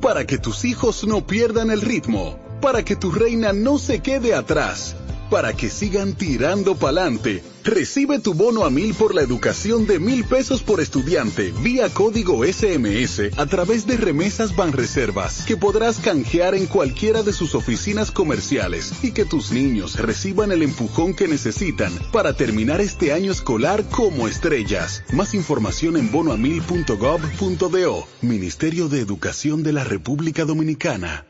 Para 0.00 0.24
que 0.26 0.38
tus 0.38 0.64
hijos 0.64 1.04
no 1.06 1.26
pierdan 1.26 1.70
el 1.70 1.80
ritmo, 1.80 2.38
para 2.60 2.84
que 2.84 2.96
tu 2.96 3.10
reina 3.10 3.52
no 3.52 3.78
se 3.78 4.00
quede 4.00 4.34
atrás, 4.34 4.94
para 5.30 5.52
que 5.52 5.70
sigan 5.70 6.14
tirando 6.14 6.76
pa'lante, 6.76 7.42
recibe 7.64 8.18
tu 8.18 8.34
bono 8.34 8.64
a 8.64 8.70
mil 8.70 8.94
por 8.94 9.14
la 9.14 9.22
educación 9.22 9.86
de 9.86 9.98
mil 9.98 10.24
pesos 10.24 10.62
por 10.62 10.80
estudiante 10.80 11.52
vía 11.62 11.88
código 11.90 12.44
SMS 12.44 13.30
a 13.36 13.46
través 13.46 13.86
de 13.86 13.96
remesas 13.96 14.56
Banreservas 14.56 15.44
que 15.46 15.56
podrás 15.56 15.98
canjear 15.98 16.54
en 16.54 16.66
cualquiera 16.66 17.22
de 17.22 17.32
sus 17.32 17.54
oficinas 17.54 18.10
comerciales 18.10 18.92
y 19.02 19.12
que 19.12 19.24
tus 19.24 19.52
niños 19.52 19.96
reciban 19.96 20.50
el 20.52 20.62
empujón 20.62 21.14
que 21.14 21.28
necesitan 21.28 21.92
para 22.10 22.32
terminar 22.32 22.80
este 22.80 23.12
año 23.12 23.30
escolar 23.30 23.84
como 23.90 24.28
estrellas. 24.28 25.04
Más 25.12 25.34
información 25.34 25.96
en 25.96 26.10
bonoamil.gov.do, 26.10 28.06
Ministerio 28.22 28.88
de 28.88 29.00
Educación 29.00 29.62
de 29.62 29.72
la 29.72 29.84
República 29.84 30.44
Dominicana. 30.44 31.27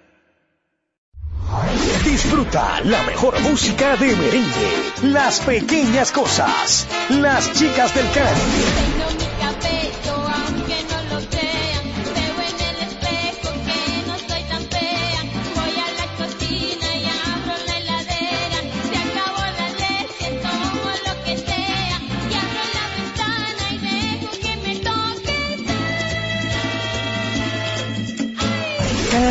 Disfruta 2.05 2.81
la 2.85 3.03
mejor 3.05 3.41
música 3.41 3.97
de 3.97 4.15
merengue, 4.17 4.93
las 5.03 5.41
pequeñas 5.41 6.13
cosas, 6.13 6.87
las 7.09 7.53
chicas 7.53 7.95
del 7.95 8.07
Caribe. 8.11 9.18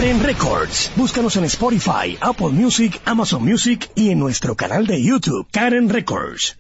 Karen 0.08 0.24
Records. 0.24 0.90
Búscanos 0.96 1.36
en 1.36 1.44
Spotify, 1.44 2.18
Apple 2.22 2.52
Music, 2.54 3.02
Amazon 3.04 3.44
Music 3.44 3.92
y 3.94 4.12
en 4.12 4.20
nuestro 4.20 4.56
canal 4.56 4.88
de 4.88 5.04
YouTube, 5.04 5.46
Karen 5.52 5.90
Records. 5.90 6.58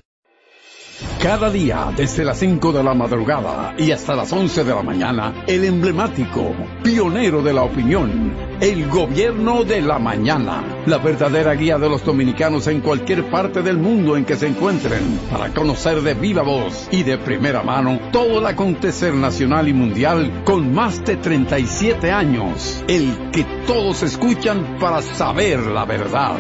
Cada 1.21 1.49
día, 1.49 1.91
desde 1.97 2.23
las 2.23 2.37
5 2.37 2.71
de 2.71 2.83
la 2.83 2.93
madrugada 2.93 3.73
y 3.75 3.91
hasta 3.91 4.15
las 4.15 4.31
11 4.31 4.63
de 4.63 4.75
la 4.75 4.83
mañana, 4.83 5.43
el 5.47 5.65
emblemático, 5.65 6.53
pionero 6.83 7.41
de 7.41 7.53
la 7.53 7.63
opinión, 7.63 8.35
el 8.61 8.87
gobierno 8.87 9.63
de 9.63 9.81
la 9.81 9.97
mañana, 9.97 10.63
la 10.85 10.99
verdadera 10.99 11.55
guía 11.55 11.79
de 11.79 11.89
los 11.89 12.05
dominicanos 12.05 12.67
en 12.67 12.81
cualquier 12.81 13.31
parte 13.31 13.63
del 13.63 13.77
mundo 13.77 14.15
en 14.15 14.25
que 14.25 14.35
se 14.35 14.45
encuentren, 14.45 15.19
para 15.31 15.49
conocer 15.49 16.01
de 16.01 16.13
viva 16.13 16.43
voz 16.43 16.87
y 16.91 17.01
de 17.01 17.17
primera 17.17 17.63
mano 17.63 17.99
todo 18.11 18.37
el 18.37 18.45
acontecer 18.45 19.15
nacional 19.15 19.67
y 19.67 19.73
mundial 19.73 20.43
con 20.45 20.71
más 20.71 21.03
de 21.03 21.17
37 21.17 22.11
años, 22.11 22.83
el 22.87 23.31
que 23.31 23.43
todos 23.65 24.03
escuchan 24.03 24.77
para 24.79 25.01
saber 25.01 25.61
la 25.61 25.83
verdad. 25.85 26.37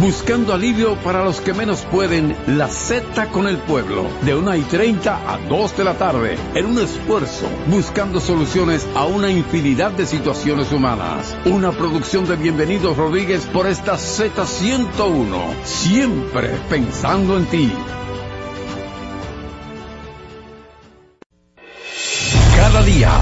Buscando 0.00 0.54
alivio 0.54 0.94
para 1.04 1.22
los 1.22 1.42
que 1.42 1.52
menos 1.52 1.82
pueden, 1.82 2.34
la 2.46 2.68
Z 2.68 3.30
con 3.32 3.46
el 3.46 3.58
pueblo, 3.58 4.06
de 4.22 4.34
1 4.34 4.56
y 4.56 4.62
30 4.62 5.30
a 5.30 5.36
2 5.46 5.76
de 5.76 5.84
la 5.84 5.98
tarde, 5.98 6.38
en 6.54 6.64
un 6.64 6.78
esfuerzo, 6.78 7.46
buscando 7.66 8.18
soluciones 8.18 8.88
a 8.94 9.04
una 9.04 9.30
infinidad 9.30 9.90
de 9.90 10.06
situaciones 10.06 10.72
humanas. 10.72 11.36
Una 11.44 11.72
producción 11.72 12.26
de 12.26 12.36
Bienvenidos 12.36 12.96
Rodríguez 12.96 13.44
por 13.44 13.66
esta 13.66 13.96
Z101, 13.96 15.64
siempre 15.64 16.48
pensando 16.70 17.36
en 17.36 17.44
ti. 17.44 17.70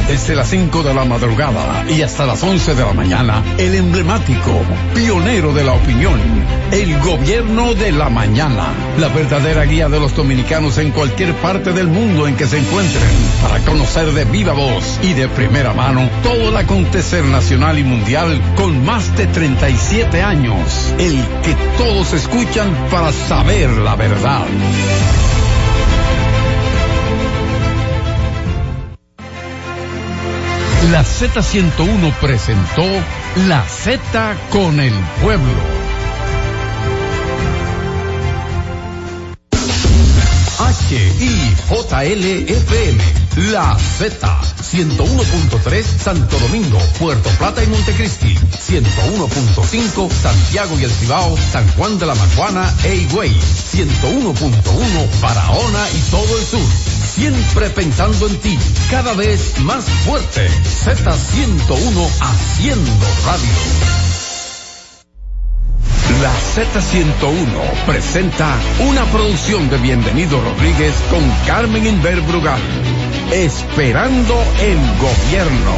Desde 0.09 0.35
las 0.35 0.49
5 0.49 0.83
de 0.83 0.95
la 0.95 1.05
madrugada 1.05 1.85
y 1.89 2.01
hasta 2.01 2.25
las 2.25 2.43
11 2.43 2.75
de 2.75 2.83
la 2.83 2.95
mañana, 2.95 3.45
el 3.59 3.75
emblemático, 3.75 4.63
pionero 4.95 5.53
de 5.53 5.65
la 5.65 5.75
opinión, 5.75 6.19
el 6.73 6.99
gobierno 7.01 7.75
de 7.75 7.93
la 7.93 8.09
mañana, 8.09 8.73
la 8.99 9.09
verdadera 9.09 9.65
guía 9.65 9.91
de 9.91 10.01
los 10.01 10.17
dominicanos 10.17 10.79
en 10.79 10.93
cualquier 10.93 11.35
parte 11.35 11.73
del 11.73 11.89
mundo 11.89 12.27
en 12.27 12.37
que 12.37 12.47
se 12.47 12.59
encuentren, 12.59 13.03
para 13.43 13.59
conocer 13.61 14.13
de 14.13 14.25
viva 14.25 14.55
voz 14.55 14.99
y 15.03 15.13
de 15.13 15.29
primera 15.29 15.75
mano 15.75 16.09
todo 16.23 16.49
el 16.49 16.57
acontecer 16.57 17.25
nacional 17.25 17.79
y 17.79 17.85
mundial 17.85 18.41
con 18.57 18.85
más 18.85 19.15
de 19.15 19.27
37 19.27 20.23
años, 20.23 20.95
el 20.99 21.23
que 21.43 21.55
todos 21.77 22.15
escuchan 22.15 22.75
para 22.91 23.13
saber 23.13 23.69
la 23.71 23.95
verdad. 23.95 24.47
La 30.85 31.03
Z101 31.03 32.15
presentó 32.15 32.85
La 33.49 33.63
Z 33.69 34.37
con 34.51 34.81
el 34.81 34.95
pueblo. 35.21 35.89
HIJLFM, 41.69 42.99
La 43.53 43.77
Z, 43.77 44.41
101.3 44.63 45.83
Santo 45.83 46.39
Domingo, 46.39 46.79
Puerto 46.99 47.29
Plata 47.39 47.63
y 47.63 47.67
Montecristi, 47.67 48.35
101.5 48.37 50.11
Santiago 50.11 50.79
y 50.81 50.85
El 50.85 50.91
Cibao, 50.91 51.37
San 51.53 51.69
Juan 51.73 51.99
de 51.99 52.07
la 52.07 52.15
Maguana 52.15 52.73
e 52.85 52.95
Higüey, 52.97 53.31
101.1 53.31 55.21
Barahona 55.21 55.87
y 55.91 56.01
todo 56.11 56.39
el 56.39 56.47
sur. 56.47 56.98
Siempre 57.19 57.69
pensando 57.71 58.29
en 58.29 58.37
ti, 58.37 58.57
cada 58.93 59.13
vez 59.15 59.59
más 59.63 59.85
fuerte. 60.07 60.47
Z101 60.47 62.09
haciendo 62.21 63.07
radio. 63.27 63.51
La 66.23 66.33
Z101 66.33 67.85
presenta 67.87 68.57
una 68.89 69.05
producción 69.07 69.69
de 69.69 69.79
Bienvenido 69.79 70.41
Rodríguez 70.41 70.95
con 71.11 71.21
Carmen 71.45 71.89
Inver 71.89 72.21
Brugal. 72.21 72.61
Esperando 73.33 74.35
el 74.61 74.79
gobierno. 75.01 75.73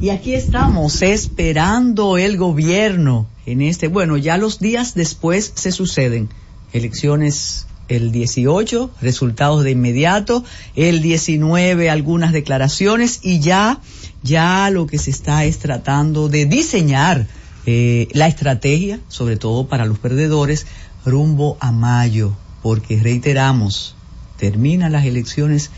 Y 0.00 0.08
aquí 0.08 0.34
estamos 0.34 1.00
esperando 1.00 2.18
el 2.18 2.38
gobierno 2.38 3.28
en 3.46 3.62
este, 3.62 3.86
bueno, 3.86 4.16
ya 4.16 4.36
los 4.36 4.58
días 4.58 4.96
después 4.96 5.52
se 5.54 5.70
suceden. 5.70 6.28
Elecciones 6.76 7.66
el 7.88 8.10
18, 8.10 8.90
resultados 9.00 9.62
de 9.62 9.70
inmediato, 9.70 10.44
el 10.74 11.02
19 11.02 11.88
algunas 11.90 12.32
declaraciones 12.32 13.20
y 13.22 13.40
ya, 13.40 13.80
ya 14.22 14.70
lo 14.70 14.86
que 14.86 14.98
se 14.98 15.10
está 15.10 15.44
es 15.44 15.58
tratando 15.58 16.28
de 16.28 16.46
diseñar 16.46 17.26
eh, 17.66 18.08
la 18.12 18.26
estrategia, 18.26 19.00
sobre 19.08 19.36
todo 19.36 19.68
para 19.68 19.86
los 19.86 19.98
perdedores, 19.98 20.66
rumbo 21.04 21.56
a 21.60 21.72
mayo, 21.72 22.32
porque 22.62 23.00
reiteramos, 23.00 23.94
terminan 24.36 24.92
las 24.92 25.04
elecciones 25.04 25.70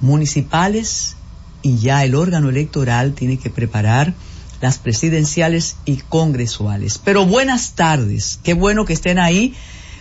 municipales 0.00 1.16
y 1.62 1.78
ya 1.78 2.04
el 2.04 2.14
órgano 2.14 2.50
electoral 2.50 3.14
tiene 3.14 3.38
que 3.38 3.50
preparar 3.50 4.14
las 4.60 4.78
presidenciales 4.78 5.76
y 5.84 5.96
congresuales. 5.96 6.98
Pero 6.98 7.26
buenas 7.26 7.72
tardes, 7.72 8.40
qué 8.42 8.54
bueno 8.54 8.84
que 8.84 8.92
estén 8.92 9.18
ahí. 9.18 9.54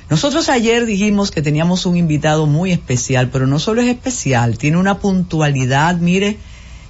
Nosotros 0.09 0.49
ayer 0.49 0.85
dijimos 0.85 1.31
que 1.31 1.41
teníamos 1.41 1.85
un 1.85 1.97
invitado 1.97 2.45
muy 2.45 2.71
especial, 2.71 3.29
pero 3.29 3.47
no 3.47 3.59
solo 3.59 3.81
es 3.81 3.87
especial, 3.87 4.57
tiene 4.57 4.77
una 4.77 4.99
puntualidad, 4.99 5.95
mire, 5.97 6.37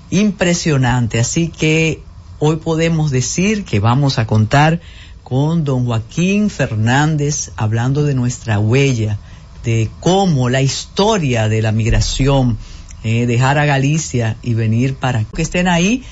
impresionante. 0.10 1.20
Así 1.20 1.48
que 1.48 2.02
hoy 2.40 2.58
podemos 2.58 3.12
decir 3.12 3.66
que 3.66 3.80
vamos 3.80 4.18
a 4.18 4.26
contar 4.28 4.82
con 5.24 5.64
don 5.64 5.86
Joaquín 5.86 6.50
Fernández 6.50 7.52
hablando 7.56 8.04
de 8.04 8.14
nuestra 8.14 8.60
huella, 8.60 9.18
de 9.64 9.90
cómo 10.00 10.50
la 10.50 10.62
historia 10.62 11.48
de 11.48 11.62
la 11.62 11.72
migración, 11.72 12.58
eh, 13.04 13.26
dejar 13.26 13.58
a 13.58 13.66
Galicia 13.66 14.38
y 14.42 14.54
venir 14.54 14.96
para 14.96 15.24
que 15.24 15.42
estén 15.42 15.68
ahí. 15.68 16.04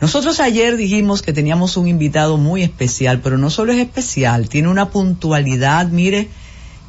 Nosotros 0.00 0.40
ayer 0.40 0.76
dijimos 0.76 1.22
que 1.22 1.32
teníamos 1.32 1.76
un 1.76 1.88
invitado 1.88 2.36
muy 2.36 2.62
especial, 2.62 3.20
pero 3.20 3.38
no 3.38 3.50
solo 3.50 3.72
es 3.72 3.78
especial, 3.78 4.48
tiene 4.48 4.68
una 4.68 4.90
puntualidad, 4.90 5.88
mire, 5.88 6.28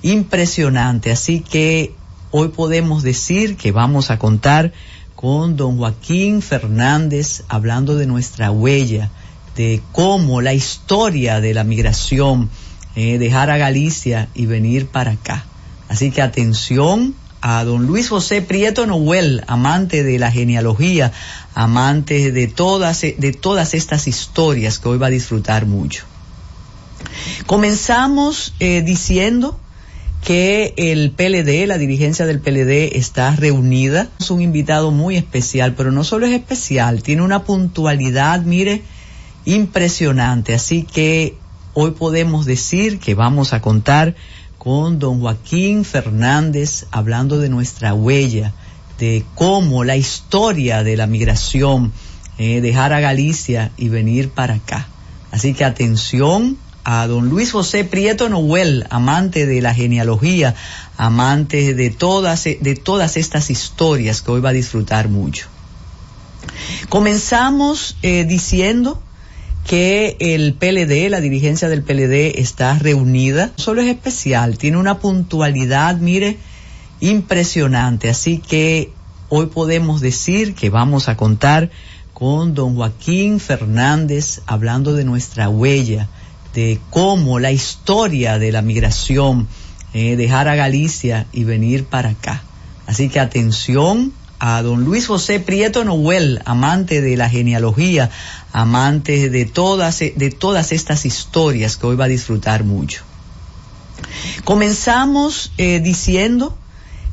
impresionante. 0.05 1.11
Así 1.11 1.39
que 1.39 1.95
hoy 2.29 2.49
podemos 2.49 3.01
decir 3.01 3.57
que 3.57 3.71
vamos 3.71 4.11
a 4.11 4.19
contar 4.19 4.71
con 5.15 5.57
don 5.57 5.77
Joaquín 5.77 6.43
Fernández 6.43 7.43
hablando 7.47 7.95
de 7.95 8.05
nuestra 8.05 8.51
huella, 8.51 9.09
de 9.55 9.81
cómo 9.91 10.41
la 10.41 10.53
historia 10.53 11.41
de 11.41 11.55
la 11.55 11.63
migración, 11.63 12.51
eh, 12.95 13.17
dejar 13.17 13.49
a 13.49 13.57
Galicia 13.57 14.29
y 14.35 14.45
venir 14.45 14.85
para 14.87 15.13
acá. 15.13 15.43
Así 15.89 16.11
que 16.11 16.21
atención 16.21 17.15
a 17.41 17.63
don 17.63 17.87
Luis 17.87 18.09
José 18.09 18.43
Prieto 18.43 18.85
Noel, 18.85 19.43
amante 19.47 20.03
de 20.03 20.19
la 20.19 20.31
genealogía, 20.31 21.11
amante 21.55 22.31
de 22.31 22.47
todas, 22.47 23.01
de 23.01 23.33
todas 23.33 23.73
estas 23.73 24.07
historias 24.07 24.77
que 24.77 24.89
hoy 24.89 24.99
va 24.99 25.07
a 25.07 25.11
disfrutar 25.11 25.65
mucho. 25.65 26.03
Comenzamos 27.47 28.53
eh, 28.59 28.83
diciendo 28.83 29.59
que 30.25 30.73
el 30.75 31.11
PLD, 31.11 31.67
la 31.67 31.77
dirigencia 31.77 32.25
del 32.25 32.39
PLD 32.39 32.97
está 32.97 33.35
reunida. 33.35 34.09
Es 34.19 34.31
un 34.31 34.41
invitado 34.41 34.89
muy 34.89 35.17
especial, 35.17 35.75
pero 35.75 35.91
no 35.91 36.03
solo 36.03 36.25
es 36.25 36.33
especial, 36.33 37.03
tiene 37.03 37.21
una 37.21 37.43
puntualidad, 37.43 38.41
mire, 38.41 38.81
impresionante. 39.45 40.55
Así 40.55 40.81
que 40.81 41.37
hoy 41.75 41.91
podemos 41.91 42.47
decir 42.47 42.97
que 42.97 43.13
vamos 43.13 43.53
a 43.53 43.61
contar 43.61 44.15
con 44.57 44.97
don 44.97 45.21
Joaquín 45.21 45.85
Fernández 45.85 46.87
hablando 46.89 47.37
de 47.37 47.49
nuestra 47.49 47.93
huella, 47.93 48.51
de 48.97 49.23
cómo 49.35 49.83
la 49.83 49.95
historia 49.95 50.83
de 50.83 50.97
la 50.97 51.05
migración, 51.05 51.93
eh, 52.39 52.61
dejar 52.61 52.93
a 52.93 52.99
Galicia 52.99 53.71
y 53.77 53.89
venir 53.89 54.31
para 54.31 54.55
acá. 54.55 54.87
Así 55.29 55.53
que 55.53 55.65
atención 55.65 56.57
a 56.85 57.07
don 57.07 57.29
Luis 57.29 57.51
José 57.51 57.83
Prieto 57.83 58.29
Noel, 58.29 58.85
amante 58.91 59.45
de 59.45 59.59
la 59.61 59.73
genealogía, 59.73 60.55
amante 60.97 61.73
de 61.73 61.89
todas, 61.89 62.43
de 62.43 62.79
todas 62.81 63.17
estas 63.17 63.49
historias 63.49 64.21
que 64.21 64.31
hoy 64.31 64.39
va 64.39 64.49
a 64.49 64.53
disfrutar 64.53 65.09
mucho. 65.09 65.47
Comenzamos 66.89 67.97
eh, 68.03 68.23
diciendo 68.23 69.01
que 69.67 70.15
el 70.19 70.53
PLD, 70.53 71.09
la 71.09 71.21
dirigencia 71.21 71.69
del 71.69 71.81
PLD 71.81 72.39
está 72.39 72.77
reunida. 72.77 73.51
Solo 73.55 73.81
es 73.81 73.87
especial, 73.87 74.59
tiene 74.59 74.77
una 74.77 74.99
puntualidad, 74.99 75.97
mire, 75.97 76.37
impresionante. 76.99 78.09
Así 78.09 78.37
que 78.37 78.91
hoy 79.29 79.47
podemos 79.47 80.01
decir 80.01 80.53
que 80.53 80.69
vamos 80.69 81.09
a 81.09 81.17
contar 81.17 81.71
con 82.13 82.53
don 82.53 82.75
Joaquín 82.75 83.39
Fernández 83.39 84.41
hablando 84.45 84.93
de 84.93 85.03
nuestra 85.03 85.49
huella, 85.49 86.09
de 86.55 86.79
cómo 86.89 87.37
la 87.37 87.51
historia 87.51 88.39
de 88.39 88.53
la 88.53 88.61
migración, 88.61 89.47
eh, 89.93 90.15
dejar 90.15 90.47
a 90.47 90.55
Galicia 90.55 91.27
y 91.33 91.43
venir 91.43 91.83
para 91.83 92.09
acá. 92.09 92.43
Así 92.87 93.09
que 93.09 93.19
atención 93.19 94.13
a 94.39 94.61
don 94.61 94.85
Luis 94.85 95.07
José 95.07 95.41
Prieto 95.41 95.83
Noel, 95.83 96.41
amante 96.45 97.01
de 97.01 97.17
la 97.17 97.29
genealogía, 97.29 98.09
amante 98.53 99.29
de 99.29 99.45
todas, 99.45 99.99
de 99.99 100.31
todas 100.31 100.71
estas 100.71 101.05
historias 101.05 101.75
que 101.75 101.87
hoy 101.87 101.97
va 101.97 102.05
a 102.05 102.09
disfrutar 102.09 102.63
mucho. 102.63 103.03
Comenzamos 104.45 105.51
eh, 105.57 105.81
diciendo 105.81 106.57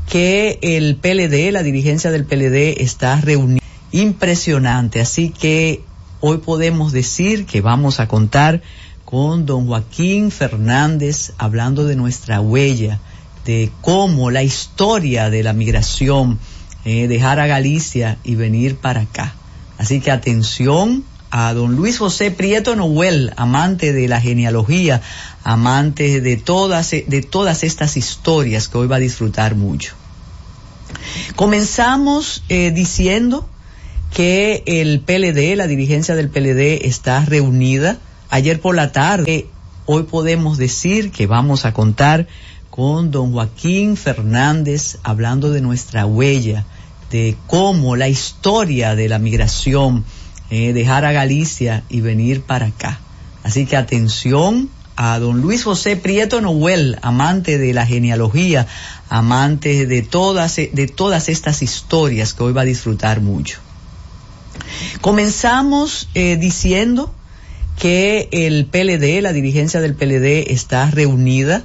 que 0.09 0.59
el 0.62 0.97
PLD, 0.97 1.51
la 1.52 1.64
dirigencia 1.64 2.12
del 2.12 2.27
PLD 2.27 2.81
está 2.82 3.20
reunida. 3.20 3.60
Impresionante, 3.90 5.01
así 5.01 5.31
que 5.31 5.82
hoy 6.20 6.39
podemos 6.39 6.93
decir 6.93 7.44
que 7.44 7.60
vamos 7.60 7.98
a 7.98 8.09
contar 8.09 8.62
con 9.12 9.44
don 9.44 9.66
Joaquín 9.66 10.30
Fernández 10.30 11.34
hablando 11.36 11.84
de 11.84 11.97
nuestra 11.97 12.40
huella, 12.40 12.98
de 13.44 13.70
cómo 13.82 14.30
la 14.30 14.43
historia 14.43 15.28
de 15.28 15.43
la 15.43 15.52
migración, 15.52 16.39
eh, 16.86 17.09
dejar 17.09 17.39
a 17.39 17.47
Galicia 17.47 18.16
y 18.24 18.36
venir 18.36 18.76
para 18.76 19.02
acá. 19.02 19.34
Así 19.76 20.01
que 20.01 20.10
atención 20.10 21.05
a 21.30 21.52
don 21.52 21.76
Luis 21.76 21.98
José 21.98 22.30
Prieto 22.30 22.74
Noel, 22.74 23.34
amante 23.36 23.93
de 23.93 24.09
la 24.09 24.18
genealogía, 24.18 25.02
amante 25.44 26.22
de 26.22 26.39
todas, 26.39 26.93
de 26.93 27.26
todas 27.28 27.64
estas 27.64 27.98
historias 27.98 28.68
que 28.68 28.78
hoy 28.78 28.86
va 28.86 28.97
a 28.97 29.01
disfrutar 29.01 29.56
mucho. 29.56 29.93
Comenzamos 31.36 32.44
eh, 32.48 32.70
diciendo 32.70 33.47
que 34.14 34.62
el 34.64 35.01
PLD, 35.01 35.55
la 35.55 35.66
dirigencia 35.66 36.14
del 36.14 36.30
PLD 36.30 36.86
está 36.86 37.22
reunida 37.26 37.98
ayer 38.32 38.60
por 38.60 38.74
la 38.74 38.92
tarde. 38.92 39.46
Hoy 39.84 40.04
podemos 40.04 40.56
decir 40.56 41.12
que 41.12 41.26
vamos 41.26 41.66
a 41.66 41.74
contar 41.74 42.26
con 42.70 43.10
don 43.10 43.32
Joaquín 43.32 43.98
Fernández 43.98 44.96
hablando 45.02 45.50
de 45.50 45.60
nuestra 45.60 46.06
huella, 46.06 46.64
de 47.10 47.36
cómo 47.46 47.94
la 47.94 48.09
historia 48.09 48.94
de 48.94 49.10
la 49.10 49.18
migración, 49.18 50.04
eh, 50.48 50.72
dejar 50.72 51.04
a 51.04 51.12
Galicia 51.12 51.84
y 51.90 52.00
venir 52.00 52.40
para 52.40 52.66
acá. 52.66 53.00
Así 53.44 53.66
que 53.66 53.76
atención 53.76 54.70
a 54.96 55.18
don 55.18 55.42
Luis 55.42 55.64
José 55.64 55.96
Prieto 55.96 56.40
Noel, 56.40 56.98
amante 57.02 57.59
de 57.59 57.74
la 57.74 57.84
genealogía, 57.84 58.66
amante 59.10 59.84
de 59.86 60.00
todas, 60.00 60.56
de 60.56 60.90
todas 60.94 61.28
estas 61.28 61.60
historias 61.60 62.32
que 62.32 62.44
hoy 62.44 62.54
va 62.54 62.62
a 62.62 62.64
disfrutar 62.64 63.20
mucho. 63.20 63.59
Comenzamos 65.02 66.09
eh, 66.14 66.38
diciendo 66.38 67.12
que 67.78 68.28
el 68.32 68.66
PLD, 68.66 69.23
la 69.23 69.32
dirigencia 69.32 69.81
del 69.81 69.94
PLD 69.94 70.53
está 70.53 70.90
reunida 70.90 71.65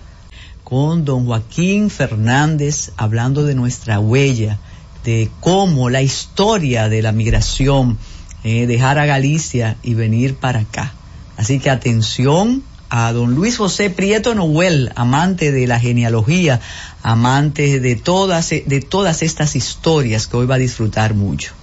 con 0.63 1.05
don 1.05 1.25
Joaquín 1.25 1.89
Fernández 1.89 2.91
hablando 2.97 3.43
de 3.45 3.55
nuestra 3.55 3.99
huella, 3.99 4.59
de 5.03 5.29
cómo 5.39 5.89
la 5.89 6.01
historia 6.01 6.89
de 6.89 7.01
la 7.01 7.13
migración, 7.13 7.97
eh, 8.43 8.67
dejar 8.67 8.99
a 8.99 9.05
Galicia 9.05 9.77
y 9.81 9.93
venir 9.93 10.35
para 10.35 10.59
acá. 10.59 10.93
Así 11.37 11.59
que 11.59 11.69
atención 11.69 12.63
a 12.89 13.11
don 13.13 13.35
Luis 13.35 13.57
José 13.57 13.89
Prieto 13.89 14.35
Noel, 14.35 14.91
amante 14.95 15.51
de 15.51 15.67
la 15.67 15.79
genealogía, 15.79 16.59
amante 17.03 17.79
de 17.79 17.95
todas, 17.95 18.49
de 18.49 18.81
todas 18.81 19.21
estas 19.21 19.55
historias 19.55 20.27
que 20.27 20.37
hoy 20.37 20.45
va 20.47 20.55
a 20.55 20.59
disfrutar 20.59 21.13
mucho. 21.13 21.53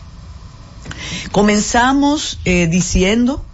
Comenzamos 1.32 2.38
eh, 2.44 2.66
diciendo 2.66 3.44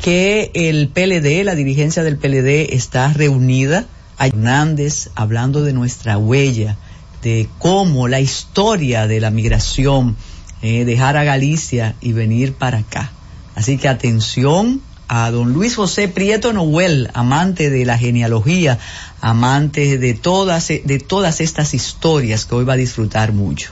que 0.00 0.50
el 0.54 0.88
PLD, 0.88 1.44
la 1.44 1.54
dirigencia 1.54 2.02
del 2.02 2.16
PLD 2.16 2.74
está 2.74 3.12
reunida. 3.12 3.86
A 4.18 4.28
Hernández 4.28 5.10
hablando 5.14 5.62
de 5.62 5.74
nuestra 5.74 6.16
huella, 6.16 6.78
de 7.22 7.48
cómo 7.58 8.08
la 8.08 8.20
historia 8.20 9.06
de 9.06 9.20
la 9.20 9.30
migración, 9.30 10.16
eh, 10.62 10.86
dejar 10.86 11.18
a 11.18 11.24
Galicia 11.24 11.96
y 12.00 12.12
venir 12.12 12.54
para 12.54 12.78
acá. 12.78 13.12
Así 13.54 13.76
que 13.76 13.88
atención 13.88 14.80
a 15.08 15.30
don 15.30 15.52
Luis 15.52 15.76
José 15.76 16.08
Prieto 16.08 16.52
Noel, 16.52 17.10
amante 17.12 17.68
de 17.68 17.84
la 17.84 17.98
genealogía, 17.98 18.78
amante 19.20 19.98
de 19.98 20.14
todas, 20.14 20.68
de 20.68 20.98
todas 21.06 21.40
estas 21.40 21.74
historias 21.74 22.46
que 22.46 22.54
hoy 22.54 22.64
va 22.64 22.72
a 22.72 22.76
disfrutar 22.76 23.32
mucho. 23.32 23.70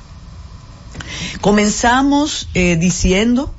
Comenzamos 1.41 2.49
eh, 2.55 2.77
diciendo 2.77 3.53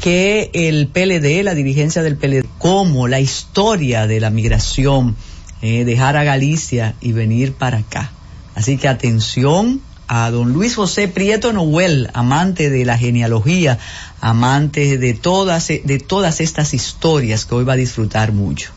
que 0.00 0.50
el 0.52 0.88
PLD, 0.88 1.42
la 1.42 1.54
dirigencia 1.54 2.02
del 2.02 2.16
PLD, 2.16 2.46
como 2.58 3.08
la 3.08 3.20
historia 3.20 4.06
de 4.06 4.20
la 4.20 4.30
migración, 4.30 5.16
eh, 5.62 5.84
dejar 5.84 6.16
a 6.16 6.24
Galicia 6.24 6.94
y 7.00 7.12
venir 7.12 7.52
para 7.52 7.78
acá. 7.78 8.12
Así 8.54 8.76
que 8.76 8.88
atención 8.88 9.80
a 10.08 10.30
don 10.30 10.52
Luis 10.52 10.76
José 10.76 11.08
Prieto 11.08 11.52
Noel, 11.52 12.10
amante 12.14 12.70
de 12.70 12.84
la 12.84 12.96
genealogía, 12.96 13.78
amante 14.20 14.98
de 14.98 15.14
todas, 15.14 15.68
de 15.68 16.02
todas 16.06 16.40
estas 16.40 16.74
historias 16.74 17.44
que 17.44 17.54
hoy 17.54 17.64
va 17.64 17.72
a 17.72 17.76
disfrutar 17.76 18.32
mucho. 18.32 18.70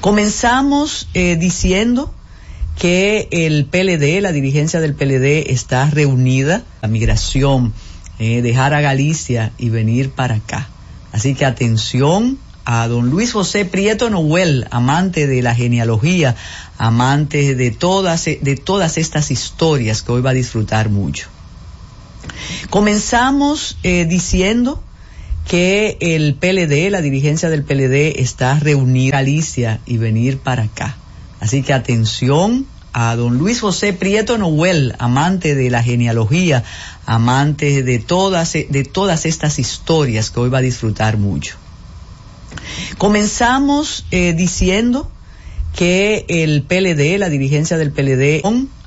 Comenzamos 0.00 1.08
eh, 1.14 1.36
diciendo 1.36 2.12
que 2.78 3.28
el 3.30 3.66
PLD, 3.66 4.20
la 4.20 4.32
dirigencia 4.32 4.80
del 4.80 4.94
PLD 4.94 5.52
está 5.52 5.88
reunida, 5.88 6.64
la 6.82 6.88
migración, 6.88 7.72
eh, 8.18 8.42
dejar 8.42 8.74
a 8.74 8.80
Galicia 8.80 9.52
y 9.58 9.70
venir 9.70 10.10
para 10.10 10.36
acá. 10.36 10.68
Así 11.12 11.34
que 11.34 11.44
atención 11.44 12.38
a 12.64 12.88
don 12.88 13.10
Luis 13.10 13.32
José 13.32 13.64
Prieto 13.64 14.10
Noel, 14.10 14.66
amante 14.70 15.26
de 15.26 15.42
la 15.42 15.54
genealogía, 15.54 16.34
amante 16.78 17.54
de 17.54 17.70
todas, 17.70 18.24
de 18.24 18.60
todas 18.62 18.96
estas 18.98 19.30
historias 19.30 20.02
que 20.02 20.12
hoy 20.12 20.22
va 20.22 20.30
a 20.30 20.34
disfrutar 20.34 20.88
mucho. 20.88 21.28
Comenzamos 22.70 23.76
eh, 23.82 24.06
diciendo 24.06 24.82
que 25.46 25.98
el 26.00 26.34
PLD, 26.34 26.90
la 26.90 27.02
dirigencia 27.02 27.50
del 27.50 27.64
PLD 27.64 28.20
está 28.20 28.58
reunida 28.58 29.18
en 29.18 29.24
Galicia 29.24 29.80
y 29.84 29.98
venir 29.98 30.38
para 30.38 30.64
acá. 30.64 30.96
Así 31.40 31.62
que 31.62 31.74
atención 31.74 32.66
a 32.94 33.16
don 33.16 33.38
Luis 33.38 33.60
José 33.60 33.92
Prieto 33.92 34.38
Noel, 34.38 34.94
amante 35.00 35.56
de 35.56 35.68
la 35.68 35.82
genealogía, 35.82 36.62
amante 37.06 37.82
de 37.82 37.98
todas, 37.98 38.52
de 38.52 38.88
todas 38.90 39.26
estas 39.26 39.58
historias 39.58 40.30
que 40.30 40.38
hoy 40.38 40.48
va 40.48 40.58
a 40.58 40.62
disfrutar 40.62 41.18
mucho. 41.18 41.56
Comenzamos 42.96 44.06
eh, 44.12 44.32
diciendo 44.32 45.10
que 45.74 46.24
el 46.28 46.62
PLD, 46.62 47.18
la 47.18 47.28
dirigencia 47.30 47.76
del 47.76 47.90
PLD, 47.90 48.42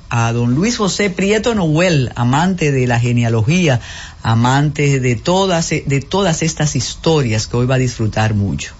a 0.08 0.32
don 0.32 0.54
Luis 0.54 0.78
José 0.78 1.10
Prieto 1.10 1.54
Noel, 1.54 2.10
amante 2.14 2.72
de 2.72 2.86
la 2.86 2.98
genealogía, 2.98 3.78
amante 4.22 5.00
de 5.00 5.16
todas, 5.16 5.68
de 5.68 6.00
todas 6.00 6.42
estas 6.42 6.76
historias 6.76 7.46
que 7.46 7.58
hoy 7.58 7.66
va 7.66 7.74
a 7.74 7.78
disfrutar 7.78 8.32
mucho. 8.32 8.72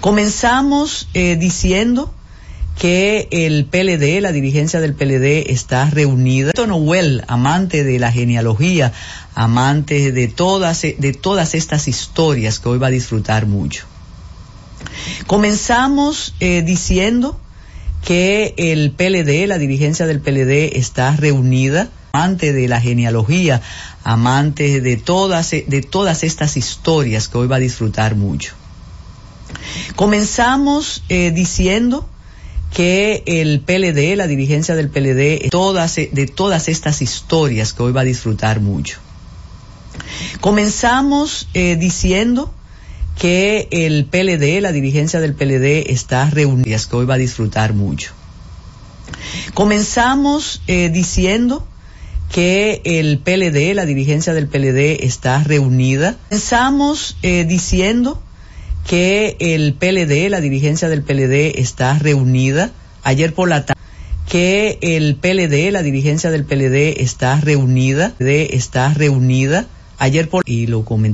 Comenzamos 0.00 1.06
eh, 1.14 1.36
diciendo 1.36 2.12
que 2.78 3.28
el 3.30 3.66
PLD, 3.66 4.20
la 4.20 4.32
dirigencia 4.32 4.80
del 4.80 4.94
PLD 4.94 5.50
está 5.50 5.88
reunida. 5.90 6.52
Noel, 6.66 7.24
amante 7.28 7.84
de 7.84 7.98
la 7.98 8.10
genealogía, 8.10 8.92
amante 9.34 10.12
de 10.12 10.28
todas, 10.28 10.82
de 10.82 11.16
todas 11.18 11.54
estas 11.54 11.88
historias 11.88 12.58
que 12.58 12.68
hoy 12.68 12.78
va 12.78 12.88
a 12.88 12.90
disfrutar 12.90 13.46
mucho. 13.46 13.84
Comenzamos 15.26 16.34
eh, 16.40 16.62
diciendo 16.62 17.38
que 18.04 18.54
el 18.56 18.90
PLD, 18.90 19.46
la 19.46 19.58
dirigencia 19.58 20.06
del 20.06 20.20
PLD 20.20 20.76
está 20.76 21.16
reunida, 21.16 21.88
amante 22.12 22.52
de 22.52 22.68
la 22.68 22.80
genealogía, 22.80 23.62
amante 24.02 24.80
de 24.80 24.96
todas, 24.96 25.50
de 25.50 25.86
todas 25.88 26.22
estas 26.22 26.56
historias 26.56 27.28
que 27.28 27.38
hoy 27.38 27.46
va 27.46 27.56
a 27.56 27.60
disfrutar 27.60 28.14
mucho. 28.14 28.54
Comenzamos 29.96 31.02
eh, 31.08 31.30
diciendo 31.30 32.08
que 32.74 33.22
el 33.26 33.60
PLD, 33.60 34.16
la 34.16 34.26
dirigencia 34.26 34.74
del 34.74 34.90
PLD, 34.90 35.48
todas, 35.48 35.94
de 35.94 36.26
todas 36.26 36.68
estas 36.68 37.00
historias 37.02 37.72
que 37.72 37.84
hoy 37.84 37.92
va 37.92 38.00
a 38.00 38.04
disfrutar 38.04 38.60
mucho. 38.60 38.98
Comenzamos 40.40 41.48
eh, 41.54 41.76
diciendo 41.76 42.52
que 43.18 43.68
el 43.70 44.06
PLD, 44.06 44.60
la 44.60 44.72
dirigencia 44.72 45.20
del 45.20 45.34
PLD 45.34 45.92
está 45.92 46.28
reunida, 46.28 46.76
que 46.90 46.96
hoy 46.96 47.06
va 47.06 47.14
a 47.14 47.18
disfrutar 47.18 47.74
mucho. 47.74 48.12
Comenzamos 49.54 50.60
eh, 50.66 50.90
diciendo 50.92 51.64
que 52.32 52.82
el 52.84 53.18
PLD, 53.18 53.74
la 53.74 53.86
dirigencia 53.86 54.34
del 54.34 54.48
PLD 54.48 55.04
está 55.04 55.44
reunida. 55.44 56.16
Comenzamos 56.28 57.16
eh, 57.22 57.44
diciendo 57.44 58.20
que 58.86 59.36
el 59.40 59.74
PLD, 59.74 60.28
la 60.30 60.40
dirigencia 60.40 60.88
del 60.88 61.02
PLD 61.02 61.58
está 61.60 61.98
reunida 61.98 62.70
ayer 63.02 63.32
por 63.32 63.48
la 63.48 63.66
tarde 63.66 63.80
que 64.28 64.78
el 64.80 65.16
PLD, 65.16 65.70
la 65.70 65.82
dirigencia 65.82 66.30
del 66.30 66.44
PLD 66.44 67.02
está 67.02 67.40
reunida, 67.40 68.14
está 68.18 68.92
reunida 68.92 69.66
ayer 69.98 70.28
por 70.28 70.42
y 70.46 70.66
lo 70.66 70.84
comenté 70.84 71.12